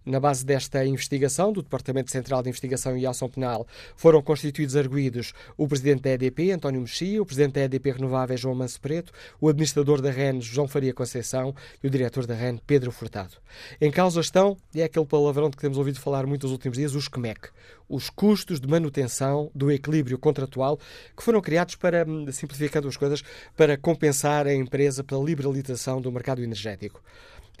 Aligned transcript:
Na 0.04 0.18
base 0.18 0.44
desta 0.44 0.84
investigação, 0.84 1.52
do 1.52 1.62
Departamento 1.62 2.10
Central 2.10 2.42
de 2.42 2.48
Investigação 2.48 2.96
e 2.96 3.06
Ação 3.06 3.28
Penal, 3.28 3.66
foram 3.96 4.20
constituídos 4.20 4.74
arguídos 4.74 5.32
o 5.56 5.68
presidente 5.68 6.02
da 6.02 6.10
EDP, 6.10 6.50
António 6.50 6.80
Mexia, 6.80 7.22
o 7.22 7.26
presidente 7.26 7.52
da 7.54 7.60
EDP 7.62 7.92
Renováveis, 7.92 8.40
João 8.40 8.54
Manso 8.54 8.80
Preto, 8.80 9.12
o 9.40 9.48
administrador 9.48 10.00
da 10.00 10.10
REN, 10.10 10.40
João 10.40 10.66
Faria 10.66 10.92
Conceição, 10.92 11.54
e 11.82 11.86
o 11.86 11.90
diretor 11.90 12.26
da 12.26 12.34
REN, 12.34 12.58
Pedro 12.66 12.90
Furtado. 12.90 13.36
Em 13.80 13.92
causa 13.92 14.20
estão, 14.20 14.56
e 14.74 14.80
é 14.80 14.84
aquele 14.84 15.06
palavrão 15.06 15.48
de 15.48 15.56
que 15.56 15.62
temos 15.62 15.78
ouvido 15.78 16.00
falar 16.00 16.26
muito 16.26 16.42
nos 16.44 16.52
últimos 16.52 16.78
dias, 16.78 16.96
os 16.96 17.06
CMEC, 17.06 17.50
os 17.88 18.10
custos 18.10 18.58
de 18.58 18.66
manutenção 18.66 19.50
do 19.54 19.70
equilíbrio 19.70 20.18
contratual, 20.18 20.78
que 21.16 21.22
foram 21.22 21.40
criados 21.40 21.76
para, 21.76 22.04
hum, 22.08 22.26
simplificando 22.32 22.88
as 22.88 22.96
coisas, 22.96 23.22
para 23.56 23.76
compensar 23.76 24.46
a 24.46 24.54
empresa 24.54 25.04
pela 25.04 25.22
liberalização 25.22 26.00
do 26.00 26.10
mercado 26.10 26.42
energético. 26.42 27.02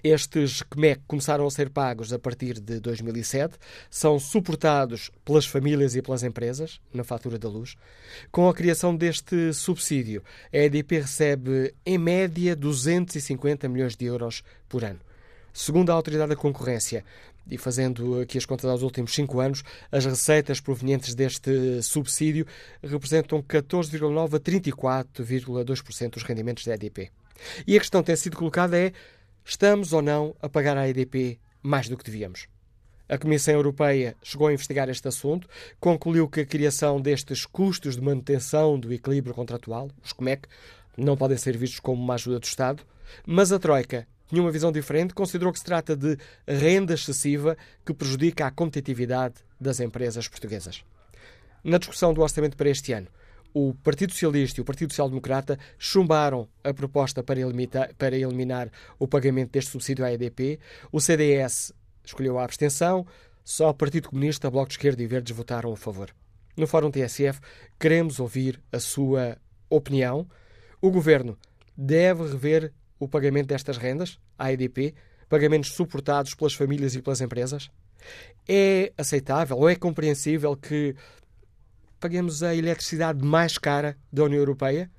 Estes 0.02 0.62
CMEC 0.62 1.00
começaram 1.06 1.46
a 1.46 1.50
ser 1.50 1.70
pagos 1.70 2.12
a 2.12 2.18
partir 2.18 2.58
de 2.58 2.80
2007, 2.80 3.56
são 3.88 4.18
suportados 4.18 5.10
pelas 5.24 5.46
famílias 5.46 5.94
e 5.94 6.02
pelas 6.02 6.24
empresas 6.24 6.80
na 6.92 7.04
fatura 7.04 7.38
da 7.38 7.48
luz. 7.48 7.76
Com 8.30 8.48
a 8.48 8.54
criação 8.54 8.96
deste 8.96 9.52
subsídio, 9.52 10.22
a 10.52 10.56
EDP 10.56 11.00
recebe, 11.00 11.72
em 11.86 11.98
média, 11.98 12.56
250 12.56 13.68
milhões 13.68 13.94
de 13.94 14.04
euros 14.04 14.42
por 14.68 14.84
ano. 14.84 14.98
Segundo 15.52 15.90
a 15.90 15.94
Autoridade 15.94 16.30
da 16.30 16.36
Concorrência, 16.36 17.04
e 17.50 17.58
fazendo 17.58 18.20
aqui 18.20 18.38
as 18.38 18.46
contas 18.46 18.70
aos 18.70 18.82
últimos 18.82 19.12
cinco 19.12 19.40
anos, 19.40 19.62
as 19.90 20.04
receitas 20.04 20.60
provenientes 20.60 21.14
deste 21.14 21.82
subsídio 21.82 22.46
representam 22.82 23.42
14,9% 23.42 24.34
a 24.34 24.40
34,2% 24.40 26.10
dos 26.10 26.22
rendimentos 26.22 26.64
da 26.64 26.74
EDP. 26.74 27.10
E 27.66 27.76
a 27.76 27.80
questão 27.80 28.02
que 28.02 28.06
tem 28.06 28.16
sido 28.16 28.36
colocada 28.36 28.78
é 28.78 28.92
Estamos 29.44 29.92
ou 29.92 30.00
não 30.00 30.36
a 30.40 30.48
pagar 30.48 30.76
à 30.76 30.88
EDP 30.88 31.38
mais 31.60 31.88
do 31.88 31.96
que 31.96 32.04
devíamos? 32.04 32.46
A 33.08 33.18
Comissão 33.18 33.54
Europeia 33.54 34.16
chegou 34.22 34.46
a 34.46 34.52
investigar 34.52 34.88
este 34.88 35.06
assunto, 35.08 35.48
concluiu 35.80 36.28
que 36.28 36.40
a 36.40 36.46
criação 36.46 37.00
destes 37.00 37.44
custos 37.44 37.96
de 37.96 38.02
manutenção 38.02 38.78
do 38.78 38.92
equilíbrio 38.92 39.34
contratual, 39.34 39.90
os 40.02 40.12
COMEC, 40.12 40.48
não 40.96 41.16
podem 41.16 41.36
ser 41.36 41.56
vistos 41.56 41.80
como 41.80 42.00
uma 42.00 42.14
ajuda 42.14 42.38
do 42.38 42.44
Estado, 42.44 42.84
mas 43.26 43.50
a 43.50 43.58
Troika 43.58 44.06
tinha 44.28 44.40
uma 44.40 44.50
visão 44.52 44.70
diferente, 44.70 45.12
considerou 45.12 45.52
que 45.52 45.58
se 45.58 45.64
trata 45.64 45.96
de 45.96 46.16
renda 46.46 46.94
excessiva 46.94 47.56
que 47.84 47.92
prejudica 47.92 48.46
a 48.46 48.50
competitividade 48.50 49.34
das 49.60 49.80
empresas 49.80 50.28
portuguesas. 50.28 50.84
Na 51.64 51.78
discussão 51.78 52.14
do 52.14 52.22
orçamento 52.22 52.56
para 52.56 52.70
este 52.70 52.92
ano, 52.92 53.08
o 53.54 53.74
Partido 53.74 54.12
Socialista 54.12 54.60
e 54.60 54.62
o 54.62 54.64
Partido 54.64 54.92
Social 54.92 55.08
Democrata 55.08 55.58
chumbaram 55.78 56.48
a 56.64 56.72
proposta 56.72 57.22
para 57.22 57.40
eliminar, 57.40 57.94
para 57.94 58.16
eliminar 58.16 58.70
o 58.98 59.06
pagamento 59.06 59.52
deste 59.52 59.70
subsídio 59.70 60.04
à 60.04 60.12
EDP. 60.12 60.58
O 60.90 61.00
CDS 61.00 61.72
escolheu 62.04 62.38
a 62.38 62.44
abstenção. 62.44 63.06
Só 63.44 63.70
o 63.70 63.74
Partido 63.74 64.08
Comunista, 64.08 64.50
Bloco 64.50 64.68
de 64.68 64.74
Esquerda 64.74 65.02
e 65.02 65.06
Verdes 65.06 65.36
votaram 65.36 65.72
a 65.72 65.76
favor. 65.76 66.10
No 66.56 66.66
Fórum 66.66 66.90
TSF, 66.90 67.40
queremos 67.78 68.20
ouvir 68.20 68.60
a 68.70 68.78
sua 68.78 69.36
opinião. 69.68 70.28
O 70.80 70.90
Governo 70.90 71.36
deve 71.76 72.22
rever 72.24 72.72
o 72.98 73.08
pagamento 73.08 73.48
destas 73.48 73.78
rendas 73.78 74.18
à 74.38 74.52
EDP, 74.52 74.94
pagamentos 75.28 75.72
suportados 75.72 76.34
pelas 76.34 76.54
famílias 76.54 76.94
e 76.94 77.02
pelas 77.02 77.20
empresas? 77.20 77.70
É 78.48 78.92
aceitável 78.98 79.56
ou 79.56 79.68
é 79.68 79.74
compreensível 79.74 80.56
que 80.56 80.94
paguemos 82.02 82.42
a 82.42 82.52
eletricidade 82.52 83.24
mais 83.24 83.56
cara 83.56 83.96
da 84.12 84.24
União 84.24 84.40
Europeia. 84.40 84.90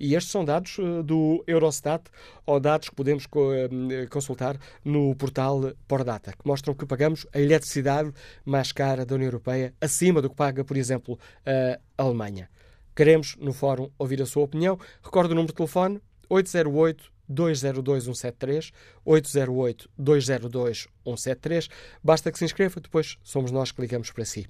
E 0.00 0.14
estes 0.14 0.32
são 0.32 0.44
dados 0.44 0.78
eh, 0.78 1.02
do 1.02 1.44
Eurostat 1.46 2.04
ou 2.46 2.58
dados 2.58 2.88
que 2.88 2.94
podemos 2.94 3.24
eh, 3.26 4.06
consultar 4.06 4.56
no 4.82 5.14
portal 5.14 5.72
Pordata, 5.86 6.32
que 6.32 6.46
mostram 6.46 6.72
que 6.72 6.86
pagamos 6.86 7.26
a 7.34 7.38
eletricidade 7.38 8.12
mais 8.46 8.72
cara 8.72 9.04
da 9.04 9.14
União 9.14 9.26
Europeia, 9.26 9.74
acima 9.80 10.22
do 10.22 10.30
que 10.30 10.36
paga, 10.36 10.64
por 10.64 10.76
exemplo, 10.76 11.18
a 11.44 12.02
Alemanha. 12.02 12.48
Queremos, 12.96 13.36
no 13.36 13.52
fórum, 13.52 13.90
ouvir 13.98 14.22
a 14.22 14.26
sua 14.26 14.44
opinião. 14.44 14.78
Recordo 15.02 15.32
o 15.32 15.34
número 15.34 15.52
de 15.52 15.56
telefone 15.56 16.00
808 16.30 17.17
202 17.28 18.04
173, 18.04 18.72
808 19.04 19.90
202 19.98 20.88
173. 21.04 21.68
Basta 22.02 22.32
que 22.32 22.38
se 22.38 22.44
inscreva, 22.44 22.80
depois 22.80 23.18
somos 23.22 23.50
nós 23.50 23.70
que 23.70 23.80
ligamos 23.80 24.10
para 24.10 24.24
si. 24.24 24.46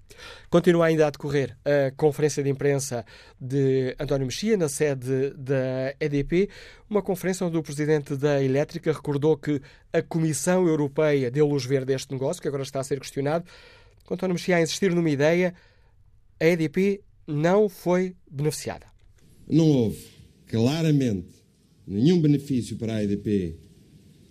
Continua 0.49 0.87
ainda 0.87 1.07
a 1.07 1.11
decorrer 1.11 1.57
a 1.65 1.91
conferência 1.97 2.43
de 2.43 2.51
imprensa 2.51 3.05
de 3.41 3.95
António 3.99 4.27
Mexia, 4.27 4.57
na 4.57 4.69
sede 4.69 5.31
da 5.31 5.95
EDP, 6.01 6.49
uma 6.89 7.03
conferência 7.03 7.47
onde 7.47 7.57
o 7.57 7.63
presidente 7.63 8.17
da 8.17 8.43
Elétrica 8.43 8.93
recordou 8.93 9.37
que 9.37 9.61
a 9.93 10.03
Comissão 10.03 10.67
Europeia 10.67 11.31
deu 11.31 11.47
luz 11.47 11.65
verde 11.65 11.93
a 11.93 11.97
este 11.97 12.13
negócio, 12.13 12.41
que 12.41 12.49
agora 12.49 12.63
está 12.63 12.81
a 12.81 12.85
ser 12.85 13.01
questionado. 13.01 13.45
António 14.11 14.35
Mexia 14.35 14.57
a 14.57 14.63
insistir 14.63 14.95
numa 14.95 15.11
ideia, 15.11 15.55
a 16.41 16.47
EDP 16.47 17.03
não 17.27 17.69
foi 17.69 18.17
beneficiada. 18.31 18.87
Não 19.47 19.67
houve, 19.67 20.09
claramente, 20.47 21.38
nenhum 21.89 22.21
benefício 22.21 22.77
para 22.77 22.97
a 22.97 23.03
EDP, 23.03 23.55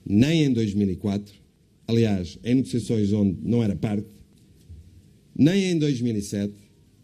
nem 0.06 0.44
em 0.44 0.54
2004, 0.54 1.34
aliás, 1.88 2.38
em 2.44 2.56
negociações 2.56 3.12
onde 3.12 3.38
não 3.42 3.64
era 3.64 3.76
parte, 3.76 4.08
nem 5.36 5.72
em 5.72 5.80
2007, 5.80 6.54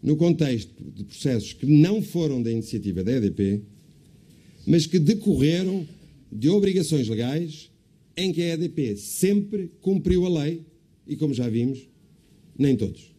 no 0.02 0.16
contexto 0.16 0.72
de 0.94 1.04
processos 1.04 1.52
que 1.52 1.66
não 1.66 2.00
foram 2.00 2.42
da 2.42 2.50
iniciativa 2.50 3.02
da 3.02 3.12
EDP, 3.12 3.62
mas 4.66 4.86
que 4.86 4.98
decorreram 4.98 5.86
de 6.30 6.48
obrigações 6.48 7.08
legais 7.08 7.70
em 8.16 8.32
que 8.32 8.42
a 8.42 8.54
EDP 8.54 8.96
sempre 8.96 9.70
cumpriu 9.80 10.24
a 10.24 10.44
lei 10.44 10.62
e, 11.06 11.16
como 11.16 11.34
já 11.34 11.48
vimos, 11.48 11.88
nem 12.56 12.76
todos. 12.76 13.13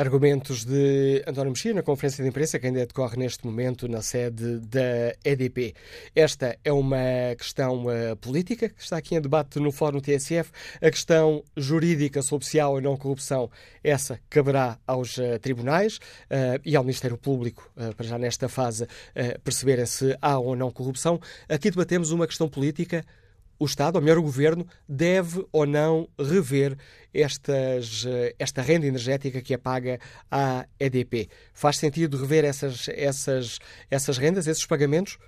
Argumentos 0.00 0.64
de 0.64 1.22
António 1.26 1.50
Mexia 1.50 1.74
na 1.74 1.82
conferência 1.82 2.24
de 2.24 2.30
imprensa 2.30 2.58
que 2.58 2.66
ainda 2.66 2.86
decorre 2.86 3.18
neste 3.18 3.44
momento 3.44 3.86
na 3.86 4.00
sede 4.00 4.58
da 4.60 5.14
EDP. 5.22 5.74
Esta 6.16 6.56
é 6.64 6.72
uma 6.72 6.96
questão 7.36 7.84
uh, 7.84 8.16
política 8.16 8.70
que 8.70 8.82
está 8.82 8.96
aqui 8.96 9.14
em 9.14 9.20
debate 9.20 9.60
no 9.60 9.70
Fórum 9.70 10.00
TSF. 10.00 10.50
A 10.80 10.90
questão 10.90 11.44
jurídica 11.54 12.22
sobre 12.22 12.46
se 12.46 12.58
há 12.58 12.66
ou 12.66 12.80
não 12.80 12.96
corrupção, 12.96 13.50
essa 13.84 14.18
caberá 14.30 14.78
aos 14.86 15.18
uh, 15.18 15.38
tribunais 15.38 15.98
uh, 15.98 16.58
e 16.64 16.74
ao 16.76 16.82
Ministério 16.82 17.18
Público, 17.18 17.70
para 17.94 18.06
já 18.06 18.18
nesta 18.18 18.48
fase 18.48 18.86
perceberem 19.44 19.84
se 19.84 20.16
há 20.22 20.38
ou 20.38 20.56
não 20.56 20.70
corrupção. 20.70 21.20
Aqui 21.46 21.70
debatemos 21.70 22.10
uma 22.10 22.26
questão 22.26 22.48
política 22.48 23.04
o 23.60 23.66
Estado, 23.66 23.96
ou 23.96 24.02
melhor, 24.02 24.18
o 24.18 24.22
Governo, 24.22 24.66
deve 24.88 25.46
ou 25.52 25.66
não 25.66 26.08
rever 26.18 26.76
estas, 27.12 28.06
esta 28.38 28.62
renda 28.62 28.86
energética 28.86 29.42
que 29.42 29.52
é 29.52 29.58
paga 29.58 30.00
à 30.30 30.66
EDP? 30.80 31.28
Faz 31.52 31.76
sentido 31.76 32.16
rever 32.16 32.44
essas, 32.44 32.88
essas, 32.88 33.58
essas 33.90 34.16
rendas, 34.16 34.46
esses 34.46 34.64
pagamentos? 34.64 35.18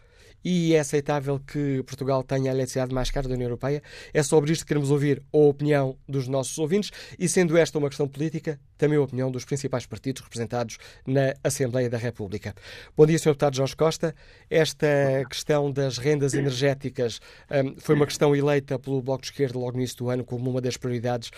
E 0.44 0.75
é 0.75 0.81
aceitável 0.81 1.39
que 1.39 1.83
Portugal 1.85 2.23
tenha 2.23 2.50
a 2.50 2.55
eletricidade 2.55 2.94
mais 2.94 3.11
cara 3.11 3.29
da 3.29 3.35
União 3.35 3.47
Europeia. 3.47 3.83
É 4.12 4.23
sobre 4.23 4.53
isto 4.53 4.62
que 4.62 4.69
queremos 4.69 4.91
ouvir 4.91 5.23
a 5.33 5.37
opinião 5.37 5.97
dos 6.09 6.29
nossos 6.29 6.56
ouvintes 6.59 6.91
e, 7.19 7.29
sendo 7.29 7.56
esta 7.56 7.79
uma 7.79 7.89
questão 7.89 8.09
política, 8.09 8.59
também 8.83 8.99
a 8.99 9.03
opinião 9.03 9.31
dos 9.31 9.44
principais 9.44 9.87
partidos 9.87 10.23
representados 10.23 10.77
na 11.06 11.35
Assembleia 11.44 11.89
da 11.89 11.99
República. 11.99 12.53
Bom 12.97 13.06
dia, 13.06 13.17
Sr. 13.17 13.29
Deputado 13.29 13.56
Jorge 13.56 13.77
Costa. 13.77 14.15
Esta 14.50 14.87
questão 15.29 15.71
das 15.71 15.99
rendas 15.99 16.35
energéticas 16.35 17.21
um, 17.50 17.77
foi 17.79 17.95
uma 17.95 18.06
questão 18.06 18.35
eleita 18.35 18.79
pelo 18.79 19.00
Bloco 19.00 19.23
de 19.23 19.29
Esquerda 19.29 19.56
logo 19.56 19.73
no 19.73 19.79
início 19.79 19.99
do 19.99 20.11
ano 20.11 20.25
como 20.25 20.50
uma 20.50 20.61
das 20.61 20.77
prioridades 20.77 21.31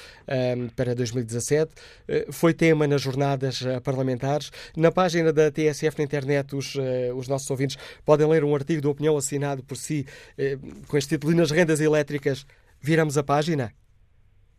um, 0.56 0.68
para 0.68 0.94
2017. 0.94 1.72
Uh, 2.08 2.32
foi 2.32 2.54
tema 2.54 2.86
nas 2.86 3.02
jornadas 3.02 3.60
uh, 3.60 3.80
parlamentares. 3.82 4.50
Na 4.74 4.90
página 4.90 5.30
da 5.30 5.50
TSF 5.50 5.98
na 5.98 6.04
internet, 6.04 6.56
os, 6.56 6.74
uh, 6.76 7.14
os 7.14 7.28
nossos 7.28 7.50
ouvintes 7.50 7.76
podem 8.06 8.26
ler 8.26 8.42
um 8.42 8.54
artigo 8.54 8.80
do 8.80 8.93
opinião 8.94 9.16
assinado 9.16 9.62
por 9.62 9.76
si, 9.76 10.06
eh, 10.38 10.56
com 10.88 10.96
este 10.96 11.14
título, 11.14 11.36
nas 11.36 11.50
rendas 11.50 11.80
elétricas, 11.80 12.46
viramos 12.80 13.18
a 13.18 13.22
página? 13.22 13.72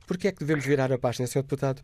Por 0.07 0.17
que 0.17 0.27
é 0.27 0.31
que 0.31 0.39
devemos 0.39 0.65
virar 0.65 0.91
a 0.91 0.99
página, 0.99 1.27
Sr. 1.27 1.41
Deputado? 1.41 1.81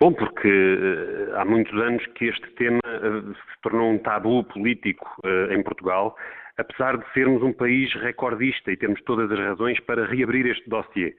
Bom, 0.00 0.12
porque 0.12 0.48
uh, 0.48 1.36
há 1.36 1.44
muitos 1.44 1.72
anos 1.80 2.04
que 2.16 2.26
este 2.26 2.48
tema 2.56 2.80
uh, 2.84 3.32
se 3.32 3.60
tornou 3.62 3.92
um 3.92 3.98
tabu 3.98 4.44
político 4.44 5.06
em 5.50 5.62
Portugal, 5.62 6.16
apesar 6.58 6.98
de 6.98 7.04
sermos 7.14 7.42
um 7.42 7.52
país 7.52 7.92
recordista 7.94 8.72
e 8.72 8.76
temos 8.76 9.00
todas 9.04 9.30
as 9.30 9.38
razões 9.38 9.78
para 9.80 10.06
reabrir 10.06 10.46
este 10.46 10.68
dossiê. 10.68 11.14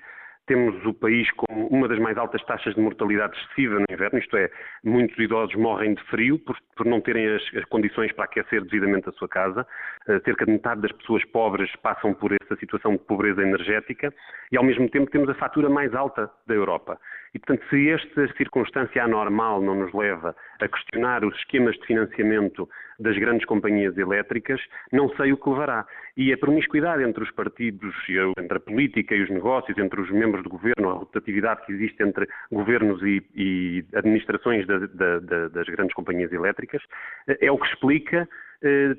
Temos 0.48 0.84
o 0.86 0.94
país 0.94 1.30
com 1.32 1.68
uma 1.68 1.88
das 1.88 2.00
mais 2.00 2.18
altas 2.18 2.42
taxas 2.46 2.74
de 2.74 2.82
mortalidade 2.82 3.38
excessiva 3.38 3.76
no 3.76 3.86
inverno, 3.90 4.18
isto 4.18 4.38
é, 4.38 4.50
muitos 4.84 5.18
idosos 5.20 5.54
morrem 5.56 5.94
de 5.94 6.04
frio 6.06 6.40
por, 6.40 6.58
por 6.76 6.86
não 6.86 7.02
terem 7.02 7.28
as, 7.36 7.44
as, 7.54 7.66
condições 7.66 8.14
para 8.14 8.26
aquecer 8.26 8.64
devidamente 8.64 9.10
a 9.10 9.12
sua 9.12 9.28
casa. 9.28 9.68
Uh, 10.08 10.24
cerca 10.24 10.46
de 10.46 10.54
metade 10.54 10.82
das 10.82 10.92
pessoas 10.94 11.24
pobres 11.26 11.70
passam 11.84 12.14
por 12.14 12.32
essa 12.32 12.56
situação 12.56 12.94
de 12.94 13.00
pobreza 13.00 13.42
energética 13.42 14.14
e, 14.52 14.58
ao 14.58 14.64
mesmo 14.64 14.90
tempo, 14.90 15.12
temos 15.12 15.30
a 15.30 15.36
fatura 15.36 15.70
mais 15.70 15.94
alta 15.94 16.32
da 16.48 16.56
Europa. 16.56 16.98
E, 17.34 17.40
portanto, 17.40 17.64
se 17.70 17.90
esta 17.90 18.28
circunstância 18.36 19.04
anormal 19.04 19.62
não 19.62 19.76
nos 19.76 19.94
leva 19.94 20.36
a 20.60 20.68
questionar 20.68 21.24
os 21.24 21.36
esquemas 21.38 21.76
de 21.78 21.86
financiamento 21.86 22.68
das 23.00 23.18
grandes 23.18 23.46
companhias 23.46 23.98
elétricas, 23.98 24.60
não 24.92 25.10
sei 25.16 25.32
o 25.32 25.38
que 25.38 25.50
levará. 25.50 25.86
E 26.16 26.34
a 26.34 26.38
promiscuidade 26.38 27.04
entre 27.04 27.24
os 27.24 27.32
partidos, 27.32 27.94
entre 28.38 28.58
a 28.58 28.60
política 28.60 29.16
e 29.16 29.22
os 29.22 29.30
negócios, 29.30 29.78
entre 29.78 30.02
os 30.02 30.10
membros 30.10 30.44
do 30.44 30.50
governo, 30.50 30.90
a 30.90 30.94
rotatividade 30.94 31.66
que 31.66 31.74
existe 31.74 32.02
entre 32.02 32.28
governos 32.52 33.02
e, 33.04 33.24
e 33.36 33.86
administrações 33.94 34.66
da, 34.66 34.80
da, 34.80 35.20
da, 35.20 35.48
das 35.50 35.68
grandes 35.68 35.94
companhias 35.94 36.32
elétricas, 36.32 36.82
é 37.28 37.52
o 37.52 37.58
que 37.58 37.68
explica 37.68 38.28
eh, 38.62 38.96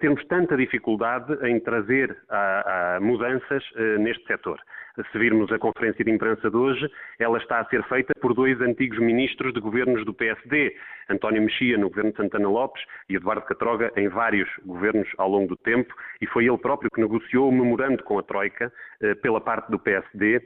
termos 0.00 0.24
tanta 0.26 0.56
dificuldade 0.56 1.34
em 1.46 1.58
trazer 1.60 2.16
a, 2.28 2.96
a 2.96 3.00
mudanças 3.00 3.62
eh, 3.76 3.98
neste 3.98 4.24
setor. 4.26 4.60
Se 5.10 5.18
virmos 5.18 5.50
a 5.50 5.58
conferência 5.58 6.04
de 6.04 6.10
imprensa 6.10 6.50
de 6.50 6.56
hoje, 6.56 6.86
ela 7.18 7.38
está 7.38 7.60
a 7.60 7.64
ser 7.70 7.82
feita 7.84 8.12
por 8.20 8.34
dois 8.34 8.60
antigos 8.60 8.98
ministros 8.98 9.54
de 9.54 9.60
governos 9.60 10.04
do 10.04 10.12
PSD, 10.12 10.76
António 11.08 11.40
Mexia 11.40 11.78
no 11.78 11.88
governo 11.88 12.10
de 12.10 12.18
Santana 12.18 12.48
Lopes 12.48 12.84
e 13.08 13.16
Eduardo 13.16 13.46
Catroga 13.46 13.90
em 13.96 14.08
vários 14.08 14.48
governos 14.66 15.08
ao 15.16 15.30
longo 15.30 15.48
do 15.48 15.56
tempo, 15.56 15.94
e 16.20 16.26
foi 16.26 16.46
ele 16.46 16.58
próprio 16.58 16.90
que 16.90 17.00
negociou 17.00 17.48
o 17.48 17.52
memorando 17.52 18.02
com 18.04 18.18
a 18.18 18.22
Troika 18.22 18.70
eh, 19.00 19.14
pela 19.14 19.40
parte 19.40 19.70
do 19.70 19.78
PSD 19.78 20.42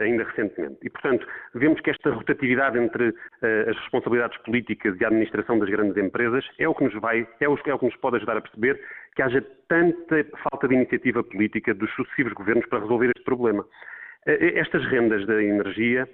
ainda 0.00 0.24
recentemente. 0.24 0.78
E, 0.82 0.90
portanto, 0.90 1.26
vemos 1.54 1.80
que 1.80 1.90
esta 1.90 2.10
rotatividade 2.10 2.78
entre 2.78 3.14
eh, 3.42 3.66
as 3.68 3.76
responsabilidades 3.76 4.38
políticas 4.38 4.98
e 4.98 5.04
a 5.04 5.08
administração 5.08 5.58
das 5.58 5.68
grandes 5.68 5.96
empresas 5.96 6.44
é 6.58 6.68
o 6.68 6.74
que 6.74 6.84
nos 6.84 6.94
vai, 6.94 7.26
é 7.40 7.44
é 7.44 7.48
o 7.48 7.78
que 7.78 7.86
nos 7.86 7.96
pode 7.96 8.16
ajudar 8.16 8.36
a 8.36 8.40
perceber 8.40 8.80
que 9.14 9.22
haja 9.22 9.44
tanta 9.68 10.24
falta 10.50 10.68
de 10.68 10.74
iniciativa 10.74 11.22
política 11.22 11.74
dos 11.74 11.92
sucessivos 11.94 12.32
governos 12.32 12.66
para 12.66 12.80
resolver 12.80 13.10
este 13.14 13.24
problema. 13.24 13.64
Estas 14.26 14.84
rendas 14.86 15.26
da 15.26 15.42
energia 15.42 16.08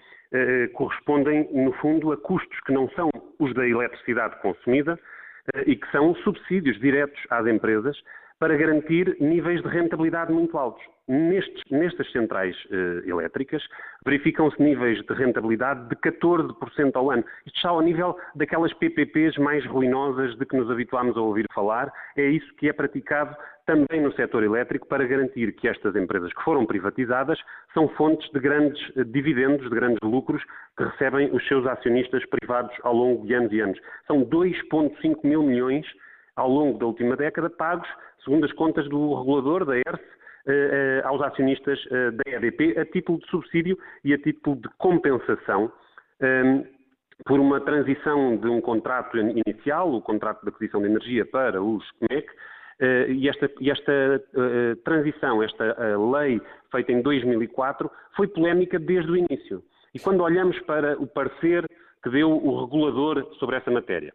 correspondem, 0.73 1.49
no 1.53 1.73
fundo, 1.75 2.13
a 2.13 2.17
custos 2.17 2.59
que 2.61 2.73
não 2.73 2.89
são 2.91 3.11
os 3.39 3.53
da 3.53 3.67
eletricidade 3.67 4.41
consumida 4.41 4.99
e 5.67 5.77
que 5.77 5.91
são 5.91 6.15
subsídios 6.17 6.79
diretos 6.81 7.21
às 7.31 7.47
empresas 7.47 7.97
para 8.39 8.57
garantir 8.57 9.17
níveis 9.19 9.63
de 9.63 9.69
rentabilidade 9.69 10.33
muito 10.33 10.59
altos. 10.59 10.83
Nestes, 11.09 11.63
nestas 11.71 12.11
centrais 12.11 12.57
uh, 12.67 13.09
elétricas, 13.09 13.63
verificam-se 14.05 14.61
níveis 14.61 15.01
de 15.07 15.15
rentabilidade 15.15 15.89
de 15.89 15.97
14% 15.97 16.97
ao 16.97 17.11
ano. 17.11 17.25
Isto 17.47 17.57
está 17.57 17.69
ao 17.71 17.81
nível 17.81 18.17
daquelas 18.35 18.73
PPPs 18.75 19.39
mais 19.39 19.65
ruinosas 19.67 20.37
de 20.37 20.45
que 20.45 20.57
nos 20.57 20.71
habituámos 20.71 21.17
a 21.17 21.21
ouvir 21.21 21.47
falar. 21.55 21.93
É 22.17 22.27
isso 22.29 22.53
que 22.57 22.69
é 22.69 22.73
praticado 22.73 23.37
também 23.67 24.03
no 24.03 24.13
setor 24.13 24.43
elétrico 24.43 24.87
para 24.87 25.07
garantir 25.07 25.53
que 25.53 25.69
estas 25.69 25.95
empresas 25.97 26.33
que 26.33 26.43
foram 26.43 26.67
privatizadas 26.67 27.39
são 27.73 27.89
fontes 27.91 28.29
de 28.33 28.41
grandes 28.41 28.81
uh, 28.97 29.05
dividendos, 29.05 29.63
de 29.63 29.75
grandes 29.75 30.01
lucros 30.03 30.43
que 30.77 30.85
recebem 30.85 31.31
os 31.33 31.47
seus 31.47 31.65
acionistas 31.67 32.25
privados 32.27 32.77
ao 32.83 32.93
longo 32.93 33.25
de 33.25 33.33
anos 33.33 33.53
e 33.53 33.61
anos. 33.61 33.79
São 34.07 34.25
2,5 34.27 35.25
mil 35.25 35.43
milhões 35.43 35.87
ao 36.37 36.51
longo 36.51 36.79
da 36.79 36.87
última 36.87 37.17
década 37.17 37.49
pagos, 37.49 37.89
segundo 38.27 38.45
as 38.45 38.53
contas 38.53 38.89
do 38.89 39.15
regulador 39.15 39.65
da 39.65 39.77
ERSE, 39.77 40.05
eh, 40.49 40.53
eh, 40.53 41.03
aos 41.05 41.23
acionistas 41.23 41.79
eh, 41.91 42.11
da 42.11 42.23
EDP 42.27 42.79
a 42.79 42.85
título 42.85 43.19
de 43.19 43.27
subsídio 43.29 43.79
e 44.05 44.13
a 44.13 44.19
título 44.19 44.57
de 44.57 44.69
compensação 44.79 45.73
ehm, 46.21 46.65
por 47.25 47.39
uma 47.41 47.61
transição 47.61 48.37
de 48.37 48.49
um 48.49 48.61
contrato 48.61 49.17
inicial, 49.17 49.95
o 49.95 50.03
contrato 50.03 50.43
de 50.43 50.51
aquisição 50.51 50.81
de 50.83 50.89
energia, 50.89 51.25
para 51.25 51.63
os 51.63 51.83
CMEC, 51.93 52.29
e 53.09 53.27
esta, 53.27 53.51
esta 53.63 54.23
transição, 54.85 55.43
esta 55.43 55.65
lei 55.97 56.39
feita 56.71 56.93
em 56.93 57.01
2004, 57.01 57.91
foi 58.15 58.29
polémica 58.29 58.79
desde 58.79 59.11
o 59.11 59.17
início. 59.17 59.63
E 59.95 59.99
quando 59.99 60.21
olhamos 60.21 60.59
para 60.61 61.01
o 61.01 61.07
parecer 61.07 61.65
que 62.03 62.11
deu 62.11 62.31
o 62.31 62.67
regulador 62.67 63.27
sobre 63.39 63.57
essa 63.57 63.71
matéria, 63.71 64.13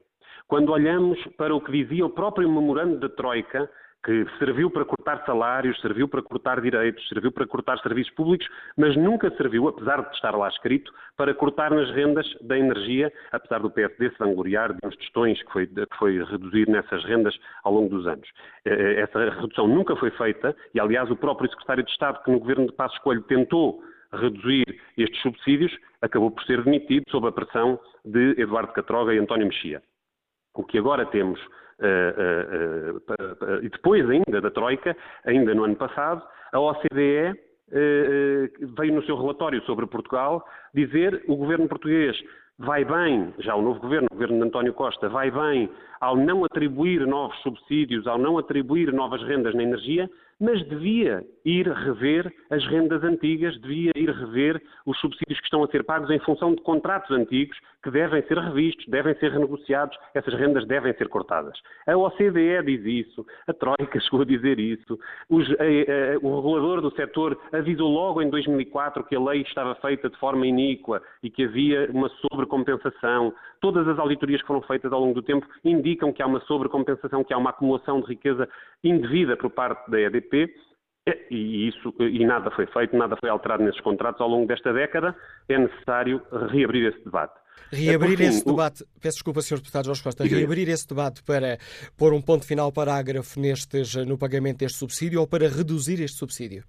quando 0.47 0.71
olhamos 0.71 1.17
para 1.37 1.55
o 1.55 1.59
que 1.59 1.71
dizia 1.71 2.05
o 2.05 2.09
próprio 2.09 2.47
memorando 2.47 2.99
da 2.99 3.09
Troika, 3.09 3.67
que 4.03 4.25
serviu 4.39 4.69
para 4.69 4.83
cortar 4.83 5.23
salários, 5.25 5.79
serviu 5.79 6.07
para 6.07 6.21
cortar 6.21 6.59
direitos, 6.59 7.07
serviu 7.07 7.31
para 7.31 7.45
cortar 7.45 7.77
serviços 7.79 8.11
públicos, 8.13 8.47
mas 8.75 8.95
nunca 8.95 9.29
serviu, 9.37 9.67
apesar 9.67 10.01
de 10.01 10.15
estar 10.15 10.35
lá 10.35 10.49
escrito, 10.49 10.91
para 11.15 11.33
cortar 11.33 11.71
nas 11.71 11.89
rendas 11.91 12.25
da 12.41 12.57
energia, 12.57 13.13
apesar 13.31 13.59
do 13.59 13.69
PSD 13.69 14.09
se 14.09 14.17
vangloriar 14.17 14.73
de 14.73 14.79
uns 14.83 14.95
tostões 14.97 15.41
que 15.43 15.51
foi, 15.51 15.67
que 15.67 15.97
foi 15.97 16.23
reduzir 16.23 16.67
nessas 16.67 17.03
rendas 17.03 17.37
ao 17.63 17.73
longo 17.73 17.89
dos 17.89 18.07
anos. 18.07 18.27
Eh, 18.65 18.73
eh, 18.73 19.01
essa 19.01 19.19
redução 19.29 19.67
nunca 19.67 19.95
foi 19.95 20.09
feita 20.11 20.55
e, 20.73 20.79
aliás, 20.79 21.09
o 21.11 21.15
próprio 21.15 21.49
secretário 21.49 21.83
de 21.83 21.91
Estado, 21.91 22.23
que 22.23 22.31
no 22.31 22.39
governo 22.39 22.67
de 22.67 22.73
Passos 22.73 22.97
Coelho 22.99 23.21
tentou 23.23 23.83
reduzir 24.13 24.65
estes 24.97 25.21
subsídios, 25.21 25.71
acabou 26.01 26.31
por 26.31 26.43
ser 26.43 26.63
demitido 26.63 27.03
sob 27.09 27.27
a 27.27 27.31
pressão 27.31 27.79
de 28.03 28.41
Eduardo 28.41 28.73
Catroga 28.73 29.13
e 29.13 29.19
António 29.19 29.47
Mexia. 29.47 29.81
O 30.53 30.63
que 30.63 30.77
agora 30.77 31.05
temos 31.05 31.39
Uh, 31.81 33.01
uh, 33.01 33.65
e 33.65 33.69
depois 33.69 34.07
ainda 34.07 34.39
da 34.39 34.51
Troika, 34.51 34.95
ainda 35.25 35.55
no 35.55 35.63
ano 35.63 35.75
passado, 35.75 36.21
a 36.51 36.59
OCDE 36.59 37.35
veio 38.77 38.93
no 38.93 39.03
seu 39.03 39.19
relatório 39.19 39.63
sobre 39.63 39.87
Portugal 39.87 40.45
dizer 40.75 41.23
o 41.27 41.35
governo 41.35 41.67
português 41.67 42.15
vai 42.61 42.85
bem, 42.85 43.33
já 43.39 43.55
o 43.55 43.61
novo 43.61 43.79
governo, 43.79 44.07
o 44.11 44.13
governo 44.13 44.37
de 44.37 44.43
António 44.43 44.73
Costa, 44.73 45.09
vai 45.09 45.31
bem 45.31 45.69
ao 45.99 46.15
não 46.15 46.45
atribuir 46.45 47.05
novos 47.07 47.37
subsídios, 47.41 48.05
ao 48.05 48.17
não 48.17 48.37
atribuir 48.37 48.93
novas 48.93 49.21
rendas 49.23 49.55
na 49.55 49.63
energia, 49.63 50.09
mas 50.41 50.67
devia 50.67 51.23
ir 51.45 51.67
rever 51.67 52.33
as 52.49 52.65
rendas 52.65 53.03
antigas, 53.03 53.59
devia 53.61 53.91
ir 53.95 54.09
rever 54.09 54.59
os 54.87 54.99
subsídios 54.99 55.39
que 55.39 55.45
estão 55.45 55.63
a 55.63 55.67
ser 55.67 55.83
pagos 55.83 56.09
em 56.09 56.19
função 56.19 56.55
de 56.55 56.61
contratos 56.63 57.11
antigos 57.11 57.57
que 57.83 57.91
devem 57.91 58.21
ser 58.27 58.37
revistos, 58.37 58.85
devem 58.87 59.15
ser 59.15 59.31
renegociados, 59.31 59.97
essas 60.13 60.33
rendas 60.33 60.65
devem 60.67 60.93
ser 60.95 61.07
cortadas. 61.09 61.57
A 61.87 61.95
OCDE 61.97 62.63
diz 62.65 62.85
isso, 62.85 63.25
a 63.47 63.53
Troika 63.53 63.99
chegou 64.01 64.21
a 64.21 64.25
dizer 64.25 64.59
isso, 64.59 64.99
os, 65.29 65.47
a, 65.51 65.53
a, 65.53 66.17
o 66.21 66.35
regulador 66.35 66.81
do 66.81 66.91
setor 66.95 67.39
avisou 67.51 67.89
logo 67.89 68.21
em 68.21 68.29
2004 68.29 69.03
que 69.03 69.15
a 69.15 69.19
lei 69.19 69.41
estava 69.41 69.75
feita 69.75 70.09
de 70.09 70.17
forma 70.17 70.45
iníqua 70.45 71.01
e 71.21 71.29
que 71.29 71.45
havia 71.45 71.89
uma 71.91 72.09
sobrecompensação. 72.09 73.33
Todas 73.61 73.87
as 73.87 73.99
auditorias 73.99 74.41
que 74.41 74.47
foram 74.47 74.61
feitas 74.63 74.91
ao 74.91 74.99
longo 74.99 75.13
do 75.13 75.21
tempo 75.21 75.45
indicam 75.63 76.11
que 76.11 76.21
há 76.21 76.27
uma 76.27 76.41
sobrecompensação, 76.41 77.23
que 77.23 77.33
há 77.33 77.37
uma 77.37 77.51
acumulação 77.51 78.01
de 78.01 78.07
riqueza 78.07 78.49
indevida 78.83 79.37
por 79.37 79.51
parte 79.51 79.89
da 79.89 80.01
EDP. 80.01 80.51
E, 81.31 81.67
isso, 81.67 81.93
e 81.99 82.23
nada 82.25 82.51
foi 82.51 82.67
feito, 82.67 82.95
nada 82.95 83.15
foi 83.19 83.29
alterado 83.29 83.63
nesses 83.63 83.81
contratos 83.81 84.21
ao 84.21 84.27
longo 84.27 84.45
desta 84.45 84.71
década, 84.71 85.15
é 85.49 85.57
necessário 85.57 86.21
reabrir 86.51 86.93
esse 86.93 87.03
debate. 87.03 87.33
Reabrir 87.71 88.17
fim, 88.17 88.25
esse 88.25 88.45
debate, 88.45 88.83
o... 88.83 88.99
peço 88.99 89.17
desculpa, 89.17 89.41
Sr. 89.41 89.57
Deputado 89.57 89.85
Jorge 89.85 90.03
Costa, 90.03 90.23
reabrir 90.23 90.69
esse 90.69 90.87
debate 90.87 91.23
para 91.23 91.57
pôr 91.97 92.13
um 92.13 92.21
ponto 92.21 92.45
final 92.45 92.71
parágrafo 92.71 93.39
nestes, 93.39 93.95
no 94.05 94.17
pagamento 94.17 94.59
deste 94.59 94.77
subsídio 94.77 95.21
ou 95.21 95.27
para 95.27 95.47
reduzir 95.47 96.01
este 96.01 96.17
subsídio? 96.17 96.63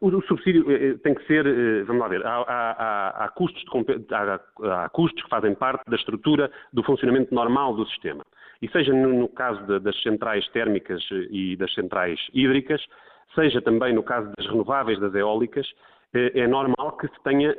O, 0.00 0.22
subsídio 0.22 0.70
eh, 0.70 0.90
eh, 0.90 0.94
tem 1.02 1.14
que 1.14 1.26
ser, 1.26 1.46
eh, 1.46 1.82
vamos 1.84 2.00
lá 2.00 2.08
ver, 2.08 2.24
há, 2.24 2.36
há, 2.36 3.24
há, 3.24 3.28
custos 3.28 3.62
de, 3.62 4.14
há, 4.14 4.88
custos 4.88 5.22
que 5.22 5.28
fazem 5.28 5.54
parte 5.54 5.82
da 5.86 5.96
estrutura 5.96 6.50
do 6.72 6.82
funcionamento 6.82 7.34
normal 7.34 7.74
do 7.74 7.86
sistema. 7.88 8.24
E 8.62 8.68
seja 8.70 8.94
no, 8.94 9.12
no 9.12 9.28
caso 9.28 9.62
de, 9.66 9.80
das 9.80 10.00
centrais 10.02 10.48
térmicas 10.48 11.02
e 11.30 11.54
das 11.56 11.72
centrais 11.74 12.18
hídricas, 12.32 12.82
seja 13.34 13.60
também 13.60 13.92
no 13.92 14.02
caso 14.02 14.32
das 14.38 14.46
renováveis, 14.46 14.98
das 14.98 15.14
eólicas, 15.14 15.70
é 16.14 16.46
normal 16.46 16.96
que 16.96 17.08
se 17.08 17.22
tenha 17.24 17.52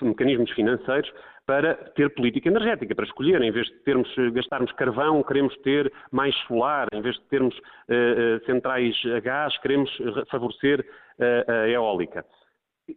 mecanismos 0.00 0.50
financeiros 0.52 1.12
para 1.46 1.74
ter 1.94 2.12
política 2.12 2.48
energética, 2.48 2.94
para 2.94 3.04
escolher, 3.04 3.40
em 3.40 3.52
vez 3.52 3.66
de 3.68 3.74
termos, 3.84 4.12
gastarmos 4.32 4.72
carvão, 4.72 5.22
queremos 5.22 5.56
ter 5.58 5.92
mais 6.10 6.34
solar, 6.46 6.88
em 6.92 7.00
vez 7.00 7.14
de 7.14 7.22
termos 7.28 7.56
uh, 7.56 8.44
centrais 8.44 9.00
a 9.14 9.20
gás, 9.20 9.56
queremos 9.58 9.88
favorecer 10.28 10.80
uh, 10.80 11.50
a 11.50 11.68
eólica. 11.68 12.24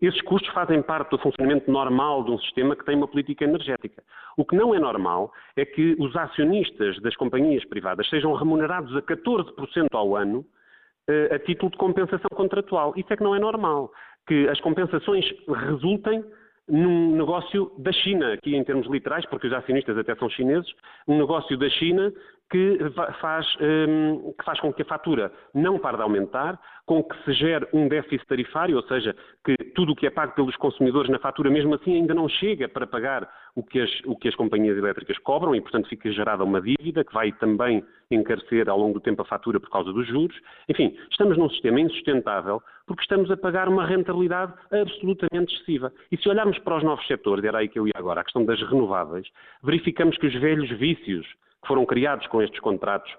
Esses 0.01 0.21
custos 0.21 0.51
fazem 0.53 0.81
parte 0.81 1.11
do 1.11 1.19
funcionamento 1.19 1.71
normal 1.71 2.23
de 2.23 2.31
um 2.31 2.39
sistema 2.39 2.75
que 2.75 2.85
tem 2.85 2.95
uma 2.95 3.07
política 3.07 3.43
energética. 3.43 4.03
O 4.37 4.45
que 4.45 4.55
não 4.55 4.73
é 4.73 4.79
normal 4.79 5.31
é 5.55 5.65
que 5.65 5.95
os 5.99 6.15
acionistas 6.15 6.99
das 7.01 7.15
companhias 7.15 7.63
privadas 7.65 8.07
sejam 8.09 8.33
remunerados 8.33 8.95
a 8.95 9.01
14% 9.01 9.87
ao 9.91 10.15
ano 10.15 10.39
uh, 10.39 11.35
a 11.35 11.39
título 11.39 11.71
de 11.71 11.77
compensação 11.77 12.29
contratual. 12.33 12.93
Isso 12.95 13.11
é 13.13 13.17
que 13.17 13.23
não 13.23 13.35
é 13.35 13.39
normal. 13.39 13.91
Que 14.27 14.47
as 14.47 14.59
compensações 14.59 15.25
resultem 15.47 16.23
num 16.69 17.15
negócio 17.15 17.71
da 17.77 17.91
China, 17.91 18.33
aqui 18.33 18.55
em 18.55 18.63
termos 18.63 18.87
literais, 18.87 19.25
porque 19.25 19.47
os 19.47 19.53
acionistas 19.53 19.97
até 19.97 20.15
são 20.15 20.29
chineses, 20.29 20.71
um 21.07 21.17
negócio 21.17 21.57
da 21.57 21.69
China 21.69 22.13
que 22.51 22.79
faz, 23.19 23.45
um, 23.61 24.33
que 24.33 24.43
faz 24.43 24.59
com 24.59 24.73
que 24.73 24.81
a 24.81 24.85
fatura 24.85 25.31
não 25.53 25.77
pare 25.77 25.97
de 25.97 26.03
aumentar, 26.03 26.59
com 26.85 27.03
que 27.03 27.15
se 27.23 27.33
gere 27.33 27.67
um 27.71 27.87
déficit 27.87 28.25
tarifário, 28.27 28.75
ou 28.75 28.83
seja, 28.83 29.15
que 29.45 29.55
tudo 29.75 29.91
o 29.91 29.95
que 29.95 30.07
é 30.07 30.09
pago 30.09 30.33
pelos 30.33 30.55
consumidores 30.55 31.11
na 31.11 31.19
fatura, 31.19 31.49
mesmo 31.49 31.75
assim, 31.75 31.95
ainda 31.95 32.13
não 32.13 32.27
chega 32.27 32.67
para 32.67 32.87
pagar 32.87 33.29
o 33.55 33.63
que 33.63 33.79
as, 33.79 33.89
o 34.05 34.15
que 34.15 34.27
as 34.27 34.35
companhias 34.35 34.77
elétricas 34.77 35.17
cobram 35.19 35.55
e, 35.55 35.61
portanto, 35.61 35.89
fica 35.89 36.11
gerada 36.11 36.43
uma 36.43 36.61
dívida 36.61 37.03
que 37.03 37.13
vai 37.13 37.31
também 37.33 37.83
encarecer 38.11 38.69
ao 38.69 38.77
longo 38.77 38.95
do 38.95 38.99
tempo 38.99 39.21
a 39.21 39.25
fatura 39.25 39.59
por 39.59 39.69
causa 39.69 39.91
dos 39.91 40.07
juros. 40.07 40.37
Enfim, 40.67 40.97
estamos 41.11 41.37
num 41.37 41.49
sistema 41.49 41.79
insustentável 41.79 42.61
porque 42.85 43.03
estamos 43.03 43.29
a 43.29 43.37
pagar 43.37 43.69
uma 43.69 43.85
rentabilidade 43.85 44.53
absolutamente 44.71 45.53
excessiva. 45.53 45.91
E 46.11 46.17
se 46.17 46.27
olharmos 46.27 46.57
para 46.59 46.77
os 46.77 46.83
novos 46.83 47.05
setores, 47.07 47.43
era 47.43 47.59
aí 47.59 47.69
que 47.69 47.77
eu 47.77 47.87
ia 47.87 47.93
agora, 47.95 48.21
a 48.21 48.23
questão 48.23 48.45
das 48.45 48.61
renováveis, 48.61 49.27
verificamos 49.63 50.17
que 50.17 50.27
os 50.27 50.33
velhos 50.33 50.69
vícios 50.77 51.25
que 51.61 51.67
foram 51.67 51.85
criados 51.85 52.25
com 52.27 52.41
estes 52.41 52.59
contratos 52.59 53.11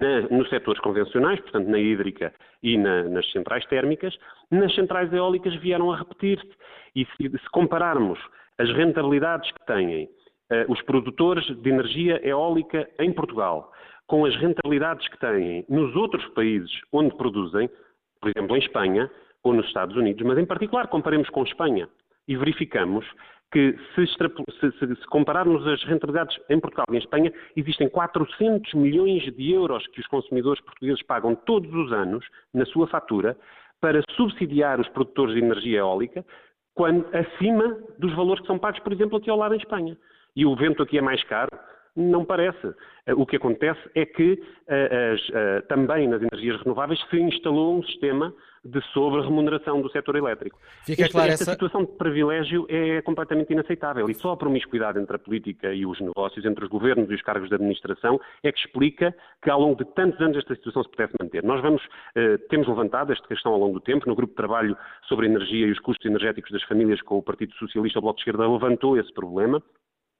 na, 0.00 0.22
nos 0.30 0.48
setores 0.48 0.80
convencionais, 0.80 1.40
portanto 1.40 1.68
na 1.68 1.78
hídrica 1.78 2.32
e 2.62 2.78
na, 2.78 3.04
nas 3.04 3.30
centrais 3.30 3.64
térmicas, 3.66 4.16
nas 4.50 4.74
centrais 4.74 5.12
eólicas 5.12 5.54
vieram 5.56 5.92
a 5.92 5.96
repetir-se. 5.96 6.50
E 6.94 7.04
se, 7.06 7.30
se, 7.30 7.50
compararmos 7.50 8.18
as 8.58 8.70
rentabilidades 8.70 9.50
que 9.50 9.66
têm. 9.66 10.08
Uh, 10.50 10.70
os 10.70 10.82
produtores 10.82 11.44
de 11.62 11.70
energia 11.70 12.20
eólica 12.26 12.88
em 12.98 13.12
Portugal 13.12 13.72
com 14.06 14.26
as 14.26 14.36
rentabilidades 14.36 15.08
que 15.08 15.18
têm 15.18 15.64
nos 15.68 15.96
outros 15.96 16.22
países 16.34 16.70
onde 16.92 17.16
produzem, 17.16 17.70
por 18.20 18.30
exemplo 18.30 18.56
em 18.56 18.60
Espanha 18.60 19.10
ou 19.42 19.54
nos 19.54 19.66
Estados 19.66 19.96
Unidos, 19.96 20.22
mas 20.26 20.36
em 20.36 20.44
particular 20.44 20.88
comparemos 20.88 21.30
com 21.30 21.42
Espanha 21.42 21.88
e 22.28 22.36
verificamos 22.36 23.06
que 23.50 23.76
se, 23.94 24.06
se, 24.06 24.96
se, 24.96 25.06
compararmos 25.08 25.66
as 25.66 25.82
rentabilidades 25.84 26.38
em 26.48 26.58
Portugal 26.58 26.86
e 26.90 26.96
em 26.96 26.98
Espanha, 26.98 27.32
existem 27.54 27.88
400 27.88 28.72
milhões 28.74 29.22
de 29.34 29.52
euros 29.52 29.86
que 29.88 30.00
os 30.00 30.06
consumidores 30.06 30.62
portugueses 30.62 31.02
pagam 31.02 31.34
todos 31.34 31.72
os 31.74 31.92
anos 31.92 32.24
na 32.52 32.64
sua 32.64 32.86
fatura 32.86 33.36
para 33.80 34.02
subsidiar 34.14 34.80
os 34.80 34.88
produtores 34.88 35.34
de 35.34 35.40
energia 35.40 35.80
eólica, 35.80 36.24
quando 36.74 37.06
acima 37.14 37.78
dos 37.98 38.14
valores 38.14 38.40
que 38.40 38.46
são 38.46 38.58
pagos, 38.58 38.80
por 38.80 38.92
exemplo, 38.92 39.18
aqui 39.18 39.30
ao 39.30 39.36
lado 39.36 39.54
em 39.54 39.58
Espanha. 39.58 39.96
E 40.34 40.46
o 40.46 40.56
vento 40.56 40.82
aqui 40.82 40.98
é 40.98 41.02
mais 41.02 41.22
caro, 41.24 41.50
não 41.96 42.24
parece. 42.24 42.74
Eh, 43.06 43.14
o 43.14 43.26
que 43.26 43.36
acontece 43.36 43.80
é 43.94 44.06
que 44.06 44.40
eh, 44.68 45.12
as, 45.14 45.30
eh, 45.34 45.60
também 45.62 46.08
nas 46.08 46.22
energias 46.22 46.60
renováveis 46.62 47.00
se 47.10 47.20
instalou 47.20 47.78
um 47.78 47.82
sistema 47.82 48.32
de 48.64 48.80
sobre-remuneração 48.92 49.82
do 49.82 49.90
setor 49.90 50.14
elétrico. 50.14 50.56
Fica 50.84 51.02
esta, 51.02 51.26
essa... 51.26 51.50
situação 51.50 51.84
de 51.84 51.92
privilégio 51.92 52.64
é 52.68 53.02
completamente 53.02 53.52
inaceitável 53.52 54.08
e 54.08 54.14
só 54.14 54.32
a 54.32 54.36
promiscuidade 54.36 55.00
entre 55.00 55.16
a 55.16 55.18
política 55.18 55.74
e 55.74 55.84
os 55.84 56.00
negócios, 56.00 56.44
entre 56.44 56.64
os 56.64 56.70
governos 56.70 57.10
e 57.10 57.14
os 57.14 57.22
cargos 57.22 57.48
de 57.48 57.56
administração, 57.56 58.20
é 58.40 58.52
que 58.52 58.60
explica 58.60 59.12
que 59.42 59.50
ao 59.50 59.60
longo 59.60 59.84
de 59.84 59.90
tantos 59.94 60.20
anos 60.20 60.36
esta 60.36 60.54
situação 60.54 60.84
se 60.84 60.90
pudesse 60.90 61.12
manter. 61.20 61.42
Nós 61.42 61.60
vamos, 61.60 61.82
temos 62.48 62.68
levantado 62.68 63.12
esta 63.12 63.26
questão 63.26 63.52
ao 63.52 63.58
longo 63.58 63.74
do 63.74 63.80
tempo, 63.80 64.08
no 64.08 64.14
grupo 64.14 64.30
de 64.30 64.36
trabalho 64.36 64.76
sobre 65.08 65.26
a 65.26 65.30
energia 65.30 65.66
e 65.66 65.72
os 65.72 65.80
custos 65.80 66.06
energéticos 66.06 66.52
das 66.52 66.62
famílias 66.62 67.02
com 67.02 67.18
o 67.18 67.22
Partido 67.22 67.52
Socialista, 67.54 67.98
o 67.98 68.02
Bloco 68.02 68.18
de 68.18 68.20
Esquerda 68.20 68.48
levantou 68.48 68.96
esse 68.96 69.12
problema. 69.12 69.60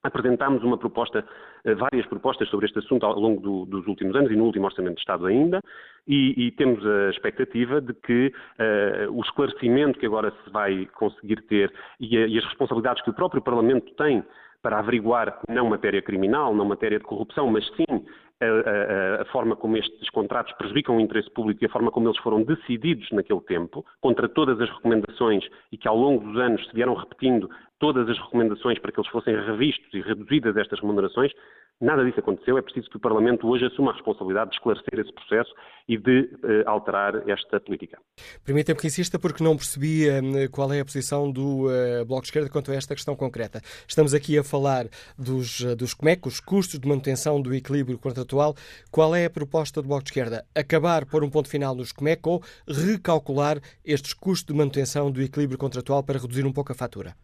Apresentámos 0.04 0.64
uma 0.64 0.76
proposta, 0.76 1.24
eh, 1.64 1.74
várias 1.74 2.06
propostas 2.06 2.48
sobre 2.48 2.66
este 2.66 2.80
assunto 2.80 3.06
ao 3.06 3.18
longo 3.18 3.40
do, 3.40 3.64
dos 3.66 3.86
últimos 3.86 4.16
anos 4.16 4.32
e 4.32 4.36
no 4.36 4.44
último 4.44 4.66
Orçamento 4.66 4.94
de 4.94 5.00
Estado 5.00 5.26
ainda, 5.26 5.60
e, 6.08 6.46
e 6.46 6.50
temos 6.52 6.84
a 6.84 7.10
expectativa 7.10 7.80
de 7.80 7.94
que 7.94 8.32
uh, 8.58 9.12
o 9.12 9.20
esclarecimento 9.20 10.00
que 10.00 10.06
agora 10.06 10.32
se 10.44 10.50
vai 10.50 10.88
conseguir 10.94 11.42
ter 11.42 11.72
e, 12.00 12.16
a, 12.16 12.26
e 12.26 12.36
as 12.36 12.44
responsabilidades 12.44 13.02
que 13.04 13.10
o 13.10 13.14
próprio 13.14 13.40
Parlamento 13.40 13.94
tem 13.94 14.24
para 14.60 14.78
averiguar 14.78 15.40
não 15.48 15.68
matéria 15.68 16.02
criminal, 16.02 16.54
não 16.54 16.64
matéria 16.64 16.98
de 16.98 17.04
corrupção, 17.04 17.48
mas 17.48 17.64
sim 17.76 18.04
a, 18.44 19.22
a, 19.22 19.24
forma 19.26 19.56
como 19.56 19.76
estes 19.76 20.10
contratos 20.10 20.52
prejudicam 20.54 20.96
o 20.96 21.00
interesse 21.00 21.30
público 21.30 21.62
e 21.62 21.66
a 21.66 21.70
forma 21.70 21.90
como 21.90 22.08
eles 22.08 22.18
foram 22.18 22.42
decididos 22.42 23.10
naquele 23.12 23.40
tempo, 23.42 23.84
contra 24.00 24.28
todas 24.28 24.60
as 24.60 24.68
recomendações 24.70 25.44
e 25.70 25.76
que 25.76 25.88
ao 25.88 25.96
longo 25.96 26.24
dos 26.24 26.36
anos 26.40 26.66
se 26.66 26.74
vieram 26.74 26.94
repetindo 26.94 27.48
todas 27.78 28.08
as 28.08 28.18
recomendações 28.18 28.78
para 28.78 28.92
que 28.92 29.00
eles 29.00 29.10
fossem 29.10 29.34
revistos 29.34 29.92
e 29.92 30.00
reduzidas 30.00 30.56
estas 30.56 30.80
remunerações, 30.80 31.32
nada 31.80 32.04
disso 32.04 32.20
aconteceu. 32.20 32.56
É 32.56 32.62
preciso 32.62 32.88
que 32.88 32.96
o 32.96 33.00
Parlamento 33.00 33.48
hoje 33.48 33.66
assuma 33.66 33.90
a 33.90 33.94
responsabilidade 33.94 34.50
de 34.50 34.56
esclarecer 34.56 35.00
esse 35.00 35.12
processo 35.12 35.52
e 35.88 35.98
de 35.98 36.20
uh, 36.20 36.68
alterar 36.68 37.28
esta 37.28 37.60
política. 37.60 37.98
Permita-me 38.44 38.78
que 38.78 38.86
insista 38.86 39.18
porque 39.18 39.42
não 39.42 39.56
percebi 39.56 40.08
uh, 40.08 40.50
qual 40.50 40.72
é 40.72 40.80
a 40.80 40.84
posição 40.84 41.30
do 41.30 41.66
uh, 41.66 42.04
Bloco 42.06 42.22
de 42.22 42.28
Esquerda 42.28 42.48
quanto 42.48 42.70
a 42.70 42.74
esta 42.74 42.94
questão 42.94 43.16
concreta. 43.16 43.60
Estamos 43.86 44.14
aqui 44.14 44.38
a 44.38 44.44
falar 44.44 44.86
dos, 45.18 45.60
dos 45.76 45.94
COMEC, 45.94 46.26
os 46.28 46.40
custos 46.40 46.78
de 46.78 46.88
manutenção 46.88 47.40
do 47.40 47.54
equilíbrio 47.54 47.98
contratual. 47.98 48.54
Qual 48.90 49.14
é 49.14 49.24
a 49.24 49.30
proposta 49.30 49.82
do 49.82 49.88
Bloco 49.88 50.04
de 50.04 50.10
Esquerda? 50.10 50.44
Acabar 50.54 51.04
por 51.06 51.24
um 51.24 51.30
ponto 51.30 51.48
final 51.48 51.74
nos 51.74 51.92
COMEC 51.92 52.20
ou 52.28 52.42
recalcular 52.68 53.58
estes 53.84 54.14
custos 54.14 54.46
de 54.46 54.54
manutenção 54.54 55.10
do 55.10 55.20
equilíbrio 55.20 55.58
contratual 55.58 56.02
para 56.02 56.18
reduzir 56.18 56.46
um 56.46 56.52
pouco 56.52 56.72
a 56.72 56.74
fatura? 56.74 57.14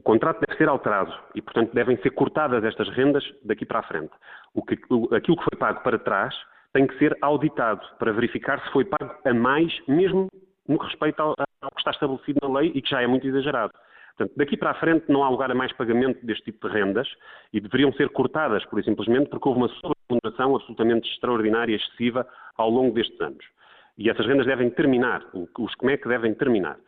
O 0.00 0.02
contrato 0.02 0.40
deve 0.40 0.56
ser 0.56 0.66
alterado 0.66 1.12
e, 1.34 1.42
portanto, 1.42 1.74
devem 1.74 1.94
ser 1.98 2.08
cortadas 2.12 2.64
estas 2.64 2.88
rendas 2.88 3.22
daqui 3.44 3.66
para 3.66 3.80
a 3.80 3.82
frente. 3.82 4.10
O 4.54 4.62
que, 4.62 4.72
aquilo 5.14 5.36
que 5.36 5.44
foi 5.44 5.58
pago 5.58 5.82
para 5.82 5.98
trás 5.98 6.34
tem 6.72 6.86
que 6.86 6.96
ser 6.96 7.14
auditado 7.20 7.82
para 7.98 8.10
verificar 8.10 8.64
se 8.64 8.72
foi 8.72 8.86
pago 8.86 9.14
a 9.22 9.34
mais, 9.34 9.78
mesmo 9.86 10.28
no 10.66 10.78
respeito 10.78 11.20
ao, 11.20 11.34
ao 11.60 11.70
que 11.72 11.80
está 11.80 11.90
estabelecido 11.90 12.38
na 12.42 12.60
lei 12.60 12.72
e 12.74 12.80
que 12.80 12.88
já 12.88 13.02
é 13.02 13.06
muito 13.06 13.26
exagerado. 13.26 13.74
Portanto, 14.16 14.32
daqui 14.38 14.56
para 14.56 14.70
a 14.70 14.74
frente 14.74 15.04
não 15.06 15.22
há 15.22 15.28
lugar 15.28 15.50
a 15.50 15.54
mais 15.54 15.70
pagamento 15.74 16.24
deste 16.24 16.44
tipo 16.44 16.66
de 16.66 16.74
rendas 16.74 17.06
e 17.52 17.60
deveriam 17.60 17.92
ser 17.92 18.08
cortadas, 18.08 18.64
por 18.64 18.82
simplesmente, 18.82 19.28
porque 19.28 19.46
houve 19.46 19.60
uma 19.60 19.68
sobreremuneração 19.68 20.56
absolutamente 20.56 21.10
extraordinária 21.10 21.74
e 21.74 21.76
excessiva 21.76 22.26
ao 22.56 22.70
longo 22.70 22.94
destes 22.94 23.20
anos. 23.20 23.44
E 23.98 24.08
essas 24.08 24.26
rendas 24.26 24.46
devem 24.46 24.70
terminar, 24.70 25.22
os 25.34 25.74
COMEC 25.74 26.08
devem 26.08 26.32
terminar. 26.32 26.78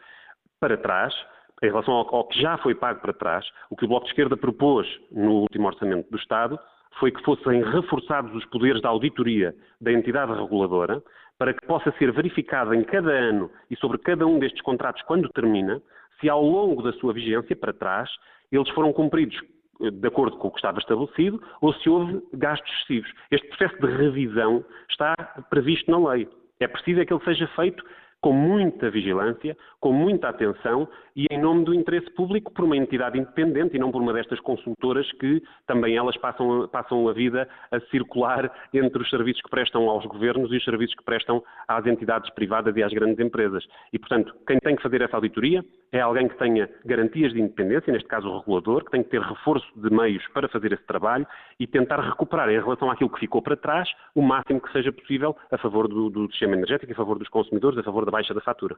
Para 0.58 0.78
trás, 0.78 1.14
em 1.62 1.66
relação 1.66 1.94
ao, 1.94 2.14
ao, 2.14 2.24
que 2.24 2.40
já 2.40 2.58
foi 2.58 2.74
pago 2.74 3.00
para 3.00 3.12
trás, 3.12 3.46
o 3.70 3.76
que 3.76 3.84
o 3.84 3.88
Bloco 3.88 4.04
de 4.04 4.10
Esquerda 4.10 4.36
propôs 4.36 4.86
no 5.10 5.42
último 5.42 5.68
orçamento 5.68 6.10
do 6.10 6.18
Estado 6.18 6.58
foi 6.98 7.10
que 7.10 7.22
fossem 7.22 7.62
reforçados 7.62 8.34
os 8.34 8.44
poderes 8.46 8.82
da 8.82 8.88
auditoria 8.88 9.54
da 9.80 9.92
entidade 9.92 10.32
reguladora 10.32 11.02
para 11.38 11.54
que 11.54 11.66
possa 11.66 11.90
ser 11.98 12.12
verificado 12.12 12.74
em 12.74 12.84
cada 12.84 13.10
ano 13.10 13.50
e 13.70 13.76
sobre 13.76 13.98
cada 13.98 14.26
um 14.26 14.38
destes 14.38 14.60
contratos, 14.62 15.02
quando 15.02 15.28
termina, 15.30 15.80
se 16.20 16.28
ao 16.28 16.42
longo 16.42 16.82
da 16.82 16.92
sua 16.94 17.12
vigência, 17.12 17.56
para 17.56 17.72
trás, 17.72 18.10
eles 18.50 18.68
foram 18.70 18.92
cumpridos 18.92 19.36
eh, 19.80 19.90
de 19.90 20.06
acordo 20.06 20.36
com 20.36 20.48
o 20.48 20.50
que 20.50 20.58
estava 20.58 20.78
estabelecido 20.78 21.42
ou 21.60 21.72
se 21.74 21.88
houve 21.88 22.22
gastos 22.34 22.70
excessivos. 22.72 23.10
Este 23.30 23.48
processo 23.48 23.80
de 23.80 23.96
revisão 23.96 24.64
está 24.88 25.14
previsto 25.50 25.90
na 25.90 26.10
lei. 26.10 26.28
É 26.60 26.68
preciso 26.68 27.00
é 27.00 27.04
que 27.04 27.12
ele 27.12 27.24
seja 27.24 27.46
feito 27.56 27.84
com 28.22 28.32
muita 28.32 28.88
vigilância, 28.88 29.56
com 29.80 29.92
muita 29.92 30.28
atenção 30.28 30.88
e 31.14 31.26
em 31.28 31.38
nome 31.38 31.64
do 31.64 31.74
interesse 31.74 32.08
público 32.12 32.52
por 32.52 32.64
uma 32.64 32.76
entidade 32.76 33.18
independente 33.18 33.76
e 33.76 33.80
não 33.80 33.90
por 33.90 34.00
uma 34.00 34.12
destas 34.12 34.38
consultoras 34.40 35.10
que 35.12 35.42
também 35.66 35.96
elas 35.96 36.16
passam, 36.16 36.68
passam 36.68 37.08
a 37.08 37.12
vida 37.12 37.48
a 37.70 37.80
circular 37.90 38.50
entre 38.72 39.02
os 39.02 39.10
serviços 39.10 39.42
que 39.42 39.50
prestam 39.50 39.90
aos 39.90 40.06
governos 40.06 40.52
e 40.52 40.56
os 40.56 40.64
serviços 40.64 40.94
que 40.94 41.04
prestam 41.04 41.42
às 41.66 41.84
entidades 41.84 42.30
privadas 42.30 42.74
e 42.76 42.82
às 42.82 42.92
grandes 42.92 43.18
empresas. 43.18 43.66
E, 43.92 43.98
portanto, 43.98 44.32
quem 44.46 44.58
tem 44.60 44.76
que 44.76 44.82
fazer 44.82 45.02
essa 45.02 45.16
auditoria 45.16 45.64
é 45.90 46.00
alguém 46.00 46.28
que 46.28 46.38
tenha 46.38 46.70
garantias 46.86 47.32
de 47.32 47.40
independência, 47.40 47.92
neste 47.92 48.08
caso 48.08 48.28
o 48.28 48.38
regulador, 48.38 48.84
que 48.84 48.92
tem 48.92 49.02
que 49.02 49.10
ter 49.10 49.20
reforço 49.20 49.66
de 49.76 49.90
meios 49.90 50.26
para 50.28 50.48
fazer 50.48 50.72
esse 50.72 50.84
trabalho 50.84 51.26
e 51.58 51.66
tentar 51.66 52.00
recuperar 52.00 52.48
em 52.48 52.60
relação 52.60 52.90
àquilo 52.90 53.10
que 53.10 53.20
ficou 53.20 53.42
para 53.42 53.56
trás 53.56 53.88
o 54.14 54.22
máximo 54.22 54.60
que 54.60 54.72
seja 54.72 54.92
possível 54.92 55.36
a 55.50 55.58
favor 55.58 55.88
do, 55.88 56.08
do 56.08 56.30
sistema 56.30 56.54
energético, 56.54 56.92
a 56.92 56.94
favor 56.94 57.18
dos 57.18 57.28
consumidores, 57.28 57.78
a 57.78 57.82
favor 57.82 58.06
da 58.06 58.11
baixa 58.12 58.32
da 58.32 58.40
fatura. 58.40 58.76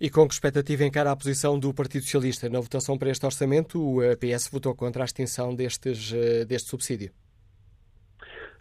E 0.00 0.10
com 0.10 0.26
que 0.26 0.34
expectativa 0.34 0.84
encara 0.84 1.10
a 1.10 1.16
posição 1.16 1.58
do 1.58 1.72
Partido 1.72 2.02
Socialista? 2.02 2.50
Na 2.50 2.60
votação 2.60 2.98
para 2.98 3.10
este 3.10 3.24
orçamento, 3.24 3.78
o 3.80 4.00
PS 4.18 4.50
votou 4.52 4.74
contra 4.74 5.02
a 5.02 5.06
extinção 5.06 5.54
destes, 5.54 6.12
eh, 6.12 6.44
deste 6.44 6.68
subsídio. 6.68 7.10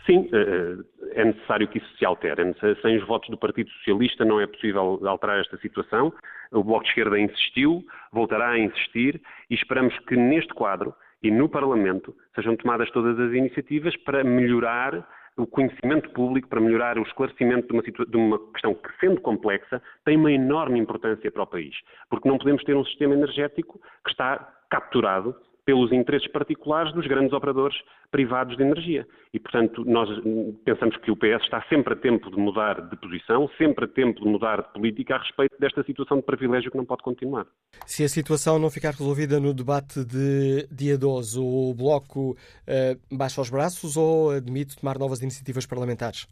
Sim, 0.05 0.29
eh, 0.31 0.77
é 1.13 1.25
necessário 1.25 1.67
que 1.67 1.79
isso 1.79 1.97
se 1.97 2.05
altere. 2.05 2.41
Sem 2.81 2.97
os 2.97 3.07
votos 3.07 3.29
do 3.29 3.37
Partido 3.37 3.69
Socialista 3.71 4.23
não 4.23 4.39
é 4.39 4.47
possível 4.47 4.99
alterar 5.05 5.39
esta 5.39 5.57
situação. 5.57 6.13
O 6.51 6.63
Bloco 6.63 6.83
de 6.83 6.89
Esquerda 6.89 7.19
insistiu, 7.19 7.83
voltará 8.11 8.51
a 8.51 8.59
insistir 8.59 9.21
e 9.49 9.55
esperamos 9.55 9.97
que 10.07 10.15
neste 10.15 10.53
quadro 10.53 10.93
e 11.21 11.29
no 11.29 11.47
Parlamento 11.47 12.15
sejam 12.35 12.55
tomadas 12.55 12.89
todas 12.91 13.19
as 13.19 13.33
iniciativas 13.33 13.95
para 13.97 14.23
melhorar 14.23 15.07
o 15.43 15.47
conhecimento 15.47 16.09
público, 16.11 16.47
para 16.47 16.61
melhorar 16.61 16.97
o 16.97 17.03
esclarecimento 17.03 17.67
de 17.67 17.73
uma, 17.73 18.05
de 18.05 18.17
uma, 18.17 18.51
questão 18.51 18.73
que, 18.73 18.89
sendo 18.99 19.19
complexa, 19.21 19.81
tem 20.05 20.17
uma 20.17 20.31
enorme 20.31 20.79
importância 20.79 21.31
para 21.31 21.43
o 21.43 21.47
país. 21.47 21.75
Porque 22.09 22.27
não 22.27 22.37
podemos 22.37 22.63
ter 22.63 22.75
um 22.75 22.85
sistema 22.85 23.13
energético 23.13 23.79
que 24.03 24.11
está 24.11 24.37
capturado 24.69 25.35
pelos 25.65 25.91
interesses 25.91 26.29
particulares 26.31 26.93
dos 26.93 27.05
grandes 27.07 27.33
operadores 27.33 27.77
privados 28.09 28.57
de 28.57 28.63
energia. 28.63 29.07
E, 29.33 29.39
portanto, 29.39 29.83
nós 29.85 30.09
pensamos 30.65 30.97
que 30.97 31.11
o 31.11 31.15
PS 31.15 31.43
está 31.43 31.63
sempre 31.69 31.93
a 31.93 31.97
tempo 31.97 32.29
de 32.31 32.37
mudar 32.37 32.81
de 32.89 32.95
posição, 32.97 33.49
sempre 33.57 33.85
a 33.85 33.87
tempo 33.87 34.21
de 34.21 34.27
mudar 34.27 34.61
de 34.61 34.73
política 34.73 35.15
a 35.15 35.19
respeito 35.19 35.57
desta 35.59 35.83
situação 35.83 36.17
de 36.17 36.23
privilégio 36.23 36.71
que 36.71 36.77
não 36.77 36.85
pode 36.85 37.03
continuar. 37.03 37.45
Se 37.85 38.03
a 38.03 38.09
situação 38.09 38.59
não 38.59 38.69
ficar 38.69 38.91
resolvida 38.91 39.39
no 39.39 39.53
debate 39.53 40.03
de 40.03 40.67
dia 40.71 40.97
12, 40.97 41.39
o 41.39 41.73
Bloco 41.73 42.31
uh, 42.31 43.15
baixa 43.15 43.41
os 43.41 43.49
braços 43.49 43.95
ou 43.95 44.31
admite 44.31 44.79
tomar 44.79 44.97
novas 44.97 45.21
iniciativas 45.21 45.65
parlamentares? 45.65 46.27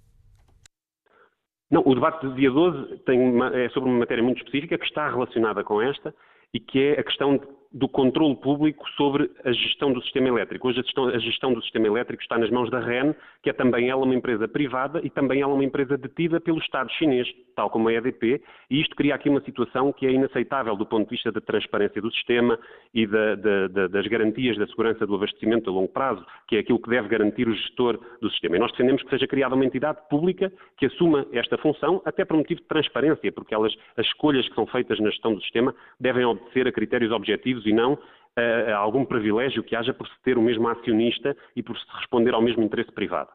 Não, 1.72 1.84
o 1.86 1.94
debate 1.94 2.28
de 2.28 2.36
dia 2.36 2.50
12 2.50 2.98
tem 3.06 3.20
é 3.54 3.70
sobre 3.70 3.90
uma 3.90 4.00
matéria 4.00 4.24
muito 4.24 4.40
específica 4.40 4.78
que 4.78 4.86
está 4.86 5.08
relacionada 5.08 5.64
com 5.64 5.80
esta 5.80 6.14
e 6.52 6.60
que 6.60 6.80
é 6.80 7.00
a 7.00 7.04
questão 7.04 7.38
de 7.38 7.46
do 7.72 7.88
controle 7.88 8.36
público 8.36 8.88
sobre 8.98 9.30
a 9.44 9.52
gestão 9.52 9.94
do 9.94 10.02
sistema 10.02 10.28
elétrico. 10.28 10.68
Hoje 10.68 10.80
a 10.80 10.84
gestão, 10.84 11.08
a 11.08 11.20
gestão, 11.20 11.54
do 11.54 11.62
sistema 11.62 11.88
elétrico 11.88 12.22
está 12.24 12.38
nas 12.38 12.50
mãos 12.50 12.70
da 12.72 12.80
REN, 12.80 13.14
que 13.44 13.50
é 13.50 13.54
também 13.54 13.90
ela 13.90 14.04
uma 14.04 14.16
empresa 14.16 14.48
privada 14.48 15.00
e 15.04 15.10
também 15.10 15.42
ela 15.42 15.54
uma 15.54 15.64
empresa 15.64 15.98
detida 15.98 16.40
pelo 16.40 16.58
Estado 16.58 16.92
chinês, 16.94 17.28
tal 17.60 17.70
como 17.70 17.90
a 17.90 17.94
EDP, 17.94 18.42
e 18.70 18.80
isto 18.80 18.96
cria 18.96 19.14
aqui 19.14 19.28
uma 19.28 19.42
situação 19.42 19.92
que 19.92 20.06
é 20.08 20.12
inaceitável 20.12 20.78
do 20.78 20.86
ponto 20.86 21.10
de 21.10 21.16
vista 21.16 21.30
da 21.30 21.42
transparência 21.42 22.02
do 22.02 22.10
sistema 22.10 22.58
e 22.94 23.06
da, 23.06 23.36
da, 23.36 23.68
da, 23.68 23.88
das 23.88 24.08
garantias 24.08 24.58
da 24.58 24.66
segurança 24.66 25.06
do 25.06 25.16
abastecimento 25.16 25.70
a 25.70 25.74
longo 25.74 25.90
prazo, 25.90 26.26
que 26.48 26.56
é 26.56 26.60
aquilo 26.60 26.82
que 26.82 26.90
deve 26.90 27.10
garantir 27.10 27.50
o 27.50 27.54
gestor 27.54 28.00
do 28.22 28.30
sistema. 28.32 28.56
E 28.56 28.60
nós 28.60 28.72
defendemos 28.72 29.04
que 29.04 29.10
seja 29.10 29.28
criada 29.28 29.56
uma 29.56 29.66
entidade 29.66 30.00
pública 30.10 30.50
que 30.78 30.86
assuma 30.86 31.28
esta 31.34 31.58
função, 31.58 32.02
até 32.06 32.24
por 32.24 32.38
motivo 32.38 32.62
de 32.62 32.68
transparência, 32.68 33.30
porque 33.30 33.54
elas, 33.54 33.76
as 33.98 34.06
escolhas 34.06 34.48
que 34.48 34.56
são 34.56 34.66
feitas 34.66 34.98
na 35.02 35.10
gestão 35.10 35.36
do 35.36 35.42
sistema 35.42 35.76
devem 36.00 36.24
obedecer 36.24 36.66
a 36.66 36.72
critérios 36.72 37.12
objetivos 37.12 37.66
e 37.66 37.74
não 37.74 38.00
a, 38.38 38.72
a 38.72 38.78
algum 38.78 39.04
privilégio 39.04 39.64
que 39.64 39.76
haja 39.76 39.94
por 39.94 40.08
se 40.08 40.14
ter 40.24 40.38
o 40.38 40.42
mesmo 40.42 40.66
acionista 40.70 41.36
e 41.58 41.62
por 41.62 41.78
se 41.78 41.86
responder 41.98 42.34
ao 42.34 42.42
mesmo 42.42 42.64
interesse 42.64 42.92
privado. 42.94 43.30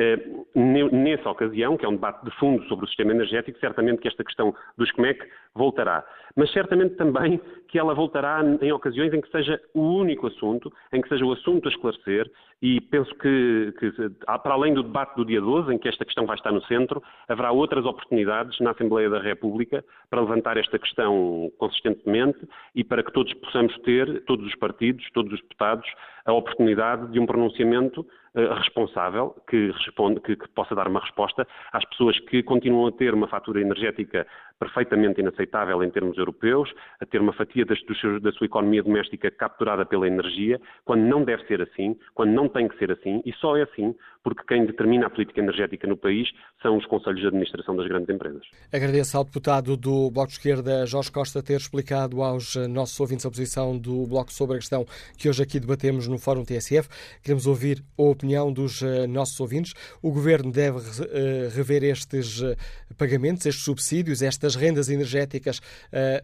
Eh, 0.00 0.16
nessa 0.54 1.28
ocasião, 1.28 1.76
que 1.76 1.84
é 1.84 1.88
um 1.88 1.94
debate 1.94 2.24
de 2.24 2.30
fundo 2.38 2.62
sobre 2.68 2.84
o 2.84 2.88
sistema 2.88 3.10
energético, 3.10 3.58
certamente 3.58 4.00
que 4.00 4.06
esta 4.06 4.22
questão 4.22 4.54
do 4.76 4.86
SCMEC 4.86 5.26
voltará. 5.54 6.04
Mas 6.36 6.52
certamente 6.52 6.94
também 6.94 7.40
que 7.66 7.78
ela 7.78 7.94
voltará 7.94 8.40
em 8.62 8.70
ocasiões 8.70 9.12
em 9.12 9.20
que 9.20 9.28
seja 9.30 9.60
o 9.74 9.80
único 9.80 10.28
assunto, 10.28 10.72
em 10.92 11.00
que 11.00 11.08
seja 11.08 11.24
o 11.24 11.32
assunto 11.32 11.66
a 11.66 11.70
esclarecer, 11.72 12.30
e 12.62 12.80
penso 12.80 13.12
que, 13.16 13.74
que, 13.78 13.92
para 14.24 14.54
além 14.54 14.72
do 14.72 14.84
debate 14.84 15.16
do 15.16 15.24
dia 15.24 15.40
12, 15.40 15.74
em 15.74 15.78
que 15.78 15.88
esta 15.88 16.04
questão 16.04 16.26
vai 16.26 16.36
estar 16.36 16.52
no 16.52 16.62
centro, 16.62 17.02
haverá 17.28 17.50
outras 17.50 17.84
oportunidades 17.84 18.58
na 18.60 18.70
Assembleia 18.70 19.10
da 19.10 19.20
República 19.20 19.84
para 20.08 20.20
levantar 20.20 20.56
esta 20.56 20.78
questão 20.78 21.50
consistentemente 21.58 22.38
e 22.74 22.84
para 22.84 23.02
que 23.02 23.12
todos 23.12 23.32
possamos 23.34 23.76
ter, 23.80 24.24
todos 24.26 24.46
os 24.46 24.54
partidos, 24.56 25.04
todos 25.12 25.32
os 25.32 25.40
deputados, 25.40 25.88
a 26.24 26.32
oportunidade 26.32 27.10
de 27.10 27.18
um 27.18 27.26
pronunciamento 27.26 28.06
responsável 28.46 29.34
que, 29.48 29.70
responde, 29.70 30.20
que, 30.20 30.36
que, 30.36 30.48
possa 30.48 30.74
dar 30.74 30.88
uma 30.88 31.00
resposta 31.00 31.46
às 31.72 31.84
pessoas 31.86 32.18
que 32.20 32.42
continuam 32.42 32.86
a 32.88 32.92
ter 32.92 33.14
uma 33.14 33.28
fatura 33.28 33.60
energética 33.60 34.26
perfeitamente 34.58 35.20
inaceitável 35.20 35.82
em 35.82 35.90
termos 35.90 36.16
europeus, 36.18 36.72
a 37.00 37.06
ter 37.06 37.20
uma 37.20 37.32
fatia 37.32 37.64
das, 37.64 37.78
da 38.22 38.32
sua 38.32 38.46
economia 38.46 38.82
doméstica 38.82 39.30
capturada 39.30 39.86
pela 39.86 40.06
energia, 40.06 40.60
quando 40.84 41.02
não 41.02 41.24
deve 41.24 41.44
ser 41.46 41.62
assim, 41.62 41.96
quando 42.14 42.32
não 42.32 42.48
tem 42.48 42.68
que 42.68 42.76
ser 42.78 42.90
assim, 42.90 43.22
e 43.24 43.32
só 43.34 43.56
é 43.56 43.62
assim 43.62 43.94
porque 44.28 44.42
quem 44.46 44.66
determina 44.66 45.06
a 45.06 45.10
política 45.10 45.40
energética 45.40 45.86
no 45.86 45.96
país 45.96 46.28
são 46.60 46.76
os 46.76 46.84
conselhos 46.86 47.20
de 47.20 47.26
administração 47.28 47.74
das 47.76 47.86
grandes 47.86 48.08
empresas. 48.08 48.42
Agradeço 48.72 49.16
ao 49.16 49.24
deputado 49.24 49.76
do 49.76 50.10
Bloco 50.10 50.28
de 50.28 50.34
Esquerda, 50.34 50.84
Jorge 50.86 51.10
Costa, 51.10 51.42
ter 51.42 51.56
explicado 51.56 52.22
aos 52.22 52.56
nossos 52.68 52.98
ouvintes 53.00 53.24
a 53.24 53.30
posição 53.30 53.78
do 53.78 54.06
Bloco 54.06 54.32
sobre 54.32 54.56
a 54.56 54.58
questão 54.58 54.84
que 55.16 55.28
hoje 55.28 55.42
aqui 55.42 55.58
debatemos 55.58 56.06
no 56.08 56.18
Fórum 56.18 56.44
TSF. 56.44 56.88
Queremos 57.22 57.46
ouvir 57.46 57.82
a 57.98 58.02
opinião 58.02 58.52
dos 58.52 58.82
eh, 58.82 59.06
nossos 59.06 59.38
ouvintes. 59.40 59.72
O 60.02 60.12
Governo 60.12 60.50
deve 60.50 60.78
eh, 61.10 61.48
rever 61.54 61.82
estes 61.84 62.42
eh, 62.42 62.56
pagamentos, 62.96 63.46
estes 63.46 63.64
subsídios, 63.64 64.20
estas 64.48 64.54
rendas 64.54 64.88
energéticas 64.88 65.60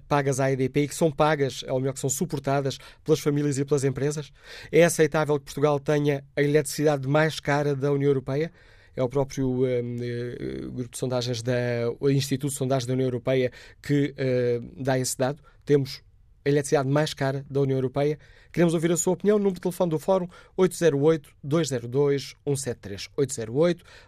pagas 0.09 0.41
à 0.41 0.51
EDP 0.51 0.81
e 0.81 0.89
que 0.89 0.95
são 0.95 1.11
pagas, 1.11 1.63
ou 1.69 1.79
melhor, 1.79 1.93
que 1.93 2.01
são 2.01 2.11
suportadas 2.11 2.79
pelas 3.05 3.21
famílias 3.21 3.59
e 3.59 3.65
pelas 3.65 3.85
empresas? 3.85 4.33
É 4.73 4.85
aceitável 4.85 5.39
que 5.39 5.45
Portugal 5.45 5.79
tenha 5.79 6.25
a 6.35 6.43
eletricidade 6.43 7.07
mais 7.07 7.39
cara 7.39 7.75
da 7.75 7.93
União 7.93 8.09
Europeia? 8.09 8.51
é 8.97 9.03
o 9.03 9.09
próprio 9.09 9.65
uh, 9.65 10.71
grupo 10.71 10.93
de 10.93 10.99
sondagens 10.99 11.43
da 11.43 11.53
o 11.99 12.09
Instituto 12.09 12.53
de 12.53 12.57
Sondagens 12.57 12.87
da 12.87 12.93
União 12.93 13.07
Europeia 13.09 13.51
que 13.83 14.15
uh, 14.17 14.83
dá 14.83 14.97
esse 14.97 15.19
dado. 15.19 15.43
Temos 15.65 16.01
eletricidade 16.45 16.89
mais 16.89 17.15
cara 17.15 17.45
da 17.49 17.61
União 17.61 17.79
Europeia. 17.79 18.19
Queremos 18.53 18.75
ouvir 18.75 18.91
a 18.93 18.97
sua 18.97 19.15
opinião. 19.15 19.39
Número 19.39 19.55
de 19.55 19.61
telefone 19.61 19.91
do 19.91 19.99
Fórum 19.99 20.29
808-202-173. 20.59 23.09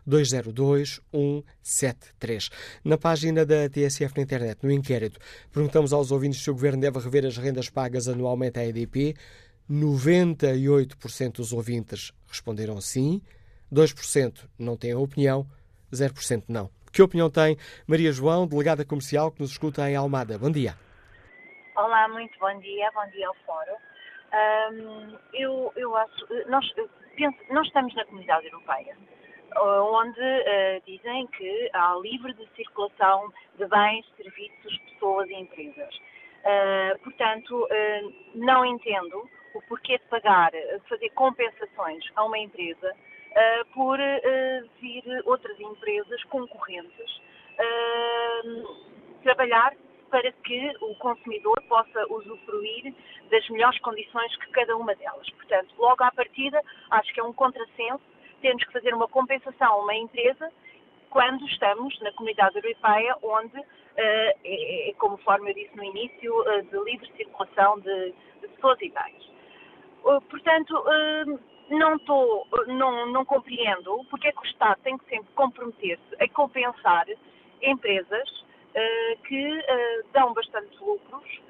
808-202-173. 0.07 2.51
Na 2.85 2.99
página 2.99 3.45
da 3.45 3.69
TSF 3.69 4.17
na 4.17 4.23
internet, 4.23 4.59
no 4.63 4.71
inquérito, 4.71 5.19
perguntamos 5.53 5.93
aos 5.93 6.11
ouvintes 6.11 6.43
se 6.43 6.51
o 6.51 6.55
Governo 6.55 6.81
deve 6.81 6.99
rever 6.99 7.27
as 7.27 7.37
rendas 7.37 7.71
pagas 7.71 8.09
anualmente 8.09 8.59
à 8.59 8.67
EDP. 8.67 9.15
98% 9.71 11.33
dos 11.33 11.53
ouvintes 11.53 12.13
responderam 12.29 12.81
sim, 12.81 13.21
2% 13.73 14.45
não 14.57 14.77
têm 14.77 14.95
opinião, 14.95 15.45
0% 15.93 16.45
não. 16.47 16.71
Que 16.93 17.03
opinião 17.03 17.29
tem 17.29 17.57
Maria 17.87 18.13
João, 18.13 18.47
delegada 18.47 18.85
comercial 18.85 19.33
que 19.33 19.41
nos 19.41 19.51
escuta 19.51 19.91
em 19.91 19.97
Almada? 19.97 20.39
Bom 20.39 20.51
dia. 20.51 20.77
Olá, 21.77 22.09
muito 22.09 22.39
bom 22.39 22.59
dia, 22.61 22.91
bom 22.95 23.07
dia 23.11 23.29
ao 23.29 23.35
Fórum. 23.45 23.77
Um, 24.33 25.19
eu, 25.35 25.71
eu 25.77 25.95
acho, 25.95 26.27
nós, 26.49 26.65
penso, 27.15 27.37
nós 27.51 27.67
estamos 27.67 27.95
na 27.95 28.07
comunidade 28.07 28.47
europeia, 28.47 28.97
onde 29.55 30.19
uh, 30.19 30.83
dizem 30.87 31.27
que 31.27 31.71
há 31.75 31.95
livre 32.01 32.33
de 32.33 32.49
circulação 32.57 33.31
de 33.59 33.67
bens, 33.67 34.07
serviços, 34.17 34.79
pessoas 34.91 35.29
e 35.29 35.35
empresas. 35.35 35.95
Uh, 35.97 36.99
portanto, 37.01 37.65
uh, 37.65 38.15
não 38.35 38.65
entendo 38.65 39.29
o 39.53 39.61
porquê 39.69 39.99
de 39.99 40.05
pagar, 40.07 40.53
fazer 40.89 41.11
compensações 41.11 42.03
a 42.17 42.25
uma 42.25 42.39
empresa 42.39 42.97
por 43.75 43.99
vir 44.81 45.05
outras 45.27 45.61
empresas 45.61 46.25
concorrentes 46.25 47.21
trabalhar 49.23 49.75
para 50.11 50.31
que 50.33 50.73
o 50.81 50.95
consumidor 50.97 51.61
possa 51.69 52.07
usufruir 52.13 52.95
das 53.31 53.49
melhores 53.49 53.79
condições 53.81 54.35
que 54.37 54.51
cada 54.51 54.77
uma 54.77 54.95
delas. 54.95 55.29
Portanto, 55.31 55.75
logo 55.79 56.03
à 56.03 56.11
partida, 56.11 56.63
acho 56.91 57.13
que 57.13 57.21
é 57.21 57.25
um 57.25 57.33
contrassenso 57.33 58.03
termos 58.41 58.65
que 58.65 58.73
fazer 58.73 58.95
uma 58.95 59.09
compensação 59.09 59.73
a 59.73 59.77
uma 59.77 59.95
empresa 59.95 60.53
quando 61.11 61.45
estamos 61.47 61.99
na 62.01 62.13
comunidade 62.13 62.57
europeia, 62.57 63.17
onde, 63.23 63.59
é, 63.97 64.37
é, 64.45 64.93
conforme 64.99 65.51
eu 65.51 65.55
disse 65.55 65.77
no 65.77 65.85
início, 65.85 66.45
de 66.71 66.79
livre 66.85 67.11
circulação 67.17 67.81
de, 67.81 68.13
de 68.41 68.49
pessoas 68.49 68.79
e 68.83 68.91
bens. 68.91 69.31
Uh, 70.05 70.21
portanto, 70.23 70.85
não, 71.71 71.99
tô, 72.01 72.47
não, 72.67 73.07
não 73.07 73.25
compreendo 73.25 74.05
porque 74.11 74.29
é 74.29 74.33
que 74.33 74.41
o 74.41 74.45
Estado 74.45 74.79
tem 74.83 74.97
que 74.99 75.09
sempre 75.09 75.33
comprometer-se 75.35 76.23
a 76.23 76.29
compensar 76.29 77.07
empresas 77.63 78.45
que 79.27 79.59
uh, 79.59 80.09
dão 80.13 80.35
bastantes 80.35 80.79
lucros 80.81 81.41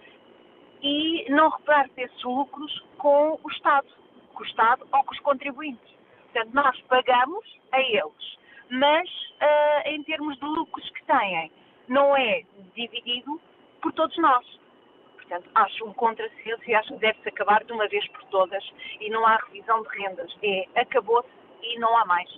e 0.82 1.26
não 1.30 1.50
repartem 1.50 2.04
esses 2.04 2.22
lucros 2.22 2.84
com 2.98 3.38
o 3.42 3.50
Estado, 3.50 3.88
com 4.32 4.42
o 4.42 4.46
Estado 4.46 4.86
ou 4.92 5.04
com 5.04 5.12
os 5.12 5.20
contribuintes. 5.20 5.96
Portanto, 6.32 6.54
nós 6.54 6.80
pagamos 6.82 7.44
a 7.72 7.80
eles, 7.80 8.38
mas 8.70 9.08
uh, 9.08 9.88
em 9.88 10.02
termos 10.04 10.38
de 10.38 10.44
lucros 10.44 10.88
que 10.90 11.04
têm, 11.04 11.50
não 11.88 12.16
é 12.16 12.42
dividido 12.74 13.40
por 13.82 13.92
todos 13.92 14.16
nós. 14.18 14.46
Portanto, 15.16 15.50
acho 15.56 15.84
um 15.84 15.92
contrassenso 15.94 16.62
e 16.68 16.74
acho 16.74 16.92
que 16.94 17.00
deve-se 17.00 17.28
acabar 17.28 17.64
de 17.64 17.72
uma 17.72 17.88
vez 17.88 18.06
por 18.08 18.22
todas 18.24 18.64
e 19.00 19.10
não 19.10 19.26
há 19.26 19.36
revisão 19.36 19.82
de 19.82 19.88
rendas. 19.88 20.32
É, 20.42 20.66
acabou-se 20.76 21.28
e 21.62 21.78
não 21.80 21.96
há 21.96 22.04
mais. 22.04 22.30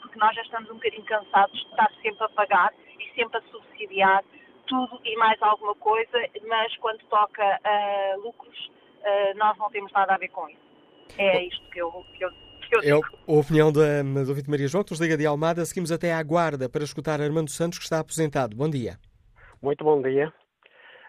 Porque 0.00 0.16
nós 0.16 0.32
já 0.36 0.42
estamos 0.42 0.70
um 0.70 0.74
bocadinho 0.74 1.04
cansados 1.04 1.60
de 1.60 1.66
estar 1.66 1.90
sempre 2.00 2.24
a 2.24 2.28
pagar 2.28 2.72
sempre 3.16 3.38
a 3.38 3.42
subsidiar 3.50 4.22
tudo 4.66 5.00
e 5.04 5.16
mais 5.16 5.40
alguma 5.42 5.74
coisa, 5.76 6.18
mas 6.46 6.76
quando 6.76 7.00
toca 7.08 7.42
uh, 7.42 8.20
lucros, 8.20 8.70
uh, 9.00 9.36
nós 9.36 9.56
não 9.58 9.70
temos 9.70 9.90
nada 9.92 10.14
a 10.14 10.18
ver 10.18 10.28
com 10.28 10.48
isso. 10.48 10.66
É 11.18 11.42
isto 11.44 11.70
que 11.70 11.80
eu, 11.80 11.90
que 12.16 12.24
eu 12.24 12.30
é 12.82 12.90
a 12.90 13.32
opinião 13.32 13.72
da, 13.72 14.02
do 14.02 14.28
ouvinte 14.28 14.50
Maria 14.50 14.66
João, 14.66 14.82
que 14.82 14.90
nos 14.90 15.00
liga 15.00 15.16
de 15.16 15.24
Almada. 15.24 15.64
Seguimos 15.64 15.92
até 15.92 16.12
à 16.12 16.20
guarda 16.20 16.68
para 16.68 16.82
escutar 16.82 17.20
Armando 17.20 17.48
Santos, 17.48 17.78
que 17.78 17.84
está 17.84 18.00
aposentado. 18.00 18.56
Bom 18.56 18.68
dia. 18.68 18.98
Muito 19.62 19.84
bom 19.84 20.02
dia. 20.02 20.32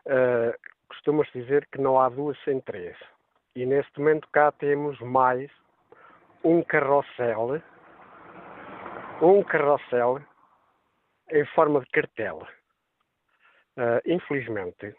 Uh, 0.06 0.54
Costuma-se 0.88 1.32
dizer 1.32 1.67
que 1.72 1.80
não 1.80 2.00
há 2.00 2.10
duas 2.10 2.38
sem 2.43 2.60
três. 2.62 2.96
E 3.56 3.65
neste 3.65 4.00
momento 4.00 4.28
cá 4.32 4.52
temos 4.52 5.00
mais 5.00 5.50
um 6.43 6.62
carrossel, 6.62 7.62
um 9.22 9.43
carrossel 9.43 10.22
em 11.32 11.46
forma 11.48 11.80
de 11.82 11.88
cartela. 11.88 12.48
Uh, 13.78 14.02
infelizmente, 14.06 14.96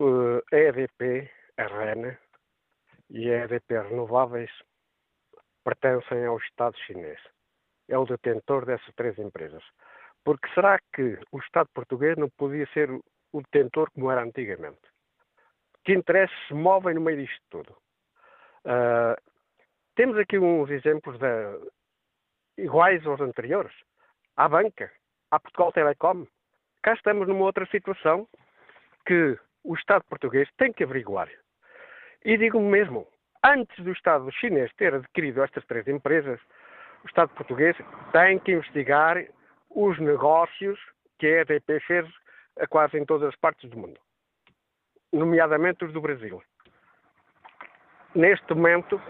uh, 0.00 0.42
a 0.52 0.56
EDP, 0.56 1.30
a 1.56 1.66
REN 1.66 2.16
e 3.10 3.30
a 3.30 3.44
EDP 3.44 3.82
Renováveis 3.82 4.50
pertencem 5.64 6.24
ao 6.24 6.38
Estado 6.38 6.76
chinês. 6.86 7.20
É 7.88 7.98
o 7.98 8.06
detentor 8.06 8.64
dessas 8.64 8.94
três 8.94 9.18
empresas. 9.18 9.62
Porque 10.24 10.48
será 10.54 10.78
que 10.94 11.18
o 11.32 11.38
Estado 11.38 11.68
português 11.74 12.16
não 12.16 12.28
podia 12.30 12.66
ser 12.72 12.90
o 12.90 13.42
detentor 13.42 13.90
como 13.92 14.10
era 14.10 14.22
antigamente? 14.22 14.80
Que 15.84 15.92
interesses 15.92 16.36
se 16.46 16.54
movem 16.54 16.94
no 16.94 17.00
meio 17.00 17.18
disto 17.18 17.42
tudo? 17.50 17.76
Uh, 18.64 19.16
temos 19.96 20.16
aqui 20.18 20.38
uns 20.38 20.70
exemplos 20.70 21.18
de, 21.18 21.72
iguais 22.58 23.04
aos 23.06 23.20
anteriores. 23.20 23.74
À 24.36 24.48
banca, 24.48 24.90
à 25.30 25.38
Portugal 25.38 25.72
Telecom. 25.72 26.26
Cá 26.82 26.94
estamos 26.94 27.28
numa 27.28 27.44
outra 27.44 27.66
situação 27.66 28.26
que 29.06 29.38
o 29.64 29.74
Estado 29.74 30.04
português 30.04 30.48
tem 30.56 30.72
que 30.72 30.84
averiguar. 30.84 31.28
E 32.24 32.36
digo 32.36 32.60
mesmo, 32.60 33.06
antes 33.44 33.84
do 33.84 33.92
Estado 33.92 34.30
chinês 34.32 34.72
ter 34.74 34.94
adquirido 34.94 35.42
estas 35.42 35.64
três 35.66 35.86
empresas, 35.88 36.40
o 37.04 37.06
Estado 37.06 37.30
português 37.34 37.76
tem 38.12 38.38
que 38.38 38.52
investigar 38.52 39.24
os 39.70 39.98
negócios 39.98 40.78
que 41.18 41.26
a 41.26 41.40
EDP 41.42 41.80
fez 41.80 42.06
a 42.58 42.66
quase 42.66 42.98
em 42.98 43.04
todas 43.04 43.28
as 43.28 43.36
partes 43.36 43.68
do 43.70 43.78
mundo, 43.78 43.98
nomeadamente 45.12 45.84
os 45.84 45.92
do 45.92 46.00
Brasil. 46.00 46.42
Neste 48.14 48.52
momento, 48.54 49.00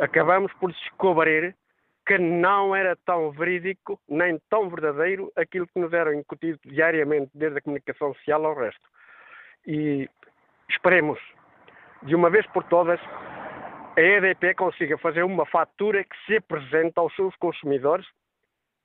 acabamos 0.00 0.52
por 0.54 0.70
descobrir 0.70 1.54
que 2.06 2.18
não 2.18 2.74
era 2.74 2.94
tão 3.04 3.32
verídico 3.32 4.00
nem 4.08 4.38
tão 4.48 4.70
verdadeiro 4.70 5.32
aquilo 5.34 5.66
que 5.66 5.80
nos 5.80 5.92
era 5.92 6.14
incutido 6.14 6.58
diariamente, 6.64 7.30
desde 7.34 7.58
a 7.58 7.60
comunicação 7.60 8.14
social 8.14 8.46
ao 8.46 8.54
resto. 8.54 8.88
E 9.66 10.08
esperemos, 10.68 11.18
de 12.04 12.14
uma 12.14 12.30
vez 12.30 12.46
por 12.48 12.62
todas, 12.64 13.00
a 13.96 14.00
EDP 14.00 14.54
consiga 14.54 14.96
fazer 14.98 15.24
uma 15.24 15.44
fatura 15.46 16.04
que 16.04 16.16
se 16.26 16.36
apresente 16.36 16.92
aos 16.96 17.14
seus 17.16 17.34
consumidores, 17.36 18.06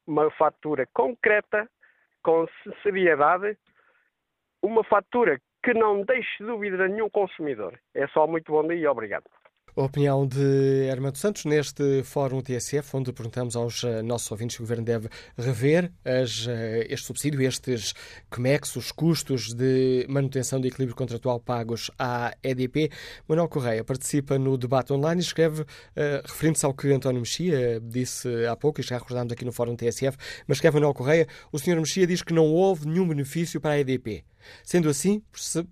uma 0.07 0.31
fatura 0.31 0.87
concreta, 0.93 1.69
com 2.23 2.47
seriedade, 2.81 3.57
uma 4.63 4.83
fatura 4.83 5.39
que 5.63 5.73
não 5.73 6.03
deixe 6.03 6.43
dúvida 6.43 6.87
nenhum 6.87 7.09
consumidor. 7.09 7.79
É 7.93 8.07
só 8.07 8.25
muito 8.25 8.51
bom 8.51 8.67
dia 8.67 8.77
e 8.77 8.87
obrigado. 8.87 9.25
A 9.73 9.83
opinião 9.83 10.27
de 10.27 10.89
Armando 10.91 11.17
Santos 11.17 11.45
neste 11.45 12.03
Fórum 12.03 12.41
TSF, 12.41 12.93
onde 12.93 13.13
perguntamos 13.13 13.55
aos 13.55 13.83
uh, 13.83 14.03
nossos 14.03 14.29
ouvintes 14.29 14.57
se 14.57 14.61
o 14.61 14.63
Governo 14.63 14.83
deve 14.83 15.07
rever 15.37 15.89
as, 16.03 16.45
uh, 16.45 16.51
este 16.89 17.07
subsídio, 17.07 17.41
estes 17.41 17.93
COMEX, 18.29 18.75
os 18.75 18.91
custos 18.91 19.53
de 19.53 20.05
manutenção 20.09 20.59
do 20.59 20.67
equilíbrio 20.67 20.93
contratual 20.93 21.39
pagos 21.39 21.89
à 21.97 22.35
EDP. 22.43 22.91
Manuel 23.29 23.47
Correia 23.47 23.81
participa 23.81 24.37
no 24.37 24.57
debate 24.57 24.91
online 24.91 25.21
e 25.21 25.23
escreve, 25.23 25.61
uh, 25.61 25.65
referindo-se 26.25 26.65
ao 26.65 26.73
que 26.73 26.91
António 26.91 27.21
Mexia 27.21 27.79
disse 27.79 28.27
há 28.47 28.57
pouco, 28.57 28.81
e 28.81 28.83
já 28.83 28.97
recordámos 28.97 29.31
aqui 29.31 29.45
no 29.45 29.53
Fórum 29.53 29.77
TSF, 29.77 30.17
mas 30.47 30.57
escreve 30.57 30.75
Manuel 30.75 30.93
Correia, 30.93 31.25
o 31.49 31.57
Sr. 31.57 31.77
Mexia 31.77 32.05
diz 32.05 32.21
que 32.21 32.33
não 32.33 32.47
houve 32.47 32.85
nenhum 32.85 33.07
benefício 33.07 33.61
para 33.61 33.71
a 33.71 33.79
EDP. 33.79 34.25
Sendo 34.63 34.89
assim, 34.89 35.21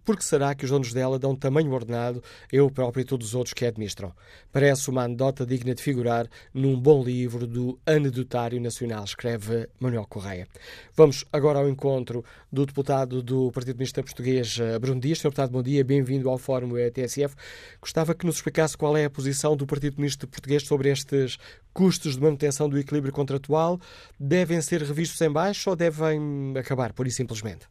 por 0.03 0.17
que 0.17 0.23
será 0.23 0.53
que 0.55 0.65
os 0.65 0.71
donos 0.71 0.93
dela 0.93 1.19
dão 1.19 1.36
tamanho 1.36 1.71
ordenado, 1.71 2.23
eu 2.51 2.69
próprio 2.69 3.01
e 3.01 3.05
todos 3.05 3.27
os 3.27 3.36
outros 3.36 3.53
que 3.53 3.65
a 3.65 3.69
administram? 3.69 4.13
Parece 4.51 4.89
uma 4.89 5.03
anedota 5.03 5.45
digna 5.45 5.73
de 5.73 5.82
figurar 5.82 6.27
num 6.53 6.79
bom 6.79 7.03
livro 7.03 7.47
do 7.47 7.79
Anedotário 7.86 8.60
Nacional, 8.60 9.03
escreve 9.03 9.67
Manuel 9.79 10.05
Correia. 10.08 10.47
Vamos 10.95 11.25
agora 11.32 11.60
ao 11.60 11.69
encontro 11.69 12.23
do 12.51 12.65
deputado 12.65 13.21
do 13.21 13.51
Partido 13.51 13.75
Comunista 13.75 14.03
Português, 14.03 14.58
eh, 14.60 14.79
Bruno 14.79 14.99
Dias. 14.99 15.19
Sr. 15.19 15.29
Deputado, 15.29 15.51
bom 15.51 15.62
dia, 15.62 15.84
bem-vindo 15.84 16.29
ao 16.29 16.38
Fórum 16.38 16.69
TSF. 16.91 17.36
Gostava 17.82 18.13
que 18.13 18.25
nos 18.25 18.36
explicasse 18.36 18.77
qual 18.77 18.97
é 18.97 19.05
a 19.05 19.10
posição 19.10 19.55
do 19.55 19.65
Partido 19.65 19.95
Comunista 19.95 20.27
Português 20.27 20.63
sobre 20.63 20.89
estes 20.89 21.38
custos 21.73 22.15
de 22.15 22.21
manutenção 22.21 22.67
do 22.67 22.77
equilíbrio 22.77 23.13
contratual. 23.13 23.79
Devem 24.19 24.62
ser 24.62 24.82
revistos 24.82 25.19
em 25.21 25.32
baixo 25.32 25.69
ou 25.69 25.75
devem 25.75 26.53
acabar, 26.58 26.93
por 26.93 27.08
e 27.08 27.12
simplesmente? 27.12 27.67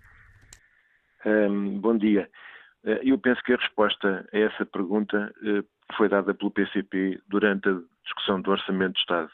Um, 1.26 1.80
bom 1.80 1.96
dia. 1.96 2.28
Uh, 2.84 3.00
eu 3.02 3.18
penso 3.18 3.42
que 3.42 3.52
a 3.52 3.56
resposta 3.56 4.28
a 4.32 4.38
essa 4.38 4.64
pergunta 4.64 5.32
uh, 5.42 5.64
foi 5.96 6.08
dada 6.08 6.32
pelo 6.32 6.50
PCP 6.50 7.20
durante 7.26 7.68
a 7.68 7.80
discussão 8.04 8.40
do 8.40 8.50
Orçamento 8.50 8.94
de 8.94 9.00
Estado, 9.00 9.30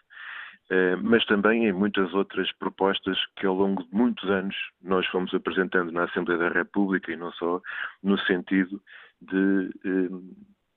uh, 0.70 0.96
mas 1.02 1.24
também 1.26 1.66
em 1.66 1.72
muitas 1.72 2.12
outras 2.14 2.50
propostas 2.52 3.18
que 3.36 3.46
ao 3.46 3.54
longo 3.54 3.84
de 3.84 3.94
muitos 3.94 4.28
anos 4.30 4.56
nós 4.82 5.06
fomos 5.08 5.34
apresentando 5.34 5.92
na 5.92 6.04
Assembleia 6.04 6.40
da 6.40 6.48
República 6.48 7.12
e 7.12 7.16
não 7.16 7.32
só, 7.32 7.60
no 8.02 8.18
sentido 8.20 8.80
de 9.20 9.70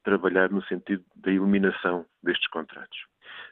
trabalhar 0.03 0.49
no 0.49 0.63
sentido 0.63 1.03
da 1.17 1.31
eliminação 1.31 2.05
destes 2.23 2.47
contratos. 2.47 2.97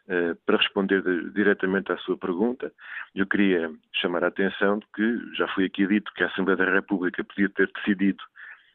Uh, 0.07 0.35
para 0.45 0.57
responder 0.57 1.01
de, 1.01 1.31
diretamente 1.31 1.91
à 1.91 1.97
sua 1.97 2.15
pergunta, 2.15 2.71
eu 3.15 3.25
queria 3.25 3.71
chamar 3.91 4.23
a 4.23 4.27
atenção 4.27 4.77
de 4.77 4.85
que 4.93 5.35
já 5.35 5.47
foi 5.47 5.65
aqui 5.65 5.87
dito 5.87 6.13
que 6.13 6.23
a 6.23 6.27
Assembleia 6.27 6.57
da 6.57 6.71
República 6.71 7.23
podia 7.23 7.49
ter 7.49 7.71
decidido 7.73 8.23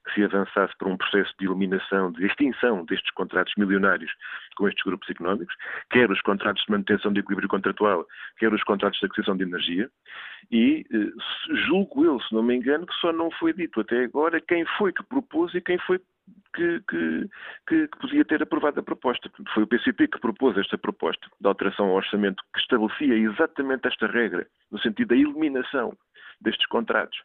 que 0.04 0.14
se 0.14 0.24
avançasse 0.24 0.76
para 0.76 0.88
um 0.88 0.96
processo 0.96 1.32
de 1.38 1.46
eliminação, 1.46 2.10
de 2.12 2.26
extinção 2.26 2.84
destes 2.84 3.10
contratos 3.12 3.52
milionários 3.56 4.10
com 4.56 4.68
estes 4.68 4.82
grupos 4.84 5.08
económicos, 5.08 5.54
quer 5.90 6.10
os 6.10 6.20
contratos 6.22 6.64
de 6.64 6.70
manutenção 6.70 7.12
de 7.12 7.20
equilíbrio 7.20 7.48
contratual, 7.48 8.06
quer 8.38 8.52
os 8.52 8.62
contratos 8.64 8.98
de 8.98 9.06
aquisição 9.06 9.36
de 9.36 9.44
energia, 9.44 9.90
e 10.50 10.86
eh, 10.92 11.54
julgo 11.66 12.04
eu, 12.04 12.20
se 12.20 12.34
não 12.34 12.42
me 12.42 12.56
engano, 12.56 12.86
que 12.86 12.94
só 12.94 13.12
não 13.12 13.30
foi 13.30 13.52
dito 13.52 13.80
até 13.80 14.04
agora 14.04 14.40
quem 14.40 14.64
foi 14.78 14.92
que 14.92 15.02
propôs 15.04 15.54
e 15.54 15.60
quem 15.60 15.78
foi 15.78 15.98
que, 15.98 16.04
que, 16.54 16.80
que, 16.88 17.28
que, 17.68 17.88
podia 18.00 18.24
ter 18.24 18.42
aprovado 18.42 18.80
a 18.80 18.82
proposta. 18.82 19.30
Foi 19.54 19.62
o 19.62 19.66
PCP 19.66 20.08
que 20.08 20.20
propôs 20.20 20.56
esta 20.58 20.76
proposta 20.76 21.26
de 21.40 21.46
alteração 21.46 21.86
ao 21.86 21.96
orçamento 21.96 22.42
que 22.52 22.60
estabelecia 22.60 23.14
exatamente 23.14 23.86
esta 23.88 24.06
regra, 24.06 24.46
no 24.70 24.78
sentido 24.80 25.08
da 25.08 25.16
eliminação 25.16 25.96
destes 26.40 26.66
contratos. 26.66 27.18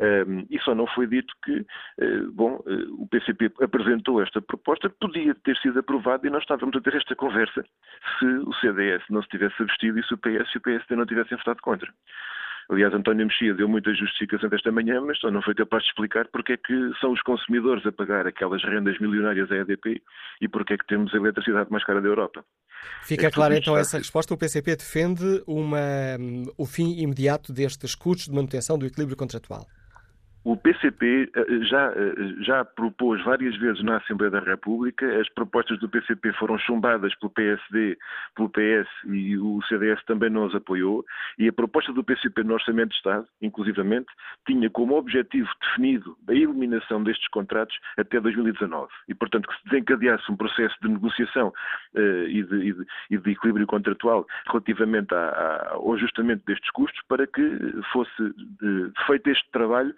Um, 0.00 0.46
e 0.50 0.58
só 0.60 0.74
não 0.74 0.86
foi 0.86 1.06
dito 1.06 1.32
que, 1.44 1.60
uh, 1.60 2.32
bom, 2.32 2.56
uh, 2.66 3.02
o 3.02 3.08
PCP 3.08 3.50
apresentou 3.62 4.22
esta 4.22 4.40
proposta, 4.40 4.90
podia 4.90 5.34
ter 5.34 5.56
sido 5.58 5.78
aprovada 5.80 6.26
e 6.26 6.30
nós 6.30 6.42
estávamos 6.42 6.76
a 6.76 6.80
ter 6.80 6.94
esta 6.94 7.16
conversa 7.16 7.64
se 8.18 8.26
o 8.26 8.52
CDS 8.54 9.02
não 9.08 9.22
se 9.22 9.28
tivesse 9.28 9.62
abstido 9.62 9.98
e 9.98 10.04
se 10.04 10.14
o 10.14 10.18
PS 10.18 10.54
e 10.54 10.58
o 10.58 10.60
PSD 10.60 10.96
não 10.96 11.06
tivessem 11.06 11.38
votado 11.38 11.60
contra. 11.62 11.90
Aliás, 12.70 12.94
António 12.94 13.26
Mexia 13.26 13.52
deu 13.52 13.68
muita 13.68 13.92
justificação 13.92 14.48
desta 14.48 14.70
manhã, 14.70 15.00
mas 15.00 15.18
só 15.18 15.28
não 15.28 15.42
foi 15.42 15.56
capaz 15.56 15.82
de 15.82 15.88
explicar 15.88 16.28
porque 16.32 16.52
é 16.52 16.56
que 16.56 16.92
são 17.00 17.12
os 17.12 17.20
consumidores 17.22 17.84
a 17.84 17.90
pagar 17.90 18.28
aquelas 18.28 18.62
rendas 18.62 18.96
milionárias 19.00 19.50
à 19.50 19.56
EDP 19.56 20.00
e 20.40 20.48
porque 20.48 20.74
é 20.74 20.78
que 20.78 20.86
temos 20.86 21.12
a 21.12 21.16
eletricidade 21.16 21.68
mais 21.68 21.82
cara 21.84 22.00
da 22.00 22.06
Europa. 22.06 22.44
Fica 23.02 23.26
é 23.26 23.30
clara 23.30 23.56
então 23.56 23.76
essa 23.76 23.98
resposta. 23.98 24.32
O 24.32 24.38
PCP 24.38 24.76
defende 24.76 25.42
uma, 25.48 25.80
o 26.56 26.64
fim 26.64 27.00
imediato 27.02 27.52
destes 27.52 27.96
custos 27.96 28.26
de 28.26 28.34
manutenção 28.34 28.78
do 28.78 28.86
equilíbrio 28.86 29.16
contratual. 29.16 29.66
O 30.42 30.56
PCP 30.56 31.30
eh, 31.34 31.64
já, 31.64 31.92
eh, 31.92 32.42
já 32.42 32.64
propôs 32.64 33.22
várias 33.24 33.54
vezes 33.58 33.82
na 33.82 33.98
Assembleia 33.98 34.30
da 34.30 34.40
República, 34.40 35.20
as 35.20 35.28
propostas 35.28 35.78
do 35.80 35.88
PCP 35.88 36.32
foram 36.34 36.58
chumbadas 36.58 37.14
pelo 37.16 37.30
PSD, 37.30 37.98
pelo 38.34 38.48
PS 38.48 38.88
e 39.06 39.36
o 39.36 39.60
CDS 39.68 40.02
também 40.06 40.30
não 40.30 40.46
as 40.46 40.54
apoiou, 40.54 41.04
e 41.38 41.46
a 41.46 41.52
proposta 41.52 41.92
do 41.92 42.02
PCP 42.02 42.42
no 42.42 42.54
Orçamento 42.54 42.90
de 42.90 42.96
Estado, 42.96 43.26
inclusivamente, 43.42 44.06
tinha 44.46 44.70
como 44.70 44.96
objetivo 44.96 45.48
definido 45.60 46.16
a 46.26 46.32
eliminação 46.32 47.02
destes 47.02 47.28
contratos 47.28 47.76
até 47.98 48.18
2019. 48.18 48.88
E, 49.08 49.14
portanto, 49.14 49.46
que 49.46 49.56
se 49.56 49.64
desencadeasse 49.64 50.32
um 50.32 50.36
processo 50.36 50.74
de 50.80 50.88
negociação 50.88 51.48
uh, 51.94 52.26
e, 52.28 52.42
de, 52.42 52.56
e, 52.56 52.72
de, 52.72 52.86
e, 53.10 53.18
de, 53.18 53.30
equilíbrio 53.30 53.66
contratual 53.66 54.26
relativamente 54.46 55.14
à, 55.14 55.18
à, 55.18 55.70
ao 55.74 55.92
ajustamento 55.94 56.42
destes 56.46 56.70
custos 56.70 57.00
para 57.08 57.26
que 57.26 57.58
fosse 57.92 58.22
uh, 58.22 58.92
feito 59.06 59.28
este 59.28 59.50
trabalho 59.50 59.94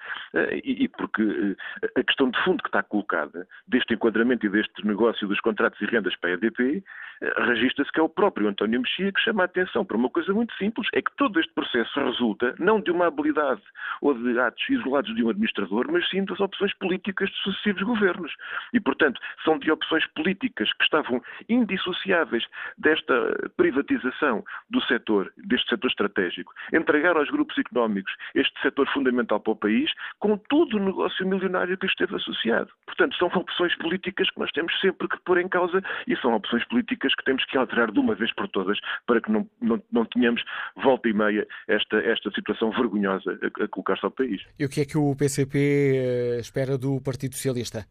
e, 0.64 0.88
porque 0.88 1.22
eh, 1.22 2.00
a 2.00 2.04
questão 2.04 2.30
de 2.30 2.42
fundo 2.42 2.62
que 2.62 2.68
está 2.68 2.82
colocada 2.82 3.46
deste 3.66 3.94
enquadramento 3.94 4.46
e 4.46 4.48
deste 4.48 4.86
negócio 4.86 5.28
dos 5.28 5.40
contratos 5.40 5.80
e 5.80 5.86
rendas 5.86 6.16
para 6.16 6.30
a 6.30 6.32
EDP 6.34 6.82
eh, 7.20 7.32
registra-se 7.46 7.92
que 7.92 8.00
é 8.00 8.02
o 8.02 8.08
próprio 8.08 8.48
António 8.48 8.80
Mexia 8.80 9.12
que 9.12 9.20
chama 9.20 9.42
a 9.42 9.46
atenção 9.46 9.84
para 9.84 9.96
uma 9.96 10.10
coisa 10.10 10.32
muito 10.32 10.54
simples, 10.54 10.88
é 10.92 11.02
que 11.02 11.14
todo 11.16 11.38
este 11.38 11.52
processo 11.52 12.00
resulta 12.00 12.54
não 12.58 12.80
de 12.80 12.90
uma 12.90 13.06
habilidade 13.06 13.62
ou 14.00 14.14
de 14.14 14.38
atos 14.38 14.62
isolados 14.68 15.14
de 15.14 15.22
um 15.22 15.28
administrador, 15.28 15.86
mas 15.90 16.08
sim 16.08 16.24
das 16.24 16.40
opções 16.40 16.72
políticas 16.74 17.28
de 17.28 17.36
sucessivos 17.42 17.82
governos. 17.82 18.32
E, 18.72 18.80
portanto, 18.80 19.20
são 19.44 19.58
de 19.58 19.70
opções 19.70 20.06
políticas 20.14 20.72
que 20.72 20.84
estavam 20.84 21.22
indissociáveis 21.48 22.44
desta 22.78 23.50
privatização 23.56 24.44
do 24.70 24.80
setor, 24.84 25.32
deste 25.36 25.68
setor 25.68 25.88
estratégico, 25.88 26.52
entregar 26.72 27.16
aos 27.16 27.30
grupos 27.30 27.56
económicos 27.58 28.12
este 28.34 28.60
setor 28.62 28.88
fundamental 28.88 29.40
para 29.40 29.52
o 29.52 29.56
país, 29.56 29.90
com 30.22 30.36
todo 30.36 30.76
o 30.76 30.78
negócio 30.78 31.26
milionário 31.26 31.76
que 31.76 31.86
esteve 31.86 32.14
associado. 32.14 32.70
Portanto, 32.86 33.16
são 33.16 33.26
opções 33.26 33.76
políticas 33.78 34.30
que 34.30 34.38
nós 34.38 34.52
temos 34.52 34.72
sempre 34.80 35.08
que 35.08 35.18
pôr 35.24 35.38
em 35.38 35.48
causa 35.48 35.82
e 36.06 36.16
são 36.18 36.32
opções 36.32 36.64
políticas 36.68 37.12
que 37.16 37.24
temos 37.24 37.44
que 37.46 37.58
alterar 37.58 37.90
de 37.90 37.98
uma 37.98 38.14
vez 38.14 38.32
por 38.32 38.46
todas 38.48 38.78
para 39.04 39.20
que 39.20 39.32
não, 39.32 39.50
não, 39.60 39.82
não 39.90 40.04
tenhamos 40.04 40.40
volta 40.76 41.08
e 41.08 41.12
meia 41.12 41.44
esta, 41.66 41.96
esta 41.96 42.30
situação 42.30 42.70
vergonhosa 42.70 43.36
a, 43.42 43.64
a 43.64 43.68
colocar-se 43.68 44.04
ao 44.04 44.12
país. 44.12 44.40
E 44.56 44.64
o 44.64 44.68
que 44.68 44.82
é 44.82 44.84
que 44.84 44.96
o 44.96 45.16
PCP 45.16 45.58
eh, 45.58 46.38
espera 46.38 46.78
do 46.78 47.00
Partido 47.00 47.34
Socialista? 47.34 47.84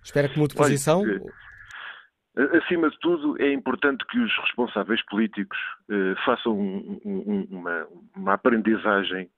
Espera 0.00 0.28
que 0.28 0.38
mude 0.38 0.54
posição? 0.54 1.00
Olha, 1.00 1.20
eh, 2.36 2.58
Acima 2.58 2.88
de 2.88 2.98
tudo, 3.00 3.40
é 3.42 3.52
importante 3.52 4.04
que 4.06 4.18
os 4.20 4.32
responsáveis 4.38 5.04
políticos 5.06 5.58
eh, 5.90 6.14
façam 6.24 6.52
um, 6.56 7.00
um, 7.04 7.46
uma, 7.50 7.86
uma, 8.16 8.32
aprendizagem 8.34 9.28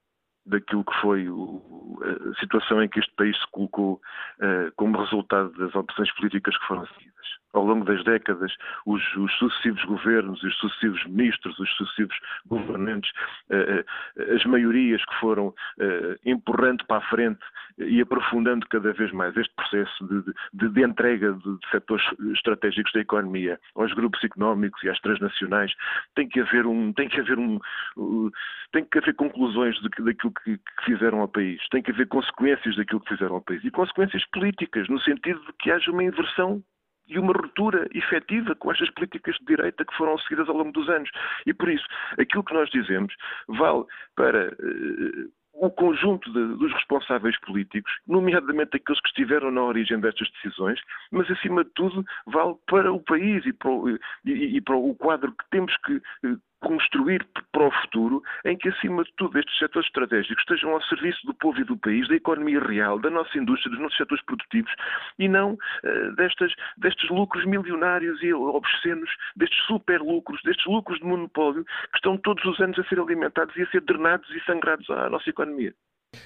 daquilo 0.47 0.85
que 0.85 0.95
foi 1.01 1.29
o, 1.29 1.99
a 2.03 2.41
situação 2.41 2.83
em 2.83 2.89
que 2.89 3.01
este 3.01 3.13
país 3.17 3.37
se 3.37 3.47
colocou 3.51 4.01
uh, 4.41 4.73
como 4.77 4.99
resultado 4.99 5.51
das 5.59 5.75
opções 5.75 6.13
políticas 6.15 6.57
que 6.57 6.67
foram 6.67 6.87
seguidas 6.87 7.17
ao 7.57 7.65
longo 7.65 7.85
das 7.85 8.03
décadas, 8.05 8.53
os, 8.85 9.03
os, 9.17 9.33
sucessivos 9.39 9.83
governos, 9.85 10.43
os 10.43 10.55
sucessivos 10.57 11.05
ministros, 11.07 11.59
os 11.59 11.71
sucessivos 11.77 12.17
governantes, 12.47 13.11
eh, 13.51 13.85
eh, 14.17 14.35
as 14.35 14.45
maiorias 14.45 15.05
que 15.05 15.15
foram 15.17 15.55
eh, 15.81 16.17
empurrando 16.25 16.85
para 16.87 16.99
a 16.99 17.09
frente 17.09 17.41
e 17.79 18.01
aprofundando 18.01 18.67
cada 18.69 18.93
vez 18.93 19.13
mais 19.13 19.37
este 19.37 19.55
processo 19.55 20.07
de, 20.07 20.33
de, 20.55 20.69
de 20.69 20.83
entrega 20.83 21.33
de, 21.33 21.59
de, 21.59 21.71
setores 21.71 22.05
estratégicos 22.35 22.93
da 22.93 23.01
economia 23.01 23.59
aos 23.75 23.93
grupos 23.93 24.23
económicos 24.25 24.83
e 24.83 24.89
às 24.89 24.99
transnacionais, 25.01 25.73
tem 26.15 26.29
que 26.29 26.41
haver 26.41 26.67
um, 26.67 26.93
tem 26.93 27.09
que 27.09 27.21
haver 27.21 27.39
um, 27.39 27.59
tem 28.73 28.85
que 28.85 28.99
haver 28.99 29.15
conclusões 29.15 29.81
daquilo 29.83 30.33
que, 30.35 30.59
que 30.59 30.85
fizeram 30.85 31.21
ao 31.21 31.29
país, 31.29 31.61
tem 31.71 31.83
que 31.83 31.91
haver 31.91 32.07
consequências 32.09 32.77
daquilo 32.77 33.01
que 33.01 33.15
fizeram 33.15 33.37
ao 33.37 33.43
país. 33.43 33.63
E 33.65 33.71
consequências 33.71 34.25
políticas, 34.31 34.89
no 34.89 35.01
sentido 35.01 35.41
de 35.41 35.53
que 35.59 35.71
haja 35.71 35.91
uma 35.91 36.05
inversão 36.05 36.63
e 37.09 37.19
uma 37.19 37.33
ruptura 37.33 37.89
efetiva 37.95 38.55
com 38.57 38.73
estas 38.73 38.91
políticas 38.91 39.37
de 39.37 39.47
direita 39.47 39.85
que 39.85 39.97
foram 39.97 40.19
seguidas 40.19 40.49
ao 40.49 40.57
longo 40.57 40.73
dos 40.73 40.89
anos. 40.89 41.11
E 41.47 41.55
por 41.55 41.69
isso, 41.69 41.87
aquilo 42.19 42.45
que 42.45 42.55
nós 42.55 42.69
dizemos 42.71 43.15
vale 43.49 43.85
para 44.15 44.49
uh, 44.49 45.31
o 45.55 45.71
conjunto 45.71 46.31
de, 46.33 46.59
dos 46.59 46.73
responsáveis 46.73 47.39
políticos, 47.41 47.91
nomeadamente 48.07 48.77
aqueles 48.77 49.01
que 49.01 49.09
estiveram 49.09 49.51
na 49.51 49.63
origem 49.63 49.99
destas 50.01 50.31
decisões, 50.33 50.81
mas 51.11 51.31
acima 51.31 51.65
de 51.65 51.71
tudo 51.71 52.05
vale 52.27 52.55
para 52.67 52.93
o 52.93 53.01
país 53.01 53.45
e 53.47 53.53
para 53.53 53.71
o, 53.71 53.89
e, 53.89 53.99
e 54.25 54.61
para 54.61 54.77
o 54.77 54.95
quadro 54.95 55.33
que 55.33 55.51
temos 55.51 55.75
que 55.79 55.97
uh, 55.97 56.41
construir 56.67 57.25
para 57.53 57.69
o 57.69 57.71
futuro 57.71 58.23
em 58.45 58.57
que, 58.57 58.69
acima 58.69 59.05
de 59.05 59.13
tudo, 59.17 59.39
estes 59.39 59.57
setores 59.57 59.87
estratégicos 59.87 60.41
estejam 60.41 60.73
ao 60.73 60.83
serviço 60.83 61.25
do 61.25 61.33
povo 61.33 61.61
e 61.61 61.65
do 61.65 61.77
país, 61.77 62.09
da 62.09 62.17
economia 62.17 62.59
real, 62.61 62.99
da 62.99 63.09
nossa 63.09 63.39
indústria, 63.39 63.71
dos 63.71 63.81
nossos 63.81 63.97
setores 63.97 64.25
produtivos 64.25 64.73
e 65.17 65.29
não 65.29 65.53
uh, 65.53 66.17
destas, 66.17 66.53
destes 66.77 67.09
lucros 67.09 67.45
milionários 67.45 68.21
e 68.21 68.35
obscenos, 68.35 69.11
destes 69.37 69.59
super 69.67 70.01
lucros, 70.01 70.43
destes 70.43 70.67
lucros 70.67 70.99
de 70.99 71.05
monopólio 71.05 71.65
que 71.65 71.97
estão 71.97 72.19
todos 72.19 72.45
os 72.45 72.59
anos 72.61 72.77
a 72.81 72.85
ser 72.85 72.99
alimentados 72.99 73.57
e 73.57 73.63
a 73.63 73.71
ser 73.71 73.83
drenados 73.83 74.29
e 74.31 74.41
sangrados 74.41 74.91
à 74.91 75.09
nossa 75.09 75.31
economia. 75.31 75.73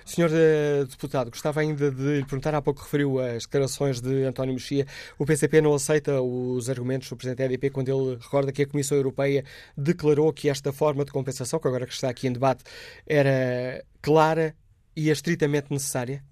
Senhor 0.05 0.31
uh, 0.31 0.87
Deputado, 0.87 1.31
gostava 1.31 1.61
ainda 1.61 1.91
de 1.91 2.19
lhe 2.19 2.25
perguntar, 2.25 2.55
há 2.55 2.61
pouco 2.61 2.83
referiu 2.83 3.19
as 3.21 3.45
declarações 3.45 4.01
de 4.01 4.25
António 4.25 4.55
Mexia. 4.55 4.87
O 5.19 5.25
PCP 5.25 5.61
não 5.61 5.75
aceita 5.75 6.21
os 6.21 6.69
argumentos 6.69 7.09
do 7.09 7.17
Presidente 7.17 7.39
da 7.39 7.45
EDP 7.45 7.71
quando 7.71 7.89
ele 7.89 8.17
recorda 8.21 8.51
que 8.53 8.63
a 8.63 8.67
Comissão 8.67 8.97
Europeia 8.97 9.45
declarou 9.77 10.33
que 10.33 10.49
esta 10.49 10.73
forma 10.73 11.05
de 11.05 11.13
compensação, 11.13 11.59
que 11.61 11.69
agora 11.69 11.87
que 11.87 11.93
está 11.93 12.09
aqui 12.09 12.27
em 12.27 12.33
debate, 12.33 12.65
era 13.07 13.85
clara 14.03 14.55
e 14.97 15.11
estritamente 15.11 15.71
necessária? 15.71 16.25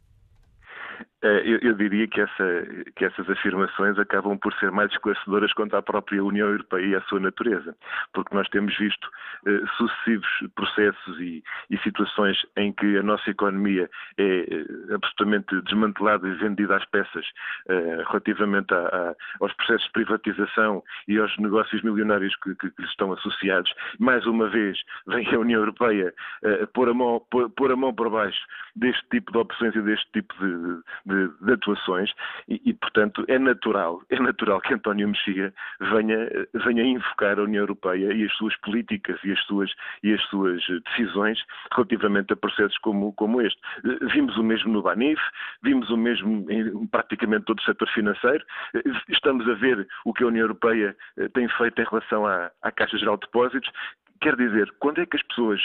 Eh, 1.23 1.43
eu, 1.45 1.59
eu, 1.59 1.75
diria 1.75 2.07
que, 2.07 2.21
essa, 2.21 2.67
que, 2.95 3.05
essas 3.05 3.29
afirmações 3.29 3.99
acabam 3.99 4.39
por 4.39 4.53
ser 4.55 4.71
mais 4.71 4.91
esclarecedoras 4.93 5.53
quanto 5.53 5.75
à 5.77 5.83
própria 5.83 6.23
União 6.23 6.49
Europeia 6.49 6.87
e 6.87 6.95
à 6.95 7.01
sua 7.03 7.19
natureza, 7.19 7.75
porque 8.13 8.35
nós 8.35 8.49
temos 8.49 8.77
visto 8.79 9.11
eh, 9.47 9.61
sucessivos 9.77 10.29
processos 10.55 11.21
e, 11.21 11.43
e, 11.71 11.79
situações 11.79 12.45
em 12.57 12.73
que 12.73 12.99
a 12.99 13.03
nossa 13.03 13.31
economia 13.31 13.91
é 14.17 14.41
eh, 14.41 14.95
absolutamente 14.95 15.61
desmantelada 15.63 16.29
e 16.29 16.35
vendida 16.35 16.77
às 16.77 16.85
peças 16.87 17.27
eh, 17.69 18.05
relativamente 18.09 18.73
a, 18.73 18.79
a, 18.79 19.15
aos 19.41 19.53
processos 19.55 19.87
de 19.87 19.93
privatização 19.93 20.83
e 21.07 21.19
aos 21.19 21.37
negócios 21.39 21.83
milionários 21.83 22.35
que, 22.37 22.55
que, 22.55 22.71
que 22.71 22.83
lhes 22.83 22.91
estão 22.91 23.13
associados. 23.13 23.73
Mais 23.99 24.27
uma 24.27 24.49
vez, 24.49 24.79
vem 25.07 25.27
a 25.35 25.39
União 25.39 25.61
Europeia 25.61 26.15
eh, 26.43 26.67
pôr, 26.73 26.89
a 26.89 26.95
mão, 26.95 27.21
pôr, 27.31 27.51
pôr 27.51 27.73
a 27.73 27.77
mão 27.77 27.95
por 27.95 28.11
baixo 28.11 28.41
deste 28.77 29.05
tipo 29.11 29.33
de 29.33 29.39
opções 29.39 29.75
e 29.75 29.83
deste 29.83 30.11
tipo 30.13 30.35
de, 30.39 30.83
de, 31.07 31.08
de 31.09 31.53
atuações 31.53 32.13
e, 32.49 32.61
e, 32.65 32.75
portanto, 32.75 33.25
é 33.29 33.39
natural, 33.39 34.03
é 34.11 34.19
natural 34.21 34.61
que 34.61 34.75
António 34.75 35.09
Mexia 35.09 35.53
venha, 35.81 36.29
venha 36.55 36.83
invocar 36.83 37.39
a 37.39 37.43
União 37.43 37.63
Europeia 37.63 38.13
e 38.13 38.25
as 38.25 38.33
suas 38.35 38.57
políticas 38.59 39.19
e 39.25 39.33
as 39.33 39.41
suas, 39.45 39.73
e 40.03 40.13
as 40.13 40.23
suas 40.25 40.63
decisões 40.85 41.43
relativamente 41.73 42.33
a 42.33 42.37
processos 42.37 42.77
como, 42.79 43.13
como 43.15 43.41
este. 43.41 43.61
Vimos 44.13 44.37
o 44.37 44.43
mesmo 44.43 44.73
no 44.73 44.83
Banif, 44.83 45.21
vimos 45.63 45.91
o 45.91 45.97
mesmo 45.97 46.47
em 46.51 46.87
praticamente 46.87 47.45
todo 47.45 47.59
o 47.59 47.63
setor 47.63 47.89
financeiro, 47.89 48.45
estamos 49.09 49.49
a 49.49 49.55
ver 49.55 49.87
o 50.05 50.13
que 50.13 50.23
a 50.23 50.27
União 50.27 50.45
Europeia 50.45 50.97
eh, 51.17 51.29
tem 51.29 51.49
feito 51.49 51.81
em 51.81 51.85
relação 51.85 52.27
à, 52.27 52.51
à 52.63 52.71
Caixa 52.71 52.99
Geral 52.99 53.17
de 53.17 53.27
Depósitos, 53.27 53.71
Quer 54.21 54.37
dizer, 54.37 54.73
quando 54.79 55.01
é 55.01 55.07
que 55.07 55.17
as 55.17 55.23
pessoas 55.25 55.61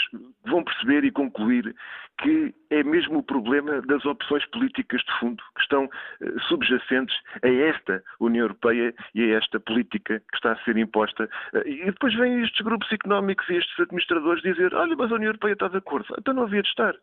vão 0.45 0.63
perceber 0.63 1.03
e 1.03 1.11
concluir 1.11 1.75
que 2.21 2.53
é 2.69 2.83
mesmo 2.83 3.19
o 3.19 3.23
problema 3.23 3.81
das 3.81 4.05
opções 4.05 4.45
políticas 4.47 5.01
de 5.01 5.19
fundo 5.19 5.43
que 5.55 5.61
estão 5.61 5.85
uh, 5.85 6.39
subjacentes 6.47 7.15
a 7.41 7.47
esta 7.47 8.03
União 8.19 8.43
Europeia 8.43 8.93
e 9.15 9.23
a 9.23 9.37
esta 9.37 9.59
política 9.59 10.19
que 10.19 10.35
está 10.35 10.51
a 10.51 10.63
ser 10.63 10.77
imposta? 10.77 11.29
Uh, 11.53 11.67
e 11.67 11.85
depois 11.85 12.13
vêm 12.15 12.43
estes 12.43 12.61
grupos 12.61 12.91
económicos 12.91 13.49
e 13.49 13.55
estes 13.55 13.79
administradores 13.79 14.43
dizer: 14.43 14.73
olha, 14.73 14.95
mas 14.95 15.11
a 15.11 15.15
União 15.15 15.29
Europeia 15.29 15.53
está 15.53 15.67
de 15.67 15.77
acordo. 15.77 16.13
Então 16.17 16.33
não 16.33 16.43
havia 16.43 16.61
de 16.61 16.69
estar. 16.69 16.93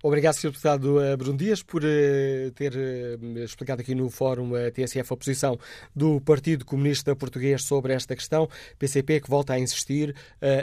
Obrigado, 0.00 0.34
Sr. 0.34 0.50
Deputado 0.50 1.00
eh, 1.02 1.16
Bruno 1.16 1.36
Dias, 1.36 1.60
por 1.60 1.82
uh, 1.82 2.50
ter 2.54 2.72
uh, 2.72 3.38
explicado 3.40 3.80
aqui 3.80 3.96
no 3.96 4.08
Fórum 4.08 4.52
uh, 4.52 4.70
TSF 4.70 5.12
a 5.12 5.16
posição 5.16 5.58
do 5.94 6.20
Partido 6.20 6.64
Comunista 6.64 7.16
Português 7.16 7.64
sobre 7.64 7.92
esta 7.92 8.14
questão. 8.14 8.48
PCP 8.78 9.20
que 9.20 9.28
volta 9.28 9.54
a 9.54 9.58
insistir 9.58 10.14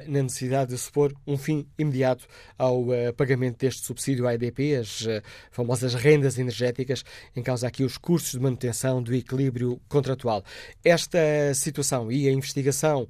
na 0.08 0.24
necessidade 0.24 0.71
de 0.71 0.78
se 0.78 0.89
pôr 0.89 1.13
um 1.28 1.38
fim 1.38 1.67
imediato 1.78 2.26
ao 2.58 2.86
pagamento 3.17 3.60
deste 3.60 3.86
subsídio 3.86 4.26
à 4.26 4.34
EDP, 4.34 4.76
as 4.78 5.06
famosas 5.52 5.93
rendas 5.93 6.38
energéticas, 6.38 7.04
em 7.36 7.43
causa 7.43 7.67
aqui 7.67 7.84
os 7.84 7.98
custos 7.98 8.32
de 8.32 8.39
manutenção 8.39 9.02
do 9.02 9.13
equilíbrio 9.13 9.80
contratual. 9.89 10.43
Esta 10.84 11.19
situação 11.54 12.12
e 12.12 12.28
a 12.28 12.32
investigação 12.32 13.08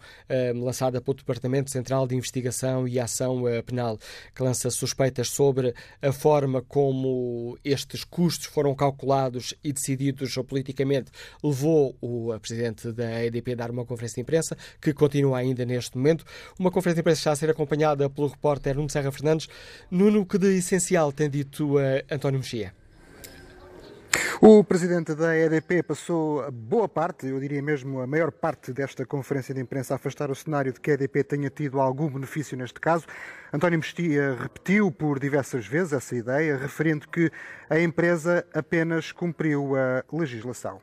lançada 0.55 0.99
pelo 0.99 1.17
Departamento 1.17 1.69
Central 1.69 2.07
de 2.07 2.15
Investigação 2.15 2.87
e 2.87 2.99
Ação 2.99 3.43
Penal, 3.65 3.99
que 4.33 4.41
lança 4.41 4.69
suspeitas 4.71 5.29
sobre 5.29 5.73
a 6.01 6.11
forma 6.15 6.61
como 6.61 7.57
estes 7.63 8.03
custos 8.03 8.47
foram 8.47 8.73
calculados 8.73 9.53
e 9.63 9.71
decididos 9.71 10.33
politicamente 10.47 11.11
levou 11.43 11.95
o 12.01 12.37
presidente 12.39 12.91
da 12.91 13.23
EDP 13.23 13.51
a 13.51 13.55
dar 13.55 13.71
uma 13.71 13.85
conferência 13.85 14.15
de 14.15 14.21
imprensa, 14.21 14.57
que 14.81 14.93
continua 14.93 15.37
ainda 15.37 15.65
neste 15.65 15.97
momento. 15.97 16.25
Uma 16.59 16.71
conferência 16.71 16.95
de 16.95 17.01
imprensa 17.01 17.19
está 17.19 17.31
a 17.31 17.35
ser 17.35 17.49
acompanhada 17.49 18.09
pelo 18.09 18.27
repórter 18.27 18.75
Nuno 18.75 18.89
Serra 18.89 19.11
Fernandes. 19.11 19.47
Nuno, 19.91 20.25
que 20.25 20.37
de 20.37 20.57
essencial 20.57 21.11
tem 21.11 21.29
dito 21.29 21.75
António 22.09 22.39
Mexia? 22.39 22.73
O 24.41 24.63
presidente 24.63 25.15
da 25.15 25.35
EDP 25.35 25.81
passou 25.81 26.51
boa 26.51 26.87
parte, 26.87 27.25
eu 27.27 27.39
diria 27.39 27.61
mesmo 27.61 27.99
a 27.99 28.07
maior 28.07 28.31
parte 28.31 28.71
desta 28.73 29.05
conferência 29.05 29.53
de 29.53 29.61
imprensa 29.61 29.93
a 29.93 29.95
afastar 29.95 30.29
o 30.29 30.35
cenário 30.35 30.73
de 30.73 30.79
que 30.79 30.91
a 30.91 30.93
EDP 30.93 31.23
tenha 31.23 31.49
tido 31.49 31.79
algum 31.79 32.09
benefício 32.09 32.57
neste 32.57 32.79
caso. 32.79 33.05
António 33.53 33.79
Mestia 33.79 34.37
repetiu 34.39 34.91
por 34.91 35.19
diversas 35.19 35.65
vezes 35.65 35.93
essa 35.93 36.15
ideia, 36.15 36.57
referindo 36.57 37.07
que 37.07 37.31
a 37.69 37.79
empresa 37.79 38.45
apenas 38.53 39.11
cumpriu 39.11 39.75
a 39.75 40.03
legislação. 40.11 40.81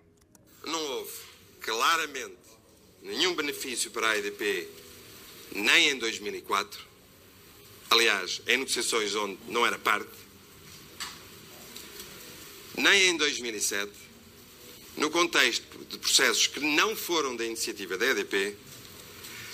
Não 0.66 0.97
houve 0.97 1.12
claramente 1.61 2.37
nenhum 3.03 3.35
benefício 3.35 3.90
para 3.90 4.09
a 4.09 4.18
EDP, 4.18 4.68
nem 5.55 5.90
em 5.90 5.99
2004. 5.99 6.81
Aliás, 7.90 8.40
em 8.47 8.57
negociações 8.57 9.14
onde 9.14 9.38
não 9.49 9.66
era 9.66 9.79
parte 9.79 10.32
nem 12.77 13.11
em 13.11 13.17
2007, 13.17 13.91
no 14.97 15.11
contexto 15.11 15.79
de 15.91 15.99
processos 15.99 16.47
que 16.47 16.61
não 16.61 16.95
foram 16.95 17.37
da 17.37 17.45
iniciativa 17.45 17.97
da 17.97 18.07
EDP, 18.07 18.57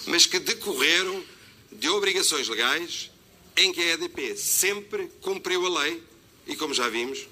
mas 0.06 0.26
que 0.26 0.38
decorreram 0.38 1.22
de 1.70 1.88
obrigações 1.88 2.48
legais 2.48 3.10
em 3.56 3.72
que 3.72 3.80
a 3.80 3.94
EDP 3.94 4.36
sempre 4.36 5.10
cumpriu 5.20 5.66
a 5.66 5.82
lei 5.82 6.02
e, 6.46 6.56
como 6.56 6.72
já 6.72 6.88
vimos, 6.88 7.26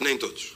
nem 0.00 0.16
todos. 0.16 0.54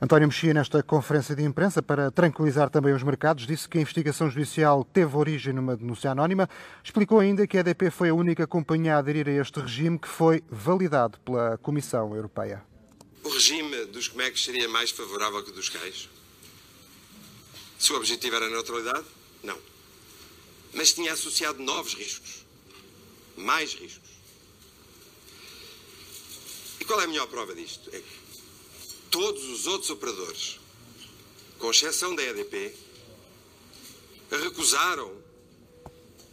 António 0.00 0.28
Mexia, 0.28 0.54
nesta 0.54 0.80
conferência 0.80 1.34
de 1.34 1.42
imprensa, 1.42 1.82
para 1.82 2.08
tranquilizar 2.10 2.70
também 2.70 2.94
os 2.94 3.02
mercados, 3.02 3.46
disse 3.46 3.68
que 3.68 3.78
a 3.78 3.80
investigação 3.80 4.30
judicial 4.30 4.84
teve 4.84 5.16
origem 5.16 5.52
numa 5.52 5.76
denúncia 5.76 6.12
anónima. 6.12 6.48
Explicou 6.84 7.18
ainda 7.18 7.48
que 7.48 7.56
a 7.56 7.60
EDP 7.60 7.90
foi 7.90 8.10
a 8.10 8.14
única 8.14 8.46
companhia 8.46 8.94
a 8.94 8.98
aderir 8.98 9.26
a 9.26 9.32
este 9.32 9.58
regime 9.58 9.98
que 9.98 10.06
foi 10.06 10.44
validado 10.48 11.18
pela 11.20 11.58
Comissão 11.58 12.14
Europeia. 12.14 12.62
O 13.28 13.30
regime 13.30 13.84
dos 13.84 14.08
comex 14.08 14.42
seria 14.42 14.66
mais 14.70 14.90
favorável 14.90 15.44
que 15.44 15.50
o 15.50 15.52
dos 15.52 15.68
cães? 15.68 16.08
Se 17.78 17.92
o 17.92 17.96
objetivo 17.96 18.36
era 18.36 18.46
a 18.46 18.48
neutralidade? 18.48 19.04
Não. 19.42 19.60
Mas 20.72 20.94
tinha 20.94 21.12
associado 21.12 21.62
novos 21.62 21.92
riscos. 21.92 22.46
Mais 23.36 23.74
riscos. 23.74 24.08
E 26.80 26.86
qual 26.86 27.02
é 27.02 27.04
a 27.04 27.06
melhor 27.06 27.26
prova 27.26 27.54
disto? 27.54 27.90
É 27.94 28.00
que 28.00 28.16
todos 29.10 29.44
os 29.44 29.66
outros 29.66 29.90
operadores, 29.90 30.58
com 31.58 31.70
exceção 31.70 32.14
da 32.14 32.22
EDP, 32.22 32.74
recusaram 34.30 35.22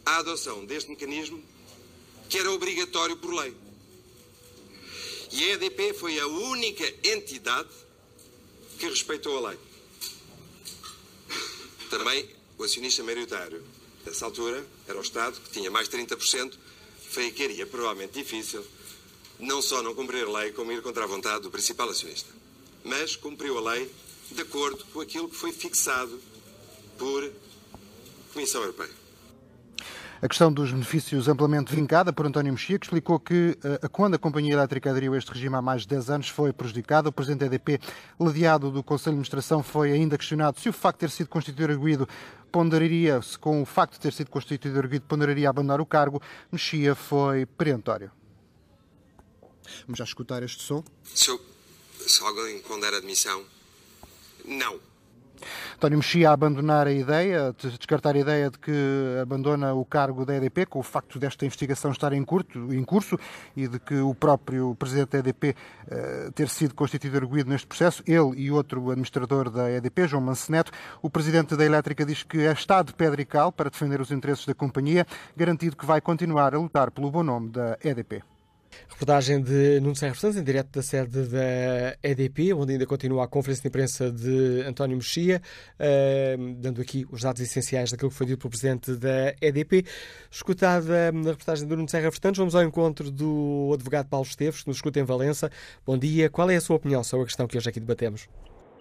a 0.06 0.16
adoção 0.16 0.64
deste 0.64 0.88
mecanismo 0.88 1.44
que 2.30 2.38
era 2.38 2.50
obrigatório 2.50 3.18
por 3.18 3.34
lei. 3.34 3.54
E 5.36 5.44
a 5.44 5.52
EDP 5.52 5.92
foi 5.92 6.18
a 6.18 6.26
única 6.26 6.82
entidade 7.04 7.68
que 8.78 8.88
respeitou 8.88 9.36
a 9.36 9.50
lei. 9.50 9.58
Também 11.90 12.26
o 12.56 12.64
acionista 12.64 13.02
maioritário, 13.02 13.62
nessa 14.06 14.24
altura, 14.24 14.66
era 14.88 14.96
o 14.96 15.02
Estado, 15.02 15.38
que 15.38 15.50
tinha 15.50 15.70
mais 15.70 15.90
de 15.90 15.98
30%, 15.98 16.54
ficaria 17.10 17.66
provavelmente 17.66 18.14
difícil 18.14 18.64
não 19.38 19.60
só 19.60 19.82
não 19.82 19.94
cumprir 19.94 20.24
a 20.24 20.38
lei, 20.38 20.52
como 20.52 20.72
ir 20.72 20.80
contra 20.80 21.04
a 21.04 21.06
vontade 21.06 21.42
do 21.42 21.50
principal 21.50 21.90
acionista. 21.90 22.32
Mas 22.82 23.14
cumpriu 23.14 23.58
a 23.58 23.72
lei 23.72 23.90
de 24.30 24.40
acordo 24.40 24.86
com 24.86 25.02
aquilo 25.02 25.28
que 25.28 25.36
foi 25.36 25.52
fixado 25.52 26.18
por 26.96 27.30
Comissão 28.32 28.62
Europeia. 28.62 29.05
A 30.22 30.28
questão 30.28 30.50
dos 30.50 30.72
benefícios 30.72 31.28
amplamente 31.28 31.74
vincada 31.74 32.10
por 32.10 32.24
António 32.26 32.50
Mexia, 32.50 32.78
que 32.78 32.86
explicou 32.86 33.20
que 33.20 33.58
uh, 33.62 33.88
quando 33.90 34.14
a 34.14 34.18
Companhia 34.18 34.54
Elétrica 34.54 34.90
aderiu 34.90 35.12
a 35.12 35.18
este 35.18 35.30
regime 35.30 35.56
há 35.56 35.60
mais 35.60 35.82
de 35.82 35.88
10 35.88 36.08
anos 36.08 36.28
foi 36.30 36.54
prejudicada. 36.54 37.10
O 37.10 37.12
Presidente 37.12 37.40
da 37.40 37.46
EDP, 37.46 37.78
ladeado 38.18 38.70
do 38.70 38.82
Conselho 38.82 39.12
de 39.12 39.18
Administração, 39.18 39.62
foi 39.62 39.92
ainda 39.92 40.16
questionado 40.16 40.58
se 40.58 40.70
o 40.70 40.72
facto 40.72 41.00
de 41.00 41.06
ter 41.06 41.10
sido 41.10 41.28
constituído 41.28 41.70
arguído 41.70 42.08
ponderaria, 42.50 43.20
se 43.20 43.38
com 43.38 43.60
o 43.60 43.66
facto 43.66 43.92
de 43.94 44.00
ter 44.00 44.12
sido 44.14 44.30
constituído 44.30 44.78
arguído 44.78 45.04
ponderaria 45.04 45.50
abandonar 45.50 45.82
o 45.82 45.86
cargo. 45.86 46.22
Mexia 46.50 46.94
foi 46.94 47.44
perentório. 47.44 48.10
Vamos 49.82 49.98
já 49.98 50.04
escutar 50.04 50.42
este 50.42 50.62
som. 50.62 50.82
Se, 51.04 51.28
eu, 51.28 51.38
se 51.98 52.22
alguém 52.22 52.60
pondera 52.60 52.96
admissão, 52.96 53.44
não. 54.46 54.80
António 55.76 55.98
Mexia 55.98 56.30
a 56.30 56.32
abandonar 56.32 56.86
a 56.86 56.92
ideia, 56.92 57.54
descartar 57.78 58.14
a 58.14 58.18
ideia 58.18 58.50
de 58.50 58.58
que 58.58 58.72
abandona 59.20 59.74
o 59.74 59.84
cargo 59.84 60.24
da 60.24 60.36
EDP, 60.36 60.66
com 60.66 60.78
o 60.78 60.82
facto 60.82 61.18
desta 61.18 61.44
investigação 61.44 61.90
estar 61.90 62.12
em, 62.12 62.24
curto, 62.24 62.72
em 62.72 62.84
curso 62.84 63.18
e 63.56 63.68
de 63.68 63.78
que 63.78 63.96
o 63.96 64.14
próprio 64.14 64.74
presidente 64.76 65.10
da 65.10 65.18
EDP 65.18 65.50
uh, 65.50 65.54
eh, 65.88 66.30
ter 66.34 66.48
sido 66.48 66.74
constituído 66.74 67.16
arguído 67.16 67.50
neste 67.50 67.66
processo, 67.66 68.02
ele 68.06 68.40
e 68.40 68.50
outro 68.50 68.90
administrador 68.90 69.50
da 69.50 69.70
EDP, 69.70 70.08
João 70.08 70.22
Manceneto. 70.22 70.72
O 71.02 71.10
presidente 71.10 71.56
da 71.56 71.64
Elétrica 71.64 72.04
diz 72.04 72.22
que 72.22 72.38
está 72.38 72.82
de 72.82 72.92
pedra 72.92 73.20
e 73.20 73.24
cal 73.24 73.52
para 73.52 73.70
defender 73.70 74.00
os 74.00 74.10
interesses 74.10 74.46
da 74.46 74.54
companhia, 74.54 75.06
garantido 75.36 75.76
que 75.76 75.86
vai 75.86 76.00
continuar 76.00 76.54
a 76.54 76.58
lutar 76.58 76.90
pelo 76.90 77.10
bom 77.10 77.22
nome 77.22 77.50
da 77.50 77.78
EDP. 77.82 78.35
Reportagem 78.88 79.42
de 79.42 79.80
Nuno 79.80 79.94
Serra 79.94 80.14
Santos, 80.14 80.36
em 80.36 80.44
direto 80.44 80.70
da 80.70 80.82
sede 80.82 81.28
da 81.28 81.96
EDP, 82.02 82.52
onde 82.54 82.72
ainda 82.72 82.86
continua 82.86 83.24
a 83.24 83.28
conferência 83.28 83.62
de 83.62 83.68
imprensa 83.68 84.10
de 84.10 84.62
António 84.66 84.96
Mexia, 84.96 85.42
uh, 85.78 86.54
dando 86.54 86.80
aqui 86.80 87.06
os 87.10 87.22
dados 87.22 87.40
essenciais 87.42 87.90
daquilo 87.90 88.10
que 88.10 88.16
foi 88.16 88.26
dito 88.26 88.38
pelo 88.38 88.50
presidente 88.50 88.92
da 88.96 89.34
EDP. 89.40 89.84
Escutada 90.30 91.12
na 91.12 91.30
reportagem 91.30 91.66
de 91.66 91.76
Nuno 91.76 91.88
Serra 91.88 92.10
Santos, 92.10 92.38
vamos 92.38 92.54
ao 92.54 92.62
encontro 92.62 93.10
do 93.10 93.70
advogado 93.74 94.08
Paulo 94.08 94.26
Esteves, 94.26 94.62
que 94.62 94.68
nos 94.68 94.78
escuta 94.78 94.98
em 94.98 95.04
Valença. 95.04 95.50
Bom 95.84 95.98
dia. 95.98 96.30
Qual 96.30 96.48
é 96.50 96.56
a 96.56 96.60
sua 96.60 96.76
opinião 96.76 97.04
sobre 97.04 97.24
a 97.24 97.26
questão 97.26 97.46
que 97.46 97.56
hoje 97.56 97.68
aqui 97.68 97.80
debatemos? 97.80 98.28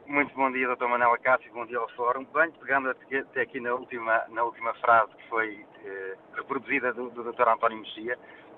Muito 0.08 0.36
bom 0.36 0.52
dia, 0.52 0.68
Dr. 0.68 0.86
Manuel 0.86 1.14
Acácio, 1.14 1.52
bom 1.52 1.66
dia 1.66 1.80
ao 1.80 1.90
Fórum. 1.90 2.26
Bem, 2.32 2.52
pegando 2.52 2.90
até 2.90 3.42
aqui 3.42 3.60
na 3.60 3.74
última, 3.74 4.24
na 4.30 4.44
última 4.44 4.72
frase 4.76 5.12
que 5.16 5.30
foi 5.30 5.66
eh, 5.84 6.16
reproduzida 6.36 6.94
do, 6.94 7.10
do 7.10 7.24
Dr. 7.24 7.48
António 7.48 7.80
Mexia, 7.80 8.16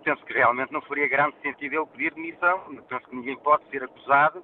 penso 0.08 0.26
que 0.26 0.34
realmente 0.34 0.72
não 0.72 0.80
faria 0.84 1.06
grande 1.10 1.36
sentido 1.42 1.76
ele 1.76 1.86
pedir 1.88 2.14
demissão. 2.14 2.62
Penso 2.88 3.10
que 3.10 3.16
ninguém 3.16 3.36
pode 3.40 3.68
ser 3.70 3.84
acusado 3.84 4.42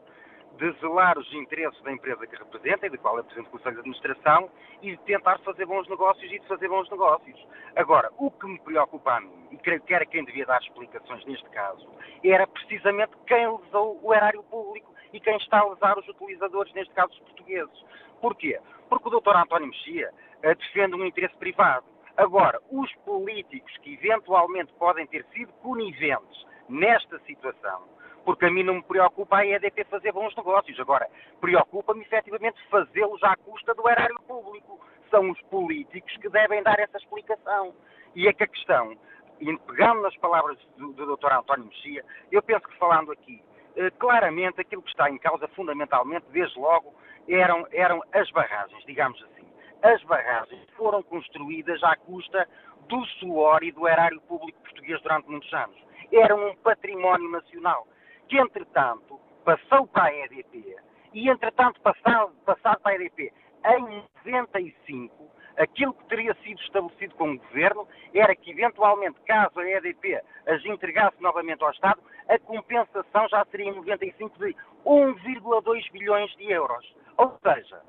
de 0.58 0.72
zelar 0.82 1.18
os 1.18 1.34
interesses 1.34 1.82
da 1.84 1.92
empresa 1.94 2.28
que 2.28 2.36
representa 2.36 2.86
e 2.86 2.90
da 2.90 2.98
qual 2.98 3.18
é 3.18 3.24
Presidente 3.24 3.46
do 3.46 3.52
Conselho 3.52 3.76
de 3.76 3.80
Administração 3.80 4.52
e 4.82 4.92
de 4.92 4.98
tentar 5.04 5.40
fazer 5.40 5.66
bons 5.66 5.88
negócios 5.88 6.30
e 6.30 6.38
de 6.38 6.46
fazer 6.48 6.68
bons 6.68 6.90
negócios. 6.92 7.48
Agora, 7.78 8.12
o 8.18 8.30
que 8.30 8.46
me 8.46 8.60
preocupa 8.60 9.14
a 9.14 9.22
mim, 9.22 9.48
e 9.52 9.58
creio 9.58 9.80
que 9.82 9.94
era 9.94 10.06
quem 10.06 10.26
devia 10.26 10.46
dar 10.46 10.62
explicações 10.62 11.26
neste 11.26 11.50
caso, 11.52 11.88
era 12.26 12.46
precisamente 12.46 13.14
quem 13.26 13.48
lesou 13.48 13.98
o 14.04 14.14
erário 14.14 14.44
público 14.44 14.94
e 15.14 15.20
quem 15.22 15.38
está 15.38 15.60
a 15.60 15.70
lesar 15.70 15.98
os 15.98 16.08
utilizadores, 16.10 16.74
neste 16.74 16.94
caso 16.94 17.14
os 17.14 17.20
portugueses. 17.20 17.86
Porquê? 18.20 18.60
Porque 18.90 19.08
o 19.08 19.22
Dr. 19.22 19.38
António 19.38 19.70
Mexia 19.70 20.12
uh, 20.44 20.56
defende 20.56 20.94
um 20.94 21.06
interesse 21.06 21.36
privado 21.38 21.86
Agora, 22.16 22.62
os 22.72 22.94
políticos 23.06 23.76
que 23.78 23.94
eventualmente 23.96 24.72
podem 24.74 25.08
ter 25.08 25.26
sido 25.34 25.52
coniventes 25.54 26.46
nesta 26.70 27.20
situação, 27.22 27.88
porque 28.24 28.46
a 28.46 28.52
mim 28.52 28.64
não 28.64 28.76
me 28.76 28.84
preocupa 28.84 29.38
a 29.38 29.46
EDP 29.46 29.84
fazer 29.86 30.12
bons 30.12 30.36
negócios. 30.36 30.80
Agora, 30.80 31.10
preocupa-me 31.42 32.02
efetivamente 32.02 32.62
fazê-los 32.70 33.22
à 33.24 33.36
custa 33.38 33.74
do 33.74 33.90
erário 33.90 34.20
público. 34.28 34.80
São 35.10 35.32
os 35.32 35.42
políticos 35.44 36.16
que 36.18 36.30
devem 36.30 36.62
dar 36.62 36.80
essa 36.80 36.98
explicação. 36.98 37.74
E 38.16 38.28
é 38.28 38.34
que 38.34 38.44
a 38.44 38.48
questão, 38.48 38.96
pegando 39.40 40.04
nas 40.04 40.16
palavras 40.18 40.58
do, 40.78 40.94
do 40.94 41.18
Dr. 41.18 41.34
António 41.34 41.66
Mexia, 41.66 42.06
eu 42.32 42.44
penso 42.44 42.68
que 42.68 42.78
falando 42.78 43.12
aqui, 43.12 43.44
eh, 43.76 43.90
claramente 43.98 44.62
aquilo 44.62 44.84
que 44.84 44.90
está 44.90 45.10
em 45.10 45.18
causa 45.18 45.48
fundamentalmente, 45.50 46.28
desde 46.30 46.60
logo, 46.60 46.94
eram, 47.28 47.68
eram 47.72 48.04
as 48.14 48.30
barragens, 48.32 48.86
digamos 48.86 49.22
assim 49.24 49.43
as 49.84 50.02
barragens 50.04 50.66
foram 50.78 51.04
construídas 51.04 51.84
à 51.84 51.96
custa 51.98 52.48
do 52.88 53.06
suor 53.20 53.64
e 53.64 53.72
do 53.72 53.88
erário 53.88 54.20
público 54.22 54.60
português 54.62 55.02
durante 55.02 55.30
muitos 55.30 55.54
anos. 55.54 55.78
Eram 56.12 56.50
um 56.50 56.56
património 56.56 57.30
nacional 57.30 57.88
que, 58.30 58.38
entretanto, 58.38 59.20
passou 59.44 59.86
para 59.88 60.06
a 60.06 60.26
EDP 60.26 60.76
e, 61.14 61.30
entretanto, 61.30 61.82
passado, 61.82 62.34
passado 62.46 62.80
para 62.82 62.94
a 62.94 62.96
EDP 62.96 63.34
em 63.66 64.04
95, 64.26 65.32
aquilo 65.58 65.94
que 65.94 66.06
teria 66.06 66.34
sido 66.36 66.60
estabelecido 66.62 67.16
com 67.16 67.32
o 67.32 67.38
Governo 67.38 67.88
era 68.14 68.36
que, 68.36 68.52
eventualmente, 68.52 69.20
caso 69.26 69.60
a 69.60 69.70
EDP 69.70 70.22
as 70.48 70.66
entregasse 70.66 71.22
novamente 71.22 71.64
ao 71.64 71.72
Estado, 71.72 72.02
a 72.30 72.40
compensação 72.40 73.28
já 73.30 73.46
seria 73.46 73.70
em 73.70 73.76
95 73.76 74.38
de 74.40 74.56
1,2 74.86 75.92
bilhões 75.92 76.32
de 76.38 76.52
euros. 76.52 76.96
Ou 77.18 77.38
seja, 77.44 77.82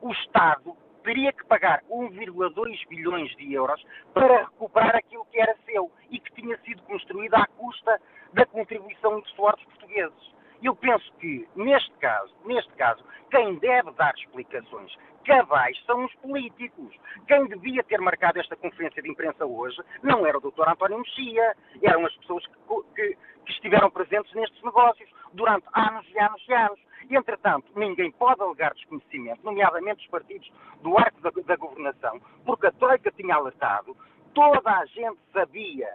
o 0.00 0.12
Estado 0.12 0.76
teria 1.06 1.32
que 1.32 1.46
pagar 1.46 1.82
1,2 1.88 2.88
bilhões 2.88 3.30
de 3.36 3.54
euros 3.54 3.80
para 4.12 4.40
recuperar 4.40 4.96
aquilo 4.96 5.24
que 5.26 5.40
era 5.40 5.56
seu 5.64 5.88
e 6.10 6.18
que 6.18 6.32
tinha 6.34 6.58
sido 6.58 6.82
construído 6.82 7.34
à 7.34 7.46
custa 7.46 8.00
da 8.32 8.44
contribuição 8.44 9.20
de 9.20 9.30
suor 9.30 9.54
dos 9.54 9.64
portugueses. 9.66 10.34
Eu 10.60 10.74
penso 10.74 11.12
que, 11.20 11.48
neste 11.54 11.92
caso, 11.98 12.34
neste 12.44 12.72
caso, 12.72 13.04
quem 13.30 13.54
deve 13.56 13.92
dar 13.92 14.12
explicações 14.16 14.92
cabais 15.24 15.80
são 15.84 16.04
os 16.04 16.14
políticos. 16.14 16.92
Quem 17.28 17.46
devia 17.46 17.84
ter 17.84 18.00
marcado 18.00 18.40
esta 18.40 18.56
conferência 18.56 19.00
de 19.00 19.08
imprensa 19.08 19.46
hoje 19.46 19.80
não 20.02 20.26
era 20.26 20.38
o 20.38 20.40
Dr. 20.40 20.68
António 20.68 20.98
Mexia, 20.98 21.54
eram 21.82 22.04
as 22.04 22.16
pessoas 22.16 22.44
que, 22.46 22.54
que, 22.96 23.16
que 23.44 23.52
estiveram 23.52 23.90
presentes 23.90 24.32
nestes 24.34 24.60
negócios 24.62 25.08
durante 25.36 25.66
anos 25.74 26.06
e 26.10 26.18
anos 26.18 26.42
e 26.48 26.52
anos. 26.52 26.80
Entretanto, 27.08 27.70
ninguém 27.76 28.10
pode 28.10 28.42
alegar 28.42 28.74
desconhecimento, 28.74 29.44
nomeadamente 29.44 30.04
os 30.04 30.10
partidos 30.10 30.50
do 30.82 30.98
arco 30.98 31.20
da, 31.20 31.30
da 31.30 31.56
governação, 31.56 32.20
porque 32.44 32.66
a 32.66 32.72
Troika 32.72 33.12
tinha 33.12 33.36
alertado, 33.36 33.96
toda 34.34 34.70
a 34.70 34.84
gente 34.86 35.18
sabia 35.32 35.88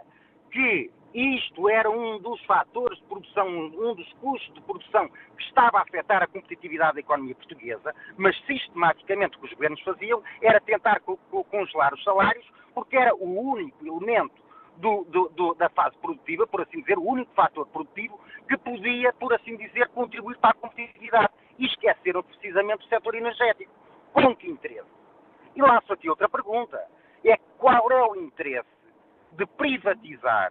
que 0.50 0.90
isto 1.14 1.68
era 1.68 1.90
um 1.90 2.18
dos 2.18 2.42
fatores 2.46 2.98
de 2.98 3.04
produção, 3.04 3.46
um 3.46 3.94
dos 3.94 4.10
custos 4.14 4.54
de 4.54 4.60
produção 4.62 5.08
que 5.36 5.42
estava 5.44 5.78
a 5.78 5.82
afetar 5.82 6.22
a 6.22 6.26
competitividade 6.26 6.94
da 6.94 7.00
economia 7.00 7.34
portuguesa, 7.34 7.94
mas 8.16 8.34
sistematicamente 8.46 9.36
o 9.36 9.40
que 9.40 9.46
os 9.46 9.52
governos 9.52 9.80
faziam 9.82 10.22
era 10.40 10.60
tentar 10.60 11.00
congelar 11.00 11.92
os 11.92 12.02
salários, 12.02 12.46
porque 12.74 12.96
era 12.96 13.14
o 13.14 13.52
único 13.52 13.86
elemento 13.86 14.42
do, 14.78 15.04
do, 15.04 15.28
do, 15.30 15.54
da 15.54 15.68
fase 15.68 15.96
produtiva, 15.98 16.46
por 16.46 16.62
assim 16.62 16.80
dizer, 16.80 16.98
o 16.98 17.06
único 17.06 17.32
fator 17.34 17.66
produtivo 17.66 18.18
que 18.52 18.56
podia, 18.58 19.12
por 19.14 19.32
assim 19.32 19.56
dizer, 19.56 19.88
contribuir 19.88 20.36
para 20.38 20.50
a 20.50 20.54
competitividade. 20.54 21.30
E 21.58 21.66
esqueceram 21.66 22.22
precisamente 22.22 22.84
o 22.84 22.88
setor 22.88 23.14
energético. 23.14 23.72
Com 24.12 24.34
que 24.36 24.50
interesse? 24.50 24.88
E 25.56 25.62
lanço 25.62 25.92
aqui 25.92 26.08
outra 26.08 26.28
pergunta. 26.28 26.82
É 27.24 27.36
qual 27.58 27.90
é 27.90 28.02
o 28.02 28.16
interesse 28.16 28.68
de 29.32 29.46
privatizar 29.46 30.50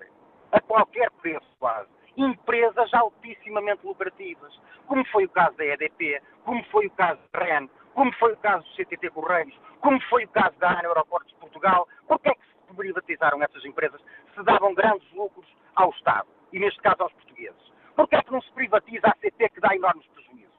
a 0.52 0.60
qualquer 0.62 1.12
preço 1.22 1.48
quase, 1.60 1.90
empresas 2.18 2.92
altissimamente 2.94 3.86
lucrativas, 3.86 4.60
como 4.88 5.06
foi 5.06 5.26
o 5.26 5.30
caso 5.30 5.56
da 5.58 5.66
EDP, 5.66 6.22
como 6.44 6.64
foi 6.66 6.88
o 6.88 6.92
caso 6.92 7.22
da 7.32 7.40
REN, 7.40 7.70
como 7.94 8.12
foi 8.14 8.34
o 8.34 8.38
caso 8.38 8.66
do 8.66 8.76
CTT 8.76 9.12
Correios, 9.12 9.58
como 9.80 10.02
foi 10.04 10.26
o 10.26 10.30
caso 10.30 10.58
da 10.58 10.72
ANA 10.72 10.90
Aeroportos 10.90 11.32
de 11.32 11.40
Portugal. 11.40 11.88
Por 12.08 12.20
que 12.20 12.30
é 12.30 12.34
que 12.34 12.42
se 12.46 12.76
privatizaram 12.76 13.44
essas 13.44 13.64
empresas 13.64 14.02
se 14.34 14.44
davam 14.44 14.74
grandes 14.74 15.10
lucros 15.14 15.48
ao 15.76 15.92
Estado, 15.92 16.28
e 16.52 16.60
neste 16.60 16.82
caso 16.82 17.04
aos 17.04 17.14
portugueses? 17.14 17.72
Por 17.96 18.08
que 18.08 18.16
é 18.16 18.24
que 18.24 18.32
não 18.32 18.42
se 18.42 18.52
privatiza 18.52 19.08
a 19.08 19.16
CT 19.16 19.50
que 19.50 19.60
dá 19.60 19.76
enormes 19.76 20.06
prejuízos? 20.08 20.52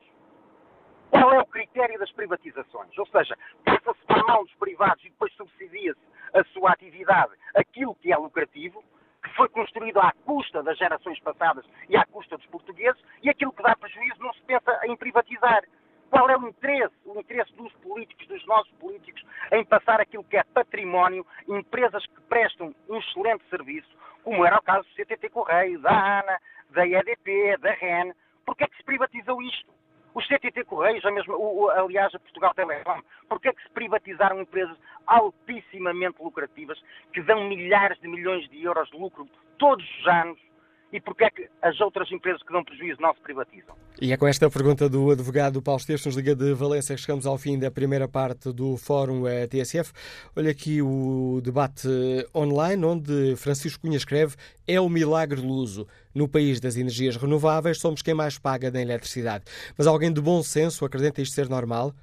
Qual 1.10 1.32
é 1.32 1.40
o 1.40 1.46
critério 1.46 1.98
das 1.98 2.10
privatizações? 2.12 2.96
Ou 2.96 3.06
seja, 3.06 3.36
passa-se 3.64 4.04
para 4.06 4.20
a 4.20 4.24
mão 4.24 4.44
dos 4.44 4.54
privados 4.54 5.04
e 5.04 5.10
depois 5.10 5.32
subsidia-se 5.34 6.00
a 6.34 6.44
sua 6.44 6.72
atividade 6.72 7.32
aquilo 7.54 7.94
que 7.96 8.12
é 8.12 8.16
lucrativo, 8.16 8.82
que 9.22 9.30
foi 9.36 9.48
construído 9.50 10.00
à 10.00 10.12
custa 10.24 10.62
das 10.62 10.76
gerações 10.78 11.20
passadas 11.20 11.64
e 11.88 11.96
à 11.96 12.04
custa 12.06 12.36
dos 12.36 12.46
portugueses, 12.46 13.00
e 13.22 13.30
aquilo 13.30 13.52
que 13.52 13.62
dá 13.62 13.76
prejuízo 13.76 14.20
não 14.20 14.32
se 14.32 14.42
pensa 14.42 14.80
em 14.84 14.96
privatizar. 14.96 15.62
Qual 16.10 16.28
é 16.28 16.36
o 16.36 16.48
interesse, 16.48 16.94
o 17.06 17.18
interesse 17.18 17.52
dos 17.54 17.72
políticos, 17.74 18.26
dos 18.26 18.44
nossos 18.46 18.70
políticos, 18.72 19.22
em 19.52 19.64
passar 19.64 20.00
aquilo 20.00 20.24
que 20.24 20.36
é 20.36 20.44
património, 20.44 21.26
empresas 21.48 22.04
que 22.06 22.20
prestam 22.22 22.74
um 22.88 22.98
excelente 22.98 23.44
serviço, 23.48 23.88
como 24.22 24.44
era 24.44 24.58
o 24.58 24.62
caso 24.62 24.86
do 24.88 24.94
CTT 24.94 25.30
Correio, 25.30 25.80
da 25.80 26.18
ANA, 26.20 26.38
da 26.72 26.86
EDP, 26.86 27.56
da 27.58 27.72
REN. 27.72 28.12
Porquê 28.44 28.64
é 28.64 28.68
que 28.68 28.76
se 28.76 28.84
privatizou 28.84 29.40
isto? 29.42 29.72
Os 30.14 30.26
CTT 30.26 30.64
Correios, 30.64 31.04
mesmo, 31.04 31.34
o, 31.34 31.70
aliás, 31.70 32.14
a 32.14 32.18
Portugal 32.18 32.52
Telecom, 32.54 33.00
porque 33.28 33.48
é 33.48 33.52
que 33.52 33.62
se 33.62 33.70
privatizaram 33.70 34.40
empresas 34.42 34.76
altissimamente 35.06 36.22
lucrativas 36.22 36.78
que 37.14 37.22
dão 37.22 37.48
milhares 37.48 37.98
de 38.00 38.08
milhões 38.08 38.46
de 38.50 38.62
euros 38.62 38.90
de 38.90 38.98
lucro 38.98 39.26
todos 39.58 39.84
os 40.00 40.06
anos 40.06 40.38
e 40.92 41.00
porque 41.00 41.24
é 41.24 41.30
que 41.30 41.48
as 41.62 41.80
outras 41.80 42.10
empresas 42.12 42.42
que 42.42 42.52
dão 42.52 42.62
prejuízo 42.62 43.00
não 43.00 43.14
se 43.14 43.20
privatizam? 43.20 43.74
E 44.00 44.12
é 44.12 44.16
com 44.16 44.26
esta 44.26 44.50
pergunta 44.50 44.88
do 44.88 45.10
advogado 45.10 45.62
Paulo 45.62 45.80
Esteves, 45.80 46.04
nos 46.04 46.16
Liga 46.16 46.34
de 46.34 46.52
Valência, 46.52 46.94
que 46.94 47.00
chegamos 47.00 47.26
ao 47.26 47.38
fim 47.38 47.58
da 47.58 47.70
primeira 47.70 48.06
parte 48.06 48.52
do 48.52 48.76
Fórum 48.76 49.26
eh, 49.26 49.46
TSF. 49.46 49.92
Olha 50.36 50.50
aqui 50.50 50.82
o 50.82 51.40
debate 51.42 51.88
online, 52.34 52.84
onde 52.84 53.36
Francisco 53.36 53.82
Cunha 53.82 53.96
escreve 53.96 54.36
é 54.66 54.80
o 54.80 54.88
milagre 54.88 55.40
do 55.40 55.48
uso. 55.48 55.86
No 56.14 56.28
país 56.28 56.60
das 56.60 56.76
energias 56.76 57.16
renováveis, 57.16 57.78
somos 57.78 58.02
quem 58.02 58.12
mais 58.12 58.38
paga 58.38 58.70
da 58.70 58.80
eletricidade. 58.80 59.44
Mas 59.78 59.86
alguém 59.86 60.12
de 60.12 60.20
bom 60.20 60.42
senso 60.42 60.84
acredita 60.84 61.22
isto 61.22 61.34
ser 61.34 61.48
normal? 61.48 61.94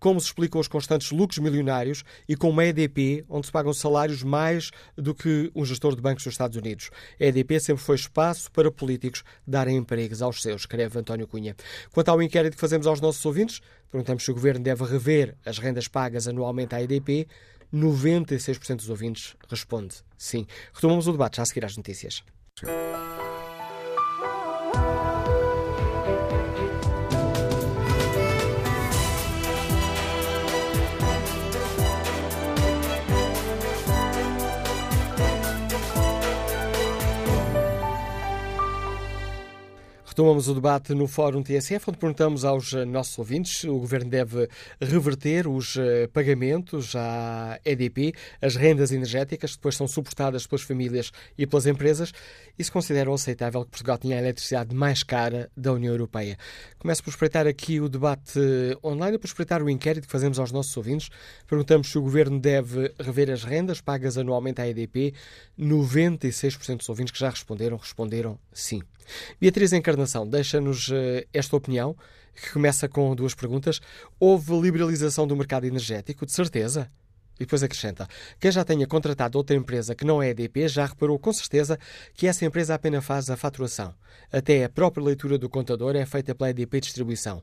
Como 0.00 0.18
se 0.18 0.26
explicam 0.26 0.60
os 0.60 0.66
constantes 0.66 1.12
lucros 1.12 1.38
milionários 1.38 2.02
e 2.28 2.34
com 2.34 2.48
uma 2.48 2.64
EDP 2.64 3.24
onde 3.28 3.46
se 3.46 3.52
pagam 3.52 3.72
salários 3.72 4.22
mais 4.22 4.70
do 4.96 5.14
que 5.14 5.52
um 5.54 5.64
gestor 5.64 5.94
de 5.94 6.02
bancos 6.02 6.24
dos 6.24 6.32
Estados 6.32 6.56
Unidos. 6.56 6.90
A 7.20 7.24
EDP 7.26 7.60
sempre 7.60 7.84
foi 7.84 7.96
espaço 7.96 8.50
para 8.50 8.72
políticos 8.72 9.22
darem 9.46 9.76
empregos 9.76 10.22
aos 10.22 10.42
seus, 10.42 10.62
escreve 10.62 10.98
António 10.98 11.28
Cunha. 11.28 11.54
Quanto 11.92 12.08
ao 12.08 12.22
inquérito 12.22 12.54
que 12.54 12.60
fazemos 12.60 12.86
aos 12.86 13.00
nossos 13.00 13.24
ouvintes, 13.24 13.60
perguntamos 13.90 14.24
se 14.24 14.30
o 14.30 14.34
Governo 14.34 14.64
deve 14.64 14.84
rever 14.84 15.36
as 15.44 15.58
rendas 15.58 15.86
pagas 15.86 16.26
anualmente 16.26 16.74
à 16.74 16.82
EDP. 16.82 17.28
96% 17.72 18.76
dos 18.76 18.90
ouvintes 18.90 19.36
responde 19.48 19.96
sim. 20.18 20.46
Retomamos 20.72 21.06
o 21.06 21.12
debate 21.12 21.36
já 21.36 21.42
a 21.42 21.46
seguir 21.46 21.64
às 21.64 21.76
notícias. 21.76 22.24
Retomamos 40.10 40.48
o 40.48 40.54
debate 40.54 40.92
no 40.92 41.06
Fórum 41.06 41.40
TSF, 41.40 41.88
onde 41.88 41.98
perguntamos 41.98 42.44
aos 42.44 42.72
eh, 42.72 42.84
nossos 42.84 43.16
ouvintes 43.16 43.58
se 43.58 43.68
o 43.68 43.78
Governo 43.78 44.10
deve 44.10 44.48
reverter 44.80 45.46
os 45.46 45.76
eh, 45.76 46.08
pagamentos 46.08 46.96
à 46.96 47.60
EDP, 47.64 48.12
as 48.42 48.56
rendas 48.56 48.90
energéticas 48.90 49.52
que 49.52 49.58
depois 49.58 49.76
são 49.76 49.86
suportadas 49.86 50.48
pelas 50.48 50.62
famílias 50.62 51.12
e 51.38 51.46
pelas 51.46 51.64
empresas, 51.64 52.12
e 52.58 52.64
se 52.64 52.72
consideram 52.72 53.14
aceitável 53.14 53.64
que 53.64 53.70
Portugal 53.70 53.98
tenha 53.98 54.16
a 54.16 54.18
eletricidade 54.18 54.74
mais 54.74 55.04
cara 55.04 55.48
da 55.56 55.72
União 55.72 55.92
Europeia. 55.94 56.36
Começo 56.80 57.04
por 57.04 57.10
espreitar 57.10 57.46
aqui 57.46 57.80
o 57.80 57.88
debate 57.88 58.40
online 58.82 59.16
por 59.16 59.28
espreitar 59.28 59.62
o 59.62 59.70
inquérito 59.70 60.06
que 60.06 60.12
fazemos 60.12 60.40
aos 60.40 60.50
nossos 60.50 60.76
ouvintes. 60.76 61.08
Perguntamos 61.46 61.88
se 61.88 61.96
o 61.96 62.02
Governo 62.02 62.40
deve 62.40 62.92
rever 62.98 63.30
as 63.30 63.44
rendas 63.44 63.80
pagas 63.80 64.18
anualmente 64.18 64.60
à 64.60 64.66
EDP. 64.66 65.14
96% 65.56 66.78
dos 66.78 66.88
ouvintes 66.88 67.12
que 67.12 67.20
já 67.20 67.30
responderam, 67.30 67.76
responderam 67.76 68.36
sim. 68.52 68.82
Beatriz 69.40 69.72
Encarnação 69.72 70.26
deixa-nos 70.26 70.88
uh, 70.88 71.26
esta 71.32 71.56
opinião, 71.56 71.96
que 72.34 72.52
começa 72.52 72.88
com 72.88 73.14
duas 73.14 73.34
perguntas. 73.34 73.80
Houve 74.18 74.58
liberalização 74.60 75.26
do 75.26 75.36
mercado 75.36 75.66
energético? 75.66 76.24
De 76.24 76.32
certeza? 76.32 76.90
E 77.36 77.44
depois 77.44 77.62
acrescenta: 77.62 78.06
quem 78.38 78.52
já 78.52 78.64
tenha 78.64 78.86
contratado 78.86 79.38
outra 79.38 79.56
empresa 79.56 79.94
que 79.94 80.04
não 80.04 80.22
é 80.22 80.28
EDP 80.28 80.68
já 80.68 80.84
reparou 80.84 81.18
com 81.18 81.32
certeza 81.32 81.78
que 82.14 82.26
essa 82.26 82.44
empresa 82.44 82.74
apenas 82.74 83.04
faz 83.04 83.30
a 83.30 83.36
faturação. 83.36 83.94
Até 84.30 84.62
a 84.64 84.68
própria 84.68 85.02
leitura 85.02 85.38
do 85.38 85.48
contador 85.48 85.96
é 85.96 86.04
feita 86.04 86.34
pela 86.34 86.50
EDP 86.50 86.80
Distribuição. 86.80 87.42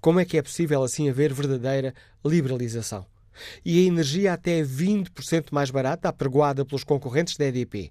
Como 0.00 0.20
é 0.20 0.24
que 0.24 0.36
é 0.36 0.42
possível 0.42 0.82
assim 0.82 1.08
haver 1.08 1.32
verdadeira 1.32 1.94
liberalização? 2.24 3.06
E 3.64 3.84
a 3.84 3.88
energia 3.88 4.32
até 4.32 4.62
20% 4.62 5.46
mais 5.50 5.70
barata, 5.70 6.08
apregoada 6.08 6.64
pelos 6.64 6.84
concorrentes 6.84 7.36
da 7.36 7.46
EDP. 7.46 7.90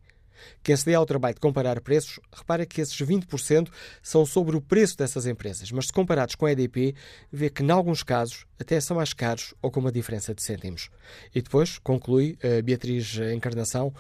Quem 0.63 0.75
se 0.75 0.85
dê 0.85 0.93
ao 0.93 1.05
trabalho 1.05 1.35
de 1.35 1.41
comparar 1.41 1.79
preços, 1.81 2.19
repara 2.31 2.65
que 2.65 2.81
esses 2.81 2.99
20% 2.99 3.69
são 4.01 4.25
sobre 4.25 4.55
o 4.55 4.61
preço 4.61 4.97
dessas 4.97 5.25
empresas, 5.25 5.71
mas 5.71 5.87
se 5.87 5.93
comparados 5.93 6.35
com 6.35 6.45
a 6.45 6.51
EDP, 6.51 6.95
vê 7.31 7.49
que, 7.49 7.63
em 7.63 7.71
alguns 7.71 8.03
casos, 8.03 8.45
até 8.59 8.79
são 8.79 8.97
mais 8.97 9.13
caros 9.13 9.53
ou 9.61 9.71
com 9.71 9.79
uma 9.79 9.91
diferença 9.91 10.33
de 10.33 10.43
cêntimos. 10.43 10.89
E 11.33 11.41
depois, 11.41 11.77
conclui 11.79 12.37
Beatriz 12.63 13.17
Encarnação, 13.33 13.93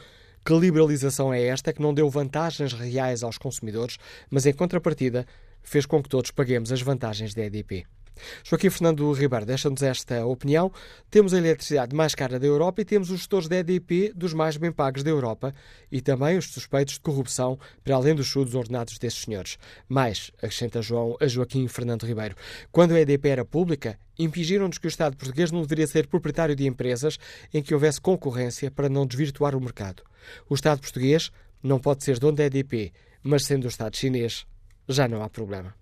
que 0.45 0.53
liberalização 0.53 1.33
é 1.33 1.43
esta 1.43 1.73
que 1.73 1.81
não 1.81 1.93
deu 1.93 2.09
vantagens 2.09 2.71
reais 2.71 3.23
aos 3.23 3.37
consumidores, 3.37 3.97
mas 4.29 4.45
em 4.45 4.53
contrapartida 4.53 5.25
fez 5.61 5.85
com 5.85 6.01
que 6.01 6.07
todos 6.07 6.31
paguemos 6.31 6.71
as 6.71 6.81
vantagens 6.81 7.33
da 7.33 7.43
EDP. 7.43 7.85
Joaquim 8.43 8.69
Fernando 8.69 9.11
Ribeiro 9.11 9.45
deixa-nos 9.45 9.81
esta 9.81 10.25
opinião. 10.25 10.71
Temos 11.09 11.33
a 11.33 11.37
eletricidade 11.37 11.95
mais 11.95 12.15
cara 12.15 12.39
da 12.39 12.45
Europa 12.45 12.81
e 12.81 12.85
temos 12.85 13.09
os 13.09 13.19
gestores 13.19 13.47
da 13.47 13.57
EDP 13.57 14.11
dos 14.15 14.33
mais 14.33 14.57
bem 14.57 14.71
pagos 14.71 15.03
da 15.03 15.09
Europa 15.09 15.53
e 15.91 16.01
também 16.01 16.37
os 16.37 16.51
suspeitos 16.51 16.95
de 16.95 16.99
corrupção, 16.99 17.59
para 17.83 17.95
além 17.95 18.15
dos 18.15 18.27
chudos 18.27 18.55
ordenados 18.55 18.97
desses 18.97 19.21
senhores. 19.21 19.57
Mais, 19.87 20.31
acrescenta 20.37 20.81
João, 20.81 21.15
a 21.19 21.27
Joaquim 21.27 21.67
Fernando 21.67 22.05
Ribeiro, 22.05 22.35
quando 22.71 22.93
a 22.93 22.99
EDP 22.99 23.29
era 23.29 23.45
pública, 23.45 23.97
impingiram-nos 24.17 24.77
que 24.77 24.87
o 24.87 24.89
Estado 24.89 25.15
português 25.15 25.51
não 25.51 25.61
deveria 25.61 25.87
ser 25.87 26.07
proprietário 26.07 26.55
de 26.55 26.65
empresas 26.65 27.17
em 27.53 27.61
que 27.61 27.73
houvesse 27.73 28.01
concorrência 28.01 28.71
para 28.71 28.89
não 28.89 29.05
desvirtuar 29.05 29.55
o 29.55 29.61
mercado. 29.61 30.03
O 30.49 30.55
Estado 30.55 30.81
português 30.81 31.31
não 31.61 31.79
pode 31.79 32.03
ser 32.03 32.19
dono 32.19 32.37
da 32.37 32.45
EDP, 32.45 32.91
mas 33.23 33.45
sendo 33.45 33.65
o 33.65 33.67
Estado 33.67 33.95
chinês, 33.95 34.45
já 34.87 35.07
não 35.07 35.21
há 35.21 35.29
problema. 35.29 35.76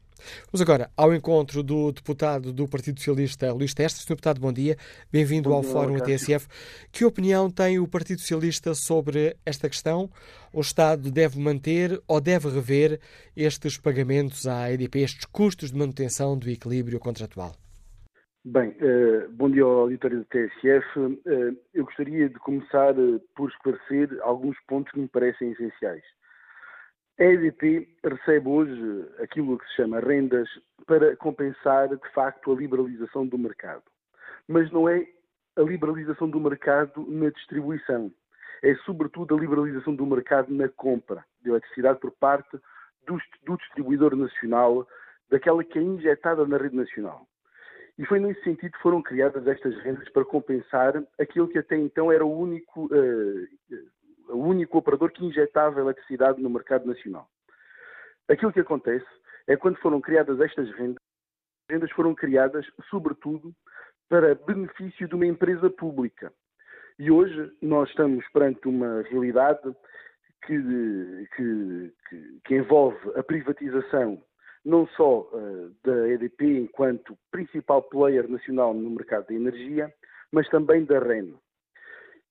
Vamos 0.51 0.61
agora 0.61 0.89
ao 0.95 1.13
encontro 1.13 1.61
do 1.61 1.91
deputado 1.91 2.53
do 2.53 2.67
Partido 2.67 2.99
Socialista, 2.99 3.53
Luís 3.53 3.73
Testes. 3.73 4.03
Sr. 4.03 4.09
Deputado, 4.09 4.39
bom 4.39 4.51
dia. 4.51 4.75
Bem-vindo 5.11 5.53
ao 5.53 5.63
Fórum 5.63 5.97
TSF. 5.99 6.47
Que 6.91 7.05
opinião 7.05 7.49
tem 7.49 7.79
o 7.79 7.87
Partido 7.87 8.21
Socialista 8.21 8.73
sobre 8.73 9.35
esta 9.45 9.69
questão? 9.69 10.09
O 10.53 10.61
Estado 10.61 11.11
deve 11.11 11.39
manter 11.39 12.01
ou 12.07 12.21
deve 12.21 12.49
rever 12.49 12.99
estes 13.35 13.77
pagamentos 13.77 14.47
à 14.47 14.71
EDP, 14.71 14.99
estes 14.99 15.25
custos 15.25 15.71
de 15.71 15.77
manutenção 15.77 16.37
do 16.37 16.49
equilíbrio 16.49 16.99
contratual? 16.99 17.53
Bem, 18.47 18.69
uh, 18.69 19.27
bom 19.31 19.49
dia 19.49 19.63
ao 19.63 19.79
auditório 19.79 20.19
do 20.19 20.25
TSF. 20.25 21.19
Eh, 21.25 21.53
eu 21.73 21.83
gostaria 21.83 22.29
de 22.29 22.35
começar 22.35 22.95
uh, 22.95 23.19
por 23.35 23.49
esclarecer 23.49 24.15
alguns 24.21 24.55
pontos 24.67 24.91
que 24.91 24.99
me 24.99 25.07
parecem 25.07 25.49
essenciais. 25.51 26.03
A 27.17 27.23
EDP 27.23 27.87
recebe 28.03 28.49
hoje 28.49 29.09
aquilo 29.19 29.57
que 29.57 29.65
se 29.67 29.75
chama 29.75 30.01
rendas 30.01 30.49
para 30.85 31.15
compensar, 31.15 31.87
de 31.87 32.09
facto, 32.13 32.51
a 32.51 32.55
liberalização 32.55 33.25
do 33.25 33.37
mercado. 33.37 33.83
Mas 34.49 34.69
não 34.71 34.89
é 34.89 35.07
a 35.55 35.61
liberalização 35.61 36.29
do 36.29 36.41
mercado 36.41 37.05
na 37.07 37.29
distribuição. 37.29 38.11
É, 38.61 38.75
sobretudo, 38.85 39.33
a 39.33 39.39
liberalização 39.39 39.95
do 39.95 40.05
mercado 40.05 40.53
na 40.53 40.67
compra 40.67 41.23
de 41.41 41.49
eletricidade 41.49 41.99
por 41.99 42.11
parte 42.11 42.59
do, 43.07 43.17
do 43.45 43.57
distribuidor 43.57 44.13
nacional, 44.13 44.85
daquela 45.29 45.63
que 45.63 45.79
é 45.79 45.81
injetada 45.81 46.45
na 46.45 46.57
rede 46.57 46.75
nacional. 46.75 47.25
E 47.97 48.05
foi 48.05 48.19
nesse 48.19 48.43
sentido 48.43 48.73
que 48.73 48.81
foram 48.81 49.01
criadas 49.01 49.47
estas 49.47 49.73
rendas 49.83 50.09
para 50.09 50.25
compensar 50.25 51.01
aquilo 51.17 51.47
que 51.47 51.59
até 51.59 51.77
então 51.77 52.11
era 52.11 52.25
o 52.25 52.39
único 52.39 52.87
uh, 52.87 53.47
o 54.29 54.37
único 54.37 54.77
operador 54.77 55.11
que 55.11 55.25
injetava 55.25 55.79
eletricidade 55.79 56.41
no 56.41 56.49
mercado 56.49 56.85
nacional. 56.85 57.27
Aquilo 58.27 58.51
que 58.51 58.59
acontece 58.59 59.05
é 59.47 59.55
quando 59.55 59.77
foram 59.77 60.01
criadas 60.01 60.39
estas 60.39 60.69
rendas, 60.71 61.01
as 61.69 61.75
rendas 61.75 61.91
foram 61.91 62.13
criadas, 62.15 62.65
sobretudo, 62.89 63.53
para 64.09 64.35
benefício 64.35 65.07
de 65.07 65.15
uma 65.15 65.25
empresa 65.25 65.69
pública. 65.69 66.31
E 66.97 67.11
hoje 67.11 67.51
nós 67.61 67.89
estamos 67.89 68.25
perante 68.29 68.67
uma 68.67 69.01
realidade 69.03 69.75
que, 70.45 71.27
que, 71.35 71.93
que, 72.07 72.39
que 72.45 72.55
envolve 72.55 72.97
a 73.15 73.23
privatização 73.23 74.23
não 74.63 74.87
só 74.87 75.21
uh, 75.21 75.75
da 75.83 76.09
EDP 76.09 76.57
enquanto 76.57 77.17
principal 77.29 77.83
player 77.83 78.27
nacional 78.27 78.73
no 78.73 78.89
mercado 78.89 79.27
da 79.27 79.33
energia, 79.33 79.93
mas 80.31 80.49
também 80.49 80.83
da 80.83 80.97
REN. 80.97 81.35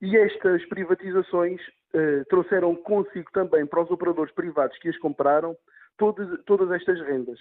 E 0.02 0.16
estas 0.16 0.64
privatizações 0.66 1.60
eh, 1.94 2.24
trouxeram 2.28 2.74
consigo 2.74 3.30
também 3.32 3.64
para 3.64 3.80
os 3.80 3.88
operadores 3.88 4.34
privados 4.34 4.76
que 4.78 4.88
as 4.88 4.98
compraram 4.98 5.56
todas, 5.96 6.42
todas 6.44 6.68
estas 6.72 7.00
rendas. 7.00 7.38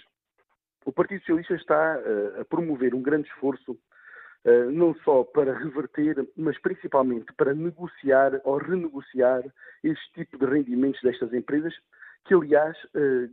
O 0.84 0.92
Partido 0.92 1.18
Socialista 1.20 1.54
está 1.54 1.98
uh, 1.98 2.40
a 2.40 2.44
promover 2.44 2.94
um 2.94 3.02
grande 3.02 3.26
esforço, 3.30 3.72
uh, 3.72 4.70
não 4.70 4.94
só 4.96 5.24
para 5.24 5.58
reverter, 5.58 6.24
mas 6.36 6.56
principalmente 6.60 7.32
para 7.32 7.52
negociar 7.52 8.40
ou 8.44 8.58
renegociar 8.58 9.42
este 9.82 10.12
tipo 10.12 10.38
de 10.38 10.46
rendimentos 10.46 11.02
destas 11.02 11.32
empresas, 11.32 11.74
que 12.24 12.32
aliás 12.32 12.74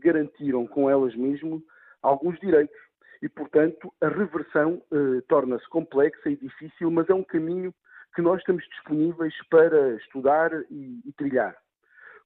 garantiram 0.03 0.67
com 0.67 0.89
elas 0.89 1.15
mesmo 1.15 1.63
alguns 2.01 2.37
direitos. 2.41 2.75
E, 3.21 3.29
portanto, 3.29 3.93
a 4.01 4.09
reversão 4.09 4.81
torna-se 5.29 5.65
complexa 5.69 6.29
e 6.29 6.35
difícil, 6.35 6.91
mas 6.91 7.09
é 7.09 7.13
um 7.13 7.23
caminho 7.23 7.73
que 8.13 8.21
nós 8.21 8.39
estamos 8.39 8.63
disponíveis 8.69 9.33
para 9.49 9.95
estudar 9.95 10.51
e, 10.69 11.01
e 11.05 11.13
trilhar. 11.13 11.55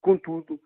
Contudo, 0.01 0.59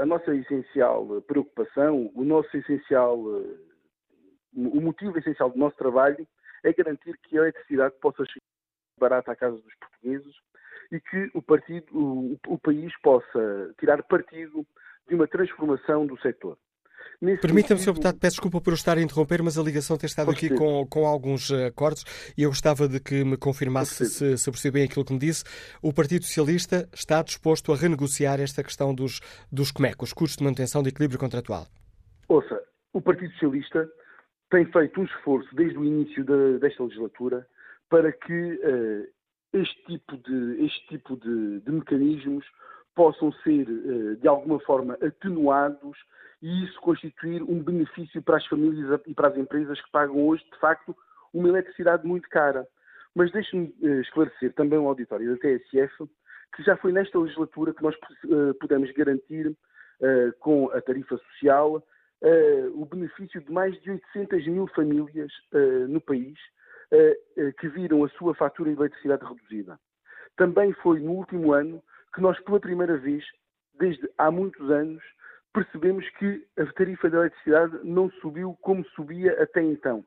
a 0.00 0.06
nossa 0.06 0.34
essencial 0.34 1.22
preocupação, 1.22 2.10
o 2.14 2.24
nosso 2.24 2.54
essencial, 2.56 3.18
o 3.18 4.80
motivo 4.80 5.18
essencial 5.18 5.50
do 5.50 5.58
nosso 5.58 5.76
trabalho 5.76 6.26
é 6.62 6.72
garantir 6.72 7.18
que 7.22 7.38
a 7.38 7.42
eletricidade 7.42 7.94
possa 8.00 8.24
chegar 8.26 8.44
barata 8.98 9.32
à 9.32 9.36
casa 9.36 9.56
dos 9.56 9.74
portugueses 9.76 10.34
e 10.92 11.00
que 11.00 11.30
o, 11.34 11.42
partido, 11.42 11.86
o, 11.92 12.38
o 12.46 12.58
país 12.58 12.92
possa 13.02 13.74
tirar 13.78 14.02
partido 14.04 14.66
de 15.08 15.14
uma 15.14 15.26
transformação 15.26 16.06
do 16.06 16.18
setor. 16.20 16.56
Permita-me, 17.40 17.80
Sr. 17.80 17.92
Deputado, 17.92 18.18
peço 18.18 18.36
desculpa 18.36 18.60
por 18.60 18.72
estar 18.72 18.98
a 18.98 19.02
interromper, 19.02 19.42
mas 19.42 19.58
a 19.58 19.62
ligação 19.62 19.96
tem 19.96 20.06
estado 20.06 20.30
aqui 20.30 20.48
com, 20.50 20.86
com 20.86 21.06
alguns 21.06 21.50
cortes 21.74 22.04
e 22.36 22.42
eu 22.42 22.50
gostava 22.50 22.88
de 22.88 23.00
que 23.00 23.24
me 23.24 23.36
confirmasse 23.36 24.06
se, 24.06 24.36
se 24.36 24.50
percebi 24.50 24.74
bem 24.74 24.84
aquilo 24.84 25.04
que 25.04 25.12
me 25.12 25.18
disse. 25.18 25.44
O 25.82 25.92
Partido 25.92 26.24
Socialista 26.24 26.88
está 26.92 27.22
disposto 27.22 27.72
a 27.72 27.76
renegociar 27.76 28.40
esta 28.40 28.62
questão 28.62 28.94
dos, 28.94 29.20
dos 29.50 29.70
COMEC, 29.70 30.02
os 30.02 30.12
custos 30.12 30.36
de 30.36 30.44
manutenção 30.44 30.82
de 30.82 30.88
equilíbrio 30.90 31.18
contratual? 31.18 31.66
Ouça, 32.28 32.60
o 32.92 33.00
Partido 33.00 33.32
Socialista 33.32 33.88
tem 34.50 34.64
feito 34.66 35.00
um 35.00 35.04
esforço 35.04 35.54
desde 35.54 35.78
o 35.78 35.84
início 35.84 36.24
de, 36.24 36.58
desta 36.58 36.82
legislatura 36.82 37.46
para 37.88 38.12
que 38.12 38.32
uh, 38.32 39.06
este 39.52 39.84
tipo 39.86 40.16
de, 40.16 40.64
este 40.64 40.86
tipo 40.88 41.16
de, 41.16 41.60
de 41.60 41.72
mecanismos 41.72 42.44
possam 42.94 43.32
ser, 43.44 43.68
uh, 43.68 44.16
de 44.16 44.28
alguma 44.28 44.58
forma, 44.60 44.94
atenuados 45.02 45.98
e 46.40 46.64
isso 46.64 46.80
constituir 46.80 47.42
um 47.42 47.62
benefício 47.62 48.22
para 48.22 48.36
as 48.36 48.46
famílias 48.46 49.00
e 49.06 49.14
para 49.14 49.28
as 49.28 49.36
empresas 49.36 49.80
que 49.80 49.90
pagam 49.90 50.26
hoje, 50.26 50.44
de 50.52 50.58
facto, 50.58 50.94
uma 51.32 51.48
eletricidade 51.48 52.06
muito 52.06 52.28
cara. 52.28 52.66
Mas 53.14 53.32
deixe-me 53.32 53.74
eh, 53.82 54.00
esclarecer 54.00 54.52
também 54.52 54.78
ao 54.78 54.88
auditório 54.88 55.30
da 55.30 55.38
TSF 55.38 56.06
que 56.54 56.62
já 56.62 56.76
foi 56.76 56.92
nesta 56.92 57.18
legislatura 57.18 57.72
que 57.72 57.82
nós 57.82 57.94
eh, 57.94 58.52
pudemos 58.60 58.90
garantir, 58.92 59.56
com 60.40 60.68
a 60.72 60.80
tarifa 60.80 61.16
social, 61.16 61.82
o 62.74 62.84
benefício 62.84 63.40
de 63.40 63.50
mais 63.50 63.80
de 63.80 63.92
800 63.92 64.46
mil 64.48 64.66
famílias 64.74 65.32
no 65.88 66.00
país 66.00 66.36
que 67.60 67.68
viram 67.68 68.04
a 68.04 68.08
sua 68.10 68.34
fatura 68.34 68.70
de 68.70 68.76
eletricidade 68.76 69.24
reduzida. 69.24 69.78
Também 70.36 70.72
foi 70.74 70.98
no 70.98 71.12
último 71.12 71.52
ano 71.52 71.80
que 72.14 72.20
nós, 72.20 72.38
pela 72.40 72.60
primeira 72.60 72.96
vez, 72.96 73.24
desde 73.78 74.08
há 74.18 74.30
muitos 74.30 74.70
anos, 74.70 75.02
percebemos 75.52 76.08
que 76.10 76.46
a 76.58 76.66
tarifa 76.72 77.10
da 77.10 77.18
eletricidade 77.18 77.78
não 77.82 78.10
subiu 78.20 78.56
como 78.60 78.84
subia 78.90 79.42
até 79.42 79.62
então. 79.62 80.04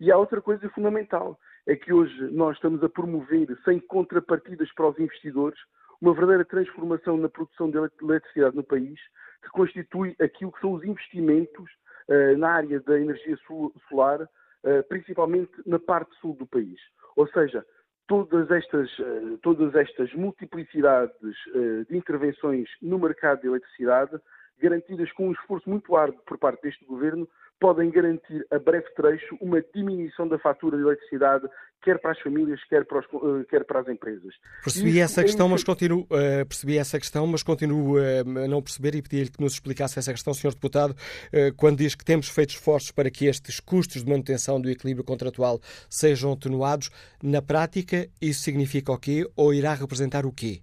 E 0.00 0.10
há 0.10 0.18
outra 0.18 0.40
coisa 0.40 0.68
fundamental, 0.70 1.38
é 1.66 1.76
que 1.76 1.92
hoje 1.92 2.20
nós 2.32 2.56
estamos 2.56 2.82
a 2.82 2.88
promover, 2.88 3.46
sem 3.64 3.78
contrapartidas 3.78 4.72
para 4.74 4.88
os 4.88 4.98
investidores, 4.98 5.58
uma 6.00 6.12
verdadeira 6.12 6.44
transformação 6.44 7.16
na 7.16 7.28
produção 7.28 7.70
de 7.70 7.78
eletricidade 8.02 8.56
no 8.56 8.64
país, 8.64 8.98
que 9.42 9.48
constitui 9.50 10.16
aquilo 10.20 10.50
que 10.52 10.60
são 10.60 10.72
os 10.72 10.84
investimentos 10.84 11.70
uh, 12.08 12.36
na 12.36 12.50
área 12.50 12.80
da 12.80 12.98
energia 12.98 13.36
solar, 13.88 14.22
uh, 14.22 14.88
principalmente 14.88 15.52
na 15.64 15.78
parte 15.78 16.12
sul 16.16 16.34
do 16.34 16.46
país. 16.46 16.80
Ou 17.14 17.28
seja, 17.28 17.64
todas 18.12 18.50
estas, 18.50 18.98
uh, 18.98 19.38
todas 19.38 19.74
estas 19.74 20.12
multiplicidades 20.12 21.16
de 21.88 21.96
intervenções 21.96 22.68
no 22.82 22.98
mercado 22.98 23.40
de 23.40 23.46
eletricidade 23.46 24.20
garantidas 24.60 25.10
com 25.12 25.28
um 25.28 25.32
esforço 25.32 25.68
muito 25.68 25.96
árduo 25.96 26.20
por 26.26 26.36
parte 26.36 26.62
deste 26.62 26.84
governo, 26.84 27.26
podem 27.62 27.92
garantir 27.92 28.44
a 28.50 28.58
breve 28.58 28.88
trecho 28.96 29.36
uma 29.40 29.62
diminuição 29.72 30.26
da 30.26 30.36
fatura 30.36 30.76
de 30.76 30.82
eletricidade, 30.82 31.46
quer 31.80 31.96
para 32.00 32.10
as 32.10 32.18
famílias, 32.18 32.60
quer 32.64 32.84
para, 32.84 32.98
os, 32.98 33.04
eh, 33.04 33.44
quer 33.48 33.64
para 33.64 33.78
as 33.78 33.88
empresas. 33.88 34.34
Percebi 34.64 34.98
essa 34.98 35.20
é 35.20 35.24
questão, 35.24 35.48
mas 35.48 35.62
continuo, 35.62 36.00
uh, 36.02 36.44
percebi 36.48 36.76
essa 36.76 36.98
questão, 36.98 37.24
mas 37.24 37.44
continuo 37.44 37.98
uh, 37.98 38.44
a 38.44 38.48
não 38.48 38.60
perceber 38.60 38.96
e 38.96 39.02
pedi-lhe 39.02 39.30
que 39.30 39.40
nos 39.40 39.52
explicasse 39.52 39.96
essa 39.96 40.10
questão, 40.10 40.34
Sr. 40.34 40.54
Deputado, 40.54 40.90
uh, 40.90 41.54
quando 41.56 41.78
diz 41.78 41.94
que 41.94 42.04
temos 42.04 42.28
feito 42.28 42.50
esforços 42.50 42.90
para 42.90 43.08
que 43.08 43.26
estes 43.26 43.60
custos 43.60 44.02
de 44.02 44.10
manutenção 44.10 44.60
do 44.60 44.68
equilíbrio 44.68 45.04
contratual 45.04 45.60
sejam 45.88 46.32
atenuados, 46.32 46.90
na 47.22 47.40
prática 47.40 48.08
isso 48.20 48.40
significa 48.40 48.90
o 48.90 48.98
quê 48.98 49.24
ou 49.36 49.54
irá 49.54 49.72
representar 49.72 50.26
o 50.26 50.32
quê? 50.32 50.62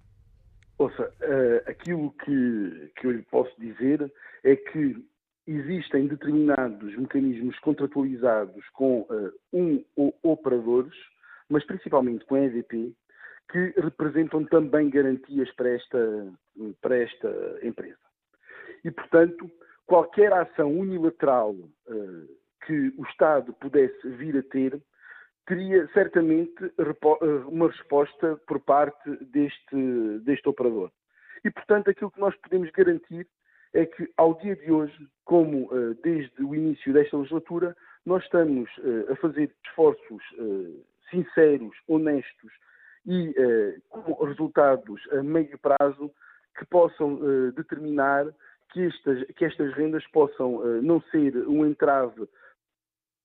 Ouça, 0.76 1.10
aquilo 1.66 2.12
que, 2.24 2.92
que 2.96 3.06
eu 3.06 3.12
lhe 3.12 3.22
posso 3.22 3.58
dizer 3.58 4.12
é 4.44 4.54
que 4.54 4.96
existem 5.46 6.06
determinados 6.06 6.96
mecanismos 6.96 7.58
contratualizados 7.60 8.68
com 8.70 9.02
uh, 9.02 9.32
um 9.52 9.84
ou 9.96 10.16
operadores, 10.22 10.94
mas 11.48 11.64
principalmente 11.64 12.24
com 12.24 12.36
a 12.36 12.40
EDP, 12.40 12.94
que 13.50 13.74
representam 13.80 14.44
também 14.44 14.88
garantias 14.88 15.50
para 15.54 15.70
esta, 15.70 16.32
para 16.80 16.96
esta 16.98 17.58
empresa. 17.62 17.98
E, 18.84 18.90
portanto, 18.90 19.50
qualquer 19.86 20.32
ação 20.32 20.72
unilateral 20.78 21.52
uh, 21.52 22.28
que 22.64 22.94
o 22.96 23.02
Estado 23.04 23.52
pudesse 23.54 24.08
vir 24.08 24.36
a 24.36 24.42
ter 24.42 24.80
teria 25.46 25.88
certamente 25.92 26.64
eh, 26.78 27.26
uma 27.48 27.66
resposta 27.66 28.36
por 28.46 28.60
parte 28.60 29.10
deste, 29.32 30.18
deste 30.20 30.48
operador. 30.48 30.92
E, 31.44 31.50
portanto, 31.50 31.90
aquilo 31.90 32.10
que 32.12 32.20
nós 32.20 32.36
podemos 32.36 32.70
garantir 32.70 33.26
é 33.72 33.86
que, 33.86 34.08
ao 34.16 34.34
dia 34.34 34.56
de 34.56 34.70
hoje, 34.70 35.08
como 35.24 35.72
uh, 35.72 35.94
desde 36.02 36.42
o 36.42 36.54
início 36.54 36.92
desta 36.92 37.16
legislatura, 37.16 37.76
nós 38.04 38.22
estamos 38.24 38.68
uh, 38.78 39.12
a 39.12 39.16
fazer 39.16 39.54
esforços 39.66 40.22
uh, 40.38 40.84
sinceros, 41.10 41.76
honestos 41.88 42.52
e 43.06 43.34
com 43.88 44.12
resultados 44.24 45.00
a 45.12 45.22
meio 45.22 45.58
prazo 45.58 46.12
que 46.56 46.66
possam 46.66 47.18
determinar 47.56 48.26
que 48.70 48.82
estas, 48.82 49.24
que 49.32 49.44
estas 49.46 49.72
rendas 49.72 50.06
possam 50.08 50.62
não 50.82 51.00
ser 51.10 51.34
um 51.48 51.64
entrave 51.64 52.28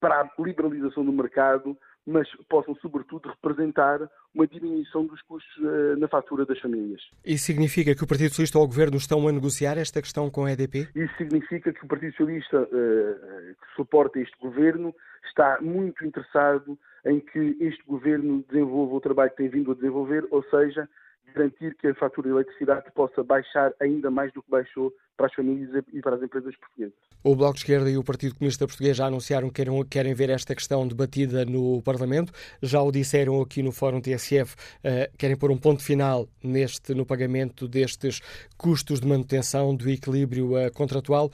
para 0.00 0.22
a 0.22 0.30
liberalização 0.42 1.04
do 1.04 1.12
mercado, 1.12 1.76
mas 2.06 2.28
possam, 2.48 2.74
sobretudo, 2.76 3.28
representar 3.28 4.08
uma 4.34 4.46
diminuição 4.46 5.04
dos 5.04 5.20
custos 5.22 5.56
uh, 5.58 5.98
na 5.98 6.06
fatura 6.06 6.46
das 6.46 6.58
famílias. 6.60 7.02
Isso 7.24 7.44
significa 7.44 7.94
que 7.94 8.04
o 8.04 8.06
Partido 8.06 8.28
Socialista 8.30 8.58
ou 8.58 8.64
o 8.64 8.68
Governo 8.68 8.96
estão 8.96 9.26
a 9.26 9.32
negociar 9.32 9.76
esta 9.76 10.00
questão 10.00 10.30
com 10.30 10.44
a 10.44 10.52
EDP? 10.52 10.88
Isso 10.94 11.16
significa 11.16 11.72
que 11.72 11.84
o 11.84 11.88
Partido 11.88 12.12
Socialista, 12.12 12.62
uh, 12.62 12.66
que 12.66 13.74
suporta 13.74 14.20
este 14.20 14.36
Governo, 14.38 14.94
está 15.26 15.58
muito 15.60 16.04
interessado 16.04 16.78
em 17.04 17.20
que 17.20 17.56
este 17.60 17.82
Governo 17.84 18.44
desenvolva 18.48 18.94
o 18.94 19.00
trabalho 19.00 19.30
que 19.30 19.38
tem 19.38 19.48
vindo 19.48 19.72
a 19.72 19.74
desenvolver, 19.74 20.26
ou 20.30 20.42
seja, 20.44 20.88
garantir 21.34 21.74
que 21.74 21.88
a 21.88 21.94
fatura 21.94 22.28
de 22.28 22.34
eletricidade 22.34 22.90
possa 22.92 23.22
baixar 23.22 23.72
ainda 23.80 24.10
mais 24.10 24.32
do 24.32 24.42
que 24.42 24.50
baixou 24.50 24.92
para 25.16 25.26
as 25.26 25.34
famílias 25.34 25.84
e 25.92 26.00
para 26.00 26.16
as 26.16 26.22
empresas 26.22 26.54
portuguesas. 26.56 26.94
O 27.28 27.34
Bloco 27.34 27.54
de 27.54 27.62
Esquerda 27.62 27.90
e 27.90 27.98
o 27.98 28.04
Partido 28.04 28.36
Comunista 28.36 28.68
Português 28.68 28.96
já 28.96 29.06
anunciaram 29.06 29.50
que 29.50 29.64
querem, 29.90 30.14
ver 30.14 30.30
esta 30.30 30.54
questão 30.54 30.86
debatida 30.86 31.44
no 31.44 31.82
Parlamento. 31.82 32.32
Já 32.62 32.80
o 32.80 32.92
disseram 32.92 33.40
aqui 33.40 33.64
no 33.64 33.72
Fórum 33.72 34.00
TSF, 34.00 34.54
uh, 34.54 35.12
querem 35.18 35.36
pôr 35.36 35.50
um 35.50 35.58
ponto 35.58 35.82
final 35.82 36.28
neste, 36.40 36.94
no 36.94 37.04
pagamento 37.04 37.66
destes 37.66 38.20
custos 38.56 39.00
de 39.00 39.08
manutenção 39.08 39.74
do 39.74 39.90
equilíbrio 39.90 40.52
uh, 40.52 40.72
contratual. 40.72 41.28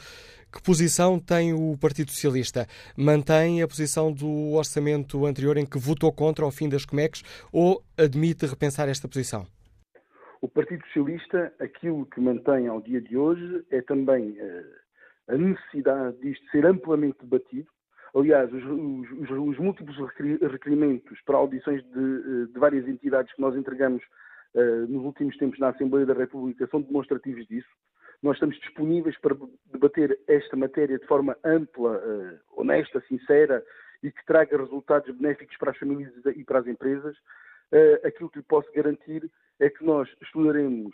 Que 0.50 0.62
posição 0.62 1.18
tem 1.18 1.52
o 1.52 1.76
Partido 1.76 2.10
Socialista? 2.10 2.66
Mantém 2.96 3.60
a 3.60 3.68
posição 3.68 4.10
do 4.10 4.52
orçamento 4.52 5.26
anterior 5.26 5.58
em 5.58 5.66
que 5.66 5.78
votou 5.78 6.10
contra 6.10 6.46
o 6.46 6.50
fim 6.50 6.70
das 6.70 6.86
COMEX 6.86 7.22
ou 7.52 7.84
admite 7.98 8.46
repensar 8.46 8.88
esta 8.88 9.06
posição? 9.06 9.46
O 10.40 10.48
Partido 10.48 10.82
Socialista, 10.86 11.52
aquilo 11.60 12.06
que 12.06 12.18
mantém 12.18 12.66
ao 12.66 12.80
dia 12.80 13.00
de 13.02 13.14
hoje 13.14 13.62
é 13.70 13.82
também 13.82 14.30
uh, 14.30 14.81
a 15.28 15.36
necessidade 15.36 16.18
disto 16.18 16.44
ser 16.50 16.66
amplamente 16.66 17.18
debatido. 17.20 17.68
Aliás, 18.14 18.52
os, 18.52 18.62
os, 18.64 19.30
os 19.30 19.58
múltiplos 19.58 19.96
requerimentos 20.42 21.18
para 21.24 21.38
audições 21.38 21.82
de, 21.84 21.98
eh, 21.98 22.46
de, 22.52 22.58
várias 22.58 22.86
entidades 22.86 23.32
que 23.32 23.40
nós 23.40 23.56
entregamos 23.56 24.02
uh, 24.54 24.86
nos 24.86 25.02
últimos 25.04 25.36
tempos 25.38 25.58
na 25.58 25.70
Assembleia 25.70 26.04
da 26.04 26.12
República 26.12 26.66
são 26.66 26.82
demonstrativos 26.82 27.46
disso. 27.46 27.70
Nós 28.22 28.36
estamos 28.36 28.60
disponíveis 28.60 29.18
para 29.18 29.34
debater 29.72 30.20
esta 30.28 30.56
matéria 30.56 30.98
de 30.98 31.06
forma 31.06 31.36
ampla, 31.42 31.92
uh, 31.92 32.60
honesta, 32.60 33.02
sincera 33.08 33.64
e 34.02 34.12
que 34.12 34.26
traga 34.26 34.58
resultados 34.58 35.16
benéficos 35.16 35.56
para 35.56 35.70
as 35.70 35.78
famílias 35.78 36.12
e 36.36 36.44
para 36.44 36.58
as 36.58 36.66
empresas. 36.66 37.16
Uh, 37.72 38.06
aquilo 38.06 38.28
que 38.28 38.40
lhe 38.40 38.44
posso 38.44 38.70
garantir 38.74 39.30
é 39.58 39.70
que 39.70 39.84
nós 39.84 40.08
estudaremos 40.20 40.92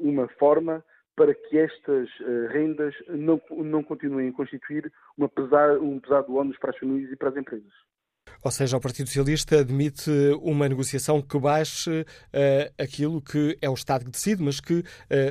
uma 0.00 0.26
forma 0.40 0.84
para 1.18 1.34
que 1.34 1.58
estas 1.58 2.08
uh, 2.20 2.46
rendas 2.52 2.94
não, 3.08 3.40
não 3.50 3.82
continuem 3.82 4.28
a 4.28 4.32
constituir 4.32 4.92
pesar, 5.34 5.76
um 5.78 5.98
pesado 5.98 6.36
ónus 6.36 6.56
para 6.58 6.70
as 6.70 6.78
famílias 6.78 7.10
e 7.10 7.16
para 7.16 7.30
as 7.30 7.36
empresas. 7.36 7.72
Ou 8.44 8.52
seja, 8.52 8.76
o 8.76 8.80
Partido 8.80 9.08
Socialista 9.08 9.58
admite 9.58 10.10
uma 10.40 10.68
negociação 10.68 11.20
que 11.20 11.36
baixe 11.40 12.02
uh, 12.02 12.04
aquilo 12.80 13.20
que 13.20 13.58
é 13.60 13.68
o 13.68 13.74
Estado 13.74 14.04
que 14.04 14.12
decide, 14.12 14.40
mas 14.40 14.60
que 14.60 14.78
uh, 14.78 14.84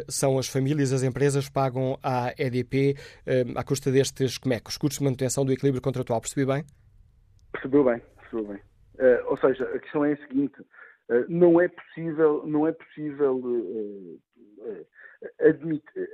são 0.10 0.38
as 0.38 0.50
famílias, 0.50 0.92
as 0.92 1.04
empresas 1.04 1.48
pagam 1.48 1.98
à 2.04 2.34
EDP 2.38 2.96
uh, 3.26 3.58
à 3.58 3.64
custa 3.64 3.90
destes 3.90 4.38
comecos, 4.38 4.78
custos 4.78 5.00
de 5.00 5.06
manutenção 5.06 5.46
do 5.46 5.54
equilíbrio 5.54 5.82
contratual. 5.82 6.20
Percebi 6.20 6.46
bem? 6.46 6.66
Percebeu 7.54 7.86
bem, 7.86 8.02
percebeu 8.18 8.46
bem. 8.46 8.62
ou 9.28 9.38
seja, 9.38 9.64
a 9.64 9.80
questão 9.80 10.04
é 10.04 10.12
a 10.12 10.18
seguinte: 10.18 10.58
eh, 11.10 11.26
não 11.30 11.60
é 11.60 11.68
possível, 11.68 12.46
não 12.46 12.68
é 12.68 12.72
possível 12.74 13.42
eh, 13.46 14.70
eh, 14.70 14.86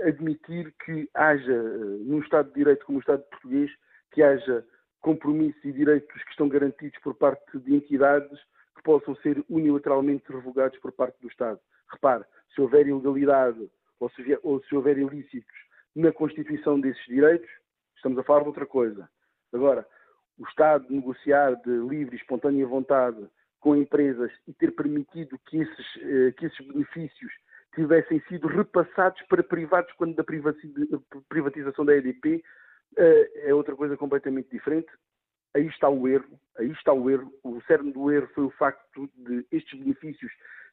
admitir, 0.05 0.73
que 0.85 1.09
haja, 1.13 1.61
num 2.01 2.19
Estado 2.19 2.49
de 2.49 2.55
Direito 2.55 2.85
como 2.85 2.97
o 2.97 3.01
Estado 3.01 3.23
português, 3.23 3.71
que 4.11 4.21
haja 4.21 4.65
compromissos 5.01 5.63
e 5.65 5.71
direitos 5.71 6.23
que 6.23 6.31
estão 6.31 6.47
garantidos 6.47 6.97
por 7.01 7.13
parte 7.15 7.59
de 7.59 7.75
entidades 7.75 8.39
que 8.75 8.83
possam 8.83 9.15
ser 9.17 9.43
unilateralmente 9.49 10.31
revogados 10.31 10.79
por 10.79 10.91
parte 10.93 11.19
do 11.21 11.27
Estado. 11.27 11.59
Repare, 11.91 12.23
se 12.55 12.61
houver 12.61 12.87
ilegalidade 12.87 13.69
ou 13.99 14.09
se, 14.11 14.39
ou 14.41 14.63
se 14.63 14.75
houver 14.75 14.97
ilícitos 14.97 15.57
na 15.95 16.11
constituição 16.11 16.79
desses 16.79 17.05
direitos, 17.05 17.49
estamos 17.95 18.17
a 18.17 18.23
falar 18.23 18.41
de 18.41 18.47
outra 18.47 18.65
coisa. 18.65 19.09
Agora, 19.51 19.85
o 20.39 20.47
Estado 20.47 20.85
negociar 20.89 21.55
de 21.61 21.69
livre 21.69 22.15
e 22.15 22.19
espontânea 22.19 22.65
vontade 22.65 23.27
com 23.59 23.75
empresas 23.75 24.31
e 24.47 24.53
ter 24.53 24.71
permitido 24.71 25.39
que 25.45 25.61
esses, 25.61 25.85
eh, 26.01 26.33
que 26.37 26.45
esses 26.47 26.67
benefícios 26.67 27.31
tivessem 27.75 28.21
sido 28.27 28.47
repassados 28.47 29.21
para 29.23 29.43
privados 29.43 29.91
quando 29.93 30.15
da 30.15 30.23
privatização 31.29 31.85
da 31.85 31.95
EDP 31.95 32.43
eh, 32.97 33.31
é 33.47 33.53
outra 33.53 33.75
coisa 33.75 33.97
completamente 33.97 34.49
diferente. 34.49 34.89
Aí 35.55 35.67
está 35.67 35.89
o 35.89 36.07
erro, 36.07 36.39
aí 36.57 36.71
está 36.71 36.93
o 36.93 37.09
erro. 37.09 37.31
O 37.43 37.61
cerne 37.61 37.91
do 37.91 38.11
erro 38.11 38.27
foi 38.33 38.45
o 38.45 38.51
facto 38.51 39.09
de 39.15 39.45
estes 39.51 39.79
benefícios 39.79 40.31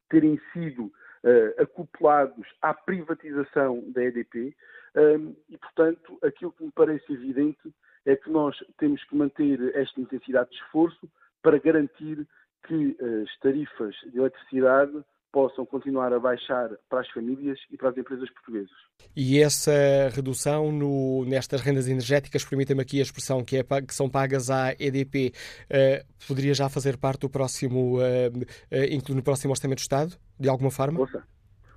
terem 0.09 0.41
sido 0.53 0.87
uh, 0.87 1.63
acoplados 1.63 2.47
à 2.61 2.75
privatização 2.75 3.83
da 3.93 4.03
EDP 4.03 4.57
um, 4.97 5.37
e, 5.49 5.57
portanto, 5.57 6.19
aquilo 6.23 6.53
que 6.53 6.65
me 6.65 6.73
parece 6.73 7.13
evidente 7.13 7.73
é 8.05 8.17
que 8.17 8.29
nós 8.31 8.57
temos 8.79 9.05
que 9.05 9.15
manter 9.15 9.75
esta 9.77 10.01
intensidade 10.01 10.51
de 10.51 10.57
esforço 10.57 11.09
para 11.43 11.59
garantir 11.59 12.27
que 12.67 12.97
as 13.23 13.39
tarifas 13.39 13.95
de 14.07 14.19
eletricidade 14.19 15.05
possam 15.33 15.65
continuar 15.65 16.13
a 16.13 16.19
baixar 16.19 16.71
para 16.89 17.01
as 17.01 17.09
famílias 17.11 17.59
e 17.71 17.77
para 17.77 17.91
as 17.91 17.97
empresas 17.97 18.29
portuguesas. 18.31 18.71
E 19.17 19.41
essa 19.41 19.73
redução 20.15 20.73
no, 20.73 21.25
nestas 21.25 21.61
rendas 21.61 21.89
energéticas, 21.89 22.45
permita-me 22.45 22.83
aqui 22.83 22.99
a 22.99 23.03
expressão 23.03 23.45
que, 23.45 23.59
é, 23.59 23.63
que, 23.63 23.95
são 23.95 24.09
pagas 24.09 24.51
à 24.51 24.73
EDP, 24.73 25.33
uh, 25.67 26.27
poderia 26.27 26.55
já 26.55 26.69
fazer 26.69 26.97
parte 26.97 27.21
do 27.21 27.31
próximo, 27.31 27.99
uh, 27.99 28.01
uh, 28.01 29.15
no 29.15 29.23
próximo 29.23 29.53
Orçamento 29.53 29.79
do 29.79 29.83
Estado, 29.83 30.17
de 30.39 30.49
alguma 30.49 30.71
forma? 30.71 31.01
Ouça, 31.01 31.23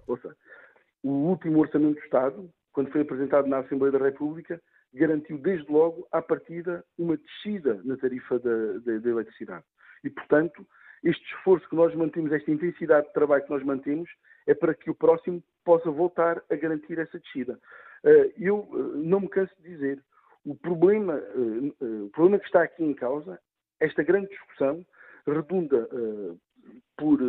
ouça. 0.07 0.35
O 1.01 1.09
último 1.09 1.59
Orçamento 1.59 1.95
do 1.95 2.03
Estado, 2.03 2.49
quando 2.71 2.91
foi 2.91 3.01
apresentado 3.01 3.47
na 3.47 3.59
Assembleia 3.59 3.91
da 3.91 4.03
República, 4.03 4.59
garantiu 4.93 5.37
desde 5.37 5.71
logo, 5.71 6.07
à 6.11 6.21
partida, 6.21 6.83
uma 6.97 7.17
descida 7.17 7.81
na 7.83 7.97
tarifa 7.97 8.39
da, 8.39 8.79
da, 8.85 8.97
da 8.99 9.09
eletricidade. 9.09 9.63
E, 10.03 10.09
portanto, 10.09 10.65
este 11.03 11.25
esforço 11.35 11.67
que 11.67 11.75
nós 11.75 11.93
mantemos, 11.95 12.31
esta 12.31 12.51
intensidade 12.51 13.07
de 13.07 13.13
trabalho 13.13 13.43
que 13.43 13.49
nós 13.49 13.63
mantemos, 13.63 14.09
é 14.47 14.53
para 14.53 14.73
que 14.73 14.89
o 14.89 14.95
próximo 14.95 15.43
possa 15.63 15.89
voltar 15.89 16.41
a 16.49 16.55
garantir 16.55 16.99
essa 16.99 17.19
descida. 17.19 17.59
Eh, 18.03 18.33
eu 18.37 18.67
eh, 18.71 18.97
não 18.97 19.21
me 19.21 19.29
canso 19.29 19.53
de 19.61 19.69
dizer, 19.69 20.03
o 20.45 20.55
problema, 20.55 21.13
eh, 21.15 21.85
o 22.05 22.09
problema 22.09 22.39
que 22.39 22.45
está 22.45 22.63
aqui 22.63 22.83
em 22.83 22.93
causa, 22.93 23.39
esta 23.79 24.03
grande 24.03 24.29
discussão, 24.29 24.85
redunda 25.25 25.87
por, 26.97 27.19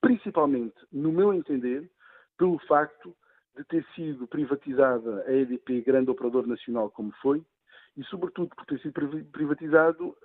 principalmente, 0.00 0.74
no 0.90 1.12
meu 1.12 1.34
entender, 1.34 1.90
pelo 2.38 2.58
facto 2.60 3.14
de 3.56 3.64
ter 3.64 3.84
sido 3.94 4.26
privatizada 4.26 5.22
a 5.26 5.32
EDP, 5.32 5.82
grande 5.82 6.10
operador 6.10 6.46
nacional 6.46 6.90
como 6.90 7.12
foi, 7.20 7.44
e 7.96 8.02
sobretudo 8.04 8.54
por 8.56 8.64
ter 8.64 8.80
sido 8.80 8.94
privatizado, 9.30 10.16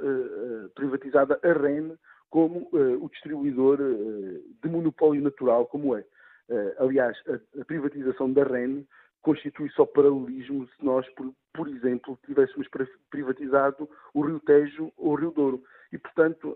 privatizada 0.74 1.40
a 1.44 1.54
REN, 1.54 1.98
como 2.30 2.70
uh, 2.72 3.04
o 3.04 3.10
distribuidor 3.10 3.80
uh, 3.82 4.44
de 4.62 4.70
monopólio 4.70 5.22
natural, 5.22 5.66
como 5.68 5.96
é. 5.96 6.02
Uh, 6.50 6.84
aliás, 6.84 7.18
a, 7.28 7.62
a, 7.62 7.66
privatização 7.66 8.32
da 8.32 8.44
REN 8.44 8.86
constitui 9.22 9.70
só 9.72 9.86
paralelismo 9.86 10.68
se 10.68 10.86
nós, 10.86 11.08
por, 11.10 11.34
por, 11.54 11.68
exemplo, 11.68 12.18
tivéssemos 12.26 12.68
privatizado 13.10 13.90
o 14.14 14.22
Rio 14.22 14.40
Tejo 14.40 14.92
ou 14.98 15.12
o 15.12 15.16
Rio 15.16 15.32
Douro. 15.32 15.64
E, 15.92 15.98
portanto, 15.98 16.56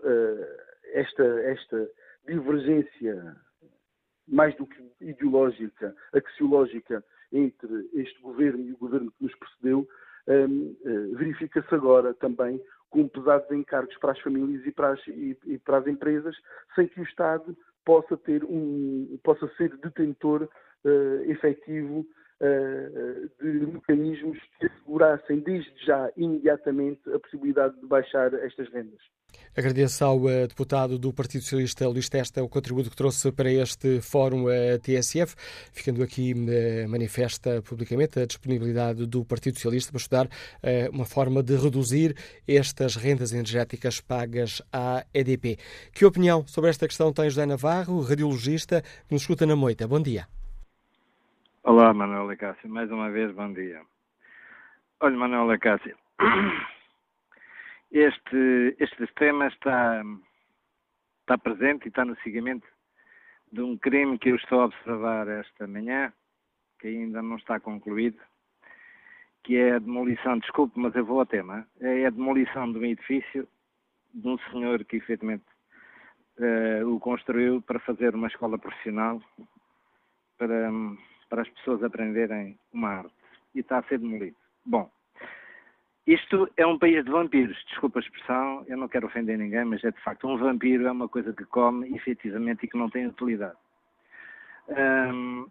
esta, 0.92 1.22
esta 1.22 1.90
divergência, 2.26 3.36
mais 4.26 4.56
do 4.56 4.66
que 4.66 4.82
ideológica, 5.00 5.94
axiológica, 6.14 7.04
entre 7.30 7.90
este 7.92 8.18
governo 8.22 8.64
e 8.64 8.72
o 8.72 8.78
governo 8.78 9.12
que 9.12 9.24
nos 9.24 9.34
precedeu, 9.36 9.86
um, 10.26 10.74
verifica-se 11.16 11.74
agora 11.74 12.14
também 12.14 12.60
com 12.94 13.08
pesados 13.08 13.50
encargos 13.50 13.96
para 13.98 14.12
as 14.12 14.20
famílias 14.20 14.64
e 14.64 14.70
para 14.70 14.92
as, 14.92 15.04
e, 15.08 15.36
e 15.46 15.58
para 15.58 15.78
as 15.78 15.86
empresas, 15.88 16.36
sem 16.76 16.86
que 16.86 17.00
o 17.00 17.02
Estado 17.02 17.56
possa, 17.84 18.16
ter 18.16 18.44
um, 18.44 19.18
possa 19.24 19.48
ser 19.56 19.76
detentor 19.78 20.48
uh, 20.84 21.30
efetivo 21.30 22.06
uh, 22.40 23.30
de 23.42 23.66
mecanismos 23.66 24.38
que 24.60 24.66
assegurassem 24.66 25.40
desde 25.40 25.84
já, 25.84 26.08
imediatamente, 26.16 27.00
a 27.12 27.18
possibilidade 27.18 27.78
de 27.80 27.86
baixar 27.86 28.32
estas 28.34 28.68
rendas. 28.70 29.02
Agradeço 29.56 30.04
ao 30.04 30.18
uh, 30.18 30.48
deputado 30.48 30.98
do 30.98 31.12
Partido 31.12 31.42
Socialista, 31.42 31.88
Luís 31.88 32.08
Testa, 32.08 32.42
o 32.42 32.48
contributo 32.48 32.90
que 32.90 32.96
trouxe 32.96 33.30
para 33.30 33.48
este 33.52 34.00
fórum 34.00 34.46
uh, 34.46 34.78
TSF, 34.82 35.36
ficando 35.72 36.02
aqui 36.02 36.34
uh, 36.34 36.88
manifesta 36.88 37.62
publicamente 37.62 38.18
a 38.18 38.26
disponibilidade 38.26 39.06
do 39.06 39.24
Partido 39.24 39.54
Socialista 39.54 39.92
para 39.92 40.00
estudar 40.00 40.28
uma 40.92 41.04
forma 41.04 41.42
de 41.42 41.56
reduzir 41.56 42.16
estas 42.48 42.96
rendas 42.96 43.32
energéticas 43.32 44.00
pagas 44.00 44.60
à 44.72 45.04
EDP. 45.14 45.56
Que 45.92 46.04
opinião 46.04 46.44
sobre 46.46 46.70
esta 46.70 46.88
questão 46.88 47.12
tem 47.12 47.30
José 47.30 47.46
Navarro, 47.46 48.00
radiologista, 48.00 48.82
que 48.82 49.12
nos 49.12 49.22
escuta 49.22 49.46
na 49.46 49.54
moita? 49.54 49.86
Bom 49.86 50.00
dia. 50.00 50.26
Olá, 51.62 51.94
Manuel 51.94 52.36
Cássio. 52.36 52.68
Mais 52.68 52.90
uma 52.90 53.10
vez, 53.10 53.32
bom 53.32 53.52
dia. 53.52 53.80
Olha, 55.00 55.16
Manuel 55.16 55.58
Cássio, 55.58 55.96
este, 57.94 58.76
este 58.80 59.06
tema 59.14 59.46
está, 59.46 60.02
está 61.20 61.38
presente 61.38 61.84
e 61.84 61.88
está 61.88 62.04
no 62.04 62.16
seguimento 62.22 62.66
de 63.52 63.60
um 63.62 63.78
crime 63.78 64.18
que 64.18 64.30
eu 64.30 64.36
estou 64.36 64.62
a 64.62 64.64
observar 64.64 65.28
esta 65.28 65.66
manhã, 65.68 66.12
que 66.80 66.88
ainda 66.88 67.22
não 67.22 67.36
está 67.36 67.60
concluído, 67.60 68.20
que 69.44 69.56
é 69.56 69.74
a 69.74 69.78
demolição, 69.78 70.38
desculpe, 70.38 70.78
mas 70.78 70.92
eu 70.96 71.04
vou 71.04 71.20
ao 71.20 71.26
tema, 71.26 71.68
é 71.80 72.06
a 72.06 72.10
demolição 72.10 72.72
de 72.72 72.78
um 72.78 72.84
edifício 72.84 73.46
de 74.12 74.26
um 74.26 74.38
senhor 74.50 74.84
que 74.84 74.96
efetivamente 74.96 75.44
uh, 76.38 76.88
o 76.88 76.98
construiu 76.98 77.62
para 77.62 77.78
fazer 77.78 78.14
uma 78.14 78.26
escola 78.26 78.58
profissional 78.58 79.22
para, 80.36 80.68
para 81.28 81.42
as 81.42 81.48
pessoas 81.50 81.82
aprenderem 81.84 82.58
uma 82.72 82.88
arte. 82.88 83.14
E 83.54 83.60
está 83.60 83.78
a 83.78 83.82
ser 83.84 83.98
demolido. 83.98 84.36
Bom, 84.66 84.90
isto 86.06 86.48
é 86.56 86.66
um 86.66 86.78
país 86.78 87.04
de 87.04 87.10
vampiros, 87.10 87.56
desculpa 87.68 87.98
a 87.98 88.02
expressão, 88.02 88.64
eu 88.68 88.76
não 88.76 88.88
quero 88.88 89.06
ofender 89.06 89.38
ninguém, 89.38 89.64
mas 89.64 89.82
é 89.84 89.90
de 89.90 90.00
facto 90.02 90.28
um 90.28 90.36
vampiro 90.36 90.86
é 90.86 90.92
uma 90.92 91.08
coisa 91.08 91.32
que 91.32 91.44
come 91.46 91.94
efetivamente 91.96 92.64
e 92.64 92.68
que 92.68 92.76
não 92.76 92.90
tem 92.90 93.06
utilidade. 93.06 93.56
Hum, 94.68 95.46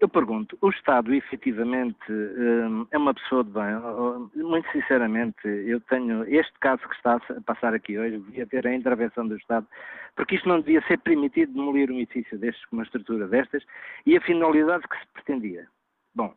eu 0.00 0.08
pergunto, 0.08 0.56
o 0.60 0.70
Estado 0.70 1.12
efetivamente 1.12 2.10
hum, 2.10 2.86
é 2.90 2.98
uma 2.98 3.14
pessoa 3.14 3.42
de 3.42 3.50
bem? 3.50 4.44
Muito 4.44 4.70
sinceramente, 4.70 5.36
eu 5.44 5.80
tenho 5.80 6.24
este 6.24 6.56
caso 6.60 6.82
que 6.88 6.94
está 6.94 7.16
a 7.16 7.40
passar 7.42 7.74
aqui 7.74 7.98
hoje, 7.98 8.18
devia 8.18 8.46
ter 8.46 8.66
a 8.66 8.74
intervenção 8.74 9.26
do 9.26 9.36
Estado, 9.36 9.66
porque 10.14 10.36
isto 10.36 10.48
não 10.48 10.60
devia 10.60 10.82
ser 10.86 10.98
permitido 11.00 11.52
demolir 11.52 11.90
um 11.90 11.98
edifício 11.98 12.38
destes 12.38 12.64
com 12.66 12.76
uma 12.76 12.84
estrutura 12.84 13.26
destas 13.26 13.64
e 14.06 14.16
a 14.16 14.20
finalidade 14.20 14.86
que 14.88 14.98
se 14.98 15.06
pretendia. 15.14 15.66
Bom, 16.14 16.32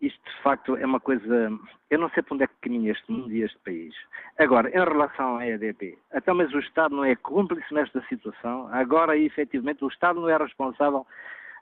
isto 0.00 0.20
de 0.24 0.42
facto 0.42 0.76
é 0.76 0.86
uma 0.86 1.00
coisa. 1.00 1.50
Eu 1.90 1.98
não 1.98 2.08
sei 2.10 2.22
para 2.22 2.34
onde 2.34 2.44
é 2.44 2.46
que 2.46 2.54
caminha 2.62 2.92
este 2.92 3.10
mundo 3.12 3.30
e 3.32 3.42
este 3.42 3.58
país. 3.58 3.94
Agora, 4.38 4.68
em 4.70 4.84
relação 4.84 5.36
à 5.36 5.46
EDP, 5.46 5.98
até 6.12 6.32
mas 6.32 6.52
o 6.54 6.58
Estado 6.58 6.96
não 6.96 7.04
é 7.04 7.14
cúmplice 7.16 7.72
nesta 7.72 8.00
situação. 8.08 8.68
Agora, 8.72 9.16
efetivamente, 9.16 9.84
o 9.84 9.88
Estado 9.88 10.20
não 10.20 10.28
é 10.28 10.36
responsável. 10.36 11.06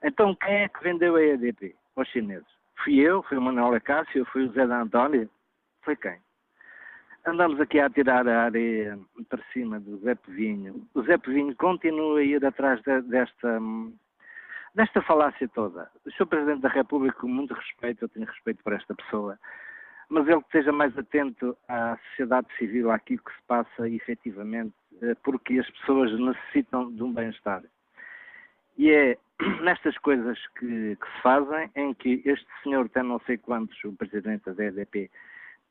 Então, 0.03 0.33
quem 0.35 0.63
é 0.63 0.69
que 0.69 0.83
vendeu 0.83 1.15
a 1.15 1.23
EDP 1.23 1.75
aos 1.95 2.07
chineses? 2.07 2.47
Fui 2.83 2.95
eu, 2.95 3.21
foi 3.23 3.37
o 3.37 3.41
Manuel 3.41 3.73
Acácio, 3.73 4.25
foi 4.25 4.45
o 4.45 4.51
Zé 4.53 4.65
da 4.65 4.81
Antónia? 4.81 5.29
Foi 5.81 5.95
quem? 5.97 6.17
Andamos 7.25 7.59
aqui 7.59 7.79
a 7.79 7.89
tirar 7.89 8.25
a 8.27 8.43
areia 8.43 8.97
para 9.27 9.43
cima 9.51 9.79
do 9.81 9.97
Zé 9.97 10.15
Pevinho. 10.15 10.87
O 10.93 11.01
Zé 11.03 11.17
Pevinho 11.17 11.53
continua 11.57 12.19
a 12.19 12.23
ir 12.23 12.45
atrás 12.45 12.81
de, 12.83 13.01
desta 13.01 13.59
desta 14.75 15.01
falácia 15.01 15.47
toda. 15.49 15.89
O 16.05 16.11
Sr. 16.11 16.25
Presidente 16.27 16.61
da 16.61 16.69
República, 16.69 17.19
com 17.19 17.27
muito 17.27 17.53
respeito, 17.53 18.03
eu 18.03 18.09
tenho 18.09 18.25
respeito 18.25 18.63
por 18.63 18.73
esta 18.73 18.93
pessoa, 18.95 19.39
mas 20.09 20.27
ele 20.27 20.39
que 20.41 20.47
esteja 20.47 20.71
mais 20.71 20.97
atento 20.97 21.55
à 21.67 21.97
sociedade 22.09 22.47
civil, 22.57 22.91
àquilo 22.91 23.21
que 23.23 23.31
se 23.31 23.41
passa 23.47 23.87
efetivamente, 23.87 24.73
eh, 25.01 25.15
porque 25.23 25.59
as 25.59 25.69
pessoas 25.69 26.11
necessitam 26.19 26.91
de 26.91 27.03
um 27.03 27.13
bem-estar. 27.13 27.63
E 28.77 28.91
é 28.91 29.17
nestas 29.61 29.97
coisas 29.99 30.39
que, 30.57 30.95
que, 30.95 31.05
se 31.05 31.21
fazem, 31.21 31.69
em 31.75 31.93
que 31.93 32.21
este 32.25 32.47
senhor 32.63 32.89
tem 32.89 33.03
não 33.03 33.19
sei 33.21 33.37
quantos, 33.37 33.81
o 33.83 33.93
Presidente 33.93 34.51
da 34.51 34.65
EDP, 34.65 35.11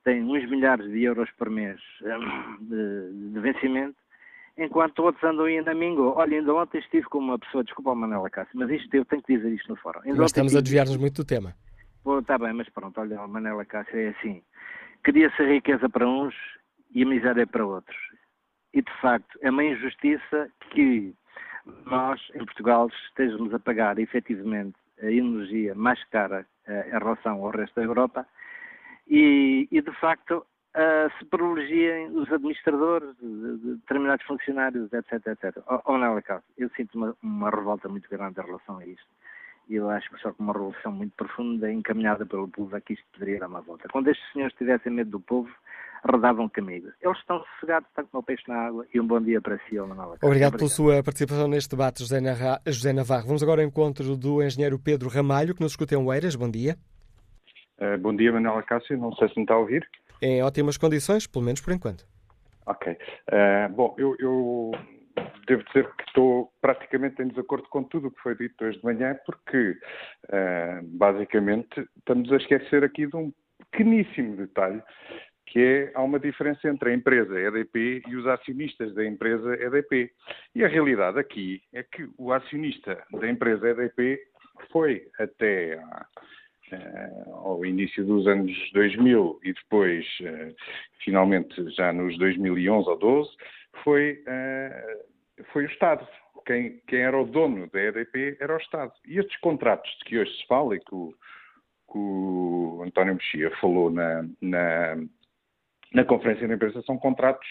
tem 0.04 0.22
uns 0.22 0.48
milhares 0.48 0.88
de 0.90 1.02
euros 1.02 1.30
por 1.32 1.50
mês 1.50 1.80
eh, 2.02 2.18
de, 2.60 3.32
de 3.32 3.40
vencimento, 3.40 3.96
enquanto 4.58 4.98
outros 4.98 5.22
andam 5.24 5.46
ainda 5.46 5.70
a 5.70 5.74
mingo. 5.74 6.12
Olha, 6.16 6.38
ainda 6.38 6.54
ontem 6.54 6.78
estive 6.78 7.06
com 7.06 7.18
uma 7.18 7.38
pessoa, 7.38 7.64
desculpa 7.64 7.92
o 7.92 7.94
Manuel 7.94 8.28
Cássio, 8.30 8.58
mas 8.58 8.68
isto 8.70 8.92
eu 8.94 9.04
tenho 9.04 9.22
que 9.22 9.36
dizer 9.36 9.52
isto 9.52 9.68
no 9.68 9.76
fórum. 9.76 10.00
Ainda 10.04 10.16
Nós 10.16 10.30
estamos 10.30 10.54
a 10.54 10.60
desviar-nos 10.60 10.96
muito 10.96 11.22
do 11.22 11.24
tema. 11.24 11.54
Está 12.20 12.38
bem, 12.38 12.52
mas 12.52 12.68
pronto, 12.70 13.00
olha, 13.00 13.22
o 13.22 13.28
Manuel 13.28 13.64
Cássio 13.66 13.98
é 13.98 14.08
assim. 14.08 14.42
Cria-se 15.02 15.42
riqueza 15.44 15.88
para 15.88 16.08
uns 16.08 16.34
e 16.92 17.02
a 17.02 17.06
miséria 17.06 17.46
para 17.46 17.64
outros. 17.64 17.96
E, 18.74 18.82
de 18.82 18.92
facto, 19.00 19.38
é 19.42 19.50
uma 19.50 19.64
injustiça 19.64 20.50
que 20.70 21.14
nós, 21.86 22.20
em 22.34 22.44
Portugal, 22.44 22.88
estejamos 23.08 23.52
a 23.54 23.58
pagar, 23.58 23.98
efetivamente, 23.98 24.76
a 25.00 25.10
energia 25.10 25.74
mais 25.74 26.02
cara 26.04 26.46
eh, 26.66 26.88
em 26.88 26.98
relação 26.98 27.44
ao 27.44 27.50
resto 27.50 27.74
da 27.76 27.82
Europa 27.82 28.26
e, 29.06 29.68
e 29.70 29.80
de 29.80 29.92
facto, 30.00 30.44
uh, 30.76 31.18
se 31.18 31.24
privilegiem 31.26 32.08
os 32.16 32.30
administradores, 32.32 33.16
de, 33.20 33.58
de 33.58 33.74
determinados 33.76 34.24
funcionários, 34.26 34.92
etc, 34.92 35.12
etc. 35.26 35.62
Ou 35.84 35.98
não, 35.98 36.20
caso, 36.22 36.44
eu 36.56 36.68
sinto 36.70 36.94
uma, 36.96 37.16
uma 37.22 37.50
revolta 37.50 37.88
muito 37.88 38.08
grande 38.08 38.40
em 38.40 38.44
relação 38.44 38.78
a 38.78 38.86
isto. 38.86 39.06
E 39.68 39.74
eu 39.74 39.90
acho 39.90 40.08
que 40.10 40.18
só 40.20 40.32
com 40.32 40.42
uma 40.42 40.52
revolução 40.54 40.90
muito 40.90 41.12
profunda, 41.14 41.70
encaminhada 41.70 42.24
pelo 42.24 42.48
povo, 42.48 42.74
é 42.74 42.80
que 42.80 42.94
isto 42.94 43.04
poderia 43.12 43.40
dar 43.40 43.48
uma 43.48 43.60
volta. 43.60 43.86
Quando 43.92 44.08
estes 44.08 44.32
senhores 44.32 44.56
tivessem 44.56 44.90
medo 44.90 45.10
do 45.10 45.20
povo, 45.20 45.50
redavam 46.10 46.48
caminho. 46.48 46.90
Eles 47.02 47.18
estão 47.18 47.44
sossegados, 47.44 47.86
estão 47.90 48.06
como 48.06 48.22
o 48.22 48.24
peixe 48.24 48.44
na 48.48 48.66
água. 48.66 48.86
E 48.94 48.98
um 48.98 49.06
bom 49.06 49.20
dia 49.20 49.42
para 49.42 49.58
si, 49.68 49.74
Manuel. 49.74 49.90
Obrigado, 49.90 50.24
Obrigado 50.24 50.56
pela 50.56 50.70
sua 50.70 51.02
participação 51.02 51.48
neste 51.48 51.68
debate, 51.68 52.00
José, 52.00 52.18
Narra... 52.18 52.62
José 52.66 52.94
Navarro. 52.94 53.26
Vamos 53.26 53.42
agora 53.42 53.60
ao 53.60 53.68
encontro 53.68 54.16
do 54.16 54.42
engenheiro 54.42 54.78
Pedro 54.78 55.10
Ramalho, 55.10 55.54
que 55.54 55.60
nos 55.60 55.72
escuta 55.72 55.94
em 55.94 55.98
Oeiras. 55.98 56.34
Bom 56.34 56.50
dia. 56.50 56.78
Uh, 57.78 57.98
bom 57.98 58.16
dia, 58.16 58.32
Manuel 58.32 58.62
Cássio. 58.62 58.96
Não 58.96 59.12
sei 59.16 59.28
se 59.28 59.36
me 59.36 59.42
está 59.42 59.52
a 59.52 59.58
ouvir 59.58 59.86
em 60.22 60.42
ótimas 60.42 60.76
condições, 60.76 61.26
pelo 61.26 61.44
menos 61.44 61.60
por 61.60 61.72
enquanto. 61.72 62.04
Ok. 62.66 62.92
Uh, 62.92 63.72
bom, 63.74 63.94
eu, 63.98 64.14
eu, 64.18 64.72
devo 65.46 65.64
dizer 65.64 65.88
que 65.96 66.04
estou 66.06 66.52
praticamente 66.60 67.22
em 67.22 67.28
desacordo 67.28 67.66
com 67.68 67.82
tudo 67.82 68.08
o 68.08 68.10
que 68.10 68.20
foi 68.20 68.36
dito 68.36 68.62
hoje 68.64 68.78
de 68.78 68.84
manhã, 68.84 69.18
porque 69.24 69.70
uh, 70.26 70.82
basicamente 70.84 71.88
estamos 71.98 72.30
a 72.32 72.36
esquecer 72.36 72.84
aqui 72.84 73.06
de 73.06 73.16
um 73.16 73.32
pequeníssimo 73.70 74.36
detalhe 74.36 74.82
que 75.46 75.60
é 75.60 75.92
há 75.94 76.02
uma 76.02 76.20
diferença 76.20 76.68
entre 76.68 76.90
a 76.90 76.94
empresa 76.94 77.40
EDP 77.40 78.02
e 78.06 78.16
os 78.16 78.26
acionistas 78.26 78.94
da 78.94 79.04
empresa 79.04 79.54
EDP. 79.54 80.10
E 80.54 80.64
a 80.64 80.68
realidade 80.68 81.18
aqui 81.18 81.62
é 81.72 81.82
que 81.82 82.06
o 82.18 82.32
acionista 82.32 83.02
da 83.18 83.28
empresa 83.28 83.70
EDP 83.70 84.20
foi 84.70 85.08
até 85.18 85.80
ao 87.32 87.64
início 87.64 88.04
dos 88.04 88.26
anos 88.26 88.52
2000 88.72 89.40
e 89.42 89.52
depois, 89.52 90.06
eh, 90.22 90.54
finalmente, 91.04 91.70
já 91.70 91.92
nos 91.92 92.16
2011 92.18 92.88
ou 92.88 92.98
12, 92.98 93.30
foi, 93.82 94.22
eh, 94.26 95.04
foi 95.52 95.64
o 95.64 95.70
Estado. 95.70 96.06
Quem, 96.46 96.80
quem, 96.86 97.00
era 97.00 97.20
o 97.20 97.26
dono 97.26 97.68
da 97.70 97.80
EDP 97.80 98.38
era 98.40 98.54
o 98.54 98.58
Estado. 98.58 98.92
E 99.06 99.18
estes 99.18 99.38
contratos 99.40 99.90
de 99.98 100.04
que 100.04 100.18
hoje 100.18 100.34
se 100.36 100.46
fala 100.46 100.76
e 100.76 100.80
que 100.80 100.94
o, 100.94 101.14
que 101.90 101.98
o 101.98 102.82
António 102.84 103.14
Mexia 103.14 103.50
falou 103.60 103.90
na, 103.90 104.24
na, 104.40 104.96
na 105.92 106.04
conferência 106.04 106.46
de 106.46 106.54
imprensa 106.54 106.82
são 106.82 106.98
contratos 106.98 107.46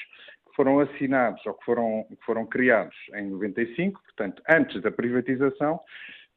que 0.47 0.55
foram 0.55 0.80
assinados 0.80 1.45
ou 1.45 1.53
que 1.53 1.65
foram, 1.65 2.05
que 2.09 2.26
foram 2.26 2.45
criados 2.45 2.95
em 3.13 3.30
95, 3.30 4.01
portanto, 4.01 4.41
antes 4.49 4.82
da 4.82 4.91
privatização, 4.91 5.80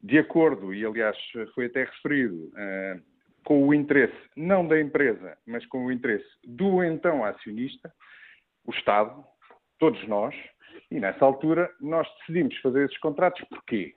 de 0.03 0.17
acordo, 0.17 0.73
e 0.73 0.85
aliás 0.85 1.17
foi 1.53 1.65
até 1.65 1.83
referido, 1.83 2.35
uh, 2.35 3.01
com 3.43 3.67
o 3.67 3.73
interesse 3.73 4.17
não 4.35 4.67
da 4.67 4.79
empresa, 4.79 5.37
mas 5.45 5.65
com 5.67 5.85
o 5.85 5.91
interesse 5.91 6.27
do 6.43 6.83
então 6.83 7.23
acionista, 7.23 7.91
o 8.65 8.71
Estado, 8.71 9.23
todos 9.79 10.05
nós, 10.07 10.35
e 10.89 10.99
nessa 10.99 11.25
altura 11.25 11.69
nós 11.79 12.07
decidimos 12.19 12.55
fazer 12.57 12.85
esses 12.85 12.97
contratos 12.99 13.43
porquê? 13.49 13.93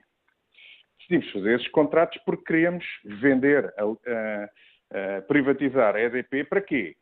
Decidimos 0.99 1.33
fazer 1.33 1.57
esses 1.57 1.69
contratos 1.69 2.19
porque 2.25 2.45
queríamos 2.45 2.85
vender, 3.05 3.73
a, 3.77 3.85
a, 3.85 5.19
a 5.19 5.23
privatizar 5.23 5.95
a 5.95 6.01
EDP 6.01 6.45
para 6.45 6.63
quê? 6.63 6.97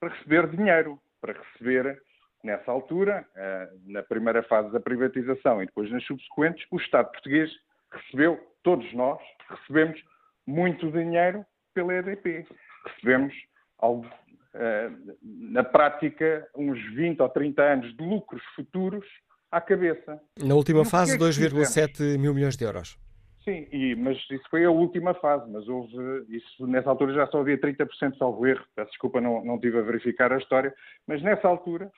Para 0.00 0.14
receber 0.14 0.48
dinheiro, 0.48 0.98
para 1.20 1.34
receber 1.34 2.00
nessa 2.44 2.70
altura, 2.70 3.26
eh, 3.34 3.68
na 3.86 4.02
primeira 4.02 4.42
fase 4.44 4.70
da 4.72 4.78
privatização 4.78 5.62
e 5.62 5.66
depois 5.66 5.90
nas 5.90 6.04
subsequentes, 6.04 6.64
o 6.70 6.76
Estado 6.76 7.10
português 7.10 7.50
recebeu, 7.96 8.38
todos 8.62 8.92
nós, 8.94 9.20
recebemos 9.48 10.00
muito 10.46 10.90
dinheiro 10.90 11.44
pela 11.74 11.94
EDP. 11.94 12.46
Recebemos, 12.86 13.34
algo, 13.78 14.06
uh, 14.06 15.16
na 15.22 15.64
prática, 15.64 16.48
uns 16.56 16.80
20 16.94 17.20
ou 17.20 17.28
30 17.28 17.62
anos 17.62 17.96
de 17.96 18.04
lucros 18.04 18.42
futuros 18.54 19.06
à 19.50 19.60
cabeça. 19.60 20.20
Na 20.38 20.54
última 20.54 20.84
fase, 20.84 21.16
é 21.16 21.18
2,7 21.18 22.18
mil 22.18 22.34
milhões 22.34 22.56
de 22.56 22.64
euros. 22.64 22.98
Sim, 23.44 23.68
e, 23.70 23.94
mas 23.94 24.18
isso 24.28 24.44
foi 24.50 24.64
a 24.64 24.70
última 24.70 25.14
fase, 25.14 25.48
mas 25.48 25.68
houve, 25.68 25.94
isso 26.28 26.66
nessa 26.66 26.90
altura 26.90 27.14
já 27.14 27.26
só 27.28 27.38
havia 27.38 27.56
30% 27.56 28.18
salvo 28.18 28.44
erro, 28.44 28.64
peço 28.74 28.90
desculpa, 28.90 29.20
não, 29.20 29.44
não 29.44 29.56
tive 29.60 29.78
a 29.78 29.82
verificar 29.82 30.32
a 30.32 30.38
história, 30.38 30.74
mas 31.06 31.22
nessa 31.22 31.46
altura 31.46 31.88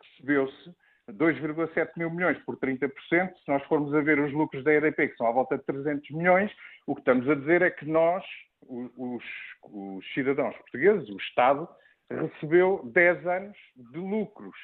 recebeu-se 0.00 0.70
2,7 1.12 1.90
mil 1.96 2.10
milhões 2.10 2.38
por 2.44 2.56
30%, 2.56 2.90
se 3.08 3.48
nós 3.48 3.62
formos 3.64 3.94
a 3.94 4.00
ver 4.00 4.18
os 4.18 4.32
lucros 4.32 4.64
da 4.64 4.72
EDP, 4.72 5.08
que 5.08 5.16
são 5.16 5.26
à 5.26 5.32
volta 5.32 5.56
de 5.56 5.64
300 5.64 6.10
milhões, 6.10 6.52
o 6.86 6.94
que 6.94 7.00
estamos 7.00 7.28
a 7.28 7.34
dizer 7.34 7.62
é 7.62 7.70
que 7.70 7.86
nós, 7.86 8.24
os, 8.68 9.22
os 9.62 10.14
cidadãos 10.14 10.56
portugueses, 10.56 11.08
o 11.08 11.16
Estado, 11.16 11.68
recebeu 12.10 12.82
10 12.92 13.26
anos 13.26 13.56
de 13.76 13.98
lucros 13.98 14.56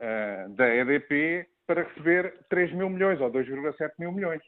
uh, 0.00 0.48
da 0.54 0.74
EDP 0.74 1.46
para 1.66 1.82
receber 1.82 2.34
3 2.48 2.72
mil 2.72 2.90
milhões 2.90 3.20
ou 3.20 3.30
2,7 3.30 3.92
mil 3.98 4.12
milhões. 4.12 4.42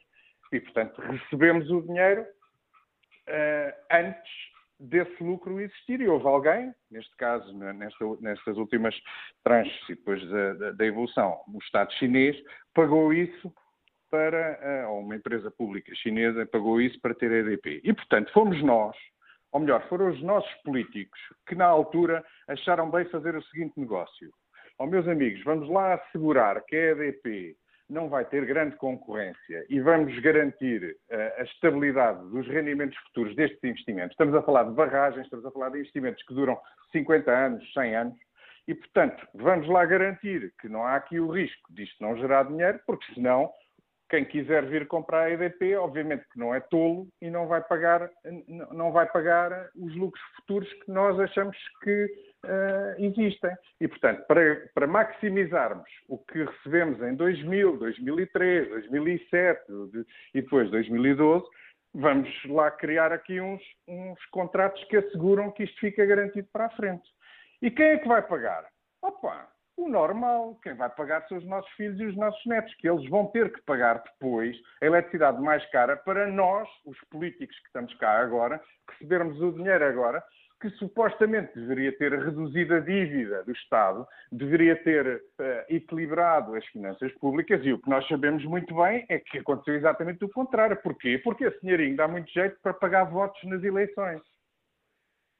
E, 0.51 0.59
portanto, 0.59 1.01
recebemos 1.01 1.69
o 1.69 1.81
dinheiro 1.81 2.21
uh, 2.21 3.73
antes 3.91 4.56
desse 4.79 5.23
lucro 5.23 5.59
existir. 5.59 6.01
E 6.01 6.07
houve 6.07 6.27
alguém, 6.27 6.73
neste 6.91 7.15
caso, 7.17 7.51
nesta, 7.53 8.05
nestas 8.21 8.57
últimas 8.57 8.95
tranches 9.43 9.89
e 9.89 9.95
depois 9.95 10.27
da, 10.29 10.53
da, 10.53 10.71
da, 10.71 10.85
evolução, 10.85 11.39
o 11.47 11.57
Estado 11.59 11.91
chinês 11.93 12.35
pagou 12.73 13.13
isso 13.13 13.53
para, 14.09 14.85
uh, 14.85 14.91
ou 14.91 15.01
uma 15.01 15.15
empresa 15.15 15.51
pública 15.51 15.93
chinesa 15.95 16.45
pagou 16.45 16.79
isso 16.79 16.99
para 17.01 17.15
ter 17.15 17.31
EDP. 17.31 17.81
E, 17.83 17.93
portanto, 17.93 18.31
fomos 18.31 18.61
nós, 18.63 18.95
ou 19.51 19.59
melhor, 19.59 19.87
foram 19.89 20.09
os 20.09 20.21
nossos 20.21 20.53
políticos 20.63 21.19
que, 21.47 21.55
na 21.55 21.65
altura, 21.65 22.23
acharam 22.47 22.89
bem 22.89 23.05
fazer 23.05 23.35
o 23.35 23.43
seguinte 23.43 23.79
negócio. 23.79 24.31
Ó, 24.79 24.83
oh, 24.83 24.87
meus 24.87 25.07
amigos, 25.07 25.43
vamos 25.43 25.69
lá 25.69 25.95
assegurar 25.95 26.63
que 26.65 26.75
a 26.75 26.91
EDP 26.91 27.55
não 27.89 28.09
vai 28.09 28.25
ter 28.25 28.45
grande 28.45 28.75
concorrência 28.75 29.65
e 29.69 29.79
vamos 29.79 30.17
garantir 30.19 30.97
uh, 31.09 31.41
a 31.41 31.43
estabilidade 31.43 32.21
dos 32.29 32.47
rendimentos 32.47 32.97
futuros 33.07 33.35
destes 33.35 33.63
investimentos. 33.63 34.11
Estamos 34.11 34.35
a 34.35 34.41
falar 34.41 34.63
de 34.63 34.71
barragens, 34.71 35.25
estamos 35.25 35.45
a 35.45 35.51
falar 35.51 35.69
de 35.69 35.79
investimentos 35.79 36.23
que 36.23 36.33
duram 36.33 36.59
50 36.91 37.31
anos, 37.31 37.73
100 37.73 37.95
anos, 37.95 38.17
e, 38.67 38.75
portanto, 38.75 39.25
vamos 39.33 39.67
lá 39.69 39.85
garantir 39.85 40.53
que 40.59 40.67
não 40.67 40.83
há 40.83 40.97
aqui 40.97 41.19
o 41.19 41.31
risco 41.31 41.73
disto 41.73 41.95
não 42.01 42.17
gerar 42.17 42.43
dinheiro, 42.43 42.79
porque 42.85 43.13
senão 43.13 43.49
quem 44.09 44.25
quiser 44.25 44.65
vir 44.65 44.87
comprar 44.87 45.23
a 45.23 45.31
EDP, 45.31 45.75
obviamente 45.75 46.25
que 46.31 46.39
não 46.39 46.53
é 46.53 46.59
tolo 46.59 47.07
e 47.21 47.29
não 47.29 47.47
vai 47.47 47.61
pagar, 47.61 48.09
não 48.71 48.91
vai 48.91 49.05
pagar 49.05 49.69
os 49.75 49.95
lucros 49.95 50.23
futuros 50.35 50.71
que 50.73 50.91
nós 50.91 51.19
achamos 51.19 51.57
que 51.83 52.07
uh, 52.47 53.03
existem. 53.03 53.51
E, 53.79 53.87
portanto, 53.87 54.25
para, 54.27 54.69
para, 54.73 54.87
maximizarmos 54.87 55.89
o 56.07 56.17
que 56.17 56.43
recebemos 56.43 57.01
em 57.01 57.15
2000, 57.15 57.77
2003, 57.77 58.69
2007 58.69 59.61
e 60.33 60.41
depois 60.41 60.71
2012, 60.71 61.45
vamos 61.93 62.29
lá 62.45 62.71
criar 62.71 63.11
aqui 63.11 63.39
uns, 63.41 63.61
uns 63.87 64.25
contratos 64.27 64.83
que 64.85 64.97
asseguram 64.97 65.51
que 65.51 65.63
isto 65.63 65.79
fica 65.79 66.05
garantido 66.05 66.47
para 66.51 66.65
a 66.65 66.71
frente. 66.71 67.07
E 67.61 67.71
quem 67.71 67.85
é 67.85 67.97
que 67.97 68.07
vai 68.07 68.21
pagar? 68.21 68.65
Opa, 69.01 69.47
o 69.77 69.87
normal. 69.87 70.59
Quem 70.63 70.73
vai 70.73 70.89
pagar 70.89 71.25
são 71.27 71.37
os 71.37 71.45
nossos 71.45 71.71
filhos 71.73 71.99
e 71.99 72.05
os 72.05 72.15
nossos 72.15 72.43
netos, 72.45 72.73
que 72.75 72.89
eles 72.89 73.07
vão 73.09 73.27
ter 73.27 73.53
que 73.53 73.61
pagar 73.61 74.03
depois 74.03 74.57
a 74.81 74.85
eletricidade 74.85 75.41
mais 75.41 75.63
cara 75.71 75.95
para 75.95 76.27
nós, 76.27 76.67
os 76.85 76.97
políticos 77.09 77.57
que 77.59 77.67
estamos 77.67 77.93
cá 77.95 78.19
agora, 78.19 78.61
recebermos 78.89 79.39
o 79.41 79.51
dinheiro 79.51 79.85
agora, 79.85 80.23
que 80.59 80.69
supostamente 80.71 81.53
deveria 81.53 81.95
ter 81.97 82.11
reduzido 82.11 82.75
a 82.75 82.79
dívida 82.79 83.43
do 83.43 83.51
Estado, 83.51 84.07
deveria 84.31 84.75
ter 84.75 85.05
uh, 85.15 85.43
equilibrado 85.69 86.55
as 86.55 86.65
finanças 86.67 87.11
públicas 87.13 87.63
e 87.63 87.71
o 87.71 87.79
que 87.79 87.89
nós 87.89 88.07
sabemos 88.07 88.43
muito 88.45 88.75
bem 88.75 89.05
é 89.09 89.19
que 89.19 89.37
aconteceu 89.39 89.75
exatamente 89.75 90.25
o 90.25 90.29
contrário. 90.29 90.77
Porquê? 90.81 91.19
Porque 91.23 91.45
esse 91.45 91.61
dinheirinho 91.61 91.95
dá 91.95 92.07
muito 92.07 92.31
jeito 92.31 92.57
para 92.61 92.73
pagar 92.73 93.03
votos 93.05 93.41
nas 93.43 93.63
eleições. 93.63 94.21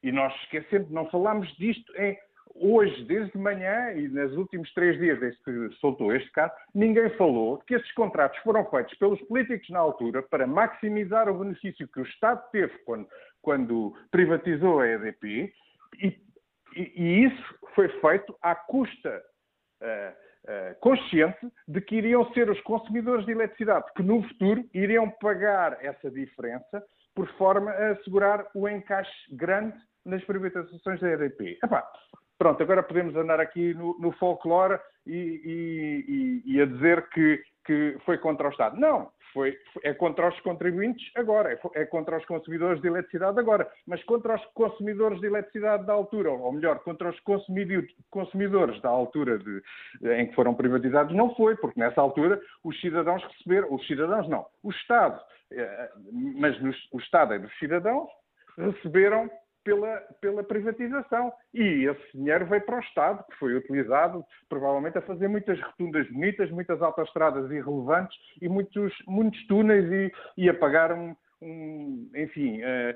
E 0.04 0.12
nós 0.12 0.34
esquecemos, 0.44 0.92
não 0.92 1.10
falámos 1.10 1.48
disto 1.58 1.92
em 1.98 2.18
hoje, 2.60 3.04
desde 3.06 3.38
manhã 3.38 3.92
e 3.94 4.08
nos 4.08 4.36
últimos 4.36 4.72
três 4.74 4.98
dias 4.98 5.20
desde 5.20 5.40
que 5.44 5.76
soltou 5.78 6.14
este 6.14 6.32
caso, 6.32 6.54
ninguém 6.74 7.10
falou 7.12 7.60
que 7.60 7.76
esses 7.76 7.92
contratos 7.94 8.38
foram 8.40 8.66
feitos 8.70 8.96
pelos 8.98 9.22
políticos 9.24 9.70
na 9.70 9.80
altura 9.80 10.24
para 10.24 10.48
maximizar 10.48 11.30
o 11.30 11.38
benefício 11.38 11.88
que 11.88 12.00
o 12.00 12.06
Estado 12.06 12.42
teve 12.52 12.74
quando, 12.80 13.08
quando 13.48 13.94
privatizou 14.12 14.82
a 14.82 14.88
EDP 14.90 15.54
e, 16.02 16.22
e, 16.76 17.24
isso 17.24 17.56
foi 17.74 17.88
feito 18.02 18.38
à 18.42 18.54
custa 18.54 19.24
uh, 19.82 20.12
uh, 20.52 20.80
consciente 20.82 21.50
de 21.66 21.80
que 21.80 21.96
iriam 21.96 22.30
ser 22.34 22.50
os 22.50 22.60
consumidores 22.64 23.26
de 23.26 23.32
eletricidade 23.32 23.86
que 23.96 24.04
no 24.04 24.22
futuro 24.22 24.66
iriam 24.74 25.10
pagar 25.22 25.78
essa 25.82 26.12
diferença 26.12 26.84
por 27.16 27.26
forma 27.38 27.72
a 27.72 27.92
assegurar 27.92 28.46
o 28.54 28.68
encaixe 28.68 29.34
grande 29.34 29.78
nas 30.04 30.22
privatizações 30.26 31.00
da 31.00 31.10
EDP. 31.10 31.58
Epá, 31.64 31.90
pronto, 32.38 32.62
agora 32.62 32.84
podemos 32.84 33.16
andar 33.16 33.40
aqui 33.40 33.74
no, 33.74 33.98
no 34.00 34.12
folclore 34.14 34.80
e, 35.06 36.44
e, 36.46 36.54
e, 36.54 36.62
a 36.62 36.66
dizer 36.66 37.10
que, 37.10 37.42
que 37.66 37.98
foi 38.06 38.18
contra 38.18 38.48
o 38.48 38.52
Estado. 38.52 38.80
Não, 38.80 39.10
foi, 39.34 39.58
é 39.84 39.94
contra 39.94 40.30
os 40.30 40.40
contribuintes 40.42 41.12
agora, 41.16 41.54
é, 41.54 41.82
é, 41.82 41.86
contra 41.86 42.18
os 42.18 42.26
consumidores 42.26 42.82
de 42.82 42.88
eletricidade 42.88 43.40
agora, 43.40 43.70
mas 43.86 44.04
contra 44.04 44.36
os 44.36 44.46
consumidores 44.54 45.20
de 45.20 45.28
eletricidade 45.28 45.86
da 45.86 45.94
altura, 45.94 46.32
ou 46.32 46.52
melhor, 46.52 46.80
contra 46.80 47.10
os 47.10 47.20
consumidores 48.10 48.82
da 48.82 48.90
altura 48.90 49.38
de, 49.38 49.62
em 50.20 50.28
que 50.28 50.36
foram 50.36 50.54
privatizados, 50.54 51.16
não 51.16 51.36
foi, 51.36 51.56
porque 51.56 51.80
nessa 51.80 52.02
altura 52.02 52.42
os 52.64 52.80
cidadãos 52.82 53.24
receberam, 53.24 53.74
os 53.74 53.86
cidadãos 53.88 54.28
não, 54.28 54.46
o 54.64 54.72
Estado, 54.72 55.22
eh, 55.52 55.90
mas 56.36 56.60
nos, 56.62 56.76
o 56.92 57.00
Estado 57.00 57.34
é 57.34 57.40
dos 57.40 57.56
cidadãos, 57.60 58.10
receberam 58.58 59.30
pela, 59.68 59.98
pela 60.22 60.44
privatização. 60.44 61.34
E 61.54 61.90
esse 61.90 62.18
dinheiro 62.18 62.46
veio 62.46 62.62
para 62.62 62.78
o 62.78 62.80
Estado, 62.80 63.24
que 63.30 63.38
foi 63.38 63.54
utilizado 63.54 64.24
provavelmente 64.48 64.98
a 64.98 65.02
fazer 65.02 65.28
muitas 65.28 65.60
rotundas 65.62 66.10
bonitas, 66.10 66.50
muitas 66.50 66.82
autoestradas 66.82 67.52
irrelevantes 67.52 68.18
e 68.42 68.48
muitos, 68.48 68.94
muitos 69.06 69.46
túneis 69.48 69.92
e, 69.92 70.12
e 70.38 70.50
a 70.50 70.54
pagar 70.54 70.94
um, 70.94 71.14
um, 71.42 72.10
enfim, 72.16 72.62
uh, 72.62 72.96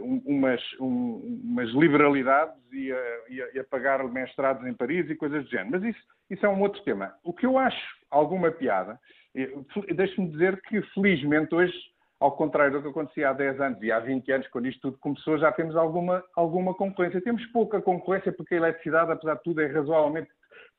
uh, 0.00 0.22
umas, 0.24 0.62
um, 0.80 1.40
umas, 1.44 1.68
liberalidades 1.70 2.56
e 2.72 2.90
a, 2.90 3.20
e, 3.28 3.42
a, 3.42 3.48
e 3.52 3.58
a, 3.58 3.64
pagar 3.64 4.02
mestrados 4.04 4.66
em 4.66 4.72
Paris 4.72 5.08
e 5.10 5.14
coisas 5.14 5.44
do 5.44 5.50
género. 5.50 5.72
Mas 5.72 5.82
isso, 5.84 6.00
isso 6.30 6.46
é 6.46 6.48
um 6.48 6.62
outro 6.62 6.82
tema. 6.82 7.14
O 7.22 7.34
que 7.34 7.44
eu 7.44 7.58
acho 7.58 8.00
alguma 8.10 8.50
piada, 8.50 8.98
eh, 9.36 9.50
deixe-me 9.94 10.30
dizer 10.30 10.60
que 10.62 10.80
felizmente 10.94 11.54
hoje 11.54 11.74
ao 12.20 12.32
contrário 12.32 12.74
do 12.74 12.82
que 12.82 12.88
acontecia 12.88 13.30
há 13.30 13.32
10 13.32 13.60
anos 13.60 13.82
e 13.82 13.90
há 13.90 13.98
20 13.98 14.30
anos, 14.30 14.48
quando 14.48 14.68
isto 14.68 14.82
tudo 14.82 14.98
começou, 14.98 15.38
já 15.38 15.50
temos 15.50 15.74
alguma, 15.74 16.22
alguma 16.36 16.74
concorrência. 16.74 17.20
Temos 17.22 17.44
pouca 17.46 17.80
concorrência 17.80 18.30
porque 18.30 18.54
a 18.54 18.58
eletricidade, 18.58 19.10
apesar 19.10 19.36
de 19.36 19.42
tudo, 19.42 19.62
é 19.62 19.66
razoavelmente 19.66 20.30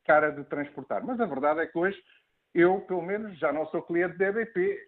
cara 0.06 0.30
de 0.30 0.44
transportar. 0.44 1.04
Mas 1.04 1.20
a 1.20 1.26
verdade 1.26 1.60
é 1.60 1.66
que 1.66 1.76
hoje 1.76 1.98
eu, 2.54 2.80
pelo 2.82 3.02
menos, 3.02 3.36
já 3.38 3.52
não 3.52 3.66
sou 3.66 3.82
cliente 3.82 4.16
da 4.18 4.28
EDP. 4.28 4.78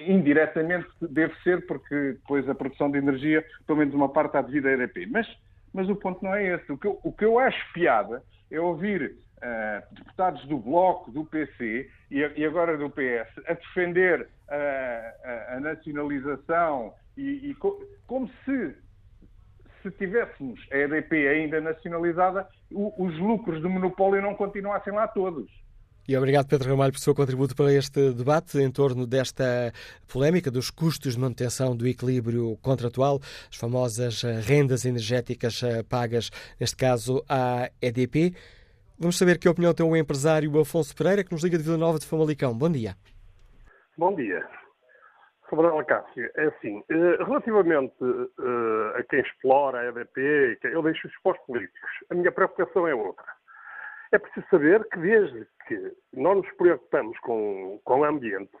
Indiretamente 0.00 0.88
deve 1.00 1.34
ser, 1.42 1.64
porque 1.66 2.14
depois 2.14 2.48
a 2.48 2.54
produção 2.54 2.90
de 2.90 2.98
energia, 2.98 3.46
pelo 3.66 3.78
menos 3.78 3.94
uma 3.94 4.08
parte, 4.08 4.30
está 4.30 4.42
devido 4.42 4.66
à 4.66 4.72
EDP. 4.72 5.06
Mas, 5.06 5.28
mas 5.72 5.88
o 5.88 5.94
ponto 5.94 6.24
não 6.24 6.34
é 6.34 6.56
esse. 6.56 6.72
O 6.72 6.78
que 6.78 6.88
eu, 6.88 6.98
o 7.04 7.12
que 7.12 7.24
eu 7.24 7.38
acho 7.38 7.72
piada 7.72 8.20
é 8.50 8.58
ouvir 8.58 9.16
uh, 9.38 9.94
deputados 9.94 10.44
do 10.46 10.58
Bloco, 10.58 11.10
do 11.10 11.24
PC 11.24 11.90
e, 12.10 12.18
e 12.18 12.44
agora 12.44 12.76
do 12.76 12.90
PS 12.90 13.28
a 13.46 13.54
defender 13.54 14.28
a, 14.48 14.54
a, 15.24 15.56
a 15.56 15.60
nacionalização 15.60 16.94
e, 17.16 17.50
e 17.50 17.54
co 17.54 17.80
como 18.06 18.28
se 18.44 18.74
se 19.82 19.90
tivéssemos 19.90 20.58
a 20.72 20.78
EDP 20.78 21.28
ainda 21.28 21.60
nacionalizada, 21.60 22.48
o, 22.72 23.04
os 23.04 23.18
lucros 23.18 23.60
do 23.60 23.68
monopólio 23.68 24.22
não 24.22 24.34
continuassem 24.34 24.94
lá 24.94 25.06
todos. 25.06 25.46
E 26.06 26.16
obrigado, 26.16 26.46
Pedro 26.46 26.68
Ramalho, 26.68 26.92
pelo 26.92 27.02
seu 27.02 27.14
contributo 27.14 27.56
para 27.56 27.72
este 27.72 28.12
debate 28.12 28.58
em 28.58 28.70
torno 28.70 29.06
desta 29.06 29.72
polémica 30.06 30.50
dos 30.50 30.70
custos 30.70 31.14
de 31.14 31.20
manutenção 31.20 31.74
do 31.74 31.86
equilíbrio 31.86 32.58
contratual, 32.60 33.20
as 33.50 33.56
famosas 33.56 34.22
rendas 34.22 34.84
energéticas 34.84 35.62
eh, 35.62 35.82
pagas, 35.82 36.30
neste 36.60 36.76
caso, 36.76 37.24
à 37.26 37.70
EDP. 37.80 38.34
Vamos 38.96 39.18
saber 39.18 39.38
que 39.38 39.48
opinião 39.48 39.74
tem 39.74 39.84
o 39.84 39.96
empresário 39.96 40.60
Afonso 40.60 40.94
Pereira, 40.96 41.24
que 41.24 41.32
nos 41.32 41.42
liga 41.42 41.58
de 41.58 41.64
Vila 41.64 41.76
Nova 41.76 41.98
de 41.98 42.06
Famalicão. 42.06 42.56
Bom 42.56 42.70
dia. 42.70 42.94
Bom 43.98 44.14
dia. 44.14 44.46
Sobre 45.50 45.84
Cássio, 45.84 46.30
é 46.36 46.46
assim, 46.46 46.82
eh, 46.88 47.24
relativamente 47.24 47.94
eh, 48.02 48.98
a 48.98 49.02
quem 49.02 49.20
explora 49.20 49.80
a 49.80 49.86
EDP, 49.86 50.58
eu 50.62 50.82
deixo 50.82 51.08
os 51.08 51.38
políticos. 51.46 51.90
A 52.08 52.14
minha 52.14 52.30
preocupação 52.30 52.86
é 52.86 52.94
outra. 52.94 53.26
É 54.12 54.18
preciso 54.18 54.46
saber 54.48 54.88
que 54.88 54.98
desde 55.00 55.46
que 55.66 55.92
nós 56.12 56.36
nos 56.36 56.50
preocupamos 56.52 57.18
com, 57.18 57.80
com 57.84 58.00
o 58.00 58.04
ambiente, 58.04 58.56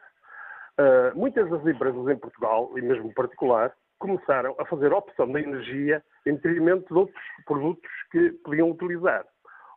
eh, 0.78 1.12
muitas 1.14 1.48
das 1.48 1.64
empresas 1.64 2.08
em 2.08 2.18
Portugal, 2.18 2.70
e 2.76 2.82
mesmo 2.82 3.08
em 3.08 3.14
particular, 3.14 3.72
começaram 3.98 4.56
a 4.58 4.66
fazer 4.66 4.92
opção 4.92 5.30
da 5.30 5.40
energia 5.40 6.02
em 6.26 6.34
detrimento 6.34 6.92
de 6.92 6.98
outros 6.98 7.24
produtos 7.46 7.90
que 8.10 8.30
podiam 8.44 8.70
utilizar. 8.70 9.24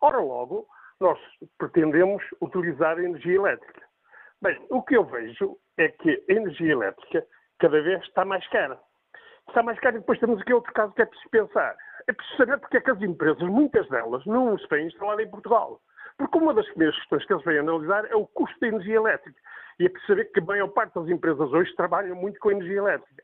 Ora, 0.02 0.20
logo, 0.20 0.68
nós 1.00 1.20
pretendemos 1.58 2.24
utilizar 2.41 2.98
a 2.98 3.04
energia 3.04 3.36
elétrica. 3.36 3.82
Bem, 4.41 4.60
o 4.70 4.82
que 4.84 4.95
eu 4.95 5.04
vejo 5.04 5.58
é 5.78 5.89
que 5.89 6.24
a 6.30 6.32
energia 6.32 6.74
elétrica 6.74 7.26
cada 7.60 7.82
vez 7.82 8.02
está 8.04 8.24
mais 8.24 8.48
cara. 8.50 8.80
Está 9.48 9.64
mais 9.64 9.80
cara 9.80 9.95
e 9.95 10.00
depois 10.00 10.20
temos 10.20 10.41
aqui 10.41 10.54
outro 10.54 10.74
caso 10.74 10.93
que 10.93 11.02
é 11.02 11.06
preciso 11.06 11.30
pensar. 11.30 11.76
É 12.08 12.14
preciso 12.14 12.38
saber 12.38 12.60
porque 12.60 12.78
é 12.78 12.82
que 12.82 12.91
as 12.91 13.02
empresas, 13.02 13.41
muitas 13.43 13.88
delas, 13.89 14.26
não 14.26 14.58
se 14.58 14.68
vêm 14.68 14.88
instalar 14.88 15.20
em 15.20 15.30
Portugal. 15.30 15.82
Porque 16.18 16.38
uma 16.38 16.54
das 16.54 16.68
primeiras 16.70 16.95
questões 16.98 17.26
que 17.26 17.34
eles 17.34 17.45
vêm 17.45 17.60
analisar 17.60 18.06
é 18.06 18.16
o 18.16 18.28
custo 18.28 18.60
da 18.60 18.68
energia 18.68 18.95
elétrica. 18.95 19.39
E 19.80 19.86
é 19.86 19.89
preciso 19.89 20.14
saber 20.14 20.26
que 20.26 20.39
a 20.39 20.43
maior 20.43 20.68
parte 20.70 20.95
das 20.95 21.08
empresas 21.08 21.52
hoje 21.52 21.76
trabalham 21.76 22.16
muito 22.16 22.39
com 22.39 22.52
energia 22.52 22.78
elétrica. 22.78 23.24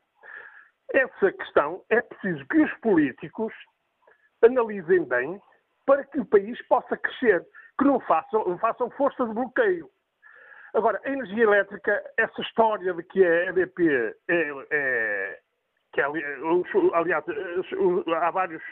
Essa 0.92 1.32
questão 1.32 1.82
é 1.90 2.00
preciso 2.00 2.46
que 2.46 2.58
os 2.58 2.72
políticos 2.74 3.52
analisem 4.42 5.04
bem 5.04 5.40
para 5.86 6.04
que 6.04 6.20
o 6.20 6.24
país 6.24 6.60
possa 6.66 6.96
crescer, 6.96 7.44
que 7.78 7.84
não 7.84 8.00
façam, 8.00 8.58
façam 8.58 8.90
força 8.90 9.26
de 9.26 9.34
bloqueio. 9.34 9.88
Agora, 10.74 11.00
a 11.04 11.08
energia 11.08 11.44
elétrica, 11.44 12.02
essa 12.16 12.40
história 12.42 12.92
de 12.92 13.02
que 13.04 13.24
a 13.24 13.44
EDP 13.46 14.16
é, 14.28 14.50
é, 14.70 15.38
que 15.92 16.00
é, 16.00 16.04
aliás, 16.94 17.24
há 18.20 18.30
vários 18.32 18.62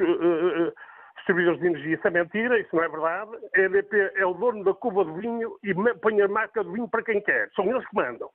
distribuidores 1.16 1.60
de 1.60 1.66
energia, 1.66 1.94
isso 1.94 2.08
é 2.08 2.10
mentira, 2.10 2.58
isso 2.58 2.74
não 2.74 2.82
é 2.82 2.88
verdade. 2.88 3.30
A 3.54 3.60
EDP 3.60 4.12
é 4.16 4.26
o 4.26 4.34
dono 4.34 4.64
da 4.64 4.74
cuba 4.74 5.04
de 5.04 5.12
vinho 5.20 5.56
e 5.62 5.72
põe 6.00 6.20
a 6.20 6.28
marca 6.28 6.64
de 6.64 6.72
vinho 6.72 6.88
para 6.88 7.04
quem 7.04 7.20
quer. 7.20 7.48
São 7.54 7.66
eles 7.66 7.86
que 7.88 7.94
mandam. 7.94 8.28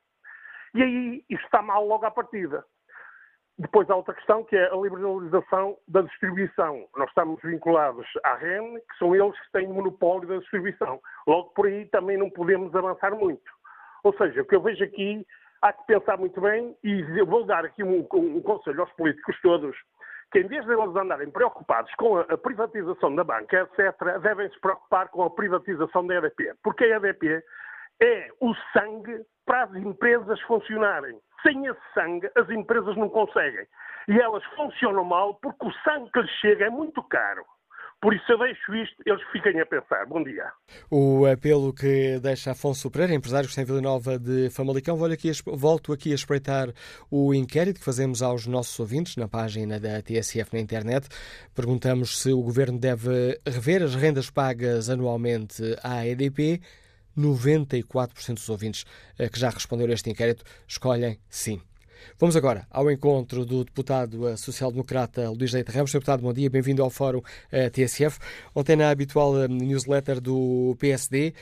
E 0.73 0.83
aí 0.83 1.25
isto 1.29 1.43
está 1.43 1.61
mal 1.61 1.85
logo 1.85 2.05
à 2.05 2.11
partida. 2.11 2.63
Depois 3.59 3.89
há 3.89 3.95
outra 3.95 4.13
questão 4.13 4.43
que 4.43 4.55
é 4.55 4.71
a 4.71 4.75
liberalização 4.75 5.77
da 5.87 6.01
distribuição. 6.01 6.87
Nós 6.95 7.09
estamos 7.09 7.41
vinculados 7.41 8.05
à 8.23 8.35
REN, 8.35 8.75
que 8.75 8.97
são 8.99 9.15
eles 9.15 9.39
que 9.39 9.51
têm 9.51 9.67
o 9.67 9.73
monopólio 9.73 10.27
da 10.27 10.37
distribuição. 10.37 10.99
Logo 11.25 11.49
por 11.55 11.65
aí 11.65 11.85
também 11.87 12.17
não 12.17 12.29
podemos 12.29 12.75
avançar 12.75 13.15
muito. 13.15 13.51
Ou 14.03 14.15
seja, 14.15 14.43
o 14.43 14.45
que 14.45 14.55
eu 14.55 14.61
vejo 14.61 14.83
aqui, 14.83 15.25
há 15.61 15.73
que 15.73 15.87
pensar 15.87 16.17
muito 16.17 16.39
bem 16.39 16.77
e 16.83 17.01
vou 17.23 17.45
dar 17.45 17.65
aqui 17.65 17.83
um, 17.83 18.07
um 18.13 18.41
conselho 18.41 18.81
aos 18.81 18.91
políticos 18.93 19.35
todos, 19.41 19.75
que 20.31 20.39
em 20.39 20.47
vez 20.47 20.63
de 20.63 20.73
eles 20.73 20.95
andarem 20.95 21.31
preocupados 21.31 21.91
com 21.95 22.17
a, 22.17 22.37
privatização 22.37 23.15
da 23.15 23.23
banca, 23.23 23.61
etc., 23.61 24.19
devem 24.21 24.49
se 24.51 24.59
preocupar 24.59 25.09
com 25.09 25.23
a 25.23 25.31
privatização 25.31 26.05
da 26.05 26.15
EDP. 26.15 26.53
Porque 26.61 26.83
a 26.83 26.97
EDP 26.97 27.43
é 28.01 28.27
o 28.39 28.53
sangue 28.71 29.25
para 29.47 29.63
as 29.63 29.75
empresas 29.75 30.39
funcionarem. 30.41 31.17
Sem 31.41 31.65
esse 31.65 31.79
sangue, 31.95 32.29
as 32.35 32.47
empresas 32.49 32.95
não 32.97 33.09
conseguem. 33.09 33.65
E 34.07 34.19
elas 34.19 34.43
funcionam 34.55 35.03
mal 35.03 35.33
porque 35.35 35.65
o 35.65 35.71
sangue 35.83 36.11
que 36.11 36.21
lhes 36.21 36.31
chega 36.39 36.65
é 36.65 36.69
muito 36.69 37.01
caro. 37.03 37.43
Por 37.99 38.13
isso 38.13 38.31
eu 38.31 38.37
deixo 38.37 38.75
isto, 38.75 38.95
eles 39.07 39.21
fiquem 39.31 39.59
a 39.59 39.65
pensar. 39.65 40.05
Bom 40.05 40.23
dia. 40.23 40.51
O 40.91 41.25
apelo 41.25 41.73
que 41.73 42.19
deixa 42.19 42.51
Afonso 42.51 42.91
Pereira, 42.91 43.15
empresário 43.15 43.49
em 43.57 43.65
Vila 43.65 43.81
Nova 43.81 44.19
de 44.19 44.51
Famalicão. 44.51 45.03
Aqui, 45.05 45.31
volto 45.47 45.91
aqui 45.91 46.11
a 46.11 46.15
espreitar 46.15 46.67
o 47.09 47.33
inquérito 47.33 47.79
que 47.79 47.85
fazemos 47.85 48.21
aos 48.21 48.45
nossos 48.45 48.79
ouvintes 48.79 49.15
na 49.15 49.27
página 49.27 49.79
da 49.79 49.99
TSF 50.03 50.53
na 50.53 50.59
internet. 50.59 51.07
Perguntamos 51.55 52.21
se 52.21 52.31
o 52.31 52.41
Governo 52.41 52.79
deve 52.79 53.39
rever 53.47 53.81
as 53.81 53.95
rendas 53.95 54.29
pagas 54.29 54.91
anualmente 54.91 55.63
à 55.83 56.05
EDP 56.05 56.61
94% 57.17 58.35
dos 58.35 58.49
ouvintes 58.49 58.85
eh, 59.17 59.29
que 59.29 59.39
já 59.39 59.49
responderam 59.49 59.91
a 59.91 59.95
este 59.95 60.09
inquérito 60.09 60.43
escolhem 60.67 61.17
sim. 61.29 61.61
Vamos 62.19 62.35
agora 62.35 62.65
ao 62.69 62.89
encontro 62.91 63.45
do 63.45 63.63
deputado 63.63 64.27
eh, 64.27 64.37
social-democrata 64.37 65.29
Luís 65.29 65.51
Leite 65.51 65.71
Ramos. 65.71 65.91
Sr. 65.91 65.99
Deputado, 65.99 66.21
bom 66.21 66.33
dia, 66.33 66.49
bem-vindo 66.49 66.83
ao 66.83 66.89
Fórum 66.89 67.19
uh, 67.19 67.69
TSF. 67.71 68.19
Ontem, 68.55 68.75
na 68.75 68.89
habitual 68.89 69.47
newsletter 69.47 70.21
do 70.21 70.75
PSD, 70.79 71.33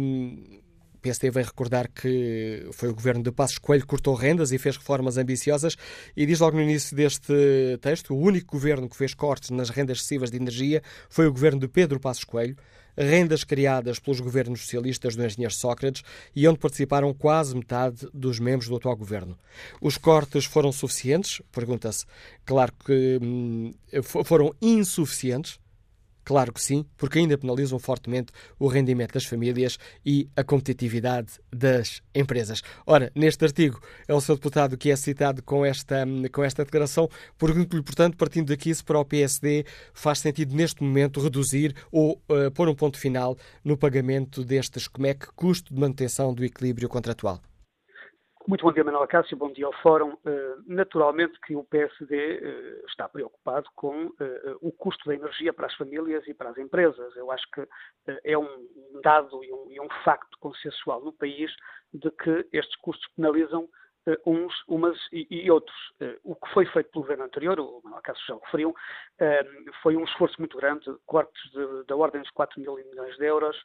um, 0.00 0.58
o 0.94 1.00
PSD 1.00 1.30
veio 1.30 1.46
recordar 1.46 1.88
que 1.88 2.68
foi 2.72 2.88
o 2.88 2.94
governo 2.94 3.22
de 3.22 3.30
Passos 3.30 3.58
Coelho 3.58 3.82
que 3.82 3.88
cortou 3.88 4.14
rendas 4.14 4.50
e 4.50 4.58
fez 4.58 4.76
reformas 4.76 5.16
ambiciosas 5.16 5.76
e 6.16 6.26
diz 6.26 6.40
logo 6.40 6.56
no 6.56 6.62
início 6.62 6.96
deste 6.96 7.78
texto 7.80 8.14
o 8.14 8.18
único 8.18 8.56
governo 8.56 8.88
que 8.88 8.96
fez 8.96 9.14
cortes 9.14 9.50
nas 9.50 9.70
rendas 9.70 9.98
excessivas 9.98 10.28
de 10.28 10.38
energia 10.38 10.82
foi 11.08 11.28
o 11.28 11.32
governo 11.32 11.60
de 11.60 11.68
Pedro 11.68 12.00
Passos 12.00 12.24
Coelho 12.24 12.56
rendas 12.98 13.44
criadas 13.44 13.98
pelos 13.98 14.20
governos 14.20 14.60
socialistas 14.62 15.14
do 15.14 15.24
engenheiro 15.24 15.54
Sócrates 15.54 16.02
e 16.34 16.46
onde 16.48 16.58
participaram 16.58 17.14
quase 17.14 17.54
metade 17.54 18.08
dos 18.12 18.40
membros 18.40 18.68
do 18.68 18.76
atual 18.76 18.96
governo. 18.96 19.38
Os 19.80 19.96
cortes 19.96 20.44
foram 20.44 20.72
suficientes? 20.72 21.40
Pergunta-se. 21.52 22.04
Claro 22.44 22.72
que 22.84 23.18
hum, 23.22 23.72
foram 24.24 24.52
insuficientes 24.60 25.58
Claro 26.28 26.52
que 26.52 26.62
sim, 26.62 26.84
porque 26.98 27.20
ainda 27.20 27.38
penalizam 27.38 27.78
fortemente 27.78 28.30
o 28.58 28.68
rendimento 28.68 29.14
das 29.14 29.24
famílias 29.24 29.78
e 30.04 30.28
a 30.36 30.44
competitividade 30.44 31.40
das 31.50 32.02
empresas. 32.14 32.60
Ora, 32.84 33.10
neste 33.14 33.46
artigo 33.46 33.80
é 34.06 34.12
o 34.12 34.20
seu 34.20 34.34
deputado 34.34 34.76
que 34.76 34.90
é 34.90 34.96
citado 34.96 35.42
com 35.42 35.64
esta, 35.64 36.04
com 36.30 36.44
esta 36.44 36.66
declaração. 36.66 37.08
Pergunto-lhe, 37.38 37.82
portanto, 37.82 38.18
partindo 38.18 38.48
daqui, 38.48 38.74
se 38.74 38.84
para 38.84 38.98
o 38.98 39.06
PSD 39.06 39.64
faz 39.94 40.18
sentido 40.18 40.54
neste 40.54 40.82
momento 40.82 41.18
reduzir 41.18 41.74
ou 41.90 42.20
uh, 42.28 42.50
pôr 42.52 42.68
um 42.68 42.74
ponto 42.74 42.98
final 42.98 43.34
no 43.64 43.78
pagamento 43.78 44.44
destes, 44.44 44.86
como 44.86 45.06
é 45.06 45.14
que 45.14 45.28
custo 45.34 45.72
de 45.72 45.80
manutenção 45.80 46.34
do 46.34 46.44
equilíbrio 46.44 46.90
contratual. 46.90 47.40
Muito 48.48 48.64
bom 48.64 48.72
dia, 48.72 48.82
Manuel 48.82 49.06
Cássio, 49.06 49.36
bom 49.36 49.52
dia 49.52 49.66
ao 49.66 49.74
Fórum. 49.74 50.16
Eh, 50.24 50.54
naturalmente 50.66 51.38
que 51.42 51.54
o 51.54 51.62
PSD 51.64 52.16
eh, 52.16 52.82
está 52.88 53.06
preocupado 53.06 53.68
com 53.76 54.10
eh, 54.18 54.56
o 54.62 54.72
custo 54.72 55.06
da 55.06 55.14
energia 55.14 55.52
para 55.52 55.66
as 55.66 55.74
famílias 55.74 56.26
e 56.26 56.32
para 56.32 56.48
as 56.48 56.56
empresas. 56.56 57.14
Eu 57.14 57.30
acho 57.30 57.44
que 57.50 57.68
é 58.24 58.38
um 58.38 58.48
dado 59.02 59.44
e 59.44 59.78
um, 59.78 59.88
facto 60.02 60.38
consensual 60.40 61.04
no 61.04 61.12
país 61.12 61.54
de 61.92 62.10
que 62.10 62.48
estes 62.50 62.74
custos 62.76 63.06
penalizam 63.14 63.68
uns, 64.26 64.54
umas 64.68 64.96
e, 65.12 65.26
e, 65.30 65.50
outros. 65.50 65.76
Eh, 66.00 66.18
o 66.24 66.34
que 66.34 66.48
foi 66.52 66.66
feito 66.66 66.90
pelo 66.90 67.02
governo 67.02 67.24
anterior, 67.24 67.58
o 67.60 67.80
Manuel 67.82 68.02
Cássio 68.02 68.24
já 68.26 68.34
referiu, 68.44 68.74
eh, 69.18 69.46
foi 69.82 69.96
um 69.96 70.04
esforço 70.04 70.36
muito 70.38 70.56
grande, 70.56 70.84
cortes 71.06 71.52
da 71.86 71.96
ordem 71.96 72.22
dos 72.22 72.30
4 72.30 72.60
mil 72.60 72.76
milhões 72.76 73.16
de 73.16 73.24
euros, 73.24 73.56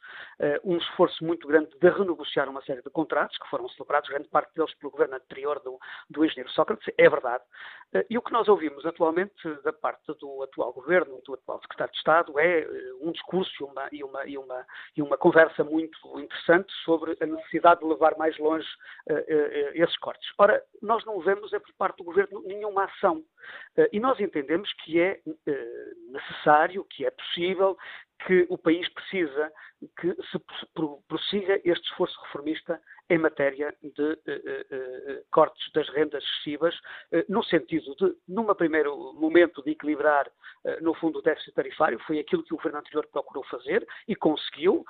um 0.64 0.76
esforço 0.76 1.24
muito 1.24 1.46
grande 1.46 1.70
de 1.78 1.88
renegociar 1.88 2.48
uma 2.48 2.62
série 2.62 2.82
de 2.82 2.90
contratos 2.90 3.36
que 3.38 3.48
foram 3.48 3.68
celebrados, 3.70 4.08
grande 4.08 4.28
parte 4.28 4.52
deles 4.54 4.74
pelo 4.74 4.90
governo 4.90 5.16
anterior 5.16 5.60
do, 5.60 5.78
do 6.10 6.24
engenheiro 6.24 6.50
Sócrates, 6.50 6.92
é 6.98 7.08
verdade. 7.08 7.44
E 8.10 8.18
o 8.18 8.22
que 8.22 8.32
nós 8.32 8.48
ouvimos 8.48 8.84
atualmente 8.84 9.48
da 9.62 9.72
parte 9.72 10.12
do 10.14 10.42
atual 10.42 10.72
governo, 10.72 11.20
do 11.24 11.34
atual 11.34 11.60
secretário 11.60 11.92
de 11.92 11.98
Estado, 11.98 12.38
é 12.38 12.66
um 13.00 13.12
discurso 13.12 13.52
e 13.60 13.64
uma, 13.64 13.88
e 13.92 14.04
uma, 14.04 14.26
e 14.26 14.38
uma, 14.38 14.66
e 14.96 15.02
uma 15.02 15.16
conversa 15.16 15.62
muito 15.62 15.98
interessante 16.18 16.72
sobre 16.84 17.16
a 17.20 17.26
necessidade 17.26 17.80
de 17.80 17.86
levar 17.86 18.16
mais 18.16 18.36
longe 18.38 18.68
esses 19.74 19.96
cortes. 19.98 20.33
Ora, 20.38 20.62
nós 20.82 21.04
não 21.04 21.20
vemos, 21.20 21.52
é 21.52 21.58
por 21.58 21.72
parte 21.74 21.98
do 21.98 22.04
Governo, 22.04 22.42
nenhuma 22.42 22.84
ação. 22.84 23.22
Eh, 23.76 23.90
e 23.92 24.00
nós 24.00 24.18
entendemos 24.18 24.72
que 24.84 25.00
é 25.00 25.20
eh, 25.46 25.92
necessário, 26.08 26.84
que 26.84 27.06
é 27.06 27.10
possível, 27.10 27.76
que 28.26 28.46
o 28.48 28.58
país 28.58 28.88
precisa 28.88 29.52
que 30.00 30.14
se 30.30 30.40
prossiga 31.08 31.60
este 31.64 31.88
esforço 31.90 32.20
reformista 32.22 32.80
em 33.10 33.18
matéria 33.18 33.74
de 33.82 34.02
uh, 34.02 34.12
uh, 34.12 35.12
uh, 35.12 35.24
cortes 35.30 35.70
das 35.72 35.88
rendas 35.90 36.22
excessivas, 36.24 36.74
no 37.28 37.42
sentido 37.44 37.94
de, 37.96 38.14
num 38.28 38.46
primeiro 38.54 39.12
momento, 39.14 39.62
de 39.62 39.72
equilibrar, 39.72 40.30
no 40.80 40.94
fundo, 40.94 41.18
o 41.18 41.22
déficit 41.22 41.52
tarifário. 41.54 41.98
Foi 42.06 42.18
aquilo 42.18 42.42
que 42.42 42.54
o 42.54 42.56
governo 42.56 42.78
anterior 42.78 43.06
procurou 43.08 43.44
fazer 43.44 43.86
e 44.08 44.14
conseguiu, 44.14 44.84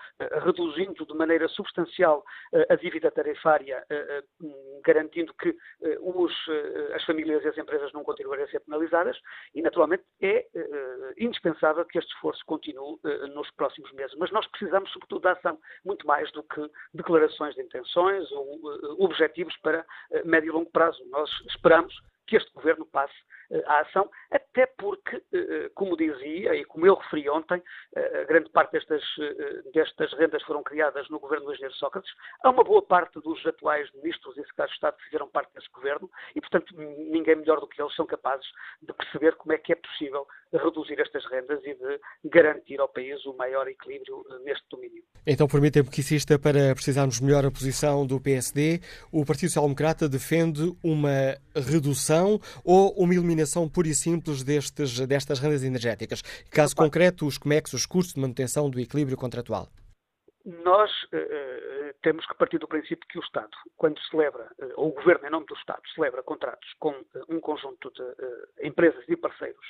reduzindo 0.45 1.07
de 1.07 1.15
maneira 1.15 1.49
substancial 1.49 2.25
a 2.69 2.75
dívida 2.77 3.11
tarifária, 3.11 3.85
garantindo 4.85 5.33
que 5.35 5.57
os, 6.01 6.33
as 6.95 7.05
famílias 7.05 7.43
e 7.45 7.49
as 7.49 7.59
empresas 7.59 7.93
não 7.93 8.05
continuarem 8.05 8.45
a 8.45 8.49
ser 8.49 8.61
penalizadas. 8.61 9.19
E, 9.55 9.63
naturalmente, 9.63 10.05
é 10.21 10.47
indispensável 11.19 11.85
que 11.85 11.99
este 11.99 12.13
esforço 12.15 12.45
continue 12.47 12.99
nos 13.35 13.51
próximos 13.53 13.91
meses. 13.93 14.15
Mas 14.19 14.31
nós 14.31 14.47
precisamos, 14.49 14.93
sobretudo, 14.93 15.23
de 15.23 15.29
ação, 15.29 15.59
muito 15.85 16.07
mais 16.07 16.31
do 16.33 16.43
que 16.43 16.71
declarações 16.93 17.55
de 17.55 17.63
intenções 17.63 18.04
ou 18.33 18.57
uh, 18.57 19.05
objetivos 19.05 19.57
para 19.59 19.81
uh, 19.81 20.27
médio 20.29 20.49
e 20.49 20.53
longo 20.53 20.71
prazo. 20.71 21.03
Nós 21.11 21.31
esperamos 21.49 21.95
que 22.27 22.37
este 22.37 22.53
governo 22.53 22.87
passe 22.87 23.15
à 23.67 23.81
ação, 23.81 24.11
até 24.31 24.67
porque, 24.67 25.17
uh, 25.17 25.71
como 25.75 25.97
dizia 25.97 26.55
e 26.55 26.65
como 26.65 26.87
eu 26.87 26.95
referi 26.95 27.29
ontem, 27.29 27.63
grande 28.29 28.51
parte 28.51 28.73
destas, 28.73 29.03
destas 29.73 30.13
rendas 30.15 30.43
foram 30.43 30.63
criadas 30.63 31.09
no 31.09 31.19
governo 31.19 31.47
do 31.47 31.53
engenheiro 31.53 31.75
Sócrates. 31.75 32.11
Há 32.43 32.51
uma 32.51 32.65
boa 32.65 32.83
parte 32.83 33.21
dos 33.21 33.45
atuais 33.47 33.89
ministros 33.95 34.37
e 34.37 34.41
secretários 34.43 34.73
de 34.73 34.77
Estado 34.77 34.97
que 34.97 35.05
fizeram 35.05 35.29
parte 35.29 35.53
desse 35.55 35.69
governo 35.73 36.11
e, 36.35 36.41
portanto, 36.41 36.75
ninguém 36.77 37.37
melhor 37.37 37.61
do 37.61 37.67
que 37.67 37.81
eles 37.81 37.95
são 37.95 38.07
capazes 38.07 38.47
de 38.83 38.93
perceber 38.93 39.37
como 39.37 39.53
é 39.53 39.59
que 39.59 39.73
é 39.73 39.77
possível 39.77 40.27
reduzir 40.53 41.01
estas 41.01 41.25
rendas 41.27 41.61
e 41.65 41.75
de 41.75 42.01
garantir 42.31 42.81
ao 42.81 42.89
país 42.89 43.25
o 43.27 43.35
maior 43.35 43.67
equilíbrio 43.69 44.25
neste 44.45 44.65
domínio. 44.71 45.03
Então, 45.27 45.49
permitem-me 45.49 45.91
que 45.91 46.01
insista 46.01 46.39
para 46.39 46.75
precisarmos 46.75 47.21
melhor 47.21 47.45
a 47.45 47.51
posição 47.51 48.07
do 48.07 48.21
PSD. 48.21 48.81
O 49.13 49.25
Partido 49.25 49.49
Social 49.49 49.65
Democrata 49.65 50.09
defende 50.09 50.77
uma 50.83 51.37
redução 51.55 52.41
ou 52.65 52.93
uma 52.93 53.15
eliminação 53.15 53.34
pura 53.69 53.89
e 53.89 53.95
simples 53.95 54.43
destes, 54.43 54.99
destas 55.07 55.39
rendas 55.39 55.63
energéticas. 55.63 56.23
Caso 56.51 56.75
concreto, 56.75 57.27
os 57.27 57.39
COMEX, 57.39 57.73
os 57.73 57.87
custos 57.87 58.15
de 58.15 58.21
manutenção 58.21 58.71
do 58.71 58.81
equilíbrio 58.81 59.17
contratual. 59.17 59.69
Nós 60.45 60.91
uh, 61.05 61.95
temos 62.03 62.27
que 62.27 62.35
partir 62.35 62.59
do 62.59 62.69
princípio 62.69 63.09
que 63.09 63.19
o 63.19 63.23
Estado, 63.23 63.57
quando 63.79 63.99
celebra, 64.11 64.53
uh, 64.59 64.73
ou 64.77 64.89
o 64.91 64.93
Governo, 64.93 65.27
em 65.27 65.31
nome 65.31 65.47
do 65.47 65.55
Estado, 65.55 65.81
celebra 65.95 66.23
contratos 66.23 66.71
com 66.79 66.91
uh, 66.91 67.05
um 67.31 67.41
conjunto 67.41 67.91
de 67.91 68.67
empresas 68.67 69.03
e 69.09 69.17
parceiros, 69.17 69.67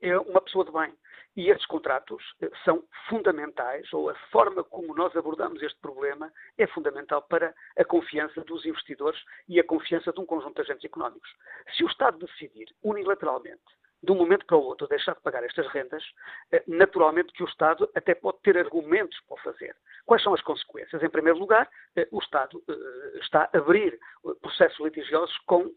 é 0.00 0.18
uma 0.18 0.40
pessoa 0.40 0.64
de 0.64 0.72
bem. 0.72 0.94
E 1.36 1.50
estes 1.50 1.66
contratos 1.66 2.22
são 2.64 2.84
fundamentais, 3.08 3.92
ou 3.92 4.08
a 4.08 4.14
forma 4.30 4.64
como 4.64 4.94
nós 4.94 5.14
abordamos 5.16 5.62
este 5.62 5.78
problema 5.80 6.32
é 6.56 6.66
fundamental 6.68 7.22
para 7.22 7.54
a 7.76 7.84
confiança 7.84 8.40
dos 8.44 8.64
investidores 8.64 9.20
e 9.48 9.60
a 9.60 9.64
confiança 9.64 10.10
de 10.12 10.20
um 10.20 10.26
conjunto 10.26 10.54
de 10.54 10.62
agentes 10.62 10.84
económicos. 10.84 11.28
Se 11.76 11.84
o 11.84 11.88
Estado 11.88 12.18
decidir 12.18 12.66
unilateralmente 12.82 13.62
de 14.02 14.10
um 14.10 14.16
momento 14.16 14.44
para 14.46 14.56
o 14.56 14.62
outro, 14.62 14.88
deixar 14.88 15.14
de 15.14 15.20
pagar 15.20 15.44
estas 15.44 15.66
rendas, 15.68 16.02
eh, 16.50 16.62
naturalmente 16.66 17.32
que 17.32 17.42
o 17.42 17.46
Estado 17.46 17.88
até 17.94 18.14
pode 18.14 18.38
ter 18.42 18.58
argumentos 18.58 19.18
para 19.28 19.34
o 19.34 19.40
fazer. 19.42 19.76
Quais 20.04 20.22
são 20.22 20.34
as 20.34 20.42
consequências? 20.42 21.00
Em 21.02 21.08
primeiro 21.08 21.38
lugar, 21.38 21.70
eh, 21.94 22.08
o 22.10 22.18
Estado 22.18 22.62
eh, 22.68 23.18
está 23.20 23.48
a 23.52 23.58
abrir 23.58 23.98
processos 24.40 24.78
litigiosos 24.80 25.36
com 25.46 25.72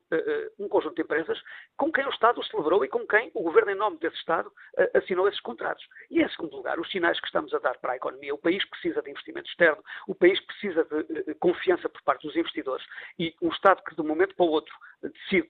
um 0.60 0.68
conjunto 0.68 0.96
de 0.96 1.02
empresas 1.02 1.40
com 1.78 1.92
quem 1.92 2.06
o 2.06 2.10
Estado 2.10 2.44
celebrou 2.46 2.86
e 2.86 2.88
com 2.88 3.06
quem 3.08 3.32
o 3.34 3.42
Governo, 3.42 3.72
em 3.72 3.76
nome 3.76 3.98
desse 3.98 4.16
Estado, 4.18 4.52
assinou 4.94 5.28
esses 5.28 5.42
contratos. 5.42 5.84
E, 6.12 6.22
em 6.22 6.30
segundo 6.30 6.56
lugar, 6.56 6.80
os 6.80 6.90
sinais 6.92 7.20
que 7.20 7.26
estamos 7.26 7.54
a 7.54 7.60
dar 7.60 7.78
para 7.80 7.94
a 7.94 7.96
economia. 7.96 8.36
O 8.36 8.38
país 8.38 8.64
precisa 8.70 9.02
de 9.02 9.10
investimento 9.10 9.50
externo, 9.50 9.84
o 10.08 10.14
país 10.14 10.40
precisa 10.42 10.84
de 10.84 11.34
confiança 11.36 11.90
por 11.90 12.02
parte 12.04 12.28
dos 12.28 12.36
investidores 12.36 12.86
e 13.18 13.34
um 13.42 13.50
Estado 13.50 13.84
que, 13.84 13.96
de 13.96 14.02
um 14.02 14.08
momento 14.08 14.36
para 14.36 14.46
o 14.46 14.50
outro, 14.50 14.74
decide 15.02 15.50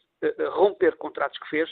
romper 0.52 0.96
contratos 0.96 1.38
que 1.40 1.50
fez 1.50 1.70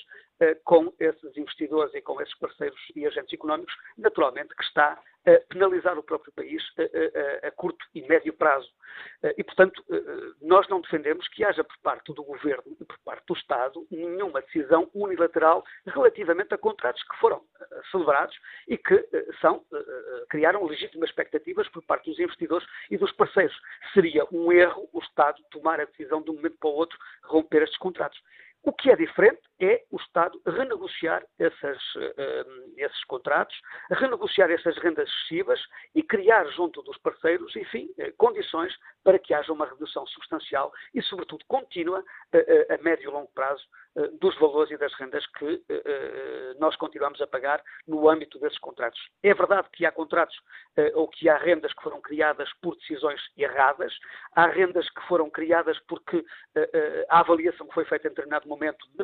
com 0.63 0.93
esses 0.99 1.37
investidores 1.37 1.93
e 1.93 2.01
com 2.01 2.21
esses 2.21 2.35
parceiros 2.35 2.79
e 2.95 3.05
agentes 3.05 3.33
económicos, 3.33 3.73
naturalmente 3.97 4.55
que 4.55 4.63
está 4.63 4.99
a 5.25 5.39
penalizar 5.47 5.97
o 5.97 6.03
próprio 6.03 6.33
país 6.33 6.61
a, 6.77 7.45
a, 7.45 7.47
a 7.47 7.51
curto 7.51 7.85
e 7.95 8.01
médio 8.01 8.33
prazo. 8.33 8.69
E, 9.37 9.43
portanto, 9.43 9.83
nós 10.41 10.67
não 10.67 10.81
defendemos 10.81 11.27
que 11.29 11.43
haja 11.43 11.63
por 11.63 11.77
parte 11.79 12.13
do 12.13 12.23
Governo 12.23 12.63
e 12.79 12.83
por 12.83 12.97
parte 12.99 13.25
do 13.25 13.33
Estado 13.33 13.87
nenhuma 13.89 14.41
decisão 14.41 14.89
unilateral 14.93 15.63
relativamente 15.85 16.53
a 16.53 16.57
contratos 16.57 17.01
que 17.03 17.17
foram 17.17 17.41
celebrados 17.89 18.37
e 18.67 18.77
que 18.77 19.07
são, 19.39 19.63
criaram 20.29 20.65
legítimas 20.65 21.09
expectativas 21.09 21.69
por 21.69 21.83
parte 21.83 22.09
dos 22.09 22.19
investidores 22.19 22.67
e 22.91 22.97
dos 22.97 23.11
parceiros. 23.13 23.57
Seria 23.93 24.25
um 24.31 24.51
erro 24.51 24.89
o 24.91 24.99
Estado 24.99 25.41
tomar 25.51 25.79
a 25.79 25.85
decisão 25.85 26.21
de 26.21 26.29
um 26.29 26.35
momento 26.35 26.57
para 26.59 26.69
o 26.69 26.73
outro 26.73 26.97
romper 27.23 27.63
estes 27.63 27.79
contratos. 27.79 28.19
O 28.61 28.71
que 28.71 28.89
é 28.89 28.95
diferente 28.95 29.41
é 29.63 29.83
o 29.91 29.97
Estado 29.97 30.39
renegociar 30.45 31.25
essas, 31.39 31.77
uh, 31.95 32.73
esses 32.77 33.03
contratos, 33.05 33.55
renegociar 33.91 34.51
essas 34.51 34.77
rendas 34.77 35.07
excessivas 35.09 35.59
e 35.95 36.03
criar 36.03 36.45
junto 36.51 36.81
dos 36.81 36.97
parceiros, 36.97 37.55
enfim, 37.55 37.89
uh, 37.97 38.13
condições 38.17 38.73
para 39.03 39.19
que 39.19 39.33
haja 39.33 39.51
uma 39.51 39.65
redução 39.65 40.05
substancial 40.07 40.71
e, 40.93 41.01
sobretudo, 41.01 41.43
contínua 41.47 42.03
a 42.69 42.81
médio 42.81 43.09
e 43.09 43.13
longo 43.13 43.29
prazo 43.33 43.61
dos 44.19 44.33
valores 44.39 44.71
e 44.71 44.77
das 44.77 44.93
rendas 44.93 45.25
que 45.37 45.61
nós 46.57 46.73
continuamos 46.77 47.21
a 47.21 47.27
pagar 47.27 47.61
no 47.85 48.09
âmbito 48.09 48.39
desses 48.39 48.57
contratos. 48.59 48.99
É 49.21 49.33
verdade 49.33 49.67
que 49.73 49.85
há 49.85 49.91
contratos 49.91 50.35
ou 50.93 51.09
que 51.09 51.27
há 51.27 51.37
rendas 51.37 51.73
que 51.73 51.83
foram 51.83 51.99
criadas 52.01 52.49
por 52.61 52.77
decisões 52.77 53.21
erradas, 53.37 53.93
há 54.35 54.47
rendas 54.47 54.89
que 54.89 55.01
foram 55.05 55.29
criadas 55.29 55.77
porque 55.87 56.25
a 57.09 57.19
avaliação 57.19 57.67
que 57.67 57.73
foi 57.73 57.85
feita 57.85 58.07
em 58.07 58.11
determinado 58.11 58.47
momento 58.47 58.87
de 58.97 59.03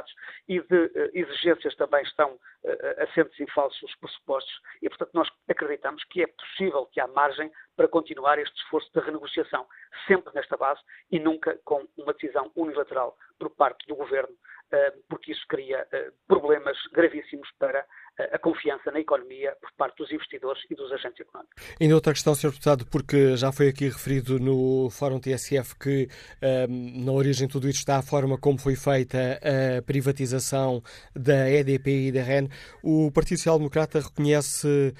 necessidades 0.00 0.14
e 0.48 0.60
de 0.60 0.76
uh, 0.76 1.10
exigências 1.12 1.74
também 1.76 2.02
estão 2.02 2.32
uh, 2.32 3.02
assentes 3.02 3.38
em 3.40 3.46
falsos 3.48 3.94
pressupostos. 3.96 4.52
E, 4.82 4.88
portanto, 4.88 5.10
nós 5.14 5.28
acreditamos 5.48 6.02
que 6.04 6.22
é 6.22 6.26
possível, 6.26 6.86
que 6.86 7.00
há 7.00 7.06
margem 7.08 7.50
para 7.76 7.88
continuar 7.88 8.38
este 8.38 8.56
esforço 8.62 8.90
de 8.92 9.00
renegociação, 9.00 9.66
sempre 10.06 10.32
nesta 10.34 10.56
base 10.56 10.80
e 11.10 11.18
nunca 11.18 11.58
com 11.64 11.86
uma 11.96 12.12
decisão 12.12 12.50
unilateral 12.54 13.16
por 13.38 13.50
parte 13.50 13.86
do 13.86 13.96
Governo, 13.96 14.34
uh, 14.34 15.02
porque 15.08 15.32
isso 15.32 15.44
cria 15.48 15.86
problemas 16.26 16.76
gravíssimos 16.92 17.48
para 17.58 17.84
a 18.32 18.38
confiança 18.38 18.90
na 18.90 19.00
economia 19.00 19.56
por 19.60 19.70
parte 19.72 19.96
dos 19.96 20.10
investidores 20.12 20.62
e 20.70 20.74
dos 20.74 20.92
agentes 20.92 21.20
económicos. 21.20 21.62
Ainda 21.80 21.94
outra 21.94 22.12
questão, 22.12 22.34
Sr. 22.34 22.50
Deputado, 22.50 22.86
porque 22.86 23.36
já 23.36 23.52
foi 23.52 23.68
aqui 23.68 23.84
referido 23.86 24.38
no 24.38 24.90
Fórum 24.90 25.20
TSF 25.20 25.76
que 25.78 26.08
um, 26.68 27.04
na 27.04 27.12
origem 27.12 27.46
de 27.46 27.52
tudo 27.52 27.68
isto 27.68 27.78
está 27.78 27.98
a 27.98 28.02
forma 28.02 28.38
como 28.38 28.58
foi 28.58 28.76
feita 28.76 29.40
a 29.42 29.82
privatização 29.82 30.82
da 31.14 31.50
EDP 31.50 32.08
e 32.08 32.12
da 32.12 32.22
REN. 32.22 32.48
O 32.82 33.10
Partido 33.12 33.38
Social 33.38 33.58
Democrata 33.58 34.00
reconhece 34.00 34.94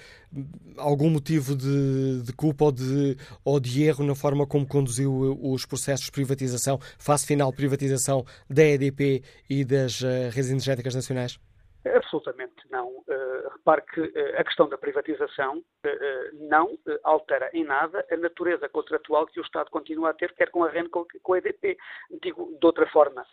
algum 0.76 1.10
motivo 1.10 1.56
de, 1.56 2.22
de 2.22 2.32
culpa 2.32 2.66
ou 2.66 2.72
de, 2.72 3.16
ou 3.44 3.60
de 3.60 3.84
erro 3.84 4.04
na 4.04 4.14
forma 4.14 4.46
como 4.46 4.66
conduziu 4.66 5.38
os 5.42 5.66
processos 5.66 6.06
de 6.06 6.12
privatização, 6.12 6.78
fase 6.98 7.26
final 7.26 7.50
de 7.50 7.56
privatização 7.56 8.24
da 8.48 8.62
EDP 8.62 9.22
e 9.48 9.64
das 9.64 10.00
uh, 10.00 10.30
redes 10.32 10.50
energéticas 10.50 10.94
nacionais? 10.94 11.38
Absolutamente 11.84 12.66
não. 12.70 12.88
Uh, 12.88 13.48
repare 13.52 13.82
que 13.82 14.00
uh, 14.00 14.38
a 14.38 14.44
questão 14.44 14.68
da 14.68 14.76
privatização 14.76 15.58
uh, 15.58 16.48
não 16.48 16.78
altera 17.02 17.50
em 17.54 17.64
nada 17.64 18.04
a 18.10 18.16
natureza 18.18 18.68
contratual 18.68 19.26
que 19.26 19.40
o 19.40 19.42
Estado 19.42 19.70
continua 19.70 20.10
a 20.10 20.14
ter, 20.14 20.34
quer 20.34 20.50
com 20.50 20.62
a 20.62 20.68
REN, 20.68 20.88
quer 21.10 21.20
com 21.22 21.32
a 21.32 21.38
EDP. 21.38 21.78
Digo 22.22 22.56
de 22.60 22.66
outra 22.66 22.86
forma, 22.90 23.24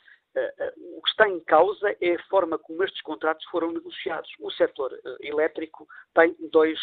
o 0.96 1.02
que 1.02 1.10
está 1.10 1.28
em 1.28 1.40
causa 1.42 1.96
é 2.02 2.16
a 2.16 2.24
forma 2.24 2.58
como 2.58 2.84
estes 2.84 3.02
contratos 3.02 3.46
foram 3.46 3.72
negociados. 3.72 4.30
O 4.40 4.52
setor 4.52 4.92
elétrico 5.22 5.88
tem 6.14 6.36
dois 6.52 6.80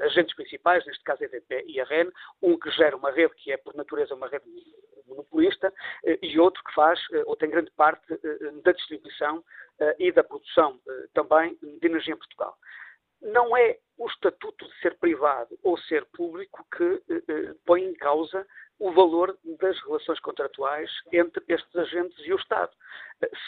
agentes 0.00 0.34
principais, 0.34 0.84
neste 0.86 1.02
caso 1.04 1.22
a 1.22 1.26
EDP 1.26 1.64
e 1.66 1.80
a 1.80 1.84
REN, 1.84 2.10
um 2.42 2.58
que 2.58 2.70
gera 2.70 2.96
uma 2.96 3.10
rede 3.10 3.34
que 3.36 3.52
é, 3.52 3.56
por 3.56 3.74
natureza, 3.74 4.14
uma 4.14 4.28
rede 4.28 4.44
monopolista 5.06 5.72
e 6.22 6.38
outro 6.38 6.62
que 6.64 6.74
faz, 6.74 7.00
ou 7.26 7.36
tem 7.36 7.50
grande 7.50 7.70
parte 7.72 8.04
da 8.62 8.72
distribuição 8.72 9.42
eh, 9.80 9.96
e 9.98 10.12
da 10.12 10.24
produção 10.24 10.80
eh, 10.88 11.06
também 11.14 11.56
de 11.62 11.86
energia 11.86 12.12
em 12.12 12.16
Portugal. 12.16 12.56
Não 13.20 13.56
é 13.56 13.78
o 13.98 14.06
estatuto 14.06 14.64
de 14.64 14.80
ser 14.80 14.96
privado 14.98 15.58
ou 15.62 15.76
ser 15.76 16.04
público 16.06 16.64
que 16.76 17.02
eh, 17.10 17.54
põe 17.66 17.82
em 17.82 17.94
causa 17.94 18.46
o 18.78 18.92
valor 18.92 19.36
das 19.58 19.76
relações 19.82 20.20
contratuais 20.20 20.88
entre 21.12 21.42
estes 21.48 21.74
agentes 21.74 22.16
e 22.24 22.32
o 22.32 22.36
Estado. 22.36 22.70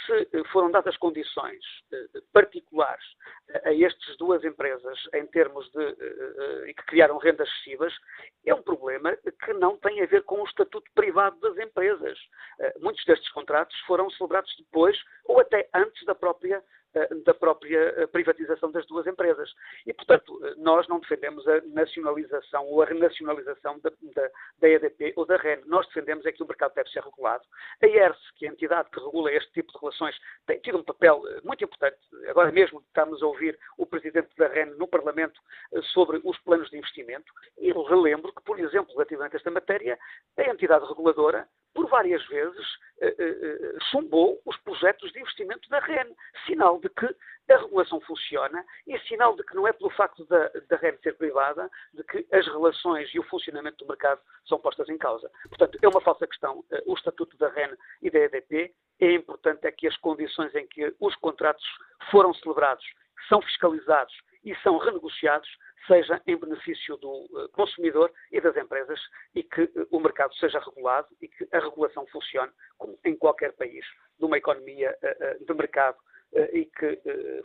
Se 0.06 0.44
foram 0.50 0.72
dadas 0.72 0.96
condições 0.96 1.64
particulares 2.32 3.04
a 3.64 3.72
estas 3.72 4.16
duas 4.16 4.42
empresas 4.42 4.98
em 5.14 5.24
termos 5.28 5.70
de 5.70 5.94
que 6.74 6.86
criaram 6.88 7.16
rendas 7.18 7.48
excessivas, 7.48 7.94
é 8.44 8.52
um 8.52 8.62
problema 8.62 9.16
que 9.44 9.52
não 9.52 9.76
tem 9.76 10.02
a 10.02 10.06
ver 10.06 10.24
com 10.24 10.40
o 10.40 10.44
estatuto 10.44 10.90
privado 10.96 11.38
das 11.38 11.56
empresas. 11.58 12.18
Muitos 12.80 13.04
destes 13.04 13.30
contratos 13.30 13.78
foram 13.86 14.10
celebrados 14.10 14.52
depois 14.58 15.00
ou 15.26 15.38
até 15.38 15.68
antes 15.72 16.04
da 16.04 16.14
própria 16.16 16.56
eh, 16.56 16.62
da 17.24 17.34
própria 17.34 17.78
eh, 17.96 18.06
privatização 18.06 18.70
das 18.70 18.86
duas 18.86 19.06
empresas. 19.06 19.52
E, 19.86 19.92
portanto, 19.92 20.40
eh, 20.44 20.54
nós 20.56 20.88
não 20.88 20.98
defendemos 20.98 21.46
a 21.46 21.60
nacionalização 21.66 22.66
ou 22.66 22.82
a 22.82 22.86
renacionalização 22.86 23.78
da, 23.80 23.90
da, 24.14 24.30
da, 24.58 24.68
EDP 24.68 25.12
ou 25.16 25.24
da 25.24 25.36
REN. 25.36 25.60
Nós 25.66 25.86
defendemos 25.86 26.26
é 26.26 26.32
que 26.32 26.42
o 26.42 26.46
mercado 26.46 26.74
deve 26.74 26.90
ser 26.90 27.02
regulado. 27.02 27.44
A 27.82 27.86
ERS, 27.86 28.18
que 28.36 28.46
é 28.46 28.48
a 28.48 28.52
entidade 28.52 28.90
que 28.90 29.00
regula 29.00 29.32
este 29.32 29.52
tipo 29.52 29.72
de 29.72 29.78
relações, 29.78 30.16
tem 30.46 30.58
tido 30.60 30.78
um 30.78 30.84
papel 30.84 31.22
muito 31.44 31.64
importante. 31.64 31.98
Agora 32.28 32.50
mesmo 32.50 32.80
estamos 32.80 33.22
a 33.22 33.26
ouvir 33.26 33.58
o 33.78 33.86
presidente 33.86 34.30
da 34.36 34.48
REN 34.48 34.74
no 34.76 34.88
Parlamento 34.88 35.40
sobre 35.92 36.20
os 36.24 36.38
planos 36.40 36.68
de 36.70 36.78
investimento. 36.78 37.32
E 37.58 37.72
relembro 37.72 38.32
que, 38.32 38.42
por 38.42 38.58
exemplo, 38.58 38.92
relativamente 38.94 39.34
a 39.34 39.38
esta 39.38 39.50
matéria, 39.50 39.98
a 40.36 40.42
entidade 40.42 40.86
reguladora 40.86 41.46
por 41.74 41.88
várias 41.88 42.24
vezes 42.26 42.66
eh, 43.00 43.14
eh, 43.18 43.36
eh, 43.40 43.78
chumbou 43.90 44.40
os 44.44 44.56
projetos 44.58 45.12
de 45.12 45.20
investimento 45.20 45.68
da 45.68 45.78
REN, 45.78 46.14
sinal 46.46 46.78
de 46.80 46.88
que 46.90 47.06
a 47.50 47.56
regulação 47.56 48.00
funciona 48.02 48.64
e 48.86 48.98
sinal 49.00 49.34
de 49.34 49.42
que 49.44 49.54
não 49.54 49.66
é 49.66 49.72
pelo 49.72 49.90
facto 49.90 50.24
da, 50.26 50.48
da 50.68 50.76
REN 50.76 50.96
ser 51.02 51.16
privada 51.16 51.70
de 51.92 52.04
que 52.04 52.26
as 52.32 52.46
relações 52.46 53.12
e 53.14 53.18
o 53.18 53.24
funcionamento 53.24 53.84
do 53.84 53.88
mercado 53.88 54.20
são 54.46 54.58
postas 54.58 54.88
em 54.88 54.98
causa. 54.98 55.30
Portanto, 55.48 55.78
é 55.82 55.88
uma 55.88 56.00
falsa 56.00 56.26
questão. 56.26 56.64
O 56.86 56.94
estatuto 56.94 57.36
da 57.38 57.48
REN 57.48 57.76
e 58.02 58.10
da 58.10 58.18
EDP 58.20 58.74
é 59.00 59.12
importante 59.12 59.66
é 59.66 59.72
que 59.72 59.88
as 59.88 59.96
condições 59.96 60.54
em 60.54 60.66
que 60.66 60.94
os 61.00 61.16
contratos 61.16 61.64
foram 62.10 62.32
celebrados 62.34 62.84
são 63.28 63.40
fiscalizados 63.42 64.14
e 64.44 64.54
são 64.56 64.78
renegociados 64.78 65.48
seja 65.90 66.22
em 66.24 66.36
benefício 66.36 66.96
do 66.98 67.28
eh, 67.36 67.48
consumidor 67.52 68.12
e 68.30 68.40
das 68.40 68.56
empresas 68.56 69.00
e 69.34 69.42
que 69.42 69.62
eh, 69.62 69.86
o 69.90 69.98
mercado 69.98 70.32
seja 70.36 70.60
regulado 70.60 71.08
e 71.20 71.26
que 71.26 71.48
a 71.50 71.58
regulação 71.58 72.06
funcione 72.06 72.52
como 72.78 72.96
em 73.04 73.16
qualquer 73.16 73.52
país 73.54 73.84
de 74.16 74.24
uma 74.24 74.38
economia 74.38 74.96
eh, 75.02 75.38
de 75.40 75.52
mercado 75.52 75.98
e 76.52 76.64
que 76.78 76.98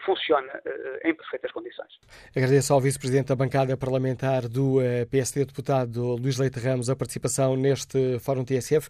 funciona 0.06 0.62
em 1.04 1.14
perfeitas 1.16 1.52
condições. 1.52 1.92
Agradeço 2.36 2.74
ao 2.74 2.80
Vice-Presidente 2.80 3.28
da 3.28 3.36
bancada 3.36 3.76
parlamentar 3.76 4.48
do 4.48 4.78
PSD, 5.10 5.46
deputado 5.46 6.16
Luís 6.16 6.38
Leite 6.38 6.60
Ramos, 6.60 6.90
a 6.90 6.96
participação 6.96 7.56
neste 7.56 8.20
Fórum 8.20 8.44
TSF, 8.44 8.88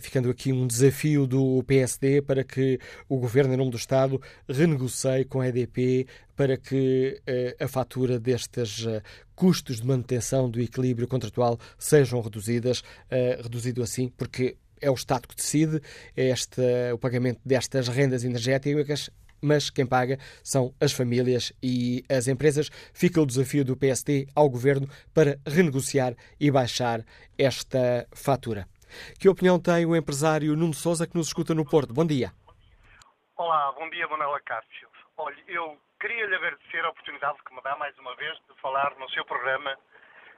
ficando 0.00 0.30
aqui 0.30 0.52
um 0.52 0.66
desafio 0.66 1.26
do 1.26 1.62
PSD 1.64 2.22
para 2.22 2.42
que 2.42 2.78
o 3.08 3.18
Governo, 3.18 3.52
em 3.52 3.56
nome 3.56 3.70
do 3.70 3.76
Estado, 3.76 4.20
renegocie 4.48 5.24
com 5.26 5.40
a 5.40 5.48
EDP 5.48 6.06
para 6.34 6.56
que 6.56 7.20
a 7.60 7.68
fatura 7.68 8.18
destes 8.18 8.86
custos 9.34 9.80
de 9.80 9.86
manutenção 9.86 10.48
do 10.48 10.60
equilíbrio 10.60 11.06
contratual 11.06 11.58
sejam 11.78 12.20
reduzidas, 12.20 12.82
reduzido 13.42 13.82
assim, 13.82 14.08
porque 14.08 14.56
é 14.80 14.90
o 14.90 14.94
Estado 14.94 15.28
que 15.28 15.36
decide 15.36 15.80
este, 16.16 16.60
o 16.92 16.98
pagamento 16.98 17.40
destas 17.44 17.88
rendas 17.88 18.24
energéticas 18.24 19.10
mas 19.44 19.70
quem 19.70 19.86
paga 19.86 20.16
são 20.42 20.74
as 20.80 20.92
famílias 20.92 21.52
e 21.62 22.02
as 22.10 22.26
empresas. 22.26 22.70
Fica 22.94 23.20
o 23.20 23.26
desafio 23.26 23.64
do 23.64 23.76
PSD 23.76 24.26
ao 24.34 24.48
governo 24.48 24.88
para 25.14 25.36
renegociar 25.46 26.14
e 26.40 26.50
baixar 26.50 27.00
esta 27.38 28.06
fatura. 28.14 28.66
Que 29.20 29.28
opinião 29.28 29.60
tem 29.60 29.84
o 29.84 29.94
empresário 29.94 30.56
Nuno 30.56 30.74
Souza 30.74 31.06
que 31.06 31.16
nos 31.16 31.28
escuta 31.28 31.54
no 31.54 31.64
Porto? 31.64 31.92
Bom 31.92 32.06
dia. 32.06 32.32
Olá, 33.36 33.72
bom 33.72 33.88
dia, 33.90 34.06
Manuela 34.08 34.40
Cássio. 34.40 34.88
olha, 35.16 35.36
eu 35.48 35.76
queria 36.00 36.26
lhe 36.26 36.34
agradecer 36.36 36.84
a 36.84 36.90
oportunidade 36.90 37.38
que 37.46 37.54
me 37.54 37.60
dá 37.62 37.76
mais 37.76 37.96
uma 37.98 38.14
vez 38.16 38.32
de 38.48 38.60
falar 38.60 38.94
no 38.98 39.08
seu 39.10 39.24
programa, 39.24 39.76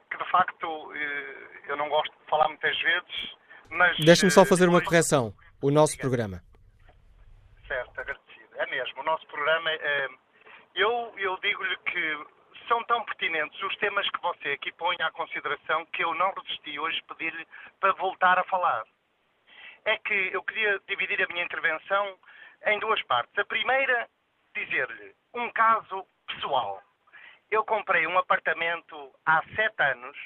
que 0.09 0.17
de 0.17 0.31
facto 0.31 0.93
eh, 0.95 1.71
eu 1.71 1.77
não 1.77 1.89
gosto 1.89 2.11
de 2.11 2.29
falar 2.29 2.47
muitas 2.47 2.77
vezes, 2.81 3.35
mas. 3.69 3.97
Deixe-me 3.99 4.31
só 4.31 4.41
eh, 4.41 4.45
fazer 4.45 4.67
uma 4.67 4.81
correção. 4.81 5.33
O 5.61 5.71
nosso 5.71 5.97
programa. 5.97 6.41
Certo, 7.67 7.99
agradecido. 7.99 8.26
É 8.57 8.65
mesmo, 8.65 9.01
o 9.01 9.05
nosso 9.05 9.25
programa. 9.27 9.71
É, 9.71 10.07
eu 10.75 11.13
eu 11.17 11.37
digo-lhe 11.37 11.77
que 11.77 12.25
são 12.67 12.83
tão 12.85 13.03
pertinentes 13.05 13.61
os 13.61 13.75
temas 13.77 14.09
que 14.09 14.19
você 14.19 14.49
aqui 14.49 14.71
põe 14.73 14.95
à 14.99 15.11
consideração 15.11 15.85
que 15.87 16.03
eu 16.03 16.13
não 16.15 16.33
resisti 16.33 16.79
hoje 16.79 17.01
pedir-lhe 17.03 17.47
para 17.79 17.93
voltar 17.93 18.39
a 18.39 18.43
falar. 18.45 18.83
É 19.85 19.97
que 19.99 20.31
eu 20.33 20.43
queria 20.43 20.79
dividir 20.87 21.21
a 21.23 21.27
minha 21.27 21.45
intervenção 21.45 22.17
em 22.65 22.79
duas 22.79 23.01
partes. 23.03 23.37
A 23.37 23.45
primeira, 23.45 24.09
dizer-lhe 24.55 25.15
um 25.35 25.51
caso 25.51 26.05
pessoal. 26.25 26.81
Eu 27.51 27.63
comprei 27.63 28.07
um 28.07 28.17
apartamento 28.17 29.13
há 29.25 29.41
sete 29.55 29.83
anos 29.83 30.17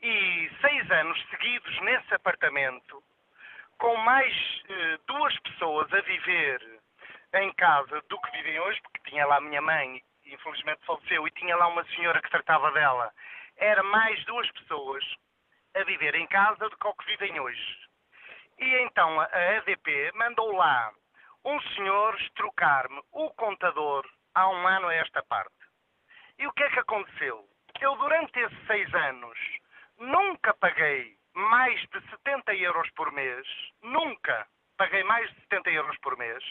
e 0.00 0.50
seis 0.60 0.90
anos 0.90 1.22
seguidos 1.28 1.80
nesse 1.82 2.14
apartamento, 2.14 3.04
com 3.78 3.94
mais 3.98 4.34
eh, 4.68 4.98
duas 5.06 5.38
pessoas 5.40 5.92
a 5.92 6.00
viver 6.00 6.81
em 7.34 7.52
casa 7.54 8.00
do 8.08 8.20
que 8.20 8.30
vivem 8.32 8.60
hoje, 8.60 8.80
porque 8.82 9.10
tinha 9.10 9.26
lá 9.26 9.36
a 9.36 9.40
minha 9.40 9.60
mãe, 9.60 10.02
infelizmente 10.26 10.84
faleceu, 10.84 11.26
e 11.26 11.30
tinha 11.32 11.56
lá 11.56 11.68
uma 11.68 11.84
senhora 11.94 12.20
que 12.20 12.30
tratava 12.30 12.70
dela. 12.72 13.12
Era 13.56 13.82
mais 13.82 14.22
duas 14.24 14.50
pessoas 14.52 15.04
a 15.74 15.84
viver 15.84 16.14
em 16.14 16.26
casa 16.26 16.68
do 16.68 16.76
que 16.76 16.86
o 16.86 16.94
que 16.94 17.06
vivem 17.06 17.40
hoje. 17.40 17.78
E 18.58 18.76
então 18.82 19.20
a 19.20 19.54
EDP 19.56 20.12
mandou 20.14 20.52
lá 20.54 20.92
um 21.44 21.60
senhor 21.74 22.16
trocar-me 22.36 23.00
o 23.10 23.30
contador 23.30 24.06
há 24.34 24.48
um 24.48 24.66
ano 24.66 24.88
a 24.88 24.94
esta 24.94 25.22
parte. 25.24 25.54
E 26.38 26.46
o 26.46 26.52
que 26.52 26.62
é 26.62 26.70
que 26.70 26.78
aconteceu? 26.78 27.48
Eu, 27.80 27.96
durante 27.96 28.38
esses 28.38 28.66
seis 28.66 28.94
anos, 28.94 29.38
nunca 29.98 30.54
paguei 30.54 31.16
mais 31.34 31.80
de 31.88 32.00
70 32.10 32.54
euros 32.54 32.88
por 32.90 33.10
mês, 33.12 33.46
nunca 33.82 34.46
paguei 34.76 35.04
mais 35.04 35.28
de 35.30 35.40
70 35.42 35.70
euros 35.70 35.98
por 35.98 36.16
mês, 36.16 36.42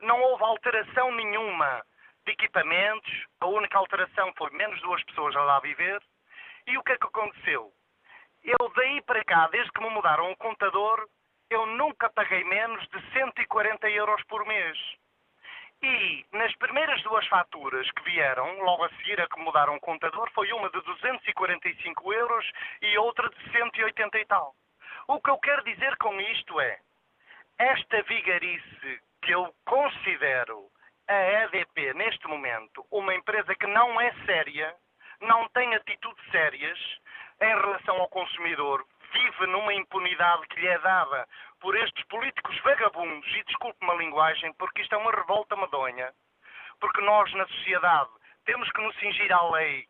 não 0.00 0.20
houve 0.20 0.44
alteração 0.44 1.12
nenhuma 1.12 1.84
de 2.24 2.32
equipamentos, 2.32 3.26
a 3.40 3.46
única 3.46 3.78
alteração 3.78 4.32
foi 4.36 4.50
menos 4.50 4.80
duas 4.82 5.02
pessoas 5.04 5.34
a 5.36 5.42
lá 5.42 5.60
viver. 5.60 6.02
E 6.66 6.76
o 6.76 6.82
que 6.82 6.92
é 6.92 6.98
que 6.98 7.06
aconteceu? 7.06 7.72
Eu 8.42 8.72
daí 8.74 9.00
para 9.02 9.24
cá, 9.24 9.48
desde 9.48 9.70
que 9.70 9.80
me 9.80 9.90
mudaram 9.90 10.30
o 10.30 10.36
contador, 10.36 11.08
eu 11.48 11.64
nunca 11.66 12.10
paguei 12.10 12.42
menos 12.44 12.86
de 12.88 13.12
140 13.12 13.88
euros 13.90 14.22
por 14.24 14.44
mês. 14.44 14.76
E 15.82 16.24
nas 16.32 16.54
primeiras 16.56 17.00
duas 17.02 17.26
faturas 17.28 17.88
que 17.92 18.02
vieram, 18.02 18.60
logo 18.60 18.84
a 18.84 18.88
seguir 18.96 19.20
a 19.20 19.28
que 19.28 19.38
mudaram 19.40 19.76
o 19.76 19.80
contador, 19.80 20.30
foi 20.32 20.50
uma 20.52 20.70
de 20.70 20.80
245 20.80 22.12
euros 22.12 22.50
e 22.82 22.98
outra 22.98 23.28
de 23.28 23.52
180 23.52 24.18
e 24.18 24.24
tal. 24.24 24.54
O 25.06 25.20
que 25.20 25.30
eu 25.30 25.38
quero 25.38 25.62
dizer 25.62 25.96
com 25.98 26.20
isto 26.20 26.60
é, 26.60 26.80
esta 27.58 28.02
vigarice 28.02 29.00
que 29.22 29.32
eu 29.32 29.54
considero 29.64 30.68
a 31.08 31.14
EDP 31.14 31.94
neste 31.94 32.26
momento 32.26 32.84
uma 32.90 33.14
empresa 33.14 33.54
que 33.54 33.66
não 33.66 34.00
é 34.00 34.12
séria, 34.24 34.74
não 35.20 35.48
tem 35.48 35.74
atitudes 35.74 36.30
sérias 36.30 36.78
em 37.40 37.48
relação 37.48 37.96
ao 38.00 38.08
consumidor, 38.08 38.84
vive 39.12 39.46
numa 39.46 39.72
impunidade 39.72 40.46
que 40.48 40.60
lhe 40.60 40.68
é 40.68 40.78
dada 40.78 41.26
por 41.60 41.76
estes 41.76 42.04
políticos 42.06 42.58
vagabundos, 42.60 43.28
e 43.34 43.44
desculpe-me 43.44 43.90
a 43.90 43.94
linguagem, 43.94 44.52
porque 44.54 44.82
isto 44.82 44.94
é 44.94 44.98
uma 44.98 45.10
revolta 45.10 45.56
medonha, 45.56 46.12
porque 46.80 47.00
nós 47.00 47.32
na 47.34 47.46
sociedade 47.46 48.10
temos 48.44 48.70
que 48.72 48.80
nos 48.82 48.96
cingir 48.96 49.32
à 49.32 49.50
lei 49.50 49.86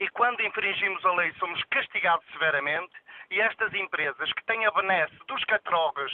e 0.00 0.08
quando 0.10 0.42
infringimos 0.42 1.04
a 1.04 1.12
lei 1.12 1.32
somos 1.38 1.62
castigados 1.64 2.26
severamente 2.32 2.92
e 3.30 3.40
estas 3.40 3.72
empresas 3.74 4.32
que 4.32 4.44
têm 4.44 4.64
a 4.64 4.70
benesse 4.70 5.16
dos 5.26 5.44
catrógas 5.44 6.12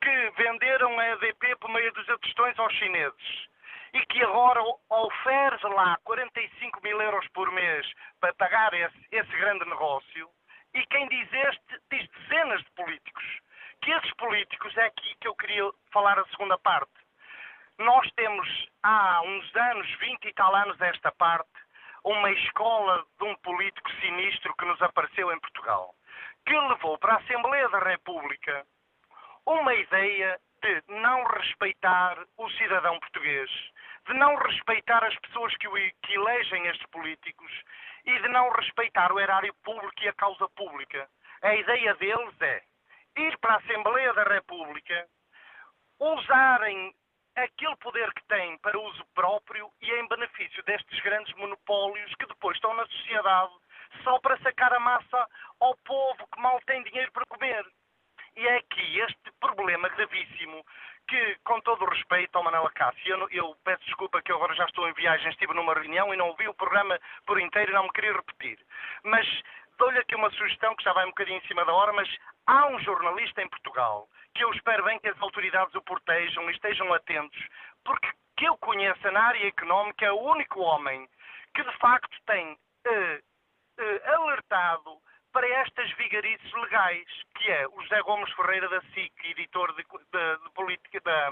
que 0.00 0.30
venderam 0.30 0.98
a 0.98 1.08
EDP 1.10 1.56
por 1.56 1.70
meio 1.70 1.92
dos 1.92 2.08
atestões 2.08 2.58
aos 2.58 2.72
chineses 2.74 3.48
e 3.92 4.06
que 4.06 4.22
agora 4.22 4.60
oferece 4.88 5.66
lá 5.66 5.98
45 6.04 6.80
mil 6.82 7.00
euros 7.00 7.26
por 7.28 7.50
mês 7.52 7.86
para 8.20 8.34
pagar 8.34 8.72
esse, 8.72 9.06
esse 9.10 9.36
grande 9.36 9.64
negócio, 9.64 10.30
e 10.74 10.86
quem 10.86 11.08
diz 11.08 11.28
este, 11.32 11.80
diz 11.90 12.08
dezenas 12.08 12.62
de 12.62 12.70
políticos. 12.72 13.24
Que 13.82 13.90
esses 13.90 14.12
políticos 14.14 14.76
é 14.76 14.84
aqui 14.86 15.16
que 15.20 15.26
eu 15.26 15.34
queria 15.34 15.68
falar 15.92 16.18
a 16.18 16.26
segunda 16.26 16.56
parte. 16.58 16.92
Nós 17.78 18.08
temos 18.14 18.68
há 18.82 19.22
uns 19.22 19.56
anos, 19.56 19.90
20 19.98 20.24
e 20.26 20.34
tal 20.34 20.54
anos 20.54 20.80
esta 20.80 21.10
parte, 21.12 21.50
uma 22.04 22.30
escola 22.30 23.04
de 23.18 23.24
um 23.24 23.34
político 23.36 23.90
sinistro 24.00 24.54
que 24.56 24.64
nos 24.66 24.80
apareceu 24.82 25.32
em 25.32 25.40
Portugal, 25.40 25.94
que 26.46 26.56
levou 26.56 26.98
para 26.98 27.14
a 27.14 27.18
Assembleia 27.18 27.68
da 27.70 27.78
República 27.80 28.64
uma 29.46 29.74
ideia 29.74 30.38
de 30.62 30.82
não 30.88 31.24
respeitar 31.24 32.18
o 32.36 32.50
cidadão 32.50 32.98
português, 33.00 33.50
de 34.06 34.14
não 34.14 34.34
respeitar 34.36 35.02
as 35.04 35.16
pessoas 35.20 35.56
que, 35.56 35.68
o, 35.68 35.72
que 35.72 36.14
elegem 36.14 36.66
estes 36.66 36.86
políticos 36.90 37.52
e 38.04 38.18
de 38.18 38.28
não 38.28 38.50
respeitar 38.50 39.12
o 39.12 39.20
erário 39.20 39.54
público 39.62 40.02
e 40.02 40.08
a 40.08 40.12
causa 40.14 40.48
pública. 40.50 41.08
A 41.42 41.54
ideia 41.54 41.94
deles 41.94 42.40
é 42.40 42.62
ir 43.16 43.38
para 43.38 43.54
a 43.54 43.58
Assembleia 43.58 44.12
da 44.12 44.24
República, 44.24 45.06
usarem 45.98 46.94
aquele 47.36 47.76
poder 47.76 48.12
que 48.14 48.24
têm 48.26 48.58
para 48.58 48.78
uso 48.78 49.04
próprio 49.14 49.70
e 49.80 49.90
em 49.90 50.08
benefício 50.08 50.62
destes 50.64 51.00
grandes 51.00 51.34
monopólios 51.34 52.12
que 52.18 52.26
depois 52.26 52.56
estão 52.56 52.74
na 52.74 52.86
sociedade 52.86 53.52
só 54.02 54.18
para 54.20 54.38
sacar 54.38 54.72
a 54.72 54.80
massa 54.80 55.26
ao 55.60 55.76
povo 55.78 56.26
que 56.32 56.40
mal 56.40 56.60
tem 56.66 56.82
dinheiro 56.84 57.10
para 57.12 57.26
comer. 57.26 57.64
E 58.36 58.46
é 58.46 58.56
aqui 58.56 59.00
este 59.00 59.32
problema 59.40 59.88
gravíssimo 59.88 60.64
que, 61.08 61.36
com 61.44 61.60
todo 61.60 61.84
o 61.84 61.90
respeito 61.90 62.36
ao 62.36 62.44
Manela 62.44 62.70
Cássio, 62.70 63.08
eu, 63.08 63.28
eu, 63.30 63.56
peço 63.64 63.84
desculpa 63.84 64.22
que 64.22 64.30
eu 64.30 64.36
agora 64.36 64.54
já 64.54 64.64
estou 64.64 64.88
em 64.88 64.92
viagem, 64.92 65.30
estive 65.30 65.52
numa 65.52 65.74
reunião 65.74 66.14
e 66.14 66.16
não 66.16 66.28
ouvi 66.28 66.46
o 66.46 66.54
programa 66.54 66.98
por 67.26 67.40
inteiro 67.40 67.72
e 67.72 67.74
não 67.74 67.84
me 67.84 67.92
queria 67.92 68.12
repetir. 68.12 68.58
Mas 69.02 69.26
dou-lhe 69.76 69.98
aqui 69.98 70.14
uma 70.14 70.30
sugestão 70.30 70.74
que 70.76 70.84
já 70.84 70.92
vai 70.92 71.04
um 71.04 71.10
bocadinho 71.10 71.38
em 71.38 71.46
cima 71.48 71.64
da 71.64 71.72
hora, 71.72 71.92
mas 71.92 72.08
há 72.46 72.66
um 72.66 72.78
jornalista 72.80 73.42
em 73.42 73.48
Portugal 73.48 74.08
que 74.34 74.44
eu 74.44 74.52
espero 74.52 74.84
bem 74.84 74.98
que 75.00 75.08
as 75.08 75.20
autoridades 75.20 75.74
o 75.74 75.82
protejam 75.82 76.48
e 76.48 76.52
estejam 76.52 76.92
atentos, 76.94 77.40
porque 77.84 78.08
que 78.36 78.48
eu 78.48 78.56
conheça 78.58 79.10
na 79.10 79.22
área 79.22 79.46
económica 79.46 80.06
é 80.06 80.12
o 80.12 80.20
único 80.20 80.60
homem 80.60 81.06
que 81.54 81.62
de 81.62 81.78
facto 81.78 82.16
tem 82.26 82.52
uh, 82.52 83.18
uh, 83.82 84.14
alertado 84.14 84.98
para 85.32 85.46
estas 85.46 85.90
vigarices 85.92 86.52
legais, 86.52 87.06
que 87.36 87.50
é 87.50 87.66
o 87.68 87.82
José 87.82 88.00
Gomes 88.02 88.32
Ferreira 88.34 88.68
da 88.68 88.80
SIC, 88.80 89.12
editor 89.24 89.74
de, 89.74 89.82
de, 89.82 90.44
de 90.44 90.50
política 90.54 91.00
da, 91.00 91.30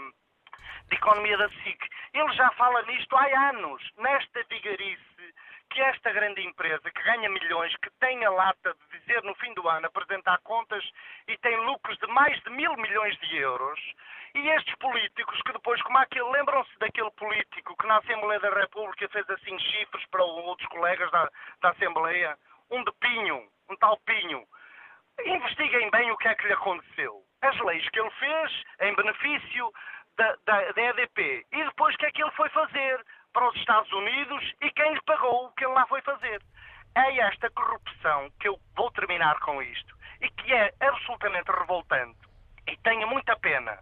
de 0.89 0.97
economia 0.97 1.37
da 1.37 1.49
SIC. 1.49 1.89
Ele 2.15 2.33
já 2.35 2.51
fala 2.53 2.83
nisto 2.83 3.17
há 3.17 3.51
anos, 3.51 3.83
nesta 3.99 4.43
vigarice 4.49 5.35
que 5.71 5.81
esta 5.83 6.11
grande 6.13 6.41
empresa 6.43 6.91
que 6.91 7.03
ganha 7.03 7.29
milhões, 7.29 7.77
que 7.77 7.91
tem 8.01 8.25
a 8.25 8.31
lata 8.31 8.75
de 8.75 8.99
dizer 8.99 9.23
no 9.23 9.35
fim 9.35 9.53
do 9.55 9.69
ano, 9.69 9.87
apresentar 9.87 10.39
contas 10.39 10.83
e 11.27 11.37
tem 11.39 11.57
lucros 11.67 11.99
de 11.99 12.07
mais 12.07 12.41
de 12.43 12.51
mil 12.51 12.75
milhões 12.77 13.17
de 13.19 13.37
euros, 13.37 13.79
e 14.35 14.49
estes 14.49 14.75
políticos 14.77 15.41
que 15.43 15.53
depois, 15.53 15.81
como 15.83 15.99
aquele, 15.99 16.31
lembram-se 16.31 16.79
daquele 16.79 17.11
político 17.13 17.77
que 17.77 17.87
na 17.87 17.99
Assembleia 17.99 18.41
da 18.41 18.51
República 18.51 19.09
fez 19.09 19.29
assim 19.31 19.59
chifres 19.59 20.07
para 20.07 20.23
outros 20.23 20.69
colegas 20.69 21.11
da, 21.11 21.31
da 21.61 21.71
Assembleia, 21.71 22.37
um 22.71 22.85
de 22.85 22.93
Pinho, 23.01 23.49
um 23.71 23.77
tal 23.77 23.99
Pinho. 24.07 24.45
Investiguem 25.25 25.91
bem 25.91 26.11
o 26.11 26.17
que 26.17 26.29
é 26.29 26.35
que 26.35 26.47
lhe 26.47 26.53
aconteceu. 26.53 27.23
As 27.43 27.59
leis 27.61 27.89
que 27.91 28.01
ele 28.01 28.11
fez 28.13 28.63
em 28.81 28.95
benefício 28.95 29.73
da, 30.17 30.37
da, 30.47 30.73
da 30.73 30.83
EDP. 30.83 31.47
E 31.53 31.65
depois 31.65 31.95
o 31.95 31.99
que 31.99 32.07
é 32.07 32.13
que 32.13 32.23
ele 32.23 32.31
foi 32.33 32.49
fazer 32.51 33.05
para 33.33 33.49
os 33.49 33.57
Estados 33.57 33.93
Unidos 33.93 34.55
e 34.63 34.71
quem 34.73 34.95
lhe 34.95 35.03
pagou 35.03 35.47
o 35.47 35.53
que 35.53 35.65
ele 35.65 35.75
lá 35.75 35.87
foi 35.87 36.01
fazer. 36.03 36.43
É 36.95 37.19
esta 37.19 37.51
corrupção 37.51 38.31
que 38.41 38.49
eu 38.49 38.59
vou 38.77 38.91
terminar 38.93 39.39
com 39.41 39.63
isto 39.63 39.97
e 40.21 40.29
que 40.31 40.53
é 40.53 40.73
absolutamente 40.81 41.51
revoltante 41.51 42.19
e 42.67 42.77
tenho 42.79 43.09
muita 43.09 43.37
pena 43.39 43.79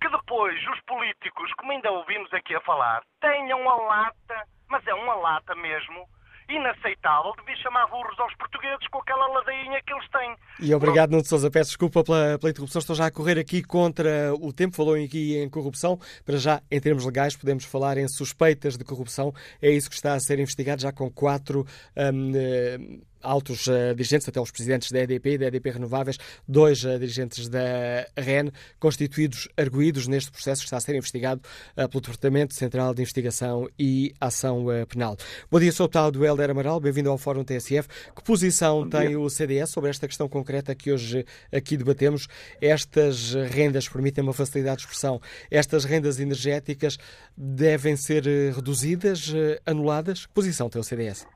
que 0.00 0.08
depois 0.08 0.60
os 0.68 0.80
políticos, 0.82 1.52
como 1.54 1.72
ainda 1.72 1.90
ouvimos 1.90 2.32
aqui 2.32 2.54
a 2.54 2.60
falar, 2.60 3.02
tenham 3.20 3.68
a 3.70 3.74
lata, 3.76 4.44
mas 4.68 4.86
é 4.86 4.94
uma 4.94 5.14
lata 5.14 5.54
mesmo, 5.54 6.06
inaceitável 6.48 7.32
de 7.38 7.44
vir 7.44 7.56
chamar 7.58 7.86
burros 7.88 8.18
aos 8.18 8.34
portugueses 8.36 8.86
com 8.88 8.98
aquela 8.98 9.26
ladainha 9.28 9.80
que 9.82 9.92
eles 9.92 10.08
têm. 10.10 10.36
E 10.60 10.74
obrigado, 10.74 11.10
Nuno 11.10 11.24
Sousa. 11.24 11.50
Peço 11.50 11.70
desculpa 11.70 12.04
pela, 12.04 12.38
pela 12.38 12.50
interrupção. 12.50 12.80
Estou 12.80 12.96
já 12.96 13.06
a 13.06 13.10
correr 13.10 13.38
aqui 13.38 13.62
contra 13.62 14.34
o 14.34 14.52
tempo. 14.52 14.76
Falou 14.76 14.94
aqui 14.94 15.36
em 15.36 15.48
corrupção. 15.48 15.98
Para 16.24 16.36
já, 16.36 16.60
em 16.70 16.80
termos 16.80 17.04
legais, 17.04 17.36
podemos 17.36 17.64
falar 17.64 17.98
em 17.98 18.08
suspeitas 18.08 18.76
de 18.76 18.84
corrupção. 18.84 19.32
É 19.60 19.70
isso 19.70 19.88
que 19.88 19.96
está 19.96 20.14
a 20.14 20.20
ser 20.20 20.38
investigado 20.38 20.82
já 20.82 20.92
com 20.92 21.10
quatro. 21.10 21.66
Um, 21.96 23.02
altos 23.24 23.66
uh, 23.66 23.94
dirigentes, 23.96 24.28
até 24.28 24.40
os 24.40 24.50
presidentes 24.50 24.92
da 24.92 25.00
EDP 25.00 25.30
e 25.30 25.38
da 25.38 25.46
EDP 25.46 25.70
Renováveis, 25.70 26.18
dois 26.46 26.84
uh, 26.84 26.98
dirigentes 26.98 27.48
da 27.48 28.06
REN, 28.16 28.50
constituídos 28.78 29.48
arguídos 29.56 30.06
neste 30.06 30.30
processo 30.30 30.60
que 30.60 30.66
está 30.66 30.76
a 30.76 30.80
ser 30.80 30.94
investigado 30.94 31.40
uh, 31.76 31.88
pelo 31.88 32.00
Departamento 32.00 32.54
Central 32.54 32.94
de 32.94 33.02
Investigação 33.02 33.68
e 33.78 34.14
Ação 34.20 34.66
Penal. 34.88 35.16
Bom 35.50 35.58
dia, 35.58 35.72
sou 35.72 35.86
o 35.86 35.88
tal 35.88 36.10
do 36.10 36.24
Helder 36.24 36.50
Amaral, 36.50 36.78
bem-vindo 36.78 37.10
ao 37.10 37.18
Fórum 37.18 37.42
TSF. 37.42 37.88
Que 38.14 38.22
posição 38.22 38.88
tem 38.88 39.16
o 39.16 39.28
CDS 39.30 39.70
sobre 39.70 39.90
esta 39.90 40.06
questão 40.06 40.28
concreta 40.28 40.74
que 40.74 40.92
hoje 40.92 41.24
aqui 41.50 41.76
debatemos? 41.76 42.28
Estas 42.60 43.34
rendas 43.34 43.88
permitem 43.88 44.22
uma 44.22 44.34
facilidade 44.34 44.78
de 44.78 44.82
expressão. 44.82 45.20
Estas 45.50 45.84
rendas 45.84 46.20
energéticas 46.20 46.98
devem 47.36 47.96
ser 47.96 48.24
reduzidas, 48.54 49.32
anuladas? 49.64 50.26
Que 50.26 50.32
posição 50.32 50.68
tem 50.68 50.80
o 50.80 50.84
CDS? 50.84 51.26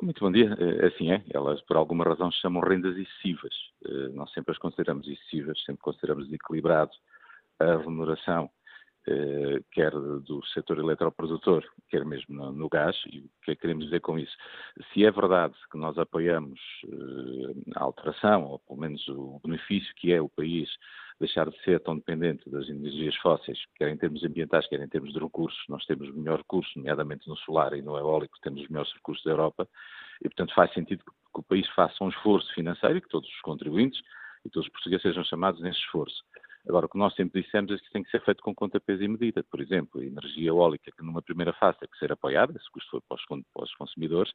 Muito 0.00 0.20
bom 0.20 0.30
dia. 0.30 0.56
É, 0.60 0.86
assim 0.86 1.10
é, 1.10 1.24
elas 1.30 1.60
por 1.62 1.76
alguma 1.76 2.04
razão 2.04 2.30
chamam 2.30 2.62
rendas 2.62 2.96
excessivas. 2.96 3.52
Eh, 3.84 4.08
nós 4.14 4.30
sempre 4.32 4.52
as 4.52 4.58
consideramos 4.58 5.08
excessivas, 5.08 5.60
sempre 5.64 5.82
consideramos 5.82 6.26
desequilibrado 6.26 6.92
a 7.58 7.76
remuneração, 7.78 8.48
eh, 9.08 9.60
quer 9.72 9.90
do 9.90 10.40
setor 10.54 10.78
eletroprodutor, 10.78 11.64
quer 11.88 12.04
mesmo 12.04 12.52
no, 12.52 12.68
gás. 12.68 12.96
E 13.10 13.18
o 13.18 13.30
que 13.42 13.50
é 13.50 13.54
que 13.56 13.60
queremos 13.62 13.86
dizer 13.86 14.00
com 14.00 14.16
isso? 14.16 14.36
Se 14.92 15.04
é 15.04 15.10
verdade 15.10 15.54
que 15.70 15.76
nós 15.76 15.98
apoiamos 15.98 16.60
eh, 16.84 17.72
a 17.74 17.82
alteração, 17.82 18.44
ou 18.44 18.60
pelo 18.60 18.78
menos 18.78 19.06
o 19.08 19.40
benefício 19.44 19.92
que 19.96 20.12
é 20.12 20.20
o 20.22 20.28
país 20.28 20.70
deixar 21.20 21.48
de 21.50 21.58
ser 21.62 21.80
tão 21.80 21.96
dependente 21.96 22.48
das 22.48 22.68
energias 22.68 23.16
fósseis, 23.16 23.58
quer 23.76 23.88
em 23.88 23.96
termos 23.96 24.22
ambientais, 24.22 24.66
quer 24.68 24.80
em 24.80 24.88
termos 24.88 25.12
de 25.12 25.18
recursos. 25.18 25.60
Nós 25.68 25.84
temos 25.86 26.08
o 26.08 26.14
melhor 26.14 26.38
recurso, 26.38 26.70
nomeadamente 26.76 27.28
no 27.28 27.36
solar 27.38 27.72
e 27.74 27.82
no 27.82 27.96
eólico, 27.96 28.38
temos 28.40 28.62
os 28.62 28.68
melhores 28.68 28.92
recursos 28.92 29.24
da 29.24 29.32
Europa, 29.32 29.68
e, 30.20 30.28
portanto, 30.28 30.54
faz 30.54 30.72
sentido 30.72 31.04
que, 31.04 31.40
o 31.40 31.42
país 31.42 31.68
faça 31.68 32.02
um 32.02 32.08
esforço 32.08 32.52
financeiro 32.52 32.98
e 32.98 33.00
que 33.00 33.08
todos 33.08 33.28
os 33.28 33.40
contribuintes 33.42 34.00
e 34.44 34.50
todos 34.50 34.66
os 34.66 34.72
portugueses 34.72 35.02
sejam 35.02 35.22
chamados 35.24 35.60
nesse 35.60 35.78
esforço. 35.80 36.24
Agora, 36.68 36.86
o 36.86 36.88
que 36.88 36.98
nós 36.98 37.14
sempre 37.14 37.42
dissemos 37.42 37.72
é 37.72 37.78
que 37.78 37.90
tem 37.90 38.02
que 38.02 38.10
ser 38.10 38.22
feito 38.24 38.42
com 38.42 38.54
conta, 38.54 38.80
peso 38.80 39.02
e 39.02 39.08
medida. 39.08 39.42
Por 39.44 39.60
exemplo, 39.60 40.00
a 40.00 40.04
energia 40.04 40.48
eólica, 40.48 40.90
que 40.90 41.02
numa 41.02 41.22
primeira 41.22 41.52
fase 41.54 41.78
tem 41.78 41.88
que 41.88 41.98
ser 41.98 42.12
apoiada, 42.12 42.52
esse 42.56 42.70
custo 42.70 42.90
foi 42.90 43.00
para 43.08 43.64
os 43.64 43.74
consumidores, 43.74 44.32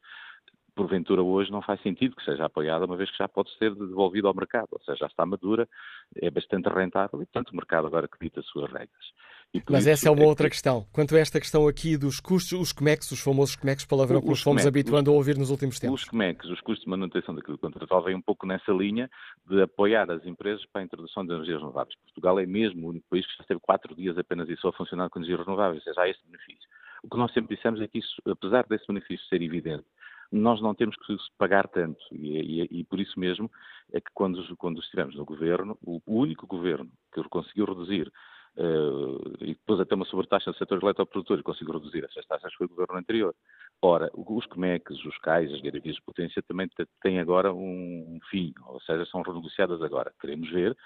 porventura 0.74 1.22
hoje 1.22 1.50
não 1.50 1.62
faz 1.62 1.80
sentido 1.82 2.16
que 2.16 2.24
seja 2.24 2.46
apoiada, 2.46 2.84
uma 2.84 2.96
vez 2.96 3.10
que 3.10 3.18
já 3.18 3.28
pode 3.28 3.50
ser 3.58 3.74
devolvida 3.74 4.28
ao 4.28 4.34
mercado, 4.34 4.68
ou 4.72 4.80
seja, 4.80 4.98
já 5.00 5.06
está 5.06 5.24
madura, 5.24 5.68
é 6.16 6.30
bastante 6.30 6.68
rentável 6.68 7.22
e, 7.22 7.26
portanto, 7.26 7.50
o 7.50 7.56
mercado 7.56 7.86
agora 7.86 8.06
acredita 8.06 8.40
as 8.40 8.46
suas 8.46 8.70
regras. 8.70 9.04
Mas 9.70 9.86
essa 9.86 10.08
é 10.08 10.10
uma 10.10 10.24
é 10.24 10.26
outra 10.26 10.46
que... 10.46 10.50
questão. 10.50 10.84
Quanto 10.92 11.14
a 11.14 11.18
esta 11.18 11.38
questão 11.38 11.68
aqui 11.68 11.96
dos 11.96 12.18
custos, 12.18 12.58
os 12.58 12.72
COMEX, 12.72 13.12
os 13.12 13.20
famosos 13.20 13.54
COMEX, 13.54 13.84
palavrão 13.84 14.20
que 14.20 14.28
nos 14.28 14.42
fomos 14.42 14.66
habituando 14.66 15.10
os, 15.10 15.14
a 15.14 15.16
ouvir 15.16 15.38
nos 15.38 15.50
últimos 15.50 15.78
tempos. 15.78 16.02
Os 16.02 16.08
COMEX, 16.08 16.46
os 16.46 16.60
custos 16.60 16.84
de 16.84 16.90
manutenção 16.90 17.34
daquilo 17.34 17.56
contratual, 17.56 18.02
vêm 18.02 18.16
um 18.16 18.22
pouco 18.22 18.46
nessa 18.46 18.72
linha 18.72 19.08
de 19.46 19.62
apoiar 19.62 20.10
as 20.10 20.26
empresas 20.26 20.64
para 20.72 20.82
a 20.82 20.84
introdução 20.84 21.24
de 21.24 21.32
energias 21.32 21.60
renováveis. 21.60 21.94
Portugal 22.02 22.40
é 22.40 22.46
mesmo 22.46 22.86
o 22.86 22.90
único 22.90 23.06
país 23.08 23.24
que 23.26 23.36
já 23.38 23.44
teve 23.44 23.60
quatro 23.60 23.94
dias 23.94 24.18
apenas 24.18 24.48
e 24.48 24.56
só 24.56 24.70
a 24.70 24.72
funcionar 24.72 25.08
com 25.08 25.20
energias 25.20 25.38
renováveis, 25.38 25.78
ou 25.78 25.84
seja, 25.84 26.00
há 26.00 26.08
este 26.08 26.24
benefício. 26.26 26.68
O 27.04 27.08
que 27.08 27.16
nós 27.16 27.32
sempre 27.32 27.54
dissemos 27.54 27.80
é 27.80 27.86
que 27.86 27.98
isso, 27.98 28.20
apesar 28.26 28.66
desse 28.66 28.86
benefício 28.88 29.24
ser 29.28 29.40
evidente, 29.42 29.84
nós 30.34 30.60
não 30.60 30.74
temos 30.74 30.96
que 30.96 31.16
pagar 31.38 31.68
tanto. 31.68 31.98
E, 32.12 32.62
e, 32.62 32.80
e, 32.80 32.84
por 32.84 33.00
isso 33.00 33.18
mesmo 33.18 33.50
é 33.92 34.00
que 34.00 34.10
quando, 34.12 34.42
quando 34.56 34.80
estivemos 34.80 35.14
no 35.14 35.24
governo, 35.24 35.78
o, 35.82 36.00
o 36.06 36.18
único 36.18 36.46
governo 36.46 36.90
que 37.12 37.22
conseguiu 37.28 37.66
reduzir 37.66 38.12
e 38.56 39.48
depois 39.48 39.80
até 39.80 39.94
uma 39.94 40.04
sobretaxa 40.04 40.50
no 40.50 40.56
setor 40.56 40.80
eletroprodutor 40.82 41.38
e 41.38 41.42
conseguiu 41.42 41.74
reduzir 41.74 42.04
essas 42.04 42.24
taxas 42.26 42.54
foi 42.54 42.66
o 42.66 42.70
governo 42.70 42.96
anterior. 42.96 43.34
Ora, 43.82 44.10
os 44.14 44.46
COMECs, 44.46 45.04
os 45.04 45.18
CAIs, 45.18 45.52
as 45.52 45.60
garantias 45.60 45.96
de 45.96 46.02
potência 46.02 46.42
também 46.42 46.68
têm 47.02 47.18
agora 47.18 47.52
um 47.52 48.18
fim, 48.30 48.52
ou 48.66 48.80
seja, 48.80 49.04
são 49.06 49.22
renegociadas 49.22 49.82
agora. 49.82 50.12
Queremos 50.20 50.48
ver 50.50 50.76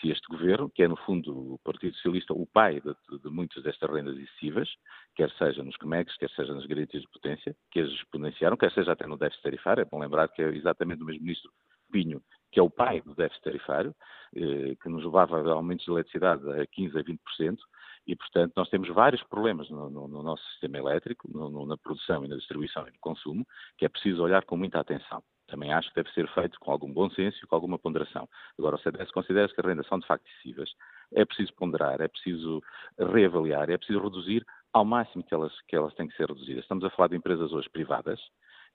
se 0.00 0.10
este 0.10 0.26
governo, 0.28 0.70
que 0.70 0.82
é 0.82 0.88
no 0.88 0.96
fundo 0.96 1.54
o 1.54 1.58
Partido 1.64 1.94
Socialista 1.96 2.32
o 2.32 2.46
pai 2.46 2.80
de, 2.80 3.18
de 3.18 3.30
muitas 3.30 3.62
destas 3.62 3.90
rendas 3.90 4.16
excessivas, 4.16 4.68
quer 5.14 5.30
seja 5.32 5.62
nos 5.62 5.76
COMEX, 5.76 6.16
quer 6.16 6.30
seja 6.30 6.54
nas 6.54 6.66
garantias 6.66 7.02
de 7.02 7.08
potência, 7.08 7.56
que 7.70 7.80
as 7.80 7.90
exponenciaram, 7.90 8.56
quer 8.56 8.72
seja 8.72 8.92
até 8.92 9.06
no 9.06 9.16
déficit 9.16 9.42
tarifário, 9.42 9.82
é 9.82 9.84
bom 9.84 9.98
lembrar 9.98 10.28
que 10.28 10.42
é 10.42 10.48
exatamente 10.48 11.02
o 11.02 11.06
mesmo 11.06 11.22
ministro 11.22 11.50
Pinho, 11.90 12.20
que 12.54 12.60
é 12.60 12.62
o 12.62 12.70
pai 12.70 13.00
do 13.00 13.16
déficit 13.16 13.42
tarifário, 13.42 13.92
eh, 14.36 14.76
que 14.80 14.88
nos 14.88 15.04
levava 15.04 15.42
a 15.42 15.54
aumentos 15.54 15.84
de 15.84 15.90
eletricidade 15.90 16.48
a 16.52 16.64
15% 16.68 16.96
a 16.96 17.02
20%, 17.02 17.58
e, 18.06 18.14
portanto, 18.14 18.52
nós 18.56 18.68
temos 18.68 18.88
vários 18.90 19.22
problemas 19.24 19.68
no, 19.68 19.90
no, 19.90 20.06
no 20.06 20.22
nosso 20.22 20.44
sistema 20.50 20.78
elétrico, 20.78 21.28
no, 21.28 21.66
na 21.66 21.76
produção 21.76 22.24
e 22.24 22.28
na 22.28 22.36
distribuição 22.36 22.86
e 22.86 22.92
no 22.92 22.98
consumo, 23.00 23.44
que 23.76 23.84
é 23.84 23.88
preciso 23.88 24.22
olhar 24.22 24.44
com 24.44 24.56
muita 24.56 24.78
atenção 24.78 25.20
também 25.46 25.72
acho 25.72 25.88
que 25.90 25.96
deve 25.96 26.10
ser 26.12 26.26
feito 26.32 26.58
com 26.58 26.70
algum 26.70 26.92
bom 26.92 27.10
senso 27.10 27.38
e 27.42 27.46
com 27.46 27.54
alguma 27.54 27.78
ponderação. 27.78 28.28
Agora, 28.58 28.76
o 28.76 28.78
CDS 28.78 29.10
considera 29.10 29.48
que 29.48 29.60
as 29.60 29.66
rendas 29.66 29.86
são 29.86 29.98
de 29.98 30.06
facto 30.06 30.26
excessivas. 30.26 30.70
É 31.12 31.24
preciso 31.24 31.52
ponderar, 31.54 32.00
é 32.00 32.08
preciso 32.08 32.62
reavaliar, 32.98 33.70
é 33.70 33.76
preciso 33.76 34.00
reduzir 34.00 34.44
ao 34.72 34.84
máximo 34.84 35.22
que 35.22 35.34
elas, 35.34 35.52
que 35.68 35.76
elas 35.76 35.94
têm 35.94 36.08
que 36.08 36.16
ser 36.16 36.28
reduzidas. 36.28 36.64
Estamos 36.64 36.84
a 36.84 36.90
falar 36.90 37.08
de 37.08 37.16
empresas 37.16 37.52
hoje 37.52 37.68
privadas, 37.70 38.20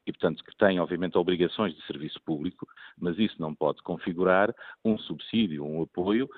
e, 0.06 0.12
portanto, 0.12 0.44
que 0.44 0.56
têm, 0.58 0.80
obviamente, 0.80 1.18
obrigações 1.18 1.76
de 1.76 1.86
serviço 1.86 2.20
público, 2.26 2.68
mas 2.98 3.18
isso 3.18 3.36
não 3.40 3.54
pode 3.54 3.82
configurar 3.84 4.54
um 4.84 4.98
subsídio, 4.98 5.64
um 5.64 5.84
apoio, 5.84 6.30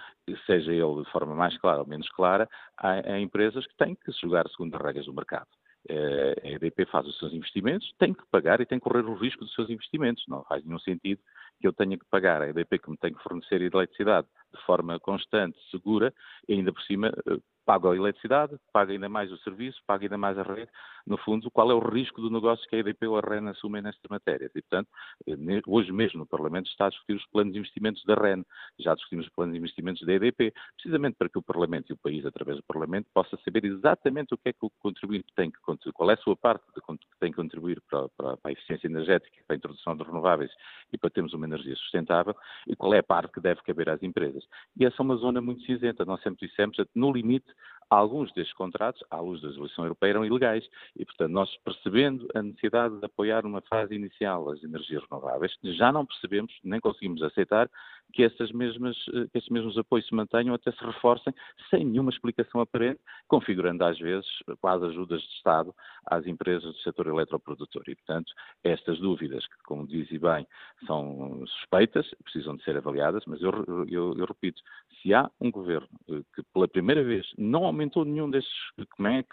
seja 0.45 0.73
ele 0.73 1.03
de 1.03 1.11
forma 1.11 1.35
mais 1.35 1.57
clara 1.57 1.81
ou 1.81 1.87
menos 1.87 2.09
clara, 2.09 2.49
a, 2.77 3.13
a 3.13 3.19
empresas 3.19 3.65
que 3.65 3.75
têm 3.77 3.95
que 3.95 4.11
se 4.11 4.21
jogar 4.21 4.47
segundo 4.49 4.75
as 4.75 4.81
regras 4.81 5.05
do 5.05 5.13
mercado. 5.13 5.47
Eh, 5.89 6.35
a 6.43 6.47
EDP 6.51 6.85
faz 6.85 7.07
os 7.07 7.17
seus 7.17 7.33
investimentos, 7.33 7.91
tem 7.97 8.13
que 8.13 8.23
pagar 8.29 8.61
e 8.61 8.65
tem 8.65 8.77
que 8.77 8.83
correr 8.83 9.03
o 9.03 9.15
risco 9.15 9.43
dos 9.43 9.53
seus 9.55 9.69
investimentos. 9.69 10.23
Não 10.27 10.43
faz 10.43 10.63
nenhum 10.63 10.79
sentido 10.79 11.19
que 11.59 11.67
eu 11.67 11.73
tenha 11.73 11.97
que 11.97 12.05
pagar 12.05 12.41
a 12.41 12.49
EDP 12.49 12.79
que 12.79 12.91
me 12.91 12.97
tem 12.97 13.13
que 13.13 13.23
fornecer 13.23 13.61
eletricidade 13.61 14.27
de 14.53 14.61
forma 14.63 14.99
constante, 14.99 15.57
segura, 15.71 16.13
e 16.47 16.53
ainda 16.53 16.71
por 16.71 16.81
cima 16.83 17.07
eh, 17.07 17.37
pago 17.65 17.89
a 17.89 17.95
eletricidade, 17.95 18.57
pago 18.71 18.91
ainda 18.91 19.09
mais 19.09 19.31
o 19.31 19.37
serviço, 19.39 19.81
pago 19.87 20.03
ainda 20.03 20.17
mais 20.17 20.37
a 20.37 20.43
rede. 20.43 20.69
No 21.05 21.17
fundo, 21.17 21.49
qual 21.51 21.71
é 21.71 21.73
o 21.73 21.79
risco 21.79 22.21
do 22.21 22.29
negócio 22.29 22.67
que 22.69 22.75
a 22.75 22.79
EDP 22.79 23.07
ou 23.07 23.17
a 23.17 23.21
REN 23.21 23.47
assumem 23.49 23.81
nesta 23.81 24.07
matéria? 24.09 24.45
E, 24.53 24.61
portanto, 24.61 24.89
eh, 25.27 25.61
hoje 25.67 25.91
mesmo 25.91 26.19
no 26.19 26.25
Parlamento 26.25 26.67
está 26.67 26.87
a 26.87 26.89
discutir 26.89 27.15
os 27.15 27.25
planos 27.27 27.53
de 27.53 27.59
investimentos 27.59 28.03
da 28.05 28.15
REN, 28.15 28.43
já 28.79 28.93
discutimos 28.93 29.25
os 29.25 29.31
planos 29.33 29.53
de 29.53 29.59
investimentos 29.59 30.05
da 30.05 30.13
EDP, 30.13 30.53
precisamente 30.75 31.15
para 31.17 31.29
que 31.29 31.37
o 31.37 31.41
Parlamento 31.41 31.89
e 31.89 31.93
o 31.93 31.97
país, 31.97 32.25
através 32.25 32.57
do 32.57 32.63
Parlamento, 32.63 33.07
possa 33.13 33.37
saber 33.43 33.65
exatamente 33.65 34.33
o 34.33 34.37
que 34.37 34.49
é 34.49 34.53
que 34.53 34.65
o 34.65 34.69
contribuinte 34.79 35.27
tem 35.35 35.51
que 35.51 35.59
contribuir, 35.61 35.93
qual 35.93 36.11
é 36.11 36.13
a 36.13 36.17
sua 36.17 36.35
parte 36.35 36.65
que 36.73 36.81
tem 37.19 37.31
que 37.31 37.37
contribuir 37.37 37.81
para, 37.89 38.09
para, 38.09 38.37
para 38.37 38.49
a 38.49 38.51
eficiência 38.51 38.87
energética, 38.87 39.37
para 39.47 39.55
a 39.55 39.57
introdução 39.57 39.95
de 39.95 40.03
renováveis 40.03 40.51
e 40.91 40.97
para 40.97 41.09
termos 41.09 41.33
uma 41.33 41.45
energia 41.45 41.75
sustentável, 41.75 42.35
e 42.67 42.75
qual 42.75 42.93
é 42.93 42.99
a 42.99 43.03
parte 43.03 43.31
que 43.31 43.41
deve 43.41 43.61
caber 43.63 43.89
às 43.89 44.01
empresas. 44.03 44.43
E 44.79 44.85
essa 44.85 44.97
é 44.99 45.03
uma 45.03 45.15
zona 45.15 45.41
muito 45.41 45.63
cinzenta. 45.65 46.05
Nós 46.05 46.21
sempre 46.21 46.47
dissemos, 46.47 46.77
no 46.95 47.11
limite, 47.11 47.47
alguns 47.97 48.31
destes 48.33 48.55
contratos, 48.55 49.03
à 49.09 49.19
luz 49.19 49.41
da 49.41 49.49
legislação 49.49 49.85
europeia, 49.85 50.11
eram 50.11 50.25
ilegais. 50.25 50.67
E, 50.97 51.05
portanto, 51.05 51.31
nós 51.31 51.49
percebendo 51.57 52.27
a 52.33 52.41
necessidade 52.41 52.97
de 52.97 53.05
apoiar 53.05 53.43
numa 53.43 53.61
fase 53.61 53.93
inicial 53.93 54.49
as 54.49 54.63
energias 54.63 55.03
renováveis, 55.09 55.51
já 55.61 55.91
não 55.91 56.05
percebemos, 56.05 56.53
nem 56.63 56.79
conseguimos 56.79 57.21
aceitar 57.21 57.69
que, 58.11 58.23
essas 58.23 58.51
mesmas, 58.51 58.97
eh, 59.13 59.27
que 59.31 59.37
esses 59.37 59.49
mesmos 59.49 59.77
apoios 59.77 60.07
se 60.07 60.15
mantenham 60.15 60.53
até 60.53 60.71
se 60.71 60.83
reforcem 60.83 61.33
sem 61.69 61.85
nenhuma 61.85 62.11
explicação 62.11 62.61
aparente, 62.61 62.99
configurando 63.27 63.83
às 63.83 63.97
vezes 63.97 64.27
quase 64.59 64.85
ajudas 64.85 65.21
de 65.21 65.29
Estado 65.35 65.73
às 66.05 66.25
empresas 66.27 66.63
do 66.63 66.79
setor 66.79 67.07
eletroprodutor. 67.07 67.83
E, 67.87 67.95
portanto, 67.95 68.31
estas 68.63 68.99
dúvidas, 68.99 69.45
que, 69.47 69.57
como 69.63 69.87
dizem 69.87 70.19
bem, 70.19 70.47
são 70.85 71.43
suspeitas, 71.47 72.09
precisam 72.23 72.55
de 72.55 72.63
ser 72.63 72.77
avaliadas, 72.77 73.23
mas 73.25 73.41
eu, 73.41 73.51
eu, 73.89 74.13
eu 74.17 74.25
repito, 74.25 74.61
se 75.01 75.13
há 75.13 75.29
um 75.39 75.51
governo 75.51 75.89
eh, 76.09 76.21
que 76.35 76.43
pela 76.53 76.67
primeira 76.67 77.03
vez 77.03 77.25
não 77.37 77.65
aumentou 77.65 78.05
nenhum 78.05 78.29
destes 78.29 78.53
COMEX, 78.95 79.27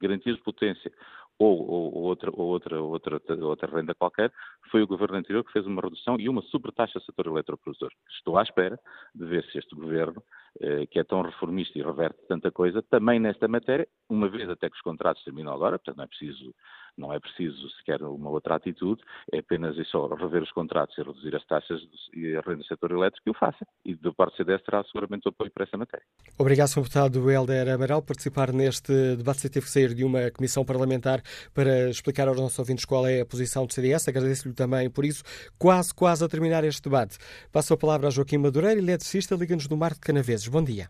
garantias 0.00 0.36
de 0.36 0.42
potência, 0.42 0.92
ou, 1.38 1.70
ou, 1.70 2.02
outra, 2.02 2.30
ou 2.32 2.48
outra, 2.48 2.80
outra, 2.80 3.20
outra 3.44 3.76
renda 3.76 3.94
qualquer, 3.94 4.32
foi 4.70 4.82
o 4.82 4.86
governo 4.86 5.16
anterior 5.16 5.44
que 5.44 5.52
fez 5.52 5.66
uma 5.66 5.80
redução 5.80 6.18
e 6.18 6.28
uma 6.28 6.42
sobretaxa 6.42 6.98
ao 6.98 7.04
setor 7.04 7.26
eletroprodutor. 7.28 7.90
Estou 8.10 8.36
à 8.36 8.42
espera 8.42 8.78
de 9.14 9.24
ver 9.24 9.44
se 9.44 9.58
este 9.58 9.74
governo, 9.74 10.22
eh, 10.60 10.86
que 10.86 10.98
é 10.98 11.04
tão 11.04 11.22
reformista 11.22 11.78
e 11.78 11.82
reverte 11.82 12.18
tanta 12.26 12.50
coisa, 12.50 12.82
também 12.82 13.20
nesta 13.20 13.46
matéria, 13.46 13.86
uma 14.08 14.28
vez 14.28 14.48
até 14.48 14.68
que 14.68 14.76
os 14.76 14.82
contratos 14.82 15.22
terminam 15.22 15.52
agora, 15.52 15.78
portanto 15.78 15.96
não 15.96 16.04
é 16.04 16.08
preciso 16.08 16.54
não 16.98 17.12
é 17.12 17.20
preciso 17.20 17.70
sequer 17.78 18.02
uma 18.02 18.28
outra 18.28 18.56
atitude, 18.56 19.00
é 19.32 19.38
apenas 19.38 19.76
e 19.78 19.84
só 19.84 20.06
rever 20.06 20.42
os 20.42 20.52
contratos 20.52 20.96
e 20.98 21.02
reduzir 21.02 21.34
as 21.34 21.44
taxas 21.46 21.80
e 22.14 22.36
a 22.36 22.40
renda 22.40 22.58
do 22.58 22.64
setor 22.66 22.90
elétrico 22.90 23.24
que 23.24 23.30
o 23.30 23.34
faça. 23.34 23.66
E 23.84 23.94
do 23.94 24.12
parte 24.12 24.32
do 24.34 24.36
CDS 24.38 24.62
terá 24.62 24.84
seguramente 24.84 25.26
o 25.26 25.30
apoio 25.30 25.50
para 25.50 25.64
essa 25.64 25.76
matéria. 25.76 26.04
Obrigado, 26.38 26.68
Sr. 26.68 26.82
Deputado 26.82 27.30
Helder 27.30 27.68
Amaral, 27.68 28.02
por 28.02 28.08
participar 28.08 28.52
neste 28.52 29.16
debate. 29.16 29.40
Você 29.40 29.48
teve 29.48 29.66
que 29.66 29.72
sair 29.72 29.94
de 29.94 30.04
uma 30.04 30.30
comissão 30.30 30.64
parlamentar 30.64 31.22
para 31.54 31.88
explicar 31.88 32.26
aos 32.26 32.38
nossos 32.38 32.58
ouvintes 32.58 32.84
qual 32.84 33.06
é 33.06 33.20
a 33.20 33.26
posição 33.26 33.64
do 33.64 33.72
CDS. 33.72 34.08
Agradeço-lhe 34.08 34.54
também 34.54 34.90
por 34.90 35.04
isso. 35.04 35.22
Quase, 35.58 35.94
quase 35.94 36.24
a 36.24 36.28
terminar 36.28 36.64
este 36.64 36.82
debate. 36.82 37.16
Passo 37.52 37.74
a 37.74 37.76
palavra 37.76 38.08
a 38.08 38.10
Joaquim 38.10 38.38
Madureira, 38.38 38.80
eletricista, 38.80 39.36
liga-nos 39.36 39.68
do 39.68 39.76
Mar 39.76 39.92
de 39.92 40.00
Canaveses. 40.00 40.48
Bom 40.48 40.64
dia. 40.64 40.88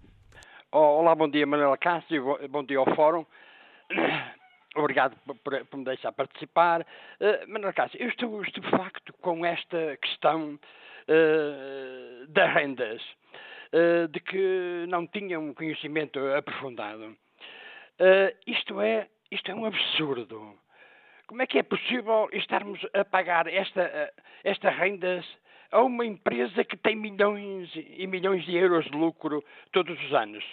Olá, 0.72 1.14
bom 1.14 1.28
dia, 1.28 1.47
Manuela 1.47 1.76
Cássio. 1.76 2.39
Bom 2.51 2.64
dia 2.64 2.78
ao 2.78 2.94
Fórum. 2.94 3.24
Obrigado 4.77 5.16
por, 5.24 5.36
por, 5.36 5.65
por, 5.66 5.77
me 5.78 5.85
deixar 5.85 6.12
participar. 6.12 6.82
Uh, 6.82 7.51
Manuel 7.51 7.73
Cássio, 7.73 8.01
eu 8.01 8.09
estou 8.09 8.43
estupefacto 8.43 9.12
com 9.15 9.45
esta 9.45 9.97
questão 9.97 10.55
uh, 11.09 12.27
das 12.28 12.53
rendas, 12.53 13.03
uh, 13.73 14.09
de 14.09 14.20
que 14.20 14.85
não 14.89 15.07
tinham 15.07 15.49
um 15.49 15.55
conhecimento 15.55 16.19
aprofundado. 16.36 17.16
Uh, 17.99 18.36
isto, 18.47 18.81
é, 18.81 19.09
isto 19.31 19.51
é 19.51 19.55
um 19.55 19.65
absurdo. 19.65 20.55
Como 21.27 21.43
é 21.43 21.47
que 21.47 21.59
é 21.59 21.62
possível 21.62 22.28
estarmos 22.32 22.81
a 22.95 23.05
pagar 23.05 23.47
esta, 23.47 24.12
estas 24.45 24.74
rendas 24.77 25.27
a 25.70 25.82
uma 25.82 26.05
empresa 26.07 26.65
que 26.65 26.77
tem 26.77 26.97
milhões 26.97 27.70
e 27.74 28.07
milhões 28.07 28.45
de 28.45 28.57
euros 28.57 28.85
de 28.86 28.97
lucro 28.97 29.45
todos 29.73 29.99
os 30.05 30.15
anos? 30.15 30.45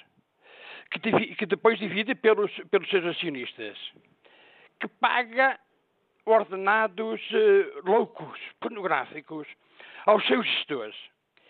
Que, 0.91 1.35
que 1.35 1.45
depois 1.45 1.77
divide 1.77 2.15
pelos, 2.15 2.51
pelos 2.69 2.89
seus 2.89 3.05
acionistas? 3.05 3.77
que 4.79 4.87
paga 4.87 5.59
ordenados 6.25 7.21
uh, 7.31 7.89
loucos, 7.89 8.39
pornográficos, 8.59 9.47
aos 10.05 10.25
seus 10.27 10.45
gestores. 10.45 10.95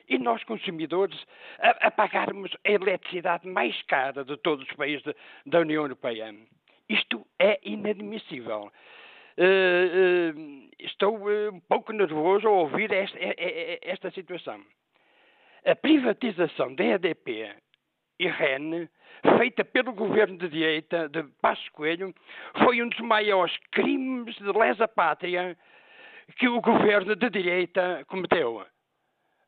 E 0.07 0.20
nós, 0.20 0.44
consumidores, 0.44 1.18
a, 1.60 1.88
a, 1.88 1.91
pagarmos 1.91 2.52
a 2.66 2.72
eletricidade 2.72 3.48
mais 3.48 3.82
cara 3.84 4.24
de 4.24 4.38
todos 4.38 4.68
os 4.68 4.76
países 4.76 5.03
de, 5.03 5.16
da 5.45 5.60
União 5.60 5.84
Europeia. 5.84 6.36
Isto 6.88 7.26
é 7.40 7.60
inadmissível. 7.64 8.72
Uh, 9.38 10.38
uh, 10.38 10.70
estou 10.80 11.18
um 11.52 11.60
pouco 11.62 11.91
nervoso 11.91 12.48
a 12.48 12.52
ouvir 12.52 12.91
esta, 12.91 13.18
esta 13.82 14.12
situação. 14.12 14.64
A 15.66 15.76
privatização 15.76 16.76
da 16.76 16.84
EDP 16.84 17.56
e 18.20 18.28
REN 18.28 18.88
feita 19.38 19.66
pelo 19.66 19.94
governo 19.94 20.38
de 20.38 20.48
direita 20.50 21.10
de 21.10 21.24
Passos 21.42 21.68
Coelho 21.70 22.14
foi 22.64 22.82
um 22.82 22.90
dos 22.90 23.00
maiores 23.00 23.56
crimes 23.72 24.36
de 24.36 24.52
lesa 24.52 24.88
pátria 24.88 25.58
que 26.38 26.48
o 26.48 26.62
governo 26.62 27.16
de 27.16 27.30
direita 27.30 28.04
cometeu. 28.08 28.66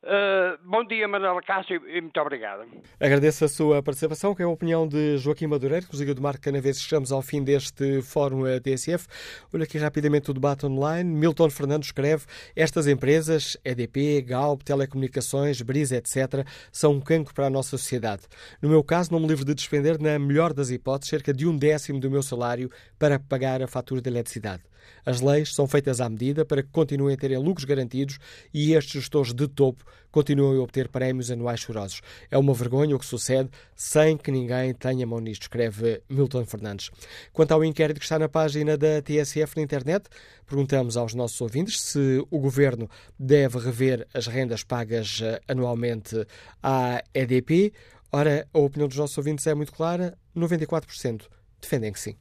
Uh, 0.08 0.58
bom 0.64 0.86
dia, 0.86 1.06
Manuel 1.06 1.38
Cássio, 1.46 1.82
e 1.86 2.00
muito 2.00 2.18
obrigado. 2.22 2.66
Agradeço 2.98 3.44
a 3.44 3.50
sua 3.50 3.84
participação, 3.84 4.34
que 4.34 4.42
é 4.42 4.46
a 4.46 4.48
opinião 4.48 4.88
de 4.88 5.18
Joaquim 5.18 5.48
Madureiro, 5.48 5.86
colega 5.86 6.16
do 6.16 6.22
Marco 6.22 6.42
Canaves. 6.42 6.82
Chegamos 6.82 7.12
ao 7.12 7.22
fim 7.22 7.44
deste 7.44 8.02
Fórum 8.02 8.44
TSF. 8.62 9.06
Olha 9.54 9.66
aqui 9.66 9.78
rapidamente 9.78 10.32
o 10.32 10.34
debate 10.34 10.66
online. 10.66 11.14
Milton 11.14 11.50
Fernandes 11.50 11.90
escreve: 11.90 12.24
Estas 12.56 12.88
empresas, 12.88 13.58
EDP, 13.66 14.22
Galp, 14.22 14.62
Telecomunicações, 14.62 15.62
Brisa, 15.62 15.98
etc., 15.98 16.48
são 16.72 16.94
um 16.94 17.02
cancro 17.02 17.34
para 17.34 17.48
a 17.48 17.50
nossa 17.50 17.72
sociedade. 17.72 18.22
No 18.62 18.70
meu 18.70 18.86
caso, 18.86 19.12
não 19.12 19.20
me 19.20 19.28
livro 19.28 19.44
de 19.44 19.54
despender, 19.54 20.02
na 20.02 20.18
melhor 20.18 20.54
das 20.54 20.70
hipóteses, 20.70 21.10
cerca 21.10 21.34
de 21.34 21.46
um 21.46 21.58
décimo 21.58 22.00
do 22.00 22.10
meu 22.10 22.24
salário 22.24 22.72
para 22.98 23.20
pagar 23.20 23.62
a 23.62 23.68
fatura 23.68 24.00
de 24.00 24.10
eletricidade. 24.10 24.64
As 25.06 25.22
leis 25.22 25.54
são 25.54 25.68
feitas 25.68 26.02
à 26.02 26.10
medida 26.10 26.46
para 26.46 26.62
que 26.64 26.70
continuem 26.70 27.14
a 27.14 27.18
terem 27.18 27.38
lucros 27.38 27.66
garantidos 27.66 28.18
e 28.54 28.74
estes 28.74 29.02
gestores 29.02 29.34
de 29.34 29.48
topo 29.48 29.84
continuem 30.12 30.58
a 30.58 30.62
obter 30.62 30.88
prémios 30.88 31.30
anuais 31.30 31.60
chorosos. 31.60 32.02
É 32.32 32.38
uma 32.38 32.54
vergonha 32.54 32.96
o 32.96 33.00
que 33.00 33.06
sucede 33.06 33.50
sem 33.76 34.18
que 34.18 34.32
ninguém 34.32 34.74
tenha 34.74 35.06
mão 35.06 35.20
nisto, 35.20 35.44
escreve 35.44 36.02
Milton 36.10 36.46
Fernandes. 36.46 36.90
Quanto 37.32 37.52
ao 37.52 37.64
inquérito 37.64 38.00
que 38.00 38.06
está 38.06 38.18
na 38.18 38.28
página 38.28 38.78
da 38.78 39.02
TSF 39.02 39.56
na 39.58 39.64
internet, 39.64 40.08
perguntamos 40.46 40.98
aos 40.98 41.14
nossos 41.14 41.40
ouvintes 41.40 41.80
se 41.80 42.26
o 42.30 42.40
governo 42.40 42.90
deve 43.20 43.60
rever 43.60 44.08
as 44.14 44.28
rendas 44.28 44.64
pagas 44.64 45.20
eh, 45.22 45.40
anualmente 45.48 46.26
à 46.64 47.04
EDP. 47.14 47.74
Ora, 48.12 48.48
a 48.54 48.60
opinião 48.60 48.88
dos 48.88 48.98
nossos 48.98 49.18
ouvintes 49.18 49.46
é 49.48 49.54
muito 49.54 49.72
clara: 49.72 50.18
94% 50.36 51.24
defendem 51.62 51.92
que 51.92 52.00
sim. 52.00 52.16